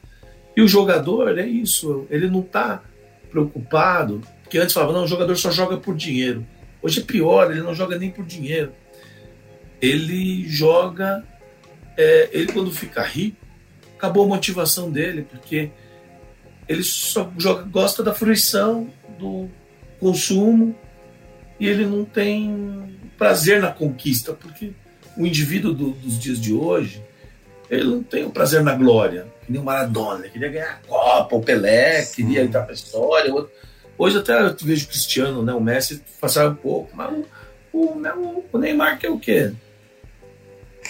E 0.56 0.62
o 0.62 0.68
jogador 0.68 1.38
é 1.38 1.46
isso, 1.46 2.06
ele 2.10 2.28
não 2.28 2.42
tá 2.42 2.82
preocupado, 3.30 4.20
porque 4.42 4.58
antes 4.58 4.74
falava, 4.74 4.92
não, 4.92 5.04
o 5.04 5.08
jogador 5.08 5.36
só 5.36 5.50
joga 5.50 5.76
por 5.76 5.94
dinheiro. 5.94 6.44
Hoje 6.82 7.00
é 7.00 7.04
pior, 7.04 7.50
ele 7.50 7.62
não 7.62 7.74
joga 7.74 7.96
nem 7.96 8.10
por 8.10 8.24
dinheiro. 8.24 8.72
Ele 9.80 10.46
joga, 10.48 11.24
é, 11.96 12.28
ele 12.32 12.52
quando 12.52 12.72
fica 12.72 13.02
rico, 13.02 13.36
acabou 14.00 14.24
a 14.24 14.28
motivação 14.28 14.90
dele, 14.90 15.26
porque 15.30 15.70
ele 16.66 16.82
só 16.82 17.30
joga, 17.36 17.62
gosta 17.64 18.02
da 18.02 18.14
fruição, 18.14 18.88
do 19.18 19.46
consumo, 20.00 20.74
e 21.58 21.68
ele 21.68 21.84
não 21.84 22.06
tem 22.06 22.98
prazer 23.18 23.60
na 23.60 23.70
conquista, 23.70 24.32
porque 24.32 24.72
o 25.16 25.26
indivíduo 25.26 25.74
do, 25.74 25.90
dos 25.90 26.18
dias 26.18 26.40
de 26.40 26.54
hoje, 26.54 27.04
ele 27.68 27.84
não 27.84 28.02
tem 28.02 28.24
o 28.24 28.30
prazer 28.30 28.62
na 28.62 28.74
glória, 28.74 29.26
que 29.44 29.52
nem 29.52 29.60
o 29.60 29.64
Maradona, 29.64 30.20
ele 30.20 30.30
queria 30.30 30.48
ganhar 30.48 30.80
a 30.82 30.88
Copa, 30.88 31.36
o 31.36 31.42
Pelé, 31.42 32.00
Sim. 32.02 32.14
queria 32.14 32.42
entrar 32.42 32.62
para 32.62 32.72
a 32.72 32.74
história. 32.74 33.34
Hoje 33.98 34.18
até 34.18 34.40
eu 34.40 34.56
vejo 34.62 34.86
o 34.86 34.88
Cristiano, 34.88 35.42
né, 35.42 35.52
o 35.52 35.60
Messi 35.60 36.02
passar 36.18 36.48
um 36.48 36.54
pouco, 36.54 36.96
mas 36.96 37.12
o, 37.70 37.78
o, 37.78 38.44
o 38.50 38.58
Neymar 38.58 38.98
que 38.98 39.06
é 39.06 39.10
o 39.10 39.18
quê? 39.18 39.52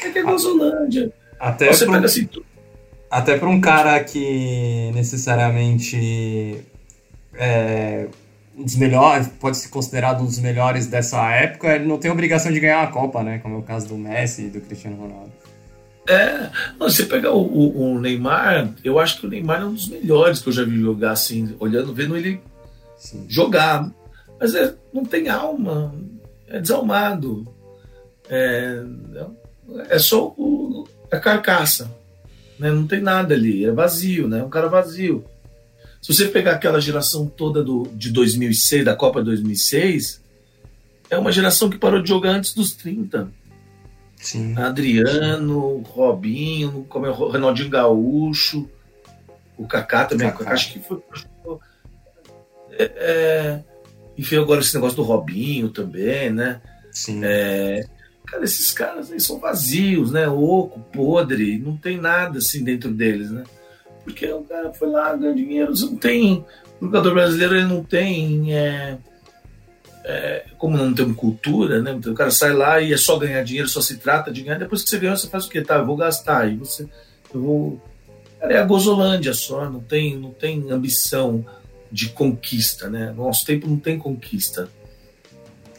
É 0.05 0.11
que 0.11 0.19
é 0.21 0.23
Gozolândia. 0.23 1.13
Até 1.41 1.73
Você 1.73 1.87
pega 1.87 2.05
assim, 2.05 2.29
até 3.11 3.37
para 3.37 3.49
um 3.49 3.61
cara 3.61 4.03
que 4.05 4.93
necessariamente 4.95 6.65
é 7.35 8.07
um 8.57 8.63
dos 8.63 8.77
melhores, 8.77 9.27
pode 9.27 9.57
ser 9.57 9.69
considerado 9.69 10.23
um 10.23 10.27
dos 10.27 10.39
melhores 10.39 10.87
dessa 10.87 11.31
época, 11.33 11.75
ele 11.75 11.87
não 11.87 11.99
tem 11.99 12.11
obrigação 12.11 12.53
de 12.53 12.61
ganhar 12.61 12.83
a 12.83 12.87
Copa, 12.89 13.23
né? 13.23 13.39
Como 13.39 13.57
é 13.57 13.59
o 13.59 13.63
caso 13.63 13.89
do 13.89 13.97
Messi 13.97 14.43
e 14.43 14.51
do 14.51 14.61
Cristiano 14.61 14.97
Ronaldo. 14.97 15.33
É, 16.09 16.51
você 16.79 17.05
pegar 17.05 17.33
o, 17.33 17.43
o, 17.43 17.95
o, 17.95 18.01
Neymar, 18.01 18.75
eu 18.85 18.99
acho 18.99 19.21
que 19.21 19.27
o 19.27 19.31
Neymar 19.31 19.63
é 19.63 19.65
um 19.65 19.75
dos 19.75 19.89
melhores 19.89 20.41
que 20.41 20.49
eu 20.49 20.53
já 20.53 20.65
vi 20.65 20.79
jogar, 20.81 21.13
assim, 21.13 21.57
olhando, 21.59 21.95
vendo 21.95 22.17
ele 22.17 22.41
Sim. 22.97 23.27
jogar. 23.29 23.91
Mas 24.39 24.55
é, 24.55 24.75
não 24.93 25.05
tem 25.05 25.29
alma, 25.29 25.95
é 26.49 26.61
desalmado. 26.61 27.47
É, 28.29 28.83
é 29.89 29.99
só 29.99 30.35
o, 30.37 30.87
a 31.11 31.19
carcaça 31.19 31.91
né? 32.61 32.71
Não 32.71 32.87
tem 32.87 33.01
nada 33.01 33.35
ali, 33.35 33.65
é 33.65 33.73
vazio, 33.73 34.29
né? 34.29 34.41
É 34.41 34.45
um 34.45 34.51
cara 34.51 34.69
vazio. 34.69 35.25
Se 36.01 36.13
você 36.13 36.29
pegar 36.29 36.53
aquela 36.53 36.81
geração 36.81 37.27
toda 37.27 37.65
do, 37.65 37.89
de 37.95 38.11
2006, 38.11 38.85
da 38.85 38.95
Copa 38.95 39.23
2006, 39.23 40.21
é 41.09 41.19
uma 41.19 41.33
geração 41.33 41.71
que 41.71 41.79
parou 41.79 42.03
de 42.03 42.09
jogar 42.09 42.33
antes 42.33 42.55
dos 42.55 42.73
30. 42.73 43.31
Sim. 44.17 44.55
Adriano, 44.59 45.79
Robinho, 45.79 46.85
como 46.89 47.07
é, 47.07 47.11
o 47.11 47.15
Ronaldinho 47.15 47.71
Gaúcho, 47.71 48.69
o 49.57 49.67
Kaká 49.67 50.05
também, 50.05 50.31
Kaká. 50.31 50.53
acho 50.53 50.75
que 50.75 50.81
foi. 50.81 51.01
É, 52.73 52.85
é, 52.97 53.65
enfim, 54.19 54.37
agora 54.37 54.61
esse 54.61 54.75
negócio 54.75 54.97
do 54.97 55.03
Robinho 55.03 55.71
também, 55.71 56.31
né? 56.31 56.61
Sim. 56.93 57.23
É, 57.25 57.87
Cara, 58.31 58.45
esses 58.45 58.70
caras 58.72 59.11
aí 59.11 59.18
são 59.18 59.41
vazios, 59.41 60.12
né? 60.12 60.28
Oco, 60.28 60.78
podre, 60.93 61.59
não 61.59 61.76
tem 61.76 62.01
nada 62.01 62.39
assim 62.39 62.62
dentro 62.62 62.91
deles, 62.93 63.31
né? 63.31 63.43
Porque 64.05 64.31
o 64.33 64.43
cara 64.43 64.72
foi 64.72 64.89
lá, 64.89 65.14
ganhou 65.16 65.35
dinheiro, 65.35 65.72
não 65.81 65.97
tem. 65.97 66.45
O 66.81 66.87
jogador 66.87 67.12
brasileiro 67.12 67.57
ele 67.57 67.66
não 67.66 67.83
tem. 67.83 68.55
É, 68.55 68.97
é, 70.05 70.45
como 70.57 70.76
não 70.76 70.95
tem 70.95 71.12
cultura, 71.12 71.83
né? 71.83 71.93
Então, 71.93 72.12
o 72.12 72.16
cara 72.16 72.31
sai 72.31 72.53
lá 72.53 72.81
e 72.81 72.93
é 72.93 72.97
só 72.97 73.18
ganhar 73.18 73.43
dinheiro, 73.43 73.68
só 73.68 73.81
se 73.81 73.99
trata 73.99 74.31
de 74.31 74.43
ganhar. 74.43 74.59
Depois 74.59 74.85
que 74.85 74.91
você 74.91 74.99
ganhou, 74.99 75.16
você 75.16 75.28
faz 75.28 75.47
o 75.47 75.49
quê? 75.49 75.61
Tá, 75.61 75.76
eu 75.76 75.87
vou 75.87 75.97
gastar. 75.97 76.51
E 76.51 76.57
você. 76.57 76.89
Eu 77.35 77.41
vou. 77.41 77.83
Cara, 78.39 78.55
é 78.55 78.59
a 78.59 78.64
gozolândia 78.64 79.35
só, 79.35 79.68
não 79.68 79.81
tem, 79.81 80.16
não 80.16 80.31
tem 80.31 80.70
ambição 80.70 81.45
de 81.91 82.09
conquista, 82.11 82.89
né? 82.89 83.12
No 83.16 83.24
nosso 83.24 83.45
tempo 83.45 83.68
não 83.68 83.76
tem 83.76 83.99
conquista. 83.99 84.68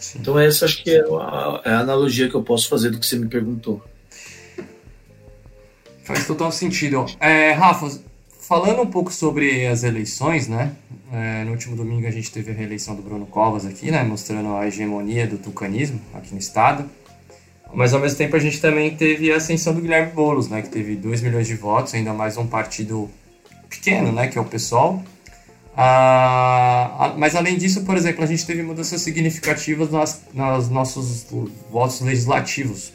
Sim. 0.02 0.20
Então 0.20 0.38
essa 0.38 0.66
acho 0.66 0.84
que 0.84 0.90
é 0.90 1.00
a, 1.00 1.62
é 1.64 1.70
a, 1.70 1.80
analogia 1.80 2.28
que 2.28 2.36
eu 2.36 2.44
posso 2.44 2.68
fazer 2.68 2.90
do 2.90 3.00
que 3.00 3.06
você 3.06 3.18
me 3.18 3.28
perguntou. 3.28 3.82
Faz 6.04 6.26
total 6.26 6.52
sentido. 6.52 7.06
É, 7.20 7.52
Rafa, 7.52 8.00
falando 8.40 8.82
um 8.82 8.88
pouco 8.88 9.14
sobre 9.14 9.68
as 9.68 9.84
eleições, 9.84 10.48
né? 10.48 10.74
É, 11.14 11.44
no 11.44 11.52
último 11.52 11.76
domingo 11.76 12.08
a 12.08 12.12
gente 12.12 12.32
teve 12.32 12.52
a 12.52 12.54
reeleição 12.54 12.96
do 12.96 13.02
Bruno 13.02 13.28
Covas 13.28 13.66
aqui, 13.66 13.92
né? 13.92 14.04
Mostrando 14.04 14.56
a 14.56 14.68
hegemonia 14.68 15.28
do 15.28 15.38
tucanismo 15.38 16.02
aqui 16.14 16.34
no 16.34 16.40
estado. 16.40 16.90
Mas 17.74 17.94
ao 17.94 18.02
mesmo 18.02 18.18
tempo 18.18 18.36
a 18.36 18.40
gente 18.40 18.60
também 18.60 18.96
teve 18.96 19.32
a 19.32 19.38
ascensão 19.38 19.74
do 19.74 19.82
Guilherme 19.82 20.12
Boulos, 20.12 20.50
né? 20.50 20.64
Que 20.64 20.70
teve 20.70 20.96
2 20.96 21.22
milhões 21.22 21.48
de 21.48 21.56
votos, 21.56 21.94
ainda 21.94 22.12
mais 22.12 22.38
um 22.38 22.48
partido 22.48 23.10
pequeno, 23.70 24.12
né? 24.12 24.28
Que 24.28 24.38
é 24.38 24.42
o 24.42 24.46
PSOL. 24.46 25.04
Mas 27.18 27.36
além 27.36 27.58
disso, 27.58 27.84
por 27.84 27.96
exemplo, 27.96 28.24
a 28.24 28.28
gente 28.28 28.46
teve 28.46 28.62
mudanças 28.62 29.02
significativas 29.02 29.90
nas, 29.90 30.22
nas 30.34 30.70
nossos 30.70 31.26
votos 31.70 32.02
legislativos. 32.02 32.94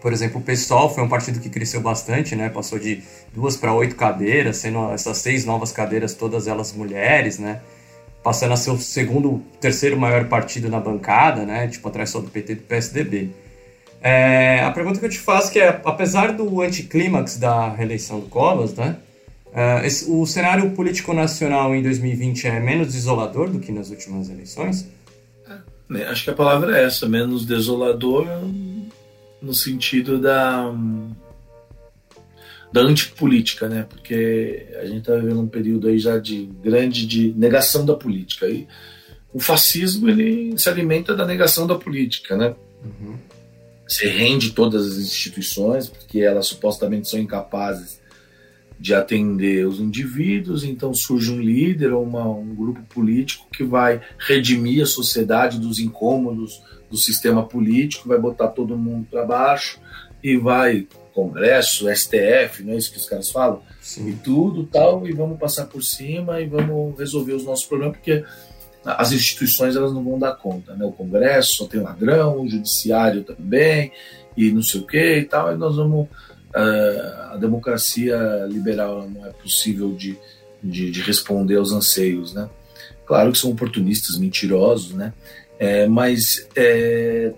Por 0.00 0.12
exemplo, 0.12 0.40
o 0.40 0.42
PSOL 0.42 0.92
foi 0.92 1.04
um 1.04 1.08
partido 1.08 1.38
que 1.38 1.48
cresceu 1.48 1.80
bastante, 1.80 2.34
né? 2.34 2.48
Passou 2.48 2.78
de 2.78 3.02
duas 3.32 3.56
para 3.56 3.72
oito 3.72 3.94
cadeiras, 3.94 4.56
sendo 4.56 4.90
essas 4.92 5.18
seis 5.18 5.44
novas 5.44 5.70
cadeiras, 5.70 6.12
todas 6.12 6.48
elas 6.48 6.72
mulheres, 6.72 7.38
né? 7.38 7.60
Passando 8.22 8.52
a 8.52 8.56
ser 8.56 8.70
o 8.70 8.78
segundo, 8.78 9.40
terceiro 9.60 9.96
maior 9.96 10.28
partido 10.28 10.68
na 10.68 10.80
bancada, 10.80 11.44
né? 11.46 11.68
Tipo, 11.68 11.88
atrás 11.88 12.10
só 12.10 12.20
do 12.20 12.28
PT 12.28 12.52
e 12.52 12.56
do 12.56 12.62
PSDB. 12.62 13.30
É, 14.02 14.60
a 14.64 14.72
pergunta 14.72 14.98
que 14.98 15.06
eu 15.06 15.10
te 15.10 15.20
faço 15.20 15.56
é, 15.56 15.80
apesar 15.84 16.32
do 16.32 16.60
anticlímax 16.60 17.36
da 17.36 17.68
reeleição 17.68 18.18
do 18.18 18.26
Covas, 18.26 18.74
né? 18.74 18.96
Uh, 19.52 19.84
esse, 19.84 20.10
o 20.10 20.24
cenário 20.24 20.70
político 20.70 21.12
nacional 21.12 21.74
em 21.74 21.82
2020 21.82 22.46
é 22.46 22.58
menos 22.58 22.92
desolador 22.92 23.50
do 23.50 23.60
que 23.60 23.70
nas 23.70 23.90
últimas 23.90 24.30
eleições? 24.30 24.88
É, 25.94 26.04
acho 26.04 26.24
que 26.24 26.30
a 26.30 26.34
palavra 26.34 26.78
é 26.78 26.84
essa, 26.84 27.06
menos 27.06 27.44
desolador 27.44 28.26
no 29.42 29.52
sentido 29.52 30.18
da 30.18 30.72
da 32.72 32.80
antipolítica, 32.80 33.68
né? 33.68 33.86
Porque 33.86 34.66
a 34.80 34.86
gente 34.86 35.00
está 35.00 35.14
vivendo 35.14 35.40
um 35.40 35.46
período 35.46 35.88
aí 35.88 35.98
já 35.98 36.18
de 36.18 36.46
grande 36.62 37.06
de 37.06 37.34
negação 37.36 37.84
da 37.84 37.94
política. 37.94 38.48
E 38.48 38.66
o 39.30 39.38
fascismo 39.38 40.08
ele 40.08 40.56
se 40.56 40.70
alimenta 40.70 41.14
da 41.14 41.26
negação 41.26 41.66
da 41.66 41.74
política, 41.74 42.34
né? 42.34 42.54
Uhum. 42.82 43.18
Você 43.86 44.08
rende 44.08 44.52
todas 44.52 44.86
as 44.86 44.96
instituições 44.96 45.88
porque 45.88 46.20
elas 46.20 46.46
supostamente 46.46 47.08
são 47.08 47.20
incapazes 47.20 48.00
de 48.82 48.92
atender 48.92 49.64
os 49.64 49.78
indivíduos, 49.78 50.64
então 50.64 50.92
surge 50.92 51.30
um 51.30 51.40
líder 51.40 51.92
ou 51.92 52.02
uma, 52.02 52.28
um 52.28 52.52
grupo 52.52 52.82
político 52.92 53.46
que 53.52 53.62
vai 53.62 54.00
redimir 54.18 54.82
a 54.82 54.86
sociedade 54.86 55.60
dos 55.60 55.78
incômodos 55.78 56.60
do 56.90 56.96
sistema 56.96 57.46
político, 57.46 58.08
vai 58.08 58.18
botar 58.18 58.48
todo 58.48 58.76
mundo 58.76 59.06
para 59.08 59.24
baixo 59.24 59.80
e 60.20 60.36
vai 60.36 60.88
Congresso, 61.14 61.94
STF, 61.94 62.64
não 62.64 62.72
é 62.72 62.76
isso 62.76 62.90
que 62.90 62.98
os 62.98 63.08
caras 63.08 63.30
falam? 63.30 63.62
Sim. 63.80 64.08
E 64.08 64.14
tudo 64.14 64.66
tal, 64.66 65.06
e 65.06 65.12
vamos 65.12 65.38
passar 65.38 65.66
por 65.66 65.84
cima 65.84 66.40
e 66.40 66.46
vamos 66.46 66.98
resolver 66.98 67.34
os 67.34 67.44
nossos 67.44 67.66
problemas, 67.66 67.98
porque 67.98 68.24
as 68.84 69.12
instituições 69.12 69.76
elas 69.76 69.92
não 69.92 70.02
vão 70.02 70.18
dar 70.18 70.32
conta, 70.32 70.74
né? 70.74 70.84
O 70.84 70.90
Congresso 70.90 71.56
só 71.58 71.66
tem 71.66 71.80
ladrão, 71.80 72.40
o 72.40 72.48
Judiciário 72.48 73.22
também, 73.22 73.92
e 74.36 74.50
não 74.50 74.62
sei 74.62 74.80
o 74.80 74.86
que 74.86 75.18
e 75.18 75.24
tal, 75.24 75.52
e 75.52 75.56
nós 75.56 75.76
vamos 75.76 76.08
a, 76.54 77.32
a 77.32 77.36
democracia 77.36 78.46
liberal 78.48 79.08
não 79.08 79.26
é 79.26 79.30
possível 79.30 79.92
de, 79.94 80.18
de, 80.62 80.90
de, 80.90 81.00
responder 81.02 81.56
aos 81.56 81.72
anseios, 81.72 82.34
né? 82.34 82.48
Claro 83.06 83.32
que 83.32 83.38
são 83.38 83.50
oportunistas, 83.50 84.18
mentirosos, 84.18 84.92
né? 84.92 85.12
É, 85.58 85.86
mas 85.86 86.48
é, 86.56 87.32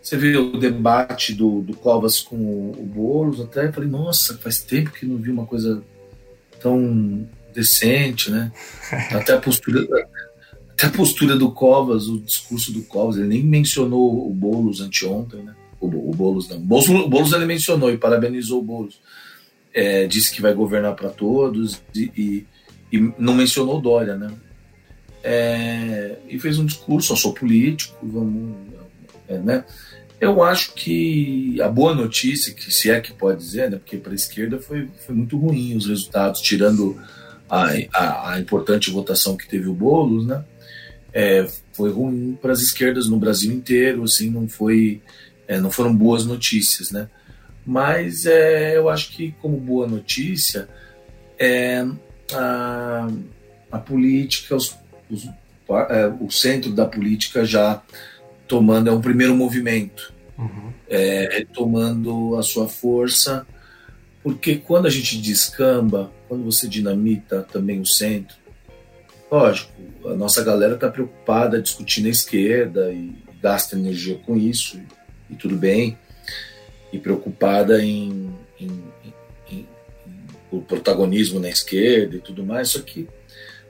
você 0.00 0.16
vê 0.16 0.36
o 0.36 0.58
debate 0.58 1.32
do, 1.32 1.62
do 1.62 1.74
Covas 1.74 2.20
com 2.20 2.36
o, 2.36 2.70
o 2.78 2.84
Boulos, 2.84 3.40
até 3.40 3.72
falei, 3.72 3.88
nossa, 3.88 4.36
faz 4.38 4.58
tempo 4.58 4.92
que 4.92 5.06
não 5.06 5.16
vi 5.16 5.30
uma 5.30 5.46
coisa 5.46 5.82
tão 6.60 7.26
decente, 7.54 8.30
né? 8.30 8.52
Até 9.12 9.32
a 9.32 9.40
postura, 9.40 9.86
até 10.72 10.88
a 10.88 10.90
postura 10.90 11.36
do 11.36 11.52
Covas, 11.52 12.08
o 12.08 12.18
discurso 12.18 12.72
do 12.72 12.82
Covas, 12.82 13.16
ele 13.16 13.28
nem 13.28 13.44
mencionou 13.44 14.28
o 14.28 14.34
Boulos 14.34 14.80
anteontem, 14.80 15.40
né? 15.42 15.54
O, 15.84 16.10
o 16.10 16.14
Boulos 16.14 16.48
não. 16.48 16.58
O 16.58 17.08
Boulos, 17.08 17.32
ele 17.32 17.46
mencionou 17.46 17.90
e 17.90 17.98
parabenizou 17.98 18.60
o 18.60 18.64
Boulos. 18.64 19.00
É, 19.72 20.06
disse 20.06 20.32
que 20.32 20.40
vai 20.40 20.54
governar 20.54 20.94
para 20.94 21.08
todos 21.08 21.82
e, 21.94 22.10
e, 22.16 22.46
e, 22.92 23.12
não 23.18 23.34
mencionou 23.34 23.80
Dória, 23.80 24.16
né? 24.16 24.32
É, 25.22 26.16
e 26.28 26.38
fez 26.38 26.58
um 26.58 26.66
discurso, 26.66 27.12
eu 27.12 27.16
sou 27.16 27.32
político, 27.32 27.96
vamos, 28.02 28.56
é, 29.26 29.38
né? 29.38 29.64
Eu 30.20 30.42
acho 30.42 30.74
que 30.74 31.60
a 31.60 31.68
boa 31.68 31.94
notícia, 31.94 32.54
que 32.54 32.72
se 32.72 32.90
é 32.90 33.00
que 33.00 33.12
pode 33.12 33.40
dizer, 33.40 33.70
né, 33.70 33.78
porque 33.78 33.96
para 33.96 34.12
a 34.12 34.14
esquerda 34.14 34.58
foi, 34.58 34.88
foi 35.04 35.14
muito 35.14 35.36
ruim 35.36 35.76
os 35.76 35.86
resultados, 35.86 36.40
tirando 36.40 36.96
a, 37.48 37.66
a, 37.92 38.32
a 38.32 38.40
importante 38.40 38.90
votação 38.90 39.36
que 39.36 39.48
teve 39.48 39.68
o 39.68 39.74
Boulos, 39.74 40.26
né? 40.26 40.44
É, 41.12 41.46
foi 41.72 41.90
ruim 41.90 42.36
para 42.40 42.52
as 42.52 42.60
esquerdas 42.60 43.08
no 43.08 43.18
Brasil 43.18 43.52
inteiro, 43.52 44.02
assim, 44.02 44.30
não 44.30 44.48
foi, 44.48 45.00
é, 45.46 45.58
não 45.58 45.70
foram 45.70 45.94
boas 45.94 46.24
notícias, 46.24 46.90
né? 46.90 47.08
Mas 47.66 48.26
é, 48.26 48.76
eu 48.76 48.88
acho 48.88 49.10
que 49.10 49.32
como 49.40 49.56
boa 49.56 49.86
notícia 49.86 50.68
é 51.38 51.84
a, 52.32 53.08
a 53.72 53.78
política, 53.78 54.54
os, 54.54 54.76
os, 55.10 55.26
é, 55.88 56.06
o 56.20 56.30
centro 56.30 56.72
da 56.72 56.86
política 56.86 57.44
já 57.44 57.82
tomando 58.46 58.90
é 58.90 58.92
um 58.92 59.00
primeiro 59.00 59.34
movimento, 59.34 60.12
uhum. 60.38 60.72
é, 60.88 61.46
tomando 61.52 62.36
a 62.36 62.42
sua 62.42 62.68
força, 62.68 63.46
porque 64.22 64.56
quando 64.56 64.86
a 64.86 64.90
gente 64.90 65.18
descamba, 65.18 66.12
quando 66.28 66.44
você 66.44 66.68
dinamita 66.68 67.42
também 67.42 67.80
o 67.80 67.86
centro, 67.86 68.36
lógico, 69.30 69.72
a 70.06 70.14
nossa 70.14 70.44
galera 70.44 70.74
está 70.74 70.88
preocupada 70.88 71.60
discutindo 71.60 72.06
a 72.06 72.10
esquerda 72.10 72.92
e 72.92 73.14
gasta 73.40 73.76
energia 73.76 74.18
com 74.24 74.36
isso, 74.36 74.78
e, 75.30 75.34
tudo 75.34 75.56
bem, 75.56 75.98
e 76.92 76.98
preocupada 76.98 77.82
em, 77.82 78.32
em, 78.60 78.84
em, 79.04 79.14
em, 79.50 79.68
o 80.50 80.60
protagonismo 80.60 81.40
na 81.40 81.48
esquerda 81.48 82.16
e 82.16 82.20
tudo 82.20 82.44
mais, 82.44 82.70
só 82.70 82.80
que 82.80 83.08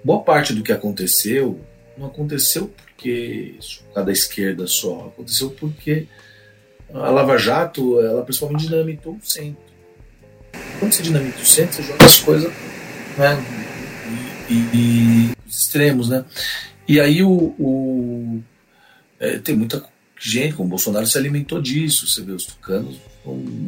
boa 0.03 0.23
parte 0.23 0.53
do 0.53 0.63
que 0.63 0.73
aconteceu 0.73 1.61
não 1.97 2.07
aconteceu 2.07 2.69
porque 2.69 3.57
cada 3.95 4.13
esquerda 4.13 4.67
só, 4.67 5.13
aconteceu 5.15 5.51
porque 5.51 6.07
a 6.93 7.11
Lava 7.11 7.37
Jato, 7.39 8.01
ela 8.01 8.23
principalmente 8.23 8.67
dinamitou 8.67 9.15
o 9.15 9.27
centro. 9.27 9.63
Quando 10.79 10.93
você 10.93 11.03
dinamita 11.03 11.41
o 11.41 11.45
centro, 11.45 11.77
você 11.77 11.83
joga 11.83 12.05
as 12.05 12.21
coisas 12.21 12.53
né, 13.17 13.37
e, 14.49 14.53
e, 14.53 14.57
e 14.75 15.33
os 15.47 15.61
extremos, 15.61 16.09
né? 16.09 16.25
E 16.87 17.01
aí 17.01 17.23
o, 17.23 17.55
o 17.59 18.43
é, 19.19 19.39
tem 19.39 19.57
muita 19.57 19.85
gente, 20.25 20.55
como 20.55 20.67
o 20.67 20.71
Bolsonaro 20.71 21.07
se 21.07 21.19
alimentou 21.19 21.61
disso, 21.61 22.07
você 22.07 22.23
vê 22.23 22.33
os 22.33 22.47
tucanos 22.47 22.99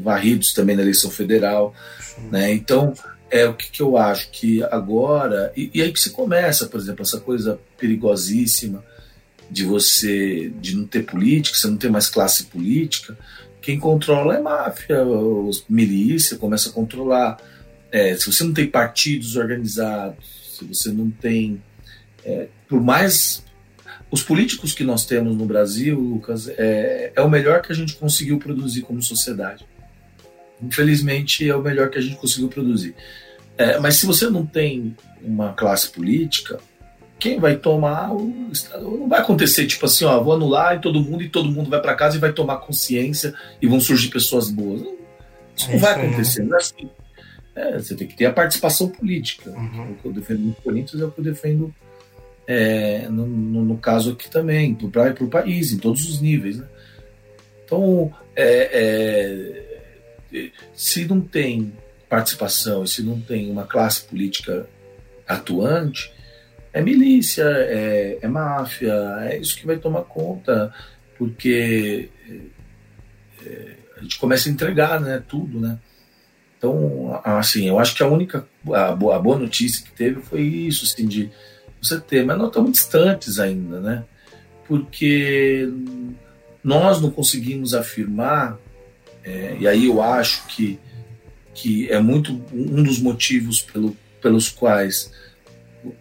varridos 0.02 0.52
também 0.52 0.74
na 0.74 0.82
eleição 0.82 1.10
federal, 1.10 1.74
né? 2.30 2.52
Então 2.52 2.94
é 3.30 3.46
o 3.46 3.54
que, 3.54 3.70
que 3.70 3.82
eu 3.82 3.96
acho 3.96 4.30
que 4.30 4.62
agora 4.64 5.52
e, 5.56 5.70
e, 5.74 5.82
aí 5.82 5.92
que 5.92 6.00
se 6.00 6.10
começa, 6.10 6.66
por 6.66 6.80
exemplo, 6.80 7.02
essa 7.02 7.20
coisa 7.20 7.58
perigosíssima 7.76 8.82
de 9.50 9.64
você 9.64 10.50
de 10.60 10.76
não 10.76 10.86
ter 10.86 11.02
política, 11.02 11.58
você 11.58 11.68
não 11.68 11.76
ter 11.76 11.90
mais 11.90 12.08
classe 12.08 12.44
política, 12.44 13.18
quem 13.60 13.78
controla 13.78 14.36
é 14.36 14.40
máfia, 14.40 15.04
os 15.04 15.64
milícia 15.68 16.38
começa 16.38 16.70
a 16.70 16.72
controlar. 16.72 17.36
É, 17.92 18.16
se 18.16 18.26
você 18.32 18.44
não 18.44 18.54
tem 18.54 18.66
partidos 18.66 19.36
organizados, 19.36 20.56
se 20.56 20.64
você 20.64 20.90
não 20.90 21.10
tem, 21.10 21.62
é, 22.24 22.48
por 22.68 22.80
mais 22.80 23.44
os 24.10 24.22
políticos 24.22 24.72
que 24.72 24.84
nós 24.84 25.04
temos 25.04 25.36
no 25.36 25.44
Brasil, 25.46 25.98
Lucas, 25.98 26.48
é, 26.48 27.12
é 27.14 27.22
o 27.22 27.28
melhor 27.28 27.62
que 27.62 27.72
a 27.72 27.74
gente 27.74 27.96
conseguiu 27.96 28.38
produzir 28.38 28.82
como 28.82 29.02
sociedade. 29.02 29.66
Infelizmente, 30.62 31.48
é 31.48 31.54
o 31.54 31.62
melhor 31.62 31.90
que 31.90 31.98
a 31.98 32.00
gente 32.00 32.16
conseguiu 32.16 32.48
produzir. 32.48 32.94
É, 33.58 33.78
mas 33.78 33.96
se 33.96 34.06
você 34.06 34.28
não 34.28 34.44
tem 34.44 34.96
uma 35.22 35.52
classe 35.52 35.88
política, 35.90 36.58
quem 37.18 37.40
vai 37.40 37.56
tomar 37.56 38.12
o 38.12 38.50
não 38.80 39.08
vai 39.08 39.20
acontecer 39.20 39.66
tipo 39.66 39.86
assim, 39.86 40.04
ó, 40.04 40.22
vou 40.22 40.34
anular 40.34 40.76
e 40.76 40.80
todo 40.80 41.00
mundo 41.00 41.22
e 41.22 41.28
todo 41.28 41.50
mundo 41.50 41.70
vai 41.70 41.80
para 41.80 41.94
casa 41.94 42.16
e 42.16 42.20
vai 42.20 42.32
tomar 42.32 42.58
consciência 42.58 43.34
e 43.60 43.66
vão 43.66 43.80
surgir 43.80 44.08
pessoas 44.08 44.50
boas. 44.50 44.82
Isso 45.56 45.70
é 45.70 45.72
não 45.72 45.78
vai 45.78 45.92
isso 45.92 46.06
acontecer, 46.06 46.42
não 46.44 46.54
é 46.54 46.60
assim. 46.60 46.90
É, 47.54 47.78
você 47.78 47.94
tem 47.94 48.06
que 48.06 48.14
ter 48.14 48.26
a 48.26 48.32
participação 48.32 48.88
política. 48.88 49.50
Uhum. 49.50 49.92
O 49.92 49.94
que 49.94 50.04
eu 50.04 50.12
defendo 50.12 50.40
no 50.40 50.54
Corinthians 50.54 51.00
é 51.00 51.04
o 51.06 51.10
que 51.10 51.20
eu 51.20 51.24
defendo 51.24 51.74
é, 52.46 53.08
no, 53.08 53.26
no, 53.26 53.78
caso 53.78 54.12
aqui 54.12 54.30
também, 54.30 54.74
para 54.74 55.24
o 55.24 55.28
país, 55.28 55.72
em 55.72 55.78
todos 55.78 56.08
os 56.08 56.20
níveis. 56.20 56.58
Né? 56.58 56.66
Então, 57.64 58.12
é, 58.34 59.62
é, 60.32 60.50
se 60.74 61.04
não 61.06 61.20
tem 61.20 61.72
participação 62.08 62.86
se 62.86 63.02
não 63.02 63.20
tem 63.20 63.50
uma 63.50 63.64
classe 63.64 64.04
política 64.04 64.68
atuante, 65.26 66.12
é 66.72 66.80
milícia, 66.80 67.44
é, 67.44 68.18
é 68.22 68.28
máfia, 68.28 68.94
é 69.22 69.38
isso 69.38 69.56
que 69.56 69.66
vai 69.66 69.76
tomar 69.76 70.02
conta, 70.02 70.72
porque 71.18 72.10
é, 73.44 73.72
a 73.96 74.02
gente 74.02 74.18
começa 74.18 74.48
a 74.48 74.52
entregar 74.52 75.00
né, 75.00 75.22
tudo, 75.26 75.58
né? 75.58 75.78
Então, 76.58 77.20
assim, 77.24 77.68
eu 77.68 77.78
acho 77.78 77.94
que 77.94 78.02
a 78.02 78.08
única, 78.08 78.46
a 78.72 78.92
boa, 78.92 79.16
a 79.16 79.18
boa 79.18 79.38
notícia 79.38 79.84
que 79.84 79.92
teve 79.92 80.20
foi 80.22 80.42
isso, 80.42 80.84
assim, 80.84 81.06
de 81.06 81.30
você 81.86 82.00
ter, 82.00 82.24
mas 82.24 82.38
nós 82.38 82.48
estamos 82.48 82.72
distantes 82.72 83.38
ainda, 83.38 83.80
né? 83.80 84.04
Porque 84.66 85.68
nós 86.62 87.00
não 87.00 87.10
conseguimos 87.10 87.74
afirmar, 87.74 88.58
é, 89.22 89.56
e 89.60 89.68
aí 89.68 89.86
eu 89.86 90.02
acho 90.02 90.46
que, 90.48 90.78
que 91.54 91.90
é 91.90 92.00
muito 92.00 92.32
um 92.52 92.82
dos 92.82 92.98
motivos 92.98 93.60
pelo, 93.60 93.96
pelos 94.20 94.48
quais 94.48 95.10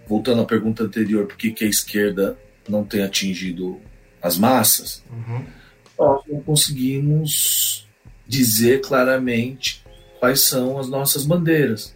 voltando 0.07 0.41
à 0.41 0.45
pergunta 0.45 0.83
anterior, 0.83 1.27
por 1.27 1.37
que, 1.37 1.51
que 1.51 1.63
a 1.63 1.69
esquerda 1.69 2.37
não 2.67 2.83
tem 2.83 3.03
atingido 3.03 3.79
as 4.21 4.37
massas, 4.37 5.03
uhum. 5.11 5.45
nós 5.97 6.21
não 6.27 6.41
conseguimos 6.41 7.87
dizer 8.27 8.81
claramente 8.81 9.83
quais 10.19 10.41
são 10.41 10.79
as 10.79 10.89
nossas 10.89 11.25
bandeiras. 11.25 11.93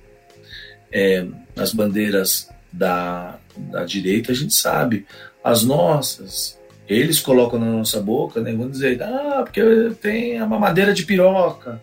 É, 0.91 1.25
as 1.55 1.73
bandeiras 1.73 2.49
da, 2.71 3.39
da 3.71 3.83
direita 3.83 4.31
a 4.31 4.35
gente 4.35 4.53
sabe, 4.53 5.05
as 5.43 5.63
nossas, 5.63 6.59
eles 6.87 7.19
colocam 7.19 7.59
na 7.59 7.67
nossa 7.67 8.01
boca, 8.01 8.41
né, 8.41 8.53
vão 8.53 8.69
dizer, 8.69 9.01
ah, 9.03 9.41
porque 9.43 9.61
tem 10.01 10.37
a 10.37 10.45
mamadeira 10.45 10.93
de 10.93 11.05
piroca, 11.05 11.81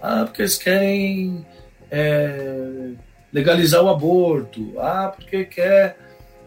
ah, 0.00 0.24
porque 0.24 0.42
eles 0.42 0.56
querem 0.56 1.46
é, 1.90 2.90
legalizar 3.32 3.82
o 3.82 3.88
aborto, 3.88 4.74
ah, 4.78 5.12
porque 5.14 5.44
quer 5.44 5.96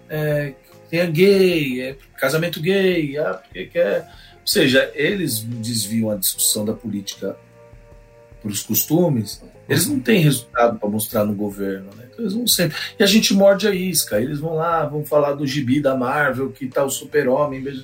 é, 0.09 0.53
tenha 0.91 1.05
gay, 1.05 1.81
é, 1.81 1.95
casamento 2.17 2.61
gay, 2.61 3.17
ah, 3.17 3.35
porque 3.35 3.65
quer. 3.67 4.01
Ou 4.41 4.47
seja, 4.47 4.91
eles 4.93 5.39
desviam 5.39 6.09
a 6.09 6.15
discussão 6.15 6.65
da 6.65 6.73
política 6.73 7.37
para 8.41 8.51
os 8.51 8.61
costumes, 8.61 9.41
eles 9.71 9.87
não 9.87 9.99
têm 9.99 10.21
resultado 10.21 10.77
para 10.77 10.89
mostrar 10.89 11.25
no 11.25 11.33
governo, 11.33 11.89
né? 11.95 12.05
Então 12.11 12.25
eles 12.25 12.33
vão 12.33 12.45
sempre. 12.47 12.77
E 12.99 13.03
a 13.03 13.05
gente 13.05 13.33
morde 13.33 13.67
a 13.67 13.73
isca, 13.73 14.19
eles 14.19 14.39
vão 14.39 14.55
lá, 14.55 14.85
vão 14.85 15.05
falar 15.05 15.33
do 15.33 15.47
gibi 15.47 15.81
da 15.81 15.95
Marvel, 15.95 16.51
que 16.51 16.67
tá 16.67 16.83
o 16.83 16.89
super-homem. 16.89 17.83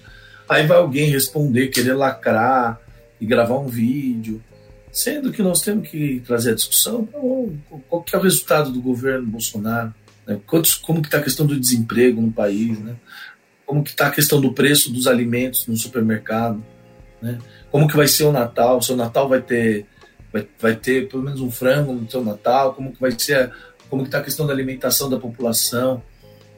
Aí 0.50 0.68
vai 0.68 0.78
alguém 0.78 1.10
responder, 1.10 1.68
querer 1.68 1.94
lacrar 1.94 2.80
e 3.20 3.26
gravar 3.26 3.58
um 3.58 3.68
vídeo. 3.68 4.44
Sendo 4.92 5.32
que 5.32 5.42
nós 5.42 5.62
temos 5.62 5.90
que 5.90 6.22
trazer 6.26 6.52
a 6.52 6.56
discussão 6.56 7.08
qual 7.88 8.02
que 8.02 8.16
é 8.16 8.20
o 8.20 8.22
resultado 8.22 8.72
do 8.72 8.82
governo 8.82 9.28
Bolsonaro, 9.28 9.94
né? 10.26 10.40
Quantos, 10.46 10.76
como 10.76 11.02
que 11.02 11.08
está 11.08 11.20
a 11.20 11.24
questão 11.24 11.46
do 11.46 11.60
desemprego 11.60 12.22
no 12.22 12.32
país, 12.32 12.78
né? 12.80 12.96
como 13.66 13.84
que 13.84 13.92
está 13.92 14.08
a 14.08 14.12
questão 14.12 14.40
do 14.40 14.54
preço 14.54 14.92
dos 14.92 15.08
alimentos 15.08 15.68
no 15.68 15.76
supermercado, 15.78 16.64
né? 17.22 17.38
como 17.70 17.88
que 17.88 17.98
vai 17.98 18.08
ser 18.08 18.24
o 18.24 18.32
Natal, 18.32 18.82
se 18.82 18.92
o 18.92 18.96
Natal 18.96 19.28
vai 19.28 19.42
ter 19.42 19.86
vai, 20.38 20.48
vai 20.60 20.76
ter 20.76 21.08
pelo 21.08 21.24
menos 21.24 21.42
um 21.42 21.52
frango 21.52 21.94
no 21.94 22.10
seu 22.10 22.24
Natal, 22.24 22.74
como 22.74 22.92
que 22.92 23.00
vai 23.02 23.12
ser, 23.18 23.36
a, 23.36 23.52
como 23.90 24.04
que 24.04 24.08
está 24.10 24.20
a 24.20 24.24
questão 24.24 24.46
da 24.46 24.54
alimentação 24.54 25.10
da 25.10 25.20
população, 25.20 26.02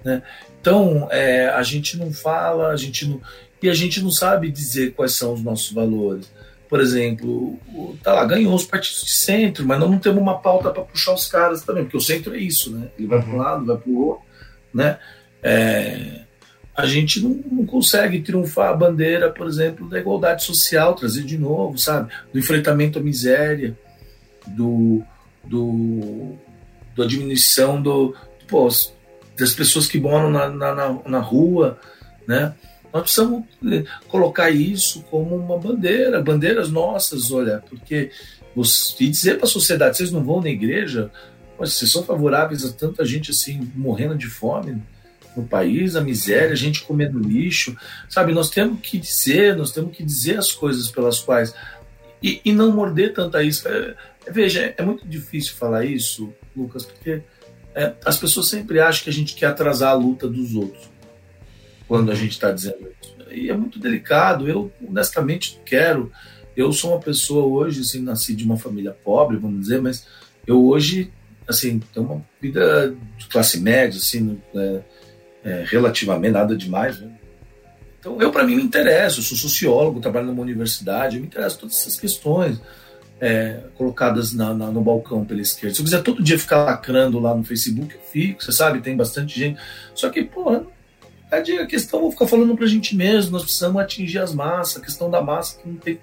né? 0.03 0.21
Então 0.59 1.07
é, 1.11 1.47
a 1.49 1.63
gente 1.63 1.97
não 1.97 2.11
fala, 2.11 2.69
a 2.69 2.75
gente 2.75 3.07
não 3.07 3.21
e 3.61 3.69
a 3.69 3.73
gente 3.73 4.01
não 4.01 4.09
sabe 4.09 4.49
dizer 4.49 4.93
quais 4.93 5.15
são 5.15 5.33
os 5.33 5.43
nossos 5.43 5.71
valores. 5.71 6.31
por 6.69 6.79
exemplo, 6.79 7.59
tá 8.03 8.13
lá, 8.13 8.23
ganhou 8.25 8.53
os 8.53 8.63
partidos 8.63 9.03
de 9.03 9.11
centro, 9.11 9.65
mas 9.65 9.79
nós 9.79 9.89
não 9.89 9.97
temos 9.97 10.21
uma 10.21 10.39
pauta 10.39 10.69
para 10.69 10.83
puxar 10.83 11.13
os 11.13 11.27
caras 11.27 11.63
também, 11.63 11.83
porque 11.83 11.97
o 11.97 12.01
centro 12.01 12.35
é 12.35 12.37
isso, 12.37 12.71
né? 12.71 12.89
Ele 12.97 13.07
vai 13.07 13.19
para 13.19 13.29
um 13.29 13.33
uhum. 13.33 13.39
lado, 13.39 13.65
vai 13.65 13.77
para 13.77 13.89
o 13.89 14.07
outro, 14.07 14.23
né? 14.73 14.99
É, 15.41 16.21
a 16.79 16.85
gente 16.85 17.21
não, 17.21 17.31
não, 17.51 17.65
consegue 17.65 18.21
triunfar 18.21 18.69
a 18.69 18.73
bandeira, 18.73 19.29
por 19.29 19.47
exemplo, 19.47 19.89
da 19.89 19.99
igualdade 19.99 20.43
social, 20.43 20.95
trazer 20.95 21.23
de 21.23 21.37
novo, 21.37 21.77
sabe? 21.77 22.09
Do 22.31 22.39
enfrentamento 22.39 22.99
à 22.99 23.01
miséria, 23.01 23.77
do, 24.47 25.03
do, 25.43 26.35
da 26.95 27.05
diminuição 27.05 27.81
do, 27.81 28.15
pô, 28.47 28.69
das 29.37 29.53
pessoas 29.53 29.87
que 29.87 29.99
moram 29.99 30.29
na, 30.29 30.49
na, 30.49 30.99
na 31.05 31.19
rua, 31.19 31.77
né? 32.25 32.53
Nós 32.93 33.03
precisamos 33.03 33.43
eh, 33.71 33.83
colocar 34.07 34.49
isso 34.49 35.03
como 35.11 35.35
uma 35.35 35.59
bandeira, 35.59 36.23
bandeiras 36.23 36.71
nossas, 36.71 37.29
olha, 37.31 37.61
porque 37.69 38.09
você, 38.55 39.03
e 39.03 39.09
dizer 39.09 39.35
para 39.35 39.45
a 39.45 39.49
sociedade, 39.49 39.97
vocês 39.97 40.11
não 40.11 40.23
vão 40.23 40.41
na 40.41 40.49
igreja, 40.49 41.11
mas 41.59 41.73
vocês 41.73 41.91
são 41.91 42.03
favoráveis 42.03 42.65
a 42.65 42.71
tanta 42.71 43.05
gente 43.05 43.31
assim 43.31 43.69
morrendo 43.75 44.17
de 44.17 44.27
fome 44.27 44.81
no 45.35 45.43
país, 45.43 45.95
a 45.95 46.01
miséria, 46.01 46.51
a 46.51 46.55
gente 46.55 46.83
comendo 46.83 47.19
lixo, 47.19 47.75
sabe? 48.09 48.33
Nós 48.33 48.49
temos 48.49 48.79
que 48.81 48.97
dizer, 48.97 49.55
nós 49.55 49.71
temos 49.71 49.95
que 49.95 50.03
dizer 50.03 50.37
as 50.37 50.51
coisas 50.51 50.89
pelas 50.89 51.19
quais 51.19 51.53
e, 52.21 52.41
e 52.43 52.51
não 52.51 52.71
morder 52.71 53.13
tanta 53.13 53.41
isca. 53.43 53.69
É, 53.69 54.31
veja, 54.31 54.73
é 54.77 54.83
muito 54.83 55.07
difícil 55.07 55.53
falar 55.55 55.85
isso, 55.85 56.33
Lucas, 56.55 56.85
porque 56.85 57.21
é, 57.73 57.93
as 58.05 58.17
pessoas 58.17 58.47
sempre 58.47 58.79
acham 58.79 59.03
que 59.03 59.09
a 59.09 59.13
gente 59.13 59.35
quer 59.35 59.47
atrasar 59.47 59.91
a 59.91 59.95
luta 59.95 60.27
dos 60.27 60.55
outros 60.55 60.89
quando 61.87 62.11
a 62.11 62.15
gente 62.15 62.31
está 62.31 62.51
dizendo 62.51 62.87
isso. 63.01 63.15
E 63.31 63.49
é 63.49 63.55
muito 63.55 63.79
delicado. 63.79 64.47
Eu, 64.47 64.71
honestamente, 64.87 65.59
quero. 65.65 66.11
Eu 66.55 66.73
sou 66.73 66.91
uma 66.91 66.99
pessoa 66.99 67.45
hoje, 67.45 67.81
assim, 67.81 68.01
nasci 68.01 68.35
de 68.35 68.43
uma 68.43 68.57
família 68.57 68.91
pobre, 68.91 69.37
vamos 69.37 69.61
dizer, 69.61 69.81
mas 69.81 70.05
eu 70.45 70.65
hoje, 70.65 71.11
assim, 71.47 71.79
tenho 71.93 72.05
uma 72.05 72.25
vida 72.41 72.95
de 73.17 73.27
classe 73.27 73.59
média, 73.59 73.97
assim, 73.97 74.41
é, 74.53 74.81
é, 75.43 75.63
relativamente 75.67 76.31
nada 76.31 76.55
demais, 76.55 76.99
né? 76.99 77.11
Então, 77.99 78.21
eu, 78.21 78.31
para 78.31 78.45
mim, 78.45 78.55
me 78.55 78.63
interesso. 78.63 79.19
Eu 79.19 79.23
sou 79.23 79.37
sociólogo, 79.37 79.99
trabalho 79.99 80.27
numa 80.27 80.41
universidade, 80.41 81.17
eu 81.17 81.21
me 81.21 81.27
interesso 81.27 81.59
todas 81.59 81.75
essas 81.75 81.99
questões 81.99 82.61
é, 83.19 83.59
colocadas 83.75 84.33
na, 84.33 84.53
na, 84.53 84.67
no 84.67 84.81
balcão 84.81 85.25
pela 85.25 85.41
esquerda. 85.41 85.75
Se 85.75 85.81
eu 85.81 85.85
quiser 85.85 86.01
todo 86.01 86.23
dia 86.23 86.39
ficar 86.39 86.63
lacrando 86.63 87.19
lá 87.19 87.35
no 87.35 87.43
Facebook, 87.43 87.93
eu 87.93 88.01
fico, 88.01 88.43
você 88.43 88.51
sabe, 88.51 88.79
tem 88.79 88.95
bastante 88.95 89.37
gente. 89.37 89.59
Só 89.93 90.09
que, 90.09 90.23
porra, 90.23 90.65
a 91.31 91.65
questão, 91.65 92.01
vou 92.01 92.11
ficar 92.11 92.27
falando 92.27 92.55
pra 92.55 92.65
gente 92.65 92.95
mesmo, 92.95 93.31
nós 93.31 93.43
precisamos 93.43 93.81
atingir 93.81 94.19
as 94.19 94.33
massas, 94.33 94.77
a 94.77 94.85
questão 94.85 95.09
da 95.11 95.21
massa 95.21 95.59
que 95.59 95.67
não 95.67 95.75
tem. 95.75 95.99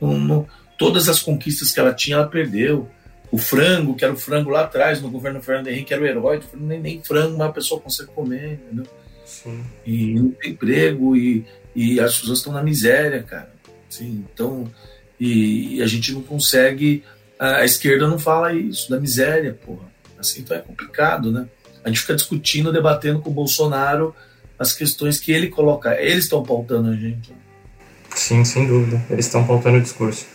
Não, 0.00 0.18
não, 0.18 0.46
todas 0.78 1.08
as 1.08 1.20
conquistas 1.20 1.72
que 1.72 1.80
ela 1.80 1.92
tinha, 1.92 2.16
ela 2.16 2.26
perdeu. 2.26 2.88
O 3.32 3.38
frango, 3.38 3.94
que 3.94 4.04
era 4.04 4.12
o 4.12 4.16
frango 4.16 4.50
lá 4.50 4.60
atrás, 4.60 5.00
no 5.00 5.10
governo 5.10 5.40
Fernando 5.40 5.68
Henrique, 5.68 5.94
era 5.94 6.02
o 6.02 6.06
herói, 6.06 6.40
nem, 6.54 6.78
nem 6.78 7.02
frango 7.02 7.34
uma 7.34 7.50
pessoa 7.50 7.80
consegue 7.80 8.10
comer, 8.10 8.60
entendeu? 8.62 8.86
Sim. 9.24 9.64
E 9.86 10.14
não 10.14 10.30
tem 10.32 10.50
emprego, 10.50 11.16
e, 11.16 11.46
e 11.74 11.98
as 11.98 12.18
pessoas 12.18 12.38
estão 12.38 12.52
na 12.52 12.62
miséria, 12.62 13.22
cara. 13.22 13.50
Assim, 13.90 14.24
então, 14.32 14.70
e, 15.18 15.76
e, 15.76 15.82
a 15.82 15.86
gente 15.86 16.12
não 16.12 16.22
consegue. 16.22 17.02
A, 17.38 17.56
a 17.56 17.64
esquerda 17.64 18.06
não 18.06 18.18
fala 18.18 18.52
isso, 18.52 18.90
da 18.90 19.00
miséria, 19.00 19.58
porra. 19.64 19.90
Assim, 20.18 20.40
então 20.40 20.56
é 20.56 20.60
complicado, 20.60 21.32
né? 21.32 21.46
A 21.82 21.88
gente 21.88 22.00
fica 22.00 22.14
discutindo, 22.14 22.70
debatendo 22.70 23.20
com 23.20 23.30
o 23.30 23.32
Bolsonaro 23.32 24.14
as 24.58 24.72
questões 24.72 25.18
que 25.18 25.32
ele 25.32 25.48
coloca. 25.48 26.00
Eles 26.00 26.24
estão 26.24 26.42
pautando 26.42 26.90
a 26.90 26.94
gente. 26.94 27.32
Sim, 28.14 28.44
sem 28.44 28.66
dúvida. 28.66 29.02
Eles 29.10 29.26
estão 29.26 29.44
pautando 29.46 29.78
o 29.78 29.80
discurso. 29.80 30.26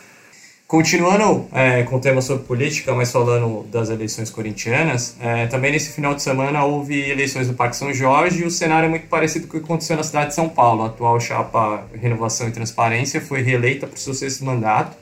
Continuando 0.68 1.48
é, 1.53 1.84
com 1.84 1.95
o 1.95 1.99
tema 2.02 2.22
sobre 2.22 2.44
política, 2.44 2.94
mas 2.94 3.10
falando 3.10 3.65
das 3.72 3.89
eleições 3.89 4.30
corintianas, 4.30 5.15
é, 5.22 5.48
também 5.48 5.72
nesse 5.72 5.94
final 5.94 6.14
de 6.14 6.22
semana 6.22 6.65
houve 6.65 7.10
eleições 7.10 7.48
no 7.48 7.53
Parque 7.53 7.77
São 7.77 7.94
Jorge 7.94 8.41
e 8.41 8.45
o 8.45 8.52
cenário 8.52 8.88
é 8.88 8.89
muito 8.89 9.07
parecido 9.07 9.48
com 9.48 9.56
o 9.56 9.60
que 9.61 9.65
aconteceu 9.65 9.95
na 9.95 10.03
cidade 10.03 10.27
de 10.27 10.35
São 10.35 10.49
Paulo. 10.49 10.84
A 10.84 10.88
atual 10.88 11.22
chapa 11.22 11.85
Renovação 11.94 12.49
e 12.49 12.52
Transparência 12.52 13.22
foi 13.22 13.41
reeleita 13.41 13.88
para 13.88 13.95
o 13.95 13.99
seu 13.99 14.14
sexto 14.14 14.44
mandato. 14.44 14.98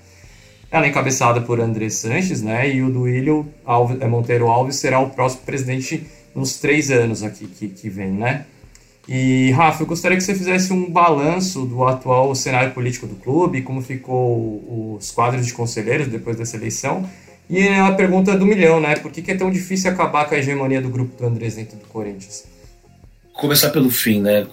Ela 0.69 0.85
é 0.85 0.89
encabeçada 0.89 1.41
por 1.41 1.59
André 1.59 1.89
Sanches, 1.89 2.43
né? 2.43 2.69
E 2.69 2.83
o 2.83 2.91
Duílio 2.91 3.51
Alves, 3.65 3.99
é, 3.99 4.07
Monteiro 4.07 4.47
Alves 4.47 4.75
será 4.75 4.99
o 4.99 5.09
próximo 5.09 5.41
presidente 5.47 6.05
nos 6.35 6.57
três 6.57 6.91
anos 6.91 7.23
aqui 7.23 7.47
que, 7.47 7.69
que 7.69 7.89
vem, 7.89 8.11
né? 8.11 8.45
E, 9.07 9.51
Rafa, 9.51 9.83
eu 9.83 9.87
gostaria 9.87 10.17
que 10.17 10.23
você 10.23 10.33
fizesse 10.33 10.73
um 10.73 10.89
balanço 10.89 11.65
do 11.65 11.83
atual 11.83 12.33
cenário 12.33 12.73
político 12.73 13.05
do 13.05 13.15
clube, 13.15 13.61
como 13.61 13.81
ficou 13.81 14.95
os 14.97 15.11
quadros 15.11 15.45
de 15.45 15.53
conselheiros 15.53 16.07
depois 16.07 16.37
dessa 16.37 16.57
eleição. 16.57 17.07
E 17.47 17.67
a 17.67 17.91
pergunta 17.91 18.35
do 18.35 18.45
milhão, 18.45 18.79
né? 18.79 18.95
Por 18.95 19.11
que, 19.11 19.31
é 19.31 19.35
tão 19.35 19.51
difícil 19.51 19.91
acabar 19.91 20.27
com 20.27 20.33
a 20.33 20.39
hegemonia 20.39 20.81
do 20.81 20.89
grupo 20.89 21.15
do 21.15 21.27
Andrés 21.27 21.55
dentro 21.55 21.77
do 21.77 21.85
Corinthians? 21.85 22.45
Começar 23.33 23.69
pelo 23.69 23.91
fim, 23.91 24.21
né? 24.21 24.47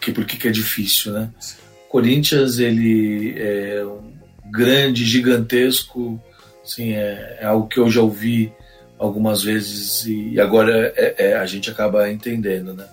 Que, 0.00 0.12
por 0.12 0.24
que, 0.24 0.38
que 0.38 0.48
é 0.48 0.50
difícil, 0.50 1.12
né? 1.12 1.28
Corinthians, 1.90 2.58
ele 2.58 3.34
é 3.36 3.84
um 3.84 4.12
grande, 4.50 5.04
gigantesco, 5.04 6.18
assim, 6.64 6.92
é, 6.92 7.38
é 7.40 7.44
algo 7.44 7.68
que 7.68 7.78
eu 7.78 7.90
já 7.90 8.00
ouvi 8.00 8.50
algumas 8.98 9.42
vezes 9.42 10.06
e 10.06 10.38
agora 10.38 10.92
é, 10.96 11.14
é, 11.18 11.36
a 11.36 11.46
gente 11.46 11.70
acaba 11.70 12.10
entendendo, 12.10 12.72
né? 12.72 12.86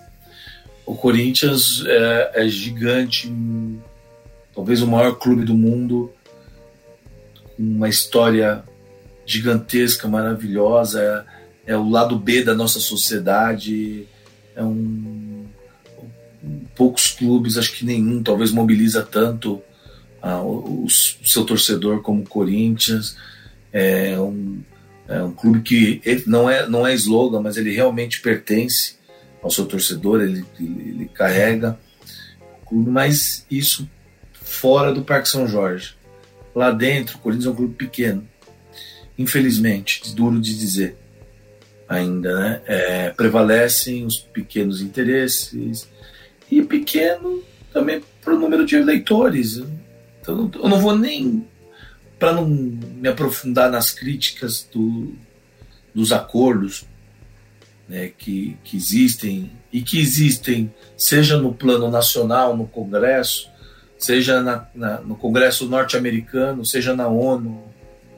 O 0.88 0.96
Corinthians 0.96 1.84
é, 1.86 2.32
é 2.46 2.48
gigante, 2.48 3.30
talvez 4.56 4.82
o 4.82 4.88
maior 4.88 5.16
clube 5.18 5.44
do 5.44 5.54
mundo, 5.54 6.14
uma 7.60 7.90
história 7.90 8.64
gigantesca, 9.26 10.08
maravilhosa, 10.08 11.28
é, 11.66 11.74
é, 11.74 11.78
o 11.78 11.90
lado 11.90 12.18
B 12.18 12.42
da 12.42 12.56
nossa 12.56 12.80
sociedade, 12.80 14.08
é 14.56 14.64
um, 14.64 15.46
poucos 16.74 17.12
clubes, 17.12 17.58
acho 17.58 17.74
que 17.74 17.86
nenhum, 17.86 18.24
talvez 18.24 18.50
mobiliza 18.52 19.04
tanto 19.04 19.62
ah, 20.22 20.42
o, 20.42 20.86
o, 20.86 20.90
seu 20.90 21.44
torcedor 21.44 22.02
como 22.02 22.22
o 22.22 22.28
Corinthians, 22.30 23.18
é 23.74 24.18
um, 24.18 24.62
é 25.06 25.22
um 25.22 25.34
clube 25.34 25.62
que 25.64 26.02
não 26.26 26.50
é 26.50 26.66
não 26.66 26.88
é 26.88 26.94
slogan, 26.94 27.42
mas 27.42 27.58
ele 27.58 27.74
realmente 27.74 28.22
pertence 28.22 28.97
ao 29.42 29.52
seu 29.52 29.66
torcedor, 29.66 30.22
ele, 30.22 30.46
ele, 30.60 30.90
ele 30.90 31.12
carrega 31.14 31.78
o 32.62 32.66
clube, 32.66 32.90
mas 32.90 33.46
isso 33.50 33.90
fora 34.34 34.94
do 34.94 35.04
Parque 35.04 35.30
São 35.30 35.48
Jorge. 35.48 35.96
Lá 36.56 36.72
dentro, 36.72 37.18
o 37.18 37.20
Corinthians 37.20 37.48
é 37.48 37.50
um 37.52 37.56
clube 37.56 37.76
pequeno, 37.76 38.28
infelizmente, 39.18 40.14
duro 40.16 40.40
de 40.40 40.58
dizer 40.58 40.98
ainda, 41.88 42.38
né? 42.40 42.62
É, 42.66 43.10
prevalecem 43.12 44.06
os 44.06 44.18
pequenos 44.18 44.82
interesses 44.82 45.88
e 46.52 46.62
pequeno 46.62 47.42
também 47.72 48.02
para 48.22 48.34
o 48.34 48.40
número 48.40 48.66
de 48.66 48.76
eleitores. 48.76 49.62
Então, 50.22 50.52
eu 50.56 50.68
não 50.68 50.82
vou 50.82 50.98
nem 50.98 51.46
para 52.20 52.34
não 52.34 52.48
me 52.48 53.08
aprofundar 53.08 53.70
nas 53.70 53.92
críticas 53.92 54.68
do, 54.74 55.14
dos 55.94 56.12
acordos 56.12 56.86
né, 57.88 58.12
que, 58.18 58.58
que 58.64 58.76
existem 58.76 59.52
e 59.72 59.82
que 59.82 60.00
existem, 60.00 60.74
seja 60.98 61.38
no 61.38 61.54
plano 61.54 61.90
nacional, 61.90 62.56
no 62.56 62.68
Congresso, 62.68 63.50
seja 63.98 64.42
na, 64.42 64.68
na, 64.74 65.02
no 65.02 65.16
Congresso 65.16 65.68
norte-americano, 65.68 66.66
seja 66.66 66.96
na 66.96 67.08
ONU, 67.08 67.64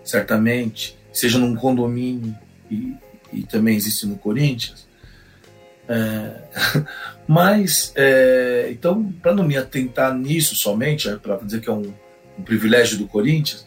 certamente, 0.03 0.97
seja 1.13 1.37
num 1.37 1.55
condomínio 1.55 2.35
e, 2.69 2.95
e 3.31 3.43
também 3.43 3.75
existe 3.75 4.05
no 4.05 4.17
Corinthians. 4.17 4.87
É, 5.87 6.83
mas, 7.27 7.91
é, 7.95 8.69
então, 8.71 9.11
para 9.21 9.33
não 9.33 9.43
me 9.43 9.57
atentar 9.57 10.13
nisso 10.15 10.55
somente, 10.55 11.09
é, 11.09 11.15
para 11.15 11.37
dizer 11.37 11.61
que 11.61 11.69
é 11.69 11.73
um, 11.73 11.93
um 12.37 12.43
privilégio 12.43 12.97
do 12.97 13.07
Corinthians, 13.07 13.65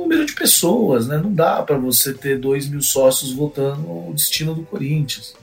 número 0.00 0.26
de 0.26 0.34
pessoas, 0.34 1.06
né? 1.06 1.18
Não 1.18 1.32
dá 1.32 1.62
para 1.62 1.76
você 1.76 2.12
ter 2.12 2.38
dois 2.38 2.68
mil 2.68 2.82
sócios 2.82 3.32
votando 3.32 3.86
o 3.86 4.12
destino 4.14 4.54
do 4.54 4.62
Corinthians, 4.62 5.34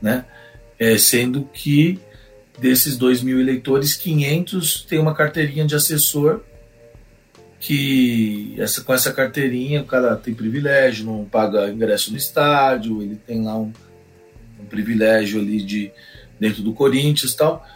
né? 0.00 0.24
É, 0.78 0.96
sendo 0.96 1.48
que 1.52 2.00
desses 2.58 2.96
dois 2.96 3.22
mil 3.22 3.40
eleitores, 3.40 3.94
500 3.94 4.84
tem 4.84 4.98
uma 4.98 5.14
carteirinha 5.14 5.66
de 5.66 5.74
assessor 5.74 6.40
que 7.58 8.54
essa, 8.58 8.82
com 8.82 8.92
essa 8.92 9.12
carteirinha 9.12 9.82
o 9.82 9.86
cara 9.86 10.16
tem 10.16 10.32
privilégio, 10.34 11.04
não 11.04 11.24
paga 11.26 11.70
ingresso 11.70 12.10
no 12.10 12.16
estádio, 12.16 13.02
ele 13.02 13.16
tem 13.16 13.44
lá 13.44 13.56
um, 13.56 13.70
um 14.58 14.64
privilégio 14.64 15.40
ali 15.40 15.62
de 15.62 15.92
dentro 16.38 16.62
do 16.62 16.72
Corinthians 16.72 17.34
tal, 17.34 17.66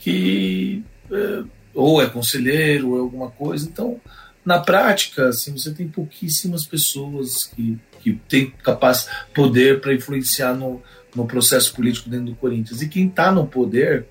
que 0.00 0.82
é, 1.12 1.44
ou 1.72 2.02
é 2.02 2.06
conselheiro 2.06 2.90
ou 2.90 2.96
é 2.96 3.00
alguma 3.00 3.30
coisa, 3.30 3.68
então 3.68 4.00
na 4.44 4.58
prática, 4.58 5.28
assim, 5.28 5.52
você 5.52 5.72
tem 5.72 5.88
pouquíssimas 5.88 6.64
pessoas 6.64 7.46
que, 7.46 7.78
que 8.00 8.14
têm 8.28 8.50
capaz 8.62 9.08
poder 9.34 9.80
para 9.80 9.94
influenciar 9.94 10.54
no, 10.54 10.82
no 11.14 11.26
processo 11.26 11.74
político 11.74 12.08
dentro 12.08 12.26
do 12.26 12.34
Corinthians. 12.34 12.80
E 12.80 12.88
quem 12.88 13.08
está 13.08 13.30
no 13.30 13.46
poder, 13.46 14.06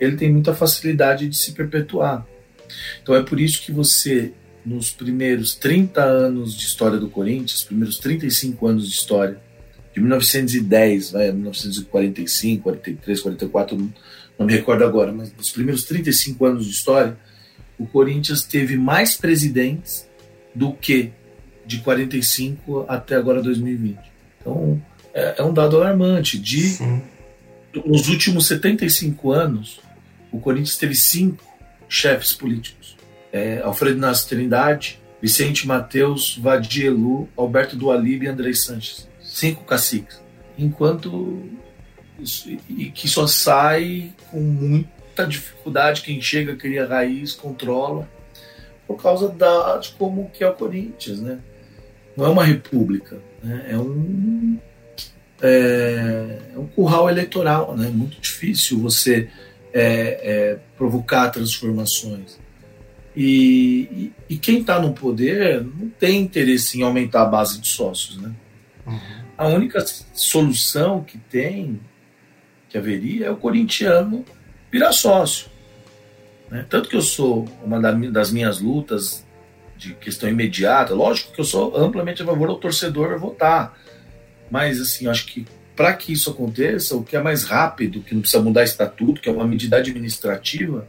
ele 0.00 0.16
tem 0.16 0.32
muita 0.32 0.54
facilidade 0.54 1.28
de 1.28 1.36
se 1.36 1.52
perpetuar. 1.52 2.26
Então 3.02 3.14
é 3.14 3.22
por 3.22 3.40
isso 3.40 3.62
que 3.62 3.70
você 3.70 4.32
nos 4.64 4.90
primeiros 4.90 5.54
30 5.54 6.02
anos 6.02 6.56
de 6.56 6.66
história 6.66 6.98
do 6.98 7.08
Corinthians, 7.08 7.62
primeiros 7.62 7.98
35 7.98 8.66
anos 8.66 8.88
de 8.88 8.94
história, 8.94 9.40
de 9.94 10.00
1910, 10.00 11.12
vai, 11.12 11.30
1945, 11.30 12.64
43, 12.64 13.20
44, 13.20 13.76
não, 13.76 13.94
não 14.36 14.44
me 14.44 14.52
recordo 14.52 14.84
agora, 14.84 15.12
mas 15.12 15.32
nos 15.32 15.50
primeiros 15.50 15.84
35 15.84 16.44
anos 16.44 16.66
de 16.66 16.72
história, 16.72 17.16
o 17.78 17.86
Corinthians 17.86 18.42
teve 18.42 18.76
mais 18.76 19.14
presidentes 19.16 20.08
do 20.54 20.72
que 20.72 21.12
de 21.64 21.78
45 21.78 22.86
até 22.88 23.16
agora 23.16 23.42
2020. 23.42 23.98
Então, 24.40 24.82
é, 25.12 25.36
é 25.38 25.42
um 25.42 25.52
dado 25.52 25.76
alarmante. 25.76 26.38
De, 26.38 26.60
Sim. 26.60 27.02
nos 27.84 28.08
últimos 28.08 28.46
75 28.46 29.32
anos, 29.32 29.80
o 30.30 30.38
Corinthians 30.38 30.76
teve 30.76 30.94
cinco 30.94 31.44
chefes 31.88 32.32
políticos. 32.32 32.96
É, 33.32 33.60
Alfredo 33.62 33.98
Nassi 33.98 34.28
Trindade, 34.28 35.00
Vicente 35.20 35.66
Mateus, 35.66 36.38
Vadielu, 36.40 37.28
Alberto 37.36 37.76
Dualib 37.76 38.24
e 38.24 38.28
Andrei 38.28 38.54
Sanches. 38.54 39.08
Cinco 39.20 39.64
caciques. 39.64 40.20
Enquanto 40.56 41.42
e 42.70 42.90
que 42.90 43.08
só 43.08 43.26
sai 43.26 44.12
com 44.30 44.84
muita 45.16 45.26
dificuldade 45.26 46.02
quem 46.02 46.20
chega 46.20 46.54
cria 46.54 46.86
raiz, 46.86 47.32
controla 47.32 48.08
por 48.86 49.02
causa 49.02 49.28
da, 49.28 49.78
de 49.78 49.90
como 49.92 50.30
que 50.30 50.44
é 50.44 50.48
o 50.48 50.52
Corinthians, 50.52 51.20
né? 51.20 51.38
Não 52.16 52.26
é 52.26 52.28
uma 52.28 52.44
república, 52.44 53.18
né? 53.42 53.66
é 53.70 53.78
um 53.78 54.58
é, 55.42 56.38
é 56.54 56.58
um 56.58 56.66
curral 56.66 57.08
eleitoral, 57.08 57.76
né? 57.76 57.88
Muito 57.88 58.20
difícil 58.20 58.78
você 58.78 59.28
é, 59.72 59.82
é, 59.82 60.58
provocar 60.76 61.30
transformações. 61.30 62.38
E, 63.14 64.12
e, 64.28 64.34
e 64.34 64.38
quem 64.38 64.60
está 64.60 64.78
no 64.78 64.92
poder 64.92 65.62
não 65.62 65.88
tem 65.88 66.20
interesse 66.20 66.78
em 66.78 66.82
aumentar 66.82 67.22
a 67.22 67.26
base 67.26 67.58
de 67.58 67.68
sócios, 67.68 68.18
né? 68.18 68.32
Uhum. 68.86 69.00
A 69.36 69.48
única 69.48 69.84
solução 70.14 71.02
que 71.02 71.18
tem, 71.18 71.80
que 72.68 72.78
haveria, 72.78 73.26
é 73.26 73.30
o 73.30 73.36
corintiano 73.36 74.24
virar 74.70 74.92
sócio. 74.92 75.48
Né? 76.50 76.64
Tanto 76.68 76.88
que 76.88 76.96
eu 76.96 77.02
sou 77.02 77.46
uma 77.62 77.80
das 77.80 78.30
minhas 78.30 78.60
lutas 78.60 79.24
de 79.76 79.94
questão 79.94 80.28
imediata, 80.28 80.94
lógico 80.94 81.32
que 81.32 81.40
eu 81.40 81.44
sou 81.44 81.76
amplamente 81.76 82.22
a 82.22 82.26
favor 82.26 82.48
do 82.48 82.56
torcedor 82.56 83.18
votar, 83.18 83.78
mas 84.50 84.80
assim, 84.80 85.06
acho 85.06 85.26
que 85.26 85.46
para 85.74 85.92
que 85.92 86.12
isso 86.12 86.30
aconteça, 86.30 86.96
o 86.96 87.04
que 87.04 87.14
é 87.14 87.20
mais 87.20 87.44
rápido, 87.44 88.00
que 88.00 88.14
não 88.14 88.22
precisa 88.22 88.42
mudar 88.42 88.64
estatuto, 88.64 89.20
que 89.20 89.28
é 89.28 89.32
uma 89.32 89.46
medida 89.46 89.76
administrativa, 89.76 90.88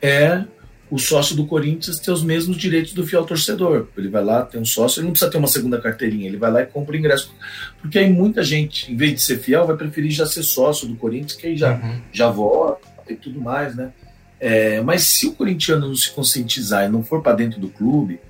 é 0.00 0.44
o 0.92 0.98
sócio 0.98 1.34
do 1.34 1.46
Corinthians 1.46 1.98
ter 1.98 2.10
os 2.10 2.22
mesmos 2.22 2.54
direitos 2.58 2.92
do 2.92 3.06
fiel 3.06 3.24
torcedor. 3.24 3.88
Ele 3.96 4.10
vai 4.10 4.22
lá, 4.22 4.42
tem 4.42 4.60
um 4.60 4.64
sócio, 4.64 5.00
ele 5.00 5.06
não 5.06 5.12
precisa 5.12 5.30
ter 5.30 5.38
uma 5.38 5.48
segunda 5.48 5.80
carteirinha, 5.80 6.28
ele 6.28 6.36
vai 6.36 6.52
lá 6.52 6.60
e 6.60 6.66
compra 6.66 6.94
o 6.94 6.98
ingresso. 6.98 7.34
Porque 7.80 7.98
aí 7.98 8.10
muita 8.10 8.42
gente, 8.42 8.92
em 8.92 8.96
vez 8.96 9.14
de 9.14 9.22
ser 9.22 9.38
fiel, 9.38 9.66
vai 9.66 9.74
preferir 9.74 10.10
já 10.10 10.26
ser 10.26 10.42
sócio 10.42 10.86
do 10.86 10.94
Corinthians, 10.94 11.32
que 11.32 11.46
aí 11.46 11.56
já, 11.56 11.76
uhum. 11.76 12.02
já 12.12 12.28
vota 12.28 12.86
e 13.08 13.16
tudo 13.16 13.40
mais, 13.40 13.74
né? 13.74 13.90
É, 14.38 14.82
mas 14.82 15.04
se 15.04 15.28
o 15.28 15.32
corintiano 15.32 15.88
não 15.88 15.94
se 15.94 16.10
conscientizar 16.10 16.84
e 16.84 16.90
não 16.90 17.02
for 17.02 17.22
para 17.22 17.36
dentro 17.36 17.58
do 17.58 17.70
clube, 17.70 18.20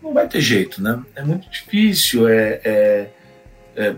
não 0.00 0.14
vai 0.14 0.28
ter 0.28 0.40
jeito, 0.40 0.80
né? 0.80 1.02
É 1.16 1.22
muito 1.24 1.50
difícil, 1.50 2.28
é, 2.28 2.60
é, 2.64 3.10
é, 3.74 3.96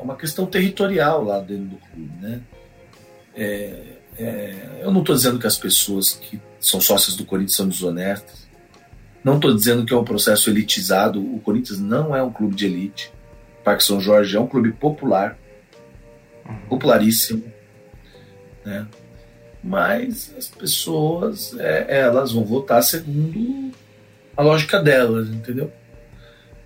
uma 0.00 0.14
questão 0.14 0.46
territorial 0.46 1.24
lá 1.24 1.40
dentro 1.40 1.64
do 1.64 1.76
clube, 1.76 2.12
né? 2.20 2.40
É, 3.34 3.91
é, 4.18 4.80
eu 4.82 4.90
não 4.90 5.00
estou 5.00 5.14
dizendo 5.14 5.38
que 5.38 5.46
as 5.46 5.56
pessoas 5.56 6.12
que 6.12 6.40
são 6.60 6.80
sócias 6.80 7.16
do 7.16 7.24
Corinthians 7.24 7.56
são 7.56 7.68
desonestas. 7.68 8.46
Não 9.24 9.36
estou 9.36 9.54
dizendo 9.54 9.84
que 9.84 9.92
é 9.92 9.96
um 9.96 10.04
processo 10.04 10.50
elitizado. 10.50 11.20
O 11.20 11.40
Corinthians 11.40 11.78
não 11.78 12.14
é 12.14 12.22
um 12.22 12.32
clube 12.32 12.54
de 12.54 12.66
elite. 12.66 13.12
O 13.60 13.64
Parque 13.64 13.84
São 13.84 14.00
Jorge 14.00 14.36
é 14.36 14.40
um 14.40 14.46
clube 14.46 14.72
popular, 14.72 15.38
uhum. 16.44 16.56
popularíssimo, 16.68 17.44
né? 18.64 18.86
mas 19.62 20.34
as 20.36 20.48
pessoas 20.48 21.54
é, 21.58 22.00
elas 22.00 22.32
vão 22.32 22.44
votar 22.44 22.82
segundo 22.82 23.70
a 24.36 24.42
lógica 24.42 24.82
delas, 24.82 25.28
entendeu? 25.28 25.72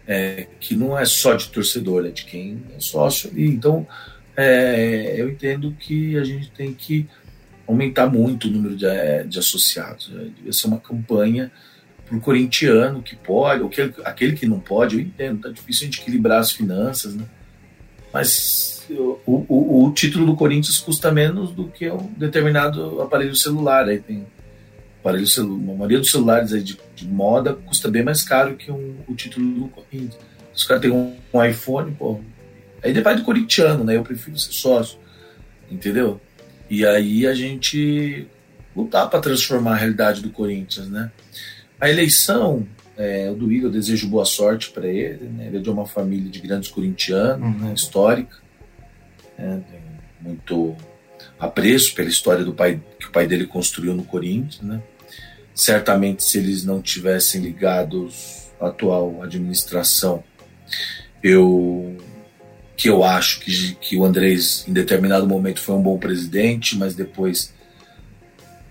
É, 0.06 0.46
que 0.60 0.74
não 0.74 0.98
é 0.98 1.04
só 1.04 1.34
de 1.34 1.48
torcedor, 1.48 2.06
é 2.06 2.10
de 2.10 2.24
quem 2.24 2.62
é 2.74 2.80
sócio 2.80 3.28
ali. 3.28 3.46
Então, 3.46 3.86
é, 4.36 5.14
eu 5.16 5.28
entendo 5.28 5.72
que 5.72 6.16
a 6.16 6.24
gente 6.24 6.50
tem 6.52 6.72
que 6.72 7.06
aumentar 7.66 8.06
muito 8.06 8.48
o 8.48 8.50
número 8.50 8.76
de, 8.76 8.86
é, 8.86 9.24
de 9.24 9.38
associados. 9.38 10.08
Né? 10.08 10.30
Devia 10.36 10.52
ser 10.52 10.66
uma 10.66 10.78
campanha 10.78 11.50
para 12.06 12.16
o 12.16 12.20
corintiano 12.20 13.02
que 13.02 13.16
pode, 13.16 13.62
ou 13.62 13.68
que, 13.68 13.80
aquele 14.04 14.36
que 14.36 14.46
não 14.46 14.60
pode, 14.60 14.96
eu 14.96 15.00
entendo, 15.00 15.42
tá 15.42 15.48
difícil 15.48 15.82
a 15.82 15.84
gente 15.86 16.00
equilibrar 16.00 16.38
as 16.40 16.52
finanças, 16.52 17.14
né? 17.14 17.24
Mas 18.12 18.86
o, 18.88 19.18
o, 19.26 19.84
o, 19.84 19.92
título 19.92 20.24
do 20.24 20.36
Corinthians 20.36 20.78
custa 20.78 21.10
menos 21.10 21.50
do 21.50 21.68
que 21.68 21.90
um 21.90 22.12
determinado 22.16 23.02
aparelho 23.02 23.34
celular. 23.34 23.88
Aí 23.88 23.98
tem 23.98 24.24
aparelho 25.00 25.26
celular, 25.26 25.72
a 25.72 25.76
maioria 25.76 25.98
dos 25.98 26.10
celulares 26.10 26.52
aí 26.52 26.62
de, 26.62 26.78
de 26.94 27.06
moda 27.06 27.54
custa 27.54 27.90
bem 27.90 28.02
mais 28.02 28.22
caro 28.22 28.56
que 28.56 28.70
um, 28.70 28.96
o 29.06 29.14
título 29.14 29.46
do 29.46 29.68
Corinthians. 29.68 30.14
Se 30.54 30.62
os 30.62 30.64
caras 30.64 30.82
têm 30.82 30.90
um, 30.90 31.14
um, 31.34 31.44
iPhone, 31.44 31.92
pô, 31.92 32.20
aí 32.82 32.92
depende 32.92 33.18
do 33.18 33.24
corintiano, 33.24 33.84
né? 33.84 33.96
Eu 33.96 34.02
prefiro 34.02 34.38
ser 34.38 34.52
sócio, 34.52 34.98
entendeu? 35.70 36.20
E 36.68 36.84
aí 36.84 37.26
a 37.26 37.34
gente 37.34 38.26
lutar 38.74 39.08
para 39.08 39.20
transformar 39.20 39.72
a 39.72 39.76
realidade 39.76 40.20
do 40.20 40.30
Corinthians, 40.30 40.88
né? 40.88 41.10
A 41.80 41.88
eleição 41.88 42.66
é, 42.96 43.30
o 43.30 43.34
do 43.34 43.52
Igor, 43.52 43.68
eu 43.68 43.72
desejo 43.72 44.08
boa 44.08 44.24
sorte 44.24 44.70
para 44.70 44.86
ele. 44.86 45.28
Né? 45.28 45.48
Ele 45.48 45.58
é 45.58 45.60
de 45.60 45.68
uma 45.68 45.86
família 45.86 46.30
de 46.30 46.40
grandes 46.40 46.70
corintianos, 46.70 47.46
uhum. 47.46 47.66
né? 47.66 47.74
histórica 47.74 48.38
né, 49.38 49.62
muito 50.20 50.74
apreço 51.38 51.94
pela 51.94 52.08
história 52.08 52.44
do 52.44 52.54
pai 52.54 52.80
que 52.98 53.06
o 53.06 53.12
pai 53.12 53.26
dele 53.26 53.46
construiu 53.46 53.94
no 53.94 54.04
Corinthians, 54.04 54.62
né? 54.62 54.82
Certamente, 55.54 56.22
se 56.22 56.38
eles 56.38 56.64
não 56.64 56.82
tivessem 56.82 57.40
ligados 57.40 58.50
à 58.60 58.68
atual 58.68 59.22
administração, 59.22 60.22
eu 61.22 61.96
que 62.76 62.88
eu 62.88 63.02
acho 63.02 63.40
que, 63.40 63.74
que 63.76 63.96
o 63.96 64.04
Andrés, 64.04 64.64
em 64.68 64.72
determinado 64.72 65.26
momento, 65.26 65.60
foi 65.60 65.74
um 65.74 65.82
bom 65.82 65.98
presidente, 65.98 66.76
mas 66.76 66.94
depois 66.94 67.54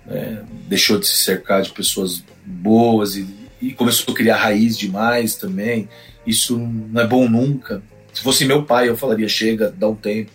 é, 0.07 0.41
deixou 0.68 0.99
de 0.99 1.07
se 1.07 1.18
cercar 1.18 1.61
de 1.61 1.72
pessoas 1.72 2.23
boas 2.45 3.15
e, 3.15 3.26
e, 3.61 3.73
começou 3.73 4.14
a 4.14 4.18
criar 4.18 4.38
raiz 4.38 4.77
demais 4.77 5.36
também. 5.36 5.90
Isso 6.26 6.57
não 6.57 7.02
é 7.02 7.07
bom 7.07 7.27
nunca. 7.27 7.82
Se 8.14 8.22
fosse 8.22 8.45
meu 8.45 8.64
pai, 8.64 8.90
eu 8.90 8.95
falaria: 8.98 9.27
chega, 9.27 9.73
dá 9.76 9.88
um 9.88 9.95
tempo 9.95 10.32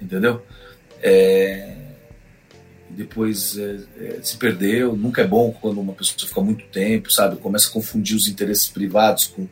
entendeu? 0.00 0.42
É, 1.02 1.76
depois 2.90 3.56
é, 3.58 3.78
é, 3.98 4.18
se 4.22 4.36
perdeu. 4.36 4.96
Nunca 4.96 5.22
é 5.22 5.26
bom 5.26 5.52
quando 5.60 5.80
uma 5.80 5.92
pessoa 5.92 6.28
fica 6.28 6.40
muito 6.40 6.64
tempo, 6.66 7.12
sabe? 7.12 7.36
Começa 7.36 7.68
a 7.68 7.72
confundir 7.72 8.16
os 8.16 8.28
interesses 8.28 8.68
privados 8.68 9.26
com, 9.26 9.46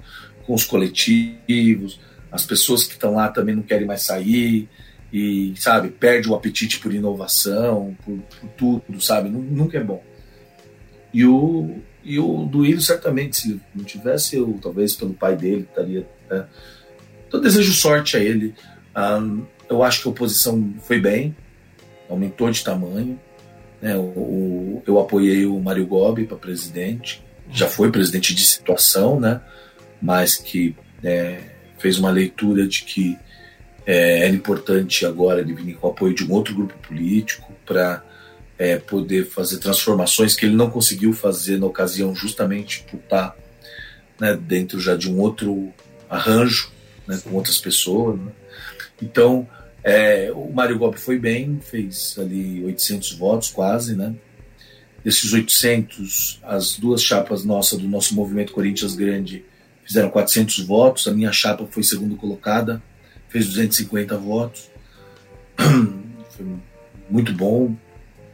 com 0.44 0.54
os 0.54 0.64
coletivos. 0.64 2.00
As 2.36 2.44
pessoas 2.44 2.84
que 2.84 2.92
estão 2.92 3.14
lá 3.14 3.28
também 3.28 3.54
não 3.54 3.62
querem 3.62 3.86
mais 3.86 4.02
sair 4.02 4.68
e, 5.12 5.54
sabe, 5.56 5.88
perde 5.88 6.28
o 6.28 6.34
apetite 6.34 6.78
por 6.78 6.92
inovação, 6.92 7.96
por, 8.04 8.18
por 8.18 8.48
tudo, 8.50 9.00
sabe? 9.00 9.30
Nunca 9.30 9.78
é 9.78 9.82
bom. 9.82 10.04
E 11.14 11.24
o, 11.24 11.78
e 12.04 12.18
o 12.18 12.44
Duílio, 12.44 12.82
certamente, 12.82 13.36
se 13.38 13.60
não 13.74 13.84
tivesse, 13.84 14.36
eu, 14.36 14.58
talvez 14.60 14.94
pelo 14.94 15.14
pai 15.14 15.34
dele, 15.34 15.66
estaria. 15.68 16.06
Né? 16.30 16.44
Então, 17.26 17.40
desejo 17.40 17.72
sorte 17.72 18.18
a 18.18 18.20
ele. 18.20 18.54
Um, 18.94 19.46
eu 19.68 19.82
acho 19.82 20.02
que 20.02 20.08
a 20.08 20.10
oposição 20.10 20.74
foi 20.82 21.00
bem, 21.00 21.34
aumentou 22.08 22.50
de 22.50 22.62
tamanho. 22.62 23.18
Né? 23.80 23.96
O, 23.96 24.02
o, 24.02 24.82
eu 24.86 25.00
apoiei 25.00 25.46
o 25.46 25.58
Mário 25.58 25.86
Gobi 25.86 26.26
para 26.26 26.36
presidente, 26.36 27.24
já 27.50 27.66
foi 27.66 27.90
presidente 27.90 28.34
de 28.34 28.44
situação, 28.44 29.18
né? 29.18 29.40
mas 30.02 30.36
que 30.36 30.76
é, 31.02 31.55
fez 31.78 31.98
uma 31.98 32.10
leitura 32.10 32.66
de 32.66 32.82
que 32.82 33.18
é, 33.86 34.26
era 34.26 34.34
importante 34.34 35.06
agora 35.06 35.40
ele 35.40 35.54
vir 35.54 35.74
com 35.74 35.86
o 35.86 35.90
apoio 35.90 36.14
de 36.14 36.24
um 36.24 36.32
outro 36.32 36.54
grupo 36.54 36.74
político 36.78 37.52
para 37.64 38.02
é, 38.58 38.76
poder 38.76 39.26
fazer 39.26 39.58
transformações 39.58 40.34
que 40.34 40.46
ele 40.46 40.56
não 40.56 40.70
conseguiu 40.70 41.12
fazer 41.12 41.58
na 41.58 41.66
ocasião, 41.66 42.14
justamente 42.14 42.84
por 42.90 42.98
estar 42.98 43.36
né, 44.18 44.36
dentro 44.36 44.80
já 44.80 44.96
de 44.96 45.10
um 45.10 45.20
outro 45.20 45.72
arranjo 46.08 46.70
né, 47.06 47.20
com 47.22 47.34
outras 47.34 47.58
pessoas. 47.58 48.18
Né? 48.18 48.32
Então, 49.00 49.46
é, 49.84 50.32
o 50.34 50.52
Mário 50.52 50.78
Gobi 50.78 50.98
foi 50.98 51.18
bem, 51.18 51.60
fez 51.60 52.16
ali 52.18 52.64
800 52.64 53.12
votos 53.12 53.50
quase, 53.50 53.94
né? 53.94 54.14
Desses 55.04 55.32
800, 55.32 56.40
as 56.42 56.76
duas 56.76 57.00
chapas 57.00 57.44
nossas 57.44 57.78
do 57.78 57.86
nosso 57.86 58.12
movimento 58.12 58.52
Corinthians 58.52 58.96
Grande 58.96 59.44
fizeram 59.86 60.10
400 60.10 60.60
votos, 60.60 61.06
a 61.06 61.12
minha 61.12 61.32
chapa 61.32 61.66
foi 61.70 61.82
segunda 61.82 62.16
colocada, 62.16 62.82
fez 63.28 63.46
250 63.46 64.16
votos. 64.18 64.70
Foi 66.30 66.44
muito 67.08 67.32
bom, 67.32 67.74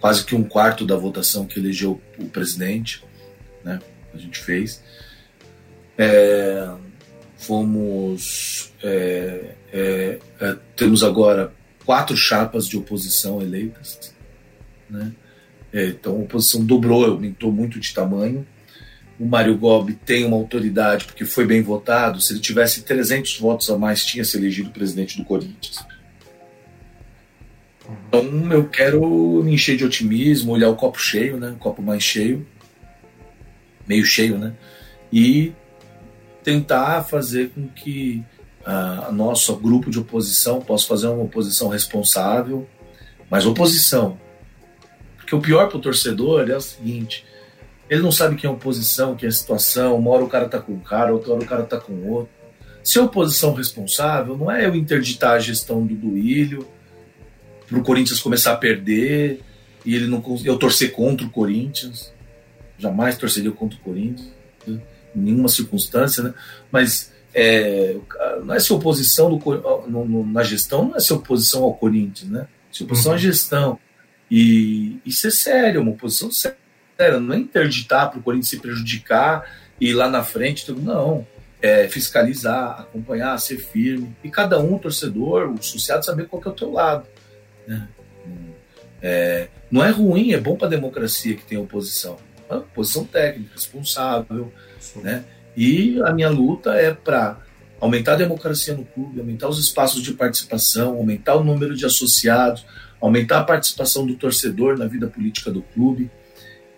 quase 0.00 0.24
que 0.24 0.34
um 0.34 0.42
quarto 0.42 0.84
da 0.84 0.96
votação 0.96 1.46
que 1.46 1.60
elegeu 1.60 2.00
o 2.18 2.24
presidente, 2.24 3.04
né? 3.62 3.78
a 4.12 4.18
gente 4.18 4.40
fez. 4.40 4.82
É, 5.96 6.68
fomos. 7.36 8.72
É, 8.82 9.54
é, 9.72 10.18
é, 10.40 10.56
temos 10.74 11.04
agora 11.04 11.52
quatro 11.84 12.16
chapas 12.16 12.66
de 12.66 12.76
oposição 12.76 13.40
eleitas. 13.40 14.12
Né? 14.90 15.12
É, 15.72 15.86
então 15.86 16.16
a 16.16 16.18
oposição 16.20 16.64
dobrou, 16.64 17.04
aumentou 17.04 17.52
muito 17.52 17.78
de 17.78 17.92
tamanho. 17.94 18.46
O 19.18 19.26
Mário 19.26 19.56
Gobi 19.56 19.94
tem 19.94 20.24
uma 20.24 20.36
autoridade 20.36 21.04
porque 21.04 21.24
foi 21.24 21.46
bem 21.46 21.62
votado. 21.62 22.20
Se 22.20 22.32
ele 22.32 22.40
tivesse 22.40 22.82
300 22.82 23.38
votos 23.38 23.70
a 23.70 23.78
mais, 23.78 24.04
tinha 24.04 24.24
se 24.24 24.36
elegido 24.36 24.70
presidente 24.70 25.16
do 25.16 25.24
Corinthians. 25.24 25.84
Então 28.08 28.52
eu 28.52 28.68
quero 28.68 29.00
me 29.44 29.54
encher 29.54 29.76
de 29.76 29.84
otimismo, 29.84 30.52
olhar 30.52 30.68
o 30.68 30.76
copo 30.76 30.98
cheio, 30.98 31.36
né? 31.36 31.50
O 31.50 31.56
copo 31.56 31.82
mais 31.82 32.02
cheio, 32.02 32.46
meio 33.86 34.04
cheio, 34.04 34.38
né? 34.38 34.54
E 35.12 35.52
tentar 36.42 37.02
fazer 37.04 37.50
com 37.50 37.68
que 37.68 38.22
a, 38.64 39.08
a 39.08 39.12
nosso 39.12 39.54
grupo 39.56 39.90
de 39.90 39.98
oposição 39.98 40.60
possa 40.60 40.86
fazer 40.86 41.08
uma 41.08 41.22
oposição 41.22 41.68
responsável, 41.68 42.66
mas 43.30 43.46
oposição. 43.46 44.18
Porque 45.16 45.34
o 45.34 45.40
pior 45.40 45.68
para 45.68 45.78
o 45.78 45.80
torcedor 45.80 46.48
é 46.48 46.56
o 46.56 46.60
seguinte: 46.60 47.24
ele 47.88 48.02
não 48.02 48.12
sabe 48.12 48.36
quem 48.36 48.48
é 48.48 48.52
oposição, 48.52 49.14
quem 49.14 49.26
é 49.26 49.28
a 49.28 49.32
situação. 49.32 49.96
Uma 49.96 50.10
hora 50.10 50.24
o 50.24 50.28
cara 50.28 50.48
tá 50.48 50.58
com 50.58 50.72
um 50.72 50.80
cara, 50.80 51.12
outra 51.12 51.32
hora 51.32 51.42
o 51.42 51.46
cara 51.46 51.62
tá 51.64 51.78
com 51.78 52.08
outro. 52.08 52.30
Se 52.82 52.98
a 52.98 53.02
oposição 53.02 53.54
responsável 53.54 54.36
não 54.36 54.50
é 54.50 54.66
eu 54.66 54.74
interditar 54.74 55.32
a 55.32 55.38
gestão 55.38 55.86
do 55.86 55.94
Duílio 55.94 56.66
para 57.68 57.78
o 57.78 57.82
Corinthians 57.82 58.20
começar 58.20 58.52
a 58.52 58.56
perder 58.56 59.40
e 59.84 59.94
ele 59.94 60.06
não 60.06 60.22
eu 60.44 60.58
torcer 60.58 60.92
contra 60.92 61.26
o 61.26 61.30
Corinthians. 61.30 62.12
Jamais 62.78 63.16
torceria 63.16 63.52
contra 63.52 63.78
o 63.78 63.80
Corinthians, 63.80 64.28
em 64.66 64.80
nenhuma 65.14 65.48
circunstância, 65.48 66.22
né? 66.22 66.34
Mas 66.70 67.12
é, 67.34 67.96
não 68.44 68.54
é 68.54 68.60
ser 68.60 68.72
oposição 68.72 69.36
do, 69.36 69.86
no, 69.88 70.04
no, 70.04 70.26
na 70.26 70.42
gestão, 70.42 70.88
não 70.88 70.96
é 70.96 71.00
ser 71.00 71.14
oposição 71.14 71.62
ao 71.62 71.74
Corinthians, 71.74 72.28
né? 72.30 72.46
Se 72.72 72.82
oposição 72.82 73.12
uhum. 73.12 73.16
à 73.16 73.20
gestão. 73.20 73.78
E, 74.30 74.98
e 75.04 75.12
ser 75.12 75.30
sério, 75.30 75.82
uma 75.82 75.92
oposição 75.92 76.30
séria, 76.30 76.56
não 77.20 77.34
é 77.34 77.38
interditar 77.38 78.10
para 78.10 78.18
o 78.18 78.22
Corinthians 78.22 78.48
se 78.48 78.60
prejudicar 78.60 79.44
e 79.80 79.92
lá 79.92 80.08
na 80.08 80.22
frente, 80.22 80.70
não. 80.72 81.26
É 81.60 81.88
fiscalizar, 81.88 82.80
acompanhar, 82.80 83.38
ser 83.38 83.58
firme. 83.58 84.16
E 84.22 84.30
cada 84.30 84.58
um, 84.58 84.78
torcedor, 84.78 85.48
o 85.48 85.58
associado, 85.58 86.04
saber 86.04 86.26
qual 86.26 86.42
que 86.42 86.48
é 86.48 86.50
o 86.50 86.54
teu 86.54 86.72
lado. 86.72 87.06
Né? 87.66 87.88
É, 89.00 89.48
não 89.70 89.84
é 89.84 89.90
ruim, 89.90 90.32
é 90.32 90.38
bom 90.38 90.56
para 90.56 90.66
a 90.66 90.70
democracia 90.70 91.34
que 91.34 91.44
tem 91.44 91.58
oposição. 91.58 92.16
É 92.50 92.54
oposição 92.54 93.04
técnica, 93.04 93.54
responsável. 93.54 94.52
Né? 94.96 95.24
E 95.56 96.00
a 96.02 96.12
minha 96.12 96.30
luta 96.30 96.74
é 96.74 96.92
para 96.92 97.38
aumentar 97.80 98.12
a 98.12 98.16
democracia 98.16 98.74
no 98.74 98.84
clube, 98.84 99.18
aumentar 99.18 99.48
os 99.48 99.58
espaços 99.58 100.02
de 100.02 100.14
participação, 100.14 100.96
aumentar 100.96 101.34
o 101.34 101.42
número 101.42 101.74
de 101.74 101.84
associados, 101.84 102.64
aumentar 103.00 103.40
a 103.40 103.44
participação 103.44 104.06
do 104.06 104.14
torcedor 104.14 104.78
na 104.78 104.86
vida 104.86 105.08
política 105.08 105.50
do 105.50 105.62
clube, 105.62 106.08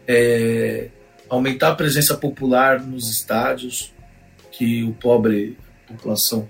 é, 0.07 0.89
aumentar 1.29 1.71
a 1.71 1.75
presença 1.75 2.17
popular 2.17 2.81
nos 2.81 3.11
estádios, 3.11 3.93
que 4.51 4.85
o 4.85 4.93
pobre 4.93 5.57
população 5.87 6.49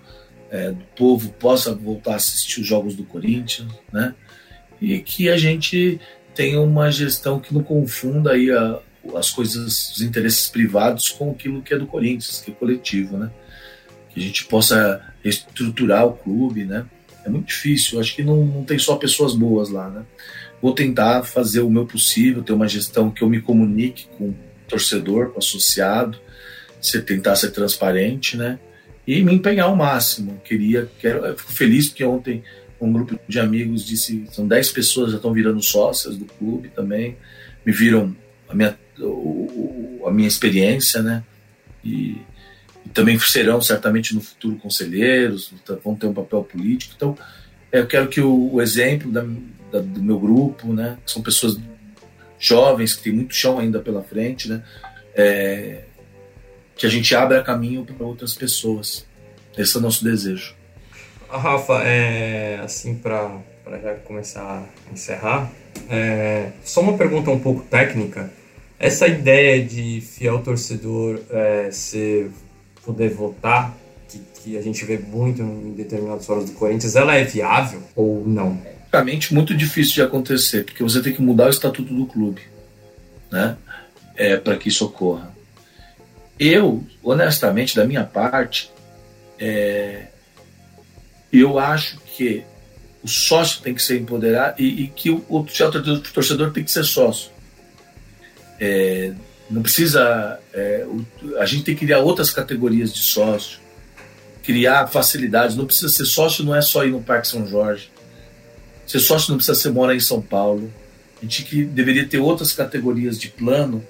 é, 0.50 0.70
do 0.70 0.84
povo 0.96 1.30
possa 1.30 1.74
voltar 1.74 2.12
a 2.12 2.16
assistir 2.16 2.60
os 2.60 2.66
jogos 2.66 2.94
do 2.94 3.04
Corinthians, 3.04 3.72
né? 3.92 4.14
E 4.80 4.98
que 5.00 5.28
a 5.28 5.36
gente 5.36 6.00
tenha 6.34 6.60
uma 6.60 6.90
gestão 6.90 7.40
que 7.40 7.54
não 7.54 7.62
confunda 7.62 8.32
aí 8.32 8.50
a, 8.50 8.80
as 9.16 9.30
coisas, 9.30 9.90
os 9.90 10.00
interesses 10.00 10.48
privados 10.48 11.08
com 11.08 11.30
aquilo 11.30 11.62
que 11.62 11.74
é 11.74 11.78
do 11.78 11.86
Corinthians, 11.86 12.40
que 12.40 12.50
é 12.50 12.54
coletivo, 12.54 13.16
né? 13.16 13.30
Que 14.10 14.20
a 14.20 14.22
gente 14.22 14.44
possa 14.46 15.02
reestruturar 15.22 16.06
o 16.06 16.12
clube, 16.12 16.64
né? 16.64 16.86
É 17.24 17.30
muito 17.30 17.46
difícil, 17.46 17.98
acho 17.98 18.14
que 18.14 18.22
não, 18.22 18.44
não 18.44 18.64
tem 18.64 18.78
só 18.78 18.96
pessoas 18.96 19.34
boas 19.34 19.70
lá, 19.70 19.88
né? 19.88 20.04
Vou 20.64 20.74
tentar 20.74 21.24
fazer 21.24 21.60
o 21.60 21.68
meu 21.68 21.84
possível, 21.84 22.42
ter 22.42 22.54
uma 22.54 22.66
gestão 22.66 23.10
que 23.10 23.20
eu 23.20 23.28
me 23.28 23.38
comunique 23.38 24.06
com 24.16 24.30
o 24.30 24.36
torcedor, 24.66 25.28
com 25.28 25.34
o 25.34 25.38
associado, 25.38 26.18
se 26.80 27.02
tentar 27.02 27.36
ser 27.36 27.50
transparente, 27.50 28.34
né? 28.34 28.58
E 29.06 29.22
me 29.22 29.34
empenhar 29.34 29.66
ao 29.66 29.76
máximo. 29.76 30.40
Queria, 30.42 30.90
quero, 30.98 31.22
eu 31.26 31.36
fico 31.36 31.52
feliz 31.52 31.88
porque 31.88 32.02
ontem 32.02 32.42
um 32.80 32.90
grupo 32.90 33.20
de 33.28 33.38
amigos 33.38 33.84
disse, 33.84 34.24
são 34.32 34.48
10 34.48 34.72
pessoas 34.72 35.10
já 35.10 35.18
estão 35.18 35.34
virando 35.34 35.60
sócias 35.60 36.16
do 36.16 36.24
clube 36.24 36.70
também, 36.70 37.18
me 37.62 37.70
viram 37.70 38.16
a 38.48 38.54
minha 38.54 38.74
a 40.06 40.10
minha 40.10 40.28
experiência, 40.28 41.02
né? 41.02 41.22
E, 41.84 42.16
e, 42.86 42.88
também 42.94 43.18
serão 43.18 43.60
certamente 43.60 44.14
no 44.14 44.22
futuro 44.22 44.56
conselheiros, 44.56 45.52
vão 45.84 45.94
ter 45.94 46.06
um 46.06 46.14
papel 46.14 46.42
político. 46.42 46.94
Então, 46.96 47.18
eu 47.70 47.86
quero 47.86 48.08
que 48.08 48.22
o, 48.22 48.54
o 48.54 48.62
exemplo 48.62 49.12
da, 49.12 49.22
da, 49.74 49.80
do 49.80 50.02
meu 50.02 50.20
grupo, 50.20 50.72
né? 50.72 50.96
São 51.04 51.20
pessoas 51.20 51.58
jovens 52.38 52.94
que 52.94 53.02
tem 53.02 53.12
muito 53.12 53.34
chão 53.34 53.58
ainda 53.58 53.80
pela 53.80 54.02
frente, 54.02 54.48
né? 54.48 54.62
É, 55.16 55.82
que 56.76 56.86
a 56.86 56.88
gente 56.88 57.14
abra 57.14 57.42
caminho 57.42 57.84
para 57.84 58.06
outras 58.06 58.34
pessoas. 58.34 59.04
Esse 59.58 59.76
é 59.76 59.78
o 59.80 59.82
nosso 59.82 60.04
desejo. 60.04 60.54
Rafa, 61.28 61.82
é, 61.82 62.60
assim 62.62 62.94
para 62.94 63.40
já 63.82 63.94
começar 64.04 64.42
a 64.88 64.92
encerrar, 64.92 65.50
é, 65.90 66.50
só 66.64 66.80
uma 66.80 66.96
pergunta 66.96 67.30
um 67.30 67.40
pouco 67.40 67.64
técnica. 67.64 68.30
Essa 68.78 69.08
ideia 69.08 69.64
de 69.64 70.00
fiel 70.00 70.40
torcedor 70.42 71.20
é, 71.30 71.70
poder 72.84 73.10
votar, 73.10 73.76
que, 74.08 74.20
que, 74.42 74.58
a 74.58 74.62
gente 74.62 74.84
vê 74.84 74.98
muito 74.98 75.42
em 75.42 75.72
determinados 75.72 76.28
horas 76.28 76.44
do 76.44 76.52
Corinthians, 76.52 76.94
ela 76.94 77.14
é 77.16 77.24
viável 77.24 77.82
ou 77.96 78.26
não? 78.26 78.60
Praticamente 78.94 79.34
muito 79.34 79.52
difícil 79.54 79.94
de 79.94 80.02
acontecer, 80.02 80.64
porque 80.64 80.82
você 80.82 81.02
tem 81.02 81.12
que 81.12 81.20
mudar 81.20 81.46
o 81.46 81.50
estatuto 81.50 81.92
do 81.92 82.06
clube, 82.06 82.42
né? 83.28 83.56
É, 84.14 84.36
para 84.36 84.56
que 84.56 84.68
isso 84.68 84.84
ocorra. 84.84 85.34
Eu, 86.38 86.84
honestamente, 87.02 87.74
da 87.74 87.84
minha 87.84 88.04
parte, 88.04 88.70
é, 89.36 90.06
eu 91.32 91.58
acho 91.58 91.98
que 92.16 92.44
o 93.02 93.08
sócio 93.08 93.62
tem 93.62 93.74
que 93.74 93.82
ser 93.82 94.00
empoderado 94.00 94.62
e, 94.62 94.84
e 94.84 94.86
que 94.86 95.10
o, 95.10 95.24
o, 95.28 95.44
torcedor 95.44 96.52
tem 96.52 96.62
que 96.62 96.70
ser 96.70 96.84
sócio. 96.84 97.32
É, 98.60 99.12
não 99.50 99.60
precisa. 99.60 100.38
É, 100.52 100.86
o, 100.86 101.04
a 101.38 101.46
gente 101.46 101.64
tem 101.64 101.74
que 101.74 101.84
criar 101.84 101.98
outras 101.98 102.30
categorias 102.30 102.94
de 102.94 103.00
sócio, 103.00 103.58
criar 104.44 104.86
facilidades. 104.86 105.56
Não 105.56 105.66
precisa 105.66 105.88
ser 105.88 106.04
sócio, 106.04 106.44
não 106.44 106.54
é 106.54 106.62
só 106.62 106.84
ir 106.84 106.92
no 106.92 107.02
Parque 107.02 107.26
São 107.26 107.44
Jorge. 107.44 107.92
Ser 108.86 108.98
sócio 109.00 109.30
não 109.30 109.36
precisa 109.36 109.58
ser 109.58 109.70
morar 109.70 109.94
em 109.94 110.00
São 110.00 110.20
Paulo. 110.20 110.72
A 111.18 111.24
gente 111.24 111.44
que 111.44 111.64
deveria 111.64 112.06
ter 112.06 112.18
outras 112.18 112.52
categorias 112.52 113.18
de 113.18 113.28
plano 113.28 113.84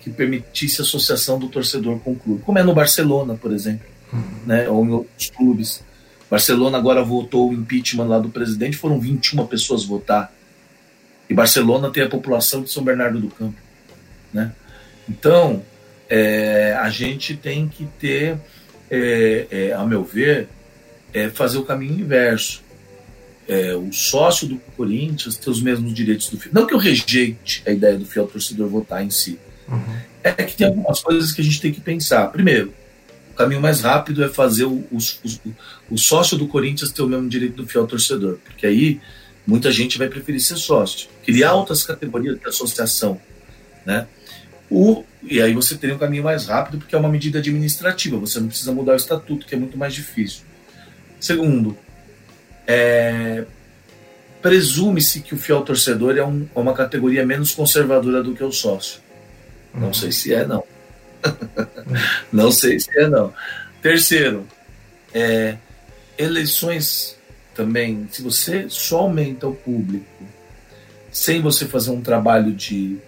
que 0.00 0.10
permitisse 0.10 0.80
associação 0.80 1.38
do 1.38 1.48
torcedor 1.48 1.98
com 2.00 2.12
o 2.12 2.16
clube, 2.16 2.42
como 2.42 2.58
é 2.58 2.62
no 2.62 2.74
Barcelona, 2.74 3.34
por 3.34 3.52
exemplo, 3.52 3.86
uhum. 4.12 4.22
né, 4.46 4.68
ou 4.68 4.84
em 4.84 4.90
outros 4.90 5.30
clubes. 5.30 5.82
Barcelona 6.30 6.78
agora 6.78 7.02
votou 7.02 7.50
o 7.50 7.54
impeachment 7.54 8.04
lá 8.04 8.18
do 8.18 8.28
presidente, 8.28 8.76
foram 8.76 9.00
21 9.00 9.46
pessoas 9.46 9.84
votar. 9.84 10.32
E 11.28 11.34
Barcelona 11.34 11.90
tem 11.90 12.02
a 12.02 12.08
população 12.08 12.62
de 12.62 12.70
São 12.70 12.82
Bernardo 12.82 13.18
do 13.18 13.28
Campo. 13.28 13.56
Né? 14.32 14.52
Então, 15.08 15.62
é, 16.08 16.74
a 16.80 16.90
gente 16.90 17.36
tem 17.36 17.68
que 17.68 17.86
ter, 17.98 18.36
é, 18.90 19.46
é, 19.50 19.72
a 19.72 19.84
meu 19.84 20.04
ver, 20.04 20.48
é, 21.12 21.28
fazer 21.28 21.58
o 21.58 21.64
caminho 21.64 22.00
inverso. 22.00 22.62
É, 23.48 23.74
o 23.74 23.90
sócio 23.92 24.46
do 24.46 24.58
Corinthians 24.76 25.36
ter 25.36 25.48
os 25.48 25.62
mesmos 25.62 25.94
direitos 25.94 26.28
do 26.28 26.38
fiel. 26.38 26.52
Não 26.54 26.66
que 26.66 26.74
eu 26.74 26.78
rejeite 26.78 27.62
a 27.66 27.70
ideia 27.70 27.96
do 27.96 28.04
fiel 28.04 28.26
torcedor 28.26 28.68
votar 28.68 29.02
em 29.02 29.10
si. 29.10 29.38
Uhum. 29.66 29.96
É 30.22 30.32
que 30.32 30.54
tem 30.54 30.66
algumas 30.66 31.00
coisas 31.00 31.32
que 31.32 31.40
a 31.40 31.44
gente 31.44 31.60
tem 31.60 31.72
que 31.72 31.80
pensar. 31.80 32.26
Primeiro, 32.26 32.74
o 33.32 33.34
caminho 33.34 33.60
mais 33.60 33.80
rápido 33.80 34.22
é 34.22 34.28
fazer 34.28 34.64
o, 34.64 34.84
o, 34.90 34.98
o, 34.98 35.54
o 35.92 35.98
sócio 35.98 36.36
do 36.36 36.46
Corinthians 36.46 36.92
ter 36.92 37.02
o 37.02 37.08
mesmo 37.08 37.28
direito 37.28 37.56
do 37.56 37.66
fiel 37.66 37.86
torcedor. 37.86 38.38
Porque 38.44 38.66
aí 38.66 39.00
muita 39.46 39.72
gente 39.72 39.96
vai 39.96 40.08
preferir 40.08 40.40
ser 40.42 40.56
sócio. 40.56 41.08
Criar 41.24 41.54
outras 41.54 41.82
categorias 41.82 42.38
de 42.38 42.46
associação. 42.46 43.18
Né? 43.86 44.06
O, 44.70 45.04
e 45.22 45.40
aí 45.40 45.54
você 45.54 45.74
teria 45.74 45.96
um 45.96 45.98
caminho 45.98 46.24
mais 46.24 46.46
rápido, 46.46 46.78
porque 46.78 46.94
é 46.94 46.98
uma 46.98 47.08
medida 47.08 47.38
administrativa, 47.38 48.18
você 48.18 48.38
não 48.38 48.48
precisa 48.48 48.72
mudar 48.72 48.92
o 48.92 48.96
estatuto, 48.96 49.46
que 49.46 49.54
é 49.54 49.58
muito 49.58 49.78
mais 49.78 49.94
difícil. 49.94 50.42
Segundo, 51.18 51.76
é, 52.68 53.44
presume-se 54.42 55.20
que 55.20 55.34
o 55.34 55.38
fiel 55.38 55.62
torcedor 55.62 56.16
é, 56.18 56.24
um, 56.24 56.46
é, 56.54 56.58
uma 56.58 56.74
categoria 56.74 57.24
menos 57.24 57.52
conservadora 57.52 58.22
do 58.22 58.34
que 58.34 58.44
o 58.44 58.52
sócio. 58.52 59.00
Não 59.74 59.94
sei 59.94 60.12
se 60.12 60.34
é, 60.34 60.46
não. 60.46 60.62
não 62.30 62.52
sei 62.52 62.78
se 62.78 62.90
é, 62.98 63.08
não. 63.08 63.32
Terceiro, 63.80 64.46
é, 65.14 65.56
eleições 66.18 67.16
também, 67.54 68.06
se 68.12 68.22
você 68.22 68.66
só 68.68 69.00
aumenta 69.00 69.48
o 69.48 69.54
público 69.54 70.06
sem 71.10 71.40
você 71.40 71.64
fazer 71.64 71.90
um 71.90 72.02
trabalho 72.02 72.52
de 72.52 72.98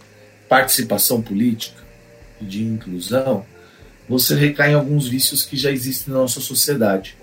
participação 0.48 1.20
política, 1.20 1.80
e 2.40 2.44
de 2.44 2.64
inclusão, 2.64 3.44
você 4.08 4.34
recai 4.34 4.72
em 4.72 4.74
alguns 4.74 5.06
vícios 5.06 5.44
que 5.44 5.56
já 5.56 5.70
existem 5.70 6.12
na 6.12 6.20
nossa 6.20 6.40
sociedade. 6.40 7.16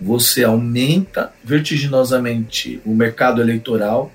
Você 0.00 0.44
aumenta 0.44 1.32
vertiginosamente 1.42 2.80
o 2.84 2.94
mercado 2.94 3.40
eleitoral, 3.40 4.12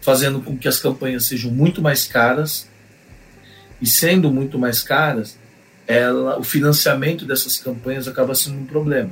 fazendo 0.00 0.40
com 0.40 0.56
que 0.56 0.68
as 0.68 0.78
campanhas 0.78 1.26
sejam 1.26 1.50
muito 1.50 1.80
mais 1.80 2.06
caras, 2.06 2.68
e 3.80 3.86
sendo 3.86 4.30
muito 4.30 4.58
mais 4.58 4.82
caras, 4.82 5.38
ela, 5.86 6.38
o 6.38 6.44
financiamento 6.44 7.24
dessas 7.24 7.56
campanhas 7.56 8.06
acaba 8.06 8.34
sendo 8.34 8.58
um 8.58 8.66
problema. 8.66 9.10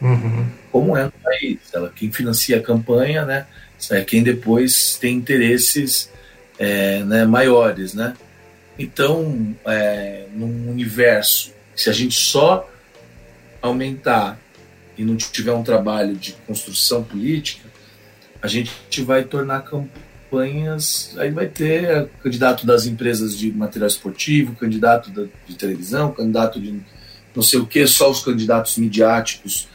Uhum. 0.00 0.46
Como 0.70 0.96
é 0.96 1.04
no 1.04 1.12
país. 1.12 1.58
Ela, 1.72 1.90
quem 1.94 2.12
financia 2.12 2.58
a 2.58 2.62
campanha 2.62 3.24
né, 3.24 3.46
é 3.90 4.02
quem 4.02 4.22
depois 4.22 4.96
tem 5.00 5.16
interesses 5.16 6.10
é, 6.58 7.02
né, 7.04 7.24
maiores. 7.24 7.94
Né? 7.94 8.14
Então, 8.78 9.56
é, 9.64 10.26
num 10.34 10.70
universo, 10.70 11.52
se 11.74 11.88
a 11.88 11.92
gente 11.92 12.18
só 12.18 12.68
aumentar 13.60 14.38
e 15.02 15.04
não 15.04 15.16
tiver 15.16 15.52
um 15.52 15.64
trabalho 15.64 16.14
de 16.14 16.32
construção 16.46 17.02
política, 17.02 17.68
a 18.40 18.46
gente 18.46 18.72
vai 19.02 19.24
tornar 19.24 19.62
campanhas. 19.62 21.12
Aí 21.18 21.30
vai 21.30 21.48
ter 21.48 22.08
candidato 22.22 22.64
das 22.64 22.86
empresas 22.86 23.36
de 23.36 23.50
material 23.52 23.88
esportivo, 23.88 24.54
candidato 24.54 25.10
de 25.46 25.56
televisão, 25.56 26.12
candidato 26.12 26.60
de 26.60 26.80
não 27.34 27.42
sei 27.42 27.58
o 27.58 27.66
que, 27.66 27.84
só 27.86 28.10
os 28.10 28.22
candidatos 28.22 28.76
midiáticos 28.76 29.66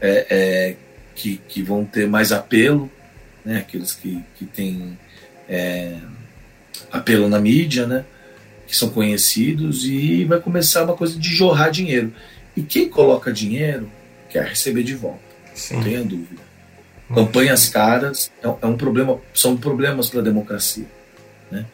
é, 0.00 0.26
é, 0.28 0.76
que, 1.14 1.40
que 1.48 1.62
vão 1.62 1.84
ter 1.84 2.06
mais 2.06 2.30
apelo, 2.32 2.90
né? 3.44 3.58
aqueles 3.58 3.92
que, 3.92 4.22
que 4.36 4.44
têm 4.44 4.98
é, 5.48 5.96
apelo 6.90 7.28
na 7.28 7.40
mídia, 7.40 7.86
né? 7.86 8.04
que 8.66 8.76
são 8.76 8.90
conhecidos, 8.90 9.84
e 9.84 10.24
vai 10.24 10.40
começar 10.40 10.82
uma 10.82 10.96
coisa 10.96 11.18
de 11.18 11.28
jorrar 11.28 11.70
dinheiro. 11.70 12.12
E 12.56 12.62
quem 12.62 12.88
coloca 12.88 13.32
dinheiro 13.32 13.88
quer 14.34 14.46
receber 14.46 14.82
de 14.82 14.96
volta, 14.96 15.20
Sim. 15.54 15.76
não 15.76 15.84
tenha 15.84 16.02
dúvida. 16.02 16.42
Campanhas 17.14 17.68
caras 17.68 18.32
é, 18.42 18.48
é, 18.48 18.66
um 18.66 18.76
problema, 18.76 19.20
são 19.32 19.56
problemas 19.56 20.10
para 20.10 20.18
a 20.18 20.24
democracia. 20.24 20.86
Né? 21.52 21.64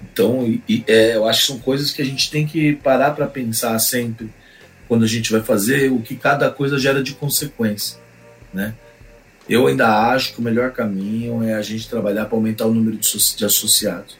Então, 0.00 0.46
e, 0.46 0.62
e, 0.68 0.84
é, 0.86 1.16
eu 1.16 1.26
acho 1.26 1.40
que 1.40 1.46
são 1.48 1.58
coisas 1.58 1.90
que 1.90 2.00
a 2.00 2.04
gente 2.04 2.30
tem 2.30 2.46
que 2.46 2.76
parar 2.76 3.10
para 3.10 3.26
pensar 3.26 3.76
sempre 3.80 4.30
quando 4.86 5.04
a 5.04 5.08
gente 5.08 5.32
vai 5.32 5.40
fazer 5.40 5.90
o 5.90 6.00
que 6.00 6.14
cada 6.14 6.48
coisa 6.52 6.78
gera 6.78 7.02
de 7.02 7.14
consequência. 7.14 7.98
Né? 8.54 8.74
Eu 9.48 9.66
ainda 9.66 10.12
acho 10.12 10.34
que 10.34 10.38
o 10.38 10.42
melhor 10.42 10.70
caminho 10.70 11.42
é 11.42 11.54
a 11.54 11.62
gente 11.62 11.88
trabalhar 11.88 12.26
para 12.26 12.36
aumentar 12.36 12.66
o 12.66 12.74
número 12.74 12.96
de, 12.96 13.36
de 13.36 13.44
associados. 13.44 14.16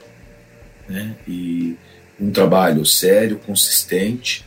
Né? 0.89 1.15
E 1.29 1.77
um 2.19 2.33
trabalho 2.33 2.85
sério, 2.85 3.39
consistente, 3.39 4.45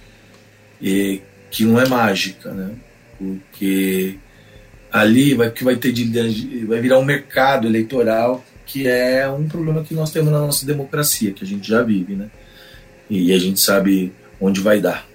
e 0.81 1.21
que 1.49 1.63
não 1.63 1.79
é 1.79 1.87
mágica, 1.87 2.51
né? 2.51 2.71
Porque 3.21 4.15
ali 4.91 5.35
vai 5.35 5.51
que 5.51 5.63
vai 5.63 5.75
ter 5.75 5.93
vai 6.65 6.81
virar 6.81 6.97
um 6.97 7.05
mercado 7.05 7.67
eleitoral 7.67 8.43
que 8.65 8.87
é 8.87 9.27
um 9.29 9.47
problema 9.47 9.83
que 9.83 9.93
nós 9.93 10.11
temos 10.11 10.31
na 10.31 10.39
nossa 10.39 10.65
democracia 10.65 11.31
que 11.31 11.43
a 11.43 11.47
gente 11.47 11.67
já 11.67 11.83
vive, 11.83 12.15
né? 12.15 12.29
E 13.09 13.33
a 13.33 13.37
gente 13.37 13.59
sabe 13.59 14.13
onde 14.39 14.61
vai 14.61 14.79
dar. 14.79 15.05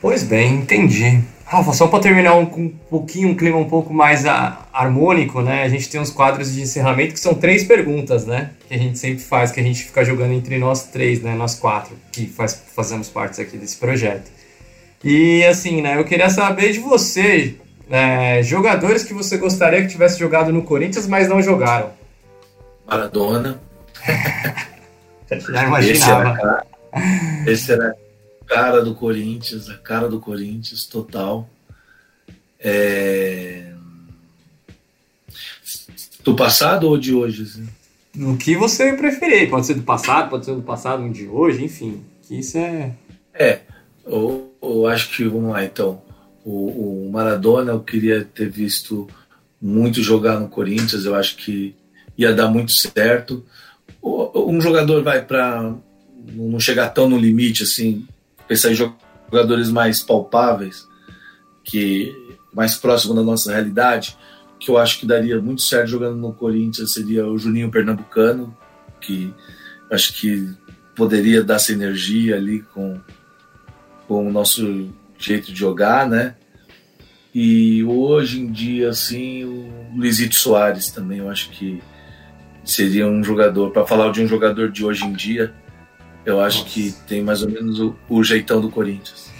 Pois 0.00 0.24
bem, 0.24 0.56
entendi. 0.56 1.22
Rafa, 1.44 1.72
só 1.72 1.86
para 1.86 2.00
terminar 2.00 2.34
um, 2.36 2.42
um, 2.42 2.68
pouquinho, 2.68 3.28
um 3.28 3.34
clima 3.34 3.56
um 3.56 3.68
pouco 3.68 3.94
mais 3.94 4.26
a, 4.26 4.66
harmônico, 4.72 5.40
né? 5.40 5.62
A 5.62 5.68
gente 5.68 5.88
tem 5.88 6.00
uns 6.00 6.10
quadros 6.10 6.52
de 6.52 6.60
encerramento 6.60 7.14
que 7.14 7.20
são 7.20 7.34
três 7.34 7.64
perguntas, 7.64 8.26
né? 8.26 8.50
Que 8.68 8.74
a 8.74 8.78
gente 8.78 8.98
sempre 8.98 9.22
faz, 9.22 9.50
que 9.50 9.58
a 9.58 9.62
gente 9.62 9.84
fica 9.84 10.04
jogando 10.04 10.34
entre 10.34 10.58
nós 10.58 10.84
três, 10.88 11.22
né? 11.22 11.34
Nós 11.34 11.54
quatro, 11.54 11.96
que 12.12 12.26
faz, 12.26 12.64
fazemos 12.74 13.08
parte 13.08 13.40
aqui 13.40 13.56
desse 13.56 13.76
projeto. 13.78 14.30
E 15.02 15.44
assim, 15.44 15.80
né? 15.80 15.98
Eu 15.98 16.04
queria 16.04 16.28
saber 16.28 16.72
de 16.72 16.80
você, 16.80 17.56
é, 17.88 18.42
jogadores 18.42 19.04
que 19.04 19.14
você 19.14 19.36
gostaria 19.36 19.82
que 19.82 19.88
tivesse 19.88 20.18
jogado 20.18 20.52
no 20.52 20.62
Corinthians, 20.62 21.06
mas 21.06 21.28
não 21.28 21.40
jogaram. 21.40 21.90
Maradona. 22.86 23.60
Já 25.30 25.64
imaginava. 25.64 26.64
Esse 26.90 26.92
era, 26.92 27.46
esse 27.46 27.72
era 27.72 27.90
a 27.90 28.54
cara 28.54 28.82
do 28.82 28.94
Corinthians, 28.94 29.68
a 29.68 29.76
cara 29.76 30.08
do 30.08 30.20
Corinthians, 30.20 30.86
total. 30.86 31.48
É... 32.58 33.72
Do 36.24 36.34
passado 36.34 36.88
ou 36.88 36.98
de 36.98 37.14
hoje? 37.14 37.42
Assim? 37.42 37.68
No 38.14 38.36
que 38.36 38.56
você 38.56 38.92
preferir. 38.94 39.48
Pode 39.48 39.66
ser 39.66 39.74
do 39.74 39.82
passado, 39.82 40.30
pode 40.30 40.44
ser 40.44 40.54
do 40.54 40.62
passado, 40.62 41.02
um 41.02 41.12
de 41.12 41.28
hoje, 41.28 41.64
enfim. 41.64 42.02
Que 42.22 42.38
isso 42.40 42.58
é. 42.58 42.92
É. 43.32 43.60
Eu, 44.04 44.47
eu 44.62 44.86
acho 44.86 45.10
que, 45.10 45.24
vamos 45.24 45.52
lá, 45.52 45.64
então. 45.64 46.02
O, 46.44 47.06
o, 47.06 47.10
Maradona 47.10 47.72
eu 47.72 47.80
queria 47.80 48.24
ter 48.24 48.48
visto 48.48 49.06
muito 49.60 50.02
jogar 50.02 50.38
no 50.40 50.48
Corinthians, 50.48 51.04
eu 51.04 51.14
acho 51.14 51.36
que 51.36 51.74
ia 52.16 52.32
dar 52.32 52.48
muito 52.48 52.72
certo. 52.72 53.44
Um 54.02 54.60
jogador 54.60 55.02
vai 55.02 55.24
para 55.24 55.74
não 56.32 56.58
chegar 56.58 56.88
tão 56.90 57.08
no 57.08 57.18
limite 57.18 57.64
assim, 57.64 58.06
pensar 58.46 58.70
em 58.70 58.74
jogadores 58.74 59.70
mais 59.70 60.02
palpáveis, 60.02 60.86
que 61.64 62.14
mais 62.52 62.76
próximo 62.76 63.14
da 63.14 63.22
nossa 63.22 63.52
realidade, 63.52 64.16
que 64.58 64.70
eu 64.70 64.78
acho 64.78 64.98
que 64.98 65.06
daria 65.06 65.40
muito 65.40 65.62
certo 65.62 65.88
jogando 65.88 66.16
no 66.16 66.32
Corinthians 66.32 66.92
seria 66.92 67.26
o 67.26 67.38
Juninho 67.38 67.70
Pernambucano, 67.70 68.56
que 69.00 69.32
acho 69.90 70.14
que 70.14 70.48
poderia 70.96 71.44
dar 71.44 71.56
essa 71.56 71.72
energia 71.72 72.36
ali 72.36 72.60
com 72.74 72.98
com 74.08 74.26
o 74.26 74.32
nosso 74.32 74.88
jeito 75.18 75.52
de 75.52 75.58
jogar, 75.58 76.08
né? 76.08 76.34
E 77.34 77.84
hoje 77.84 78.40
em 78.40 78.50
dia, 78.50 78.88
assim, 78.88 79.44
o 79.44 79.70
Luizito 79.94 80.34
Soares 80.34 80.90
também, 80.90 81.18
eu 81.18 81.30
acho 81.30 81.50
que 81.50 81.80
seria 82.64 83.06
um 83.06 83.22
jogador, 83.22 83.70
para 83.70 83.86
falar 83.86 84.10
de 84.10 84.22
um 84.22 84.26
jogador 84.26 84.70
de 84.70 84.84
hoje 84.84 85.04
em 85.04 85.12
dia, 85.12 85.52
eu 86.24 86.40
acho 86.40 86.60
Nossa. 86.60 86.70
que 86.70 86.94
tem 87.06 87.22
mais 87.22 87.42
ou 87.42 87.50
menos 87.50 87.78
o, 87.78 87.94
o 88.08 88.24
jeitão 88.24 88.60
do 88.60 88.70
Corinthians. 88.70 89.30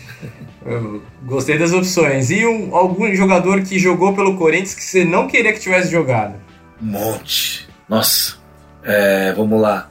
Eu 0.65 1.03
gostei 1.25 1.59
das 1.59 1.73
opções. 1.73 2.31
E 2.31 2.47
um, 2.47 2.75
algum 2.75 3.13
jogador 3.15 3.63
que 3.63 3.79
jogou 3.79 4.15
pelo 4.15 4.37
Corinthians 4.37 4.75
que 4.75 4.83
você 4.83 5.05
não 5.05 5.27
queria 5.27 5.53
que 5.53 5.61
tivesse 5.61 5.91
jogado? 5.91 6.35
Um 6.83 6.87
monte. 6.87 7.69
Nossa. 7.89 8.37
É, 8.83 9.33
vamos 9.33 9.61
lá. 9.61 9.91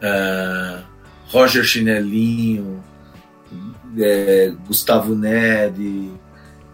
É, 0.00 0.78
Roger 1.28 1.64
Chinelinho, 1.64 2.82
é, 3.98 4.52
Gustavo 4.66 5.14
Neri, 5.14 6.10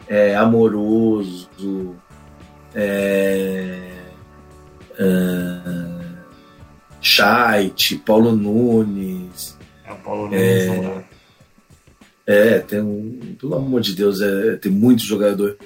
é, 0.08 0.34
Amoroso, 0.34 1.96
é, 2.74 3.90
é, 4.98 5.60
Scheidt, 7.00 7.96
Paulo 7.98 8.34
Nunes. 8.34 9.56
É 9.84 9.92
o 9.92 9.96
Paulo 9.96 10.22
Nunes, 10.24 10.40
é, 10.40 11.04
é, 12.26 12.58
tem 12.60 12.80
um. 12.80 13.36
Pelo 13.40 13.56
amor 13.56 13.80
de 13.80 13.94
Deus, 13.94 14.20
é, 14.20 14.56
tem 14.56 14.70
muito 14.70 15.02
jogador. 15.02 15.56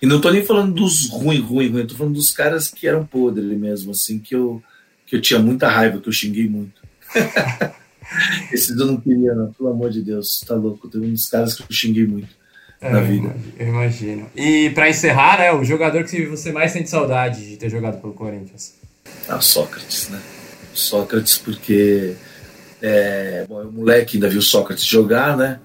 E 0.00 0.06
não 0.06 0.20
tô 0.20 0.30
nem 0.30 0.44
falando 0.44 0.74
dos 0.74 1.08
ruins, 1.08 1.40
ruins, 1.40 1.70
ruins, 1.70 1.86
tô 1.86 1.96
falando 1.96 2.14
dos 2.14 2.30
caras 2.30 2.68
que 2.68 2.86
eram 2.86 3.06
podres 3.06 3.58
mesmo, 3.58 3.92
assim, 3.92 4.18
que 4.18 4.34
eu, 4.34 4.62
que 5.06 5.16
eu 5.16 5.20
tinha 5.20 5.38
muita 5.38 5.68
raiva, 5.68 6.00
que 6.00 6.08
eu 6.08 6.12
xinguei 6.12 6.48
muito. 6.48 6.82
Esses 8.52 8.78
eu 8.78 8.86
não 8.86 8.96
queria, 8.96 9.34
não, 9.34 9.52
pelo 9.52 9.70
amor 9.70 9.90
de 9.90 10.02
Deus, 10.02 10.44
tá 10.46 10.54
louco. 10.54 10.88
Tem 10.88 11.00
uns 11.00 11.28
caras 11.28 11.54
que 11.54 11.62
eu 11.62 11.66
xinguei 11.70 12.06
muito 12.06 12.28
é, 12.80 12.90
na 12.90 13.00
vida. 13.00 13.34
Eu 13.58 13.68
imagino. 13.68 14.30
E 14.36 14.70
para 14.70 14.88
encerrar, 14.88 15.38
né, 15.38 15.52
o 15.52 15.64
jogador 15.64 16.04
que 16.04 16.26
você 16.26 16.52
mais 16.52 16.72
sente 16.72 16.90
saudade 16.90 17.48
de 17.48 17.56
ter 17.56 17.70
jogado 17.70 18.00
pelo 18.00 18.12
Corinthians? 18.12 18.74
Ah, 19.28 19.40
Sócrates, 19.40 20.08
né? 20.10 20.20
Sócrates, 20.72 21.38
porque 21.38 22.14
é, 22.82 23.46
bom, 23.48 23.62
o 23.62 23.72
moleque 23.72 24.16
ainda 24.16 24.28
viu 24.28 24.42
Sócrates 24.42 24.84
jogar, 24.84 25.36
né? 25.36 25.60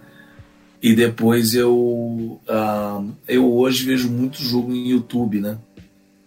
E 0.81 0.95
depois 0.95 1.53
eu, 1.53 2.39
ah, 2.47 3.03
eu 3.27 3.53
hoje 3.53 3.85
vejo 3.85 4.09
muito 4.09 4.41
jogo 4.41 4.71
em 4.71 4.89
YouTube, 4.89 5.41
né? 5.41 5.57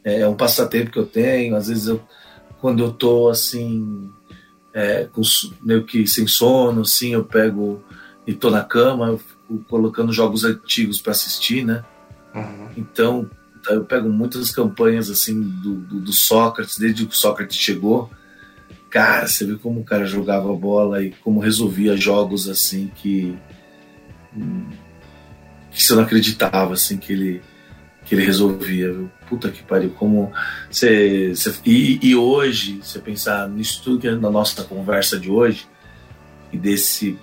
É 0.05 0.27
um 0.29 0.35
passatempo 0.35 0.91
que 0.91 0.99
eu 0.99 1.07
tenho. 1.07 1.57
Às 1.57 1.69
vezes 1.69 1.87
eu, 1.87 2.03
quando 2.61 2.83
eu 2.83 2.93
tô 2.93 3.31
assim 3.31 4.11
é, 4.75 5.05
com, 5.13 5.23
meio 5.63 5.85
que 5.85 6.07
sem 6.07 6.27
sono, 6.27 6.83
assim, 6.83 7.13
eu 7.13 7.25
pego 7.25 7.83
e 8.27 8.33
tô 8.33 8.51
na 8.51 8.63
cama, 8.63 9.09
eu 9.09 9.19
fico 9.19 9.65
colocando 9.69 10.13
jogos 10.13 10.45
antigos 10.45 11.01
para 11.01 11.13
assistir, 11.13 11.65
né? 11.65 11.85
Uhum. 12.35 12.69
Então, 12.77 13.31
eu 13.69 13.85
pego 13.85 14.09
muitas 14.09 14.51
campanhas 14.51 15.11
assim 15.11 15.41
do, 15.41 15.75
do, 15.75 16.01
do, 16.01 16.13
Sócrates, 16.13 16.79
desde 16.79 17.07
que 17.07 17.13
o 17.13 17.17
Sócrates 17.17 17.57
chegou. 17.57 18.11
Cara, 18.91 19.27
você 19.27 19.45
vê 19.45 19.57
como 19.57 19.81
o 19.81 19.85
cara 19.85 20.05
jogava 20.05 20.53
bola 20.55 21.03
e 21.03 21.13
como 21.23 21.41
resolvia 21.41 21.97
jogos 21.97 22.49
assim 22.49 22.91
que, 22.95 23.37
que 25.71 25.83
você 25.83 25.95
não 25.95 26.03
acreditava 26.03 26.75
assim 26.75 26.99
que 26.99 27.13
ele 27.13 27.43
que 28.13 28.17
ele 28.17 28.27
resolvia, 28.27 28.93
viu? 28.93 29.11
Puta 29.27 29.51
que 29.51 29.63
pariu, 29.63 29.89
como 29.89 30.31
você. 30.71 31.33
E, 31.65 31.99
e, 32.03 32.15
hoje, 32.15 32.79
você 32.83 32.99
pensar 32.99 33.49
nisso 33.49 33.81
tudo 33.83 34.01
que 34.01 34.07
é 34.07 34.15
na 34.15 34.31
nossa 34.31 34.63
conversa 34.65 35.19
de 35.19 35.31
hoje, 35.31 35.67
e 36.53 36.59
desse 36.59 37.19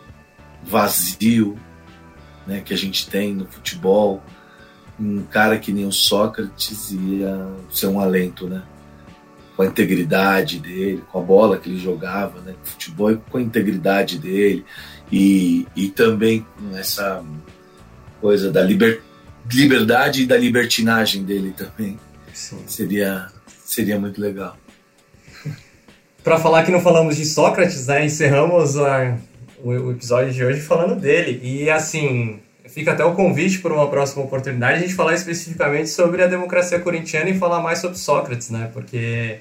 vazio 0.63 1.59
né, 2.47 2.61
que 2.61 2.73
a 2.73 2.77
gente 2.77 3.07
tem 3.07 3.35
no 3.35 3.45
futebol, 3.45 4.23
um 4.99 5.21
cara 5.21 5.59
que 5.59 5.71
nem 5.71 5.85
o 5.85 5.91
Sócrates 5.91 6.89
ia 6.89 7.37
ser 7.69 7.85
um 7.85 7.99
alento, 7.99 8.47
né? 8.47 8.63
Com 9.55 9.61
a 9.61 9.67
integridade 9.67 10.57
dele, 10.57 11.03
com 11.11 11.19
a 11.19 11.21
bola 11.21 11.59
que 11.59 11.69
ele 11.69 11.77
jogava, 11.77 12.41
né? 12.41 12.55
Futebol 12.63 13.15
com 13.29 13.37
a 13.37 13.41
integridade 13.41 14.17
dele 14.17 14.65
e, 15.11 15.67
e 15.75 15.89
também 15.89 16.43
com 16.57 16.75
essa 16.75 17.23
coisa 18.19 18.51
da 18.51 18.63
liber, 18.63 19.03
liberdade 19.51 20.23
e 20.23 20.25
da 20.25 20.37
libertinagem 20.37 21.23
dele 21.23 21.53
também. 21.55 21.99
Sim. 22.33 22.59
Seria, 22.67 23.27
seria 23.65 23.99
muito 23.99 24.19
legal. 24.21 24.57
Para 26.23 26.37
falar 26.37 26.63
que 26.63 26.71
não 26.71 26.81
falamos 26.81 27.15
de 27.15 27.25
Sócrates, 27.25 27.87
né? 27.87 28.05
Encerramos 28.05 28.77
a, 28.77 29.17
o, 29.63 29.69
o 29.69 29.91
episódio 29.91 30.33
de 30.33 30.43
hoje 30.43 30.61
falando 30.61 30.99
dele. 30.99 31.39
E 31.43 31.69
assim, 31.69 32.39
fica 32.67 32.91
até 32.91 33.03
o 33.03 33.13
convite 33.13 33.59
para 33.59 33.73
uma 33.73 33.89
próxima 33.89 34.23
oportunidade 34.23 34.77
a 34.77 34.81
gente 34.81 34.93
falar 34.93 35.13
especificamente 35.15 35.89
sobre 35.89 36.23
a 36.23 36.27
democracia 36.27 36.79
corintiana 36.79 37.29
e 37.29 37.37
falar 37.37 37.61
mais 37.61 37.79
sobre 37.79 37.97
Sócrates, 37.97 38.49
né? 38.49 38.69
Porque 38.73 39.39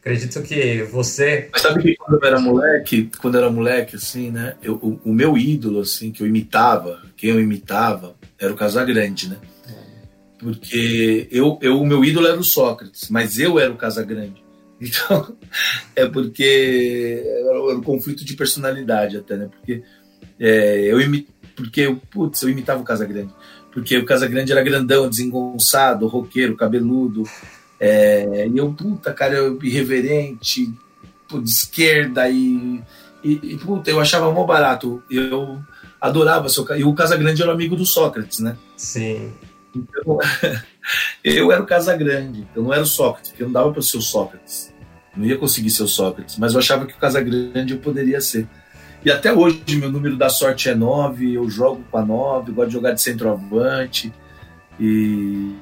acredito 0.00 0.42
que 0.42 0.82
você. 0.84 1.48
Mas 1.52 1.62
sabe 1.62 1.82
que 1.82 1.96
quando 1.96 2.22
eu 2.22 2.28
era 2.28 2.40
moleque, 2.40 3.10
quando 3.20 3.34
eu 3.34 3.42
era 3.42 3.50
moleque, 3.50 3.96
assim, 3.96 4.30
né? 4.30 4.54
Eu, 4.62 4.74
o, 4.74 5.00
o, 5.04 5.12
meu 5.12 5.36
ídolo, 5.36 5.80
assim, 5.80 6.12
que 6.12 6.22
eu 6.22 6.26
imitava, 6.26 7.02
quem 7.16 7.30
eu 7.30 7.40
imitava, 7.40 8.14
era 8.38 8.52
o 8.52 8.56
Casagrande, 8.56 9.28
né? 9.28 9.36
Porque 10.38 11.28
eu, 11.30 11.58
eu, 11.62 11.80
o 11.80 11.86
meu 11.86 12.04
ídolo 12.04 12.26
era 12.26 12.38
o 12.38 12.44
Sócrates, 12.44 13.08
mas 13.08 13.38
eu 13.38 13.58
era 13.58 13.72
o 13.72 13.76
Casagrande. 13.76 14.44
Então, 14.78 15.34
é 15.94 16.06
porque 16.06 17.24
era 17.24 17.78
um 17.78 17.82
conflito 17.82 18.26
de 18.26 18.36
personalidade 18.36 19.16
até, 19.16 19.34
né? 19.34 19.48
Porque 19.50 19.82
é, 20.38 20.80
eu 20.82 21.00
imitava 21.00 21.34
porque, 21.56 21.96
putz, 22.10 22.42
eu 22.42 22.50
imitava 22.50 22.82
o 22.82 22.84
Casagrande. 22.84 23.34
Porque 23.72 23.96
o 23.96 24.04
Casagrande 24.04 24.52
era 24.52 24.62
grandão, 24.62 25.08
desengonçado, 25.08 26.06
roqueiro, 26.06 26.54
cabeludo. 26.54 27.24
É, 27.80 28.46
e 28.46 28.56
eu, 28.56 28.72
puta, 28.72 29.12
cara, 29.12 29.34
eu, 29.34 29.58
irreverente, 29.62 30.66
de 30.66 31.50
esquerda 31.50 32.28
e, 32.28 32.82
e, 33.24 33.32
e, 33.42 33.56
puta, 33.56 33.90
eu 33.90 33.98
achava 33.98 34.30
mó 34.30 34.44
barato. 34.44 35.02
Eu 35.10 35.58
adorava 36.06 36.48
seu 36.48 36.66
E 36.76 36.84
o 36.84 36.94
Casagrande 36.94 37.42
era 37.42 37.52
amigo 37.52 37.76
do 37.76 37.86
Sócrates, 37.86 38.40
né? 38.40 38.56
Sim. 38.76 39.32
Então, 39.74 40.18
eu 41.22 41.52
era 41.52 41.62
o 41.62 41.66
Casagrande, 41.66 42.46
eu 42.54 42.62
não 42.62 42.72
era 42.72 42.82
o 42.82 42.86
Sócrates, 42.86 43.30
porque 43.30 43.42
eu 43.42 43.48
não 43.48 43.52
dava 43.52 43.72
para 43.72 43.82
ser 43.82 43.98
o 43.98 44.02
Sócrates. 44.02 44.72
Não 45.16 45.24
ia 45.24 45.36
conseguir 45.36 45.70
ser 45.70 45.82
o 45.82 45.88
Sócrates, 45.88 46.36
mas 46.38 46.52
eu 46.52 46.58
achava 46.58 46.86
que 46.86 46.94
o 46.94 46.98
Casagrande 46.98 47.72
eu 47.72 47.78
poderia 47.78 48.20
ser. 48.20 48.46
E 49.04 49.10
até 49.10 49.32
hoje 49.32 49.62
meu 49.76 49.90
número 49.90 50.16
da 50.16 50.28
sorte 50.28 50.68
é 50.68 50.74
9, 50.74 51.34
eu 51.34 51.48
jogo 51.48 51.84
com 51.90 51.98
a 51.98 52.04
9, 52.04 52.52
gosto 52.52 52.68
de 52.68 52.74
jogar 52.74 52.92
de 52.92 53.00
centroavante. 53.00 54.12
E, 54.78 55.54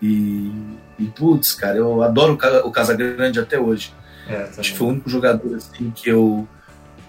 e, 0.00 0.52
e 0.98 1.04
putz, 1.14 1.52
cara, 1.52 1.76
eu 1.76 2.02
adoro 2.02 2.38
o 2.64 2.70
Casagrande 2.70 3.40
até 3.40 3.58
hoje. 3.58 3.92
É, 4.28 4.48
Acho 4.56 4.72
que 4.72 4.78
foi 4.78 4.86
o 4.86 4.90
único 4.90 5.10
jogador 5.10 5.56
assim 5.56 5.90
que 5.90 6.08
eu 6.08 6.46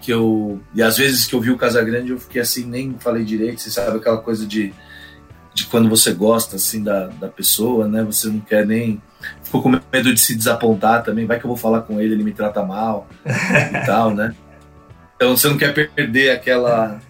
que 0.04 0.12
eu 0.12 0.60
e 0.74 0.82
às 0.82 0.98
vezes 0.98 1.24
que 1.24 1.34
eu 1.34 1.40
vi 1.40 1.50
o 1.50 1.56
Casagrande 1.56 2.10
eu 2.10 2.20
fiquei 2.20 2.42
assim 2.42 2.66
nem 2.66 2.94
falei 2.98 3.24
direito, 3.24 3.62
você 3.62 3.70
sabe 3.70 3.96
aquela 3.96 4.18
coisa 4.18 4.46
de 4.46 4.74
de 5.54 5.66
quando 5.66 5.88
você 5.88 6.12
gosta 6.12 6.56
assim 6.56 6.82
da, 6.82 7.06
da 7.06 7.28
pessoa, 7.28 7.88
né? 7.88 8.02
Você 8.02 8.26
não 8.26 8.40
quer 8.40 8.66
nem 8.66 9.00
ficou 9.42 9.62
com 9.62 9.70
medo 9.70 10.12
de 10.12 10.20
se 10.20 10.34
desapontar 10.34 11.02
também, 11.02 11.24
vai 11.24 11.38
que 11.38 11.46
eu 11.46 11.48
vou 11.48 11.56
falar 11.56 11.82
com 11.82 12.00
ele, 12.00 12.12
ele 12.14 12.24
me 12.24 12.32
trata 12.32 12.62
mal 12.62 13.08
e 13.24 13.80
tal, 13.86 14.14
né? 14.14 14.34
Então 15.16 15.34
você 15.34 15.48
não 15.48 15.56
quer 15.56 15.72
perder 15.72 16.32
aquela, 16.32 17.00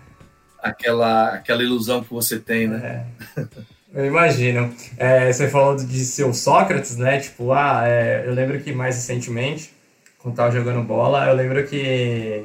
aquela, 0.63 1.31
aquela 1.31 1.63
ilusão 1.63 2.05
que 2.05 2.13
você 2.13 2.39
tem, 2.39 2.69
né? 2.69 3.07
É. 3.37 3.47
Eu 3.95 4.07
imagino. 4.07 4.73
É, 4.99 5.33
você 5.33 5.49
falou 5.49 5.77
de 5.77 6.05
ser 6.05 6.25
o 6.25 6.35
Sócrates, 6.35 6.97
né? 6.97 7.19
Tipo, 7.19 7.53
ah, 7.53 7.83
é, 7.87 8.25
eu 8.27 8.35
lembro 8.35 8.61
que 8.61 8.73
mais 8.73 8.97
recentemente, 8.97 9.73
quando 10.19 10.35
tava 10.35 10.51
jogando 10.51 10.83
bola, 10.83 11.27
eu 11.29 11.35
lembro 11.35 11.65
que 11.67 12.45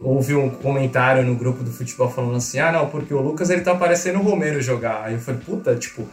houve 0.00 0.34
um 0.34 0.48
comentário 0.48 1.24
no 1.24 1.34
grupo 1.34 1.64
do 1.64 1.70
futebol 1.70 2.10
falando 2.10 2.36
assim, 2.36 2.58
ah, 2.58 2.72
não, 2.72 2.86
porque 2.86 3.12
o 3.12 3.20
Lucas 3.20 3.50
ele 3.50 3.62
tá 3.62 3.74
parecendo 3.74 4.18
o 4.18 4.22
Romero 4.22 4.60
jogar. 4.60 5.04
Aí 5.04 5.14
eu 5.14 5.20
falei, 5.20 5.40
puta, 5.44 5.74
tipo, 5.74 6.06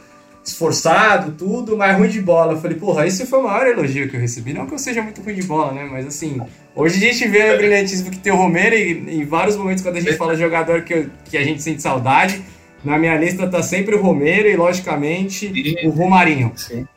esforçado, 0.43 1.31
tudo, 1.31 1.77
mas 1.77 1.97
ruim 1.97 2.09
de 2.09 2.21
bola. 2.21 2.53
Eu 2.53 2.61
falei, 2.61 2.77
porra, 2.77 3.05
esse 3.05 3.25
foi 3.25 3.39
o 3.39 3.43
maior 3.43 3.67
elogio 3.67 4.09
que 4.09 4.15
eu 4.15 4.21
recebi. 4.21 4.53
Não 4.53 4.65
que 4.65 4.73
eu 4.73 4.79
seja 4.79 5.01
muito 5.01 5.21
ruim 5.21 5.35
de 5.35 5.43
bola, 5.43 5.71
né? 5.71 5.87
Mas 5.91 6.05
assim, 6.05 6.39
hoje 6.75 6.97
a 6.97 7.11
gente 7.11 7.27
vê 7.27 7.53
o 7.53 7.57
brilhantismo 7.57 8.11
que 8.11 8.19
tem 8.19 8.31
o 8.31 8.35
Romero 8.35 8.75
e 8.75 9.21
em 9.21 9.25
vários 9.25 9.55
momentos 9.55 9.83
quando 9.83 9.97
a 9.97 10.01
gente 10.01 10.15
fala 10.15 10.35
jogador 10.35 10.83
que, 10.83 10.93
eu, 10.93 11.09
que 11.25 11.37
a 11.37 11.43
gente 11.43 11.61
sente 11.61 11.81
saudade, 11.81 12.41
na 12.83 12.97
minha 12.97 13.17
lista 13.17 13.47
tá 13.47 13.63
sempre 13.63 13.95
o 13.95 14.01
Romero 14.01 14.47
e, 14.47 14.55
logicamente, 14.55 15.51
Sim. 15.51 15.87
o 15.87 15.89
Romarinho. 15.89 16.51
Sim. 16.55 16.87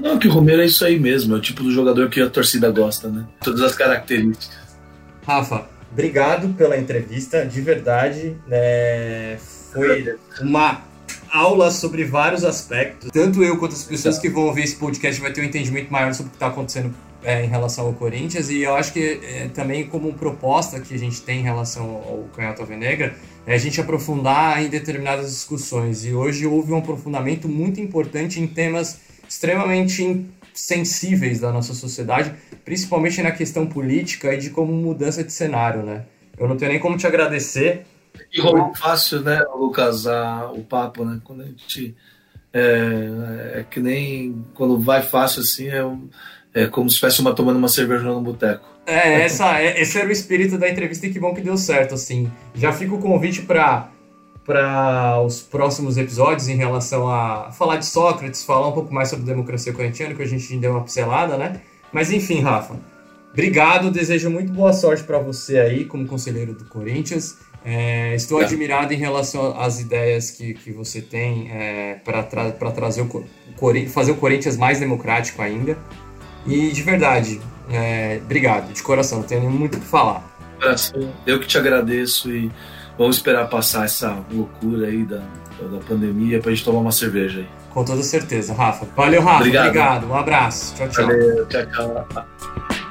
Não, 0.00 0.18
que 0.18 0.28
o 0.28 0.32
Romero 0.32 0.62
é 0.62 0.66
isso 0.66 0.84
aí 0.84 0.98
mesmo, 0.98 1.34
é 1.34 1.38
o 1.38 1.40
tipo 1.40 1.62
do 1.62 1.70
jogador 1.72 2.08
que 2.08 2.20
a 2.20 2.30
torcida 2.30 2.70
gosta, 2.70 3.08
né? 3.08 3.24
Todas 3.42 3.60
as 3.60 3.74
características. 3.74 4.59
Rafa, 5.30 5.68
obrigado 5.92 6.48
pela 6.54 6.76
entrevista, 6.76 7.46
de 7.46 7.60
verdade. 7.60 8.36
É, 8.50 9.36
foi 9.72 10.16
uma 10.40 10.82
aulas 11.32 11.74
sobre 11.74 12.04
vários 12.04 12.42
aspectos. 12.42 13.12
Tanto 13.12 13.44
eu 13.44 13.56
quanto 13.56 13.72
as 13.72 13.84
pessoas 13.84 14.18
que 14.18 14.28
vão 14.28 14.46
ouvir 14.46 14.64
esse 14.64 14.74
podcast 14.74 15.20
vai 15.20 15.32
ter 15.32 15.40
um 15.40 15.44
entendimento 15.44 15.92
maior 15.92 16.12
sobre 16.14 16.28
o 16.28 16.30
que 16.30 16.36
está 16.36 16.48
acontecendo 16.48 16.92
é, 17.22 17.44
em 17.44 17.48
relação 17.48 17.86
ao 17.86 17.92
Corinthians. 17.92 18.50
E 18.50 18.62
eu 18.62 18.74
acho 18.74 18.92
que 18.92 19.20
é, 19.22 19.48
também 19.54 19.86
como 19.86 20.12
proposta 20.14 20.80
que 20.80 20.92
a 20.92 20.98
gente 20.98 21.22
tem 21.22 21.38
em 21.38 21.44
relação 21.44 21.88
ao 21.88 22.28
Canhoto 22.34 22.62
Alvenegra, 22.62 23.14
é 23.46 23.54
a 23.54 23.58
gente 23.58 23.80
aprofundar 23.80 24.60
em 24.60 24.68
determinadas 24.68 25.30
discussões. 25.30 26.04
E 26.04 26.12
hoje 26.12 26.44
houve 26.44 26.72
um 26.72 26.78
aprofundamento 26.78 27.48
muito 27.48 27.80
importante 27.80 28.40
em 28.40 28.48
temas 28.48 28.98
extremamente 29.28 30.26
sensíveis 30.54 31.40
da 31.40 31.52
nossa 31.52 31.74
sociedade, 31.74 32.34
principalmente 32.64 33.22
na 33.22 33.30
questão 33.30 33.66
política 33.66 34.34
e 34.34 34.38
de 34.38 34.50
como 34.50 34.72
mudança 34.72 35.22
de 35.24 35.32
cenário, 35.32 35.82
né? 35.82 36.04
Eu 36.38 36.48
não 36.48 36.56
tenho 36.56 36.70
nem 36.70 36.80
como 36.80 36.96
te 36.96 37.06
agradecer 37.06 37.84
e 38.32 38.40
rolou 38.40 38.74
fácil, 38.74 39.20
né, 39.20 39.40
Lucas, 39.54 40.06
a, 40.06 40.50
o 40.52 40.62
papo, 40.62 41.04
né? 41.04 41.20
Quando 41.24 41.42
a 41.42 41.46
gente. 41.46 41.94
É, 42.52 43.60
é, 43.60 43.64
que 43.70 43.78
nem 43.78 44.44
quando 44.54 44.80
vai 44.80 45.02
fácil 45.02 45.40
assim, 45.40 45.68
é, 45.68 46.62
é 46.62 46.66
como 46.66 46.88
se 46.88 46.94
estivesse 46.94 47.20
uma 47.20 47.32
tomando 47.32 47.58
uma 47.58 47.68
cerveja 47.68 48.02
no 48.02 48.20
boteco. 48.20 48.68
É, 48.86 49.22
essa, 49.22 49.60
é, 49.60 49.80
esse 49.80 49.96
era 49.98 50.08
o 50.08 50.12
espírito 50.12 50.58
da 50.58 50.68
entrevista 50.68 51.06
e 51.06 51.12
que 51.12 51.20
bom 51.20 51.32
que 51.32 51.40
deu 51.40 51.56
certo, 51.56 51.94
assim. 51.94 52.30
Já 52.54 52.72
fica 52.72 52.94
o 52.94 52.98
convite 52.98 53.42
para 53.42 53.88
para 54.44 55.20
os 55.20 55.40
próximos 55.40 55.96
episódios 55.96 56.48
em 56.48 56.56
relação 56.56 57.08
a 57.08 57.50
falar 57.52 57.76
de 57.76 57.86
Sócrates, 57.86 58.44
falar 58.44 58.68
um 58.68 58.72
pouco 58.72 58.92
mais 58.92 59.08
sobre 59.08 59.24
democracia 59.24 59.72
corintiana, 59.72 60.14
que 60.14 60.22
a 60.22 60.26
gente 60.26 60.56
deu 60.56 60.72
uma 60.72 60.82
pincelada, 60.82 61.36
né? 61.36 61.60
Mas 61.92 62.10
enfim, 62.10 62.40
Rafa, 62.40 62.76
obrigado, 63.32 63.90
desejo 63.90 64.30
muito 64.30 64.52
boa 64.52 64.72
sorte 64.72 65.04
para 65.04 65.18
você 65.18 65.58
aí 65.58 65.84
como 65.84 66.06
conselheiro 66.06 66.54
do 66.54 66.64
Corinthians. 66.64 67.38
É, 67.64 68.14
estou 68.14 68.40
é. 68.40 68.44
admirado 68.44 68.92
em 68.94 68.96
relação 68.96 69.60
às 69.60 69.80
ideias 69.80 70.30
que, 70.30 70.54
que 70.54 70.72
você 70.72 71.02
tem 71.02 71.50
é, 71.52 72.00
para 72.04 72.22
tra 72.22 72.50
trazer 72.70 73.02
o, 73.02 73.06
o 73.06 73.88
fazer 73.88 74.12
o 74.12 74.16
Corinthians 74.16 74.56
mais 74.56 74.80
democrático 74.80 75.42
ainda. 75.42 75.76
E 76.46 76.70
de 76.70 76.82
verdade, 76.82 77.40
é, 77.70 78.18
obrigado, 78.22 78.72
de 78.72 78.82
coração, 78.82 79.18
não 79.18 79.26
tenho 79.26 79.50
muito 79.50 79.76
o 79.76 79.80
que 79.80 79.86
falar. 79.86 80.26
Eu 81.26 81.38
que 81.38 81.46
te 81.46 81.58
agradeço 81.58 82.30
e 82.30 82.50
vamos 83.00 83.16
esperar 83.16 83.48
passar 83.48 83.86
essa 83.86 84.14
loucura 84.30 84.88
aí 84.88 85.06
da, 85.06 85.22
da 85.58 85.78
pandemia 85.88 86.38
para 86.38 86.50
a 86.50 86.54
gente 86.54 86.62
tomar 86.62 86.80
uma 86.80 86.92
cerveja 86.92 87.38
aí. 87.40 87.48
Com 87.70 87.82
toda 87.82 88.02
certeza, 88.02 88.52
Rafa. 88.52 88.86
Valeu, 88.94 89.22
Rafa. 89.22 89.36
Obrigado. 89.38 89.66
obrigado. 89.68 90.06
Um 90.06 90.14
abraço. 90.14 90.74
Tchau, 90.74 90.88
tchau. 90.90 91.06
Valeu, 91.06 91.46
tchau, 91.46 91.66
tchau. 91.66 92.89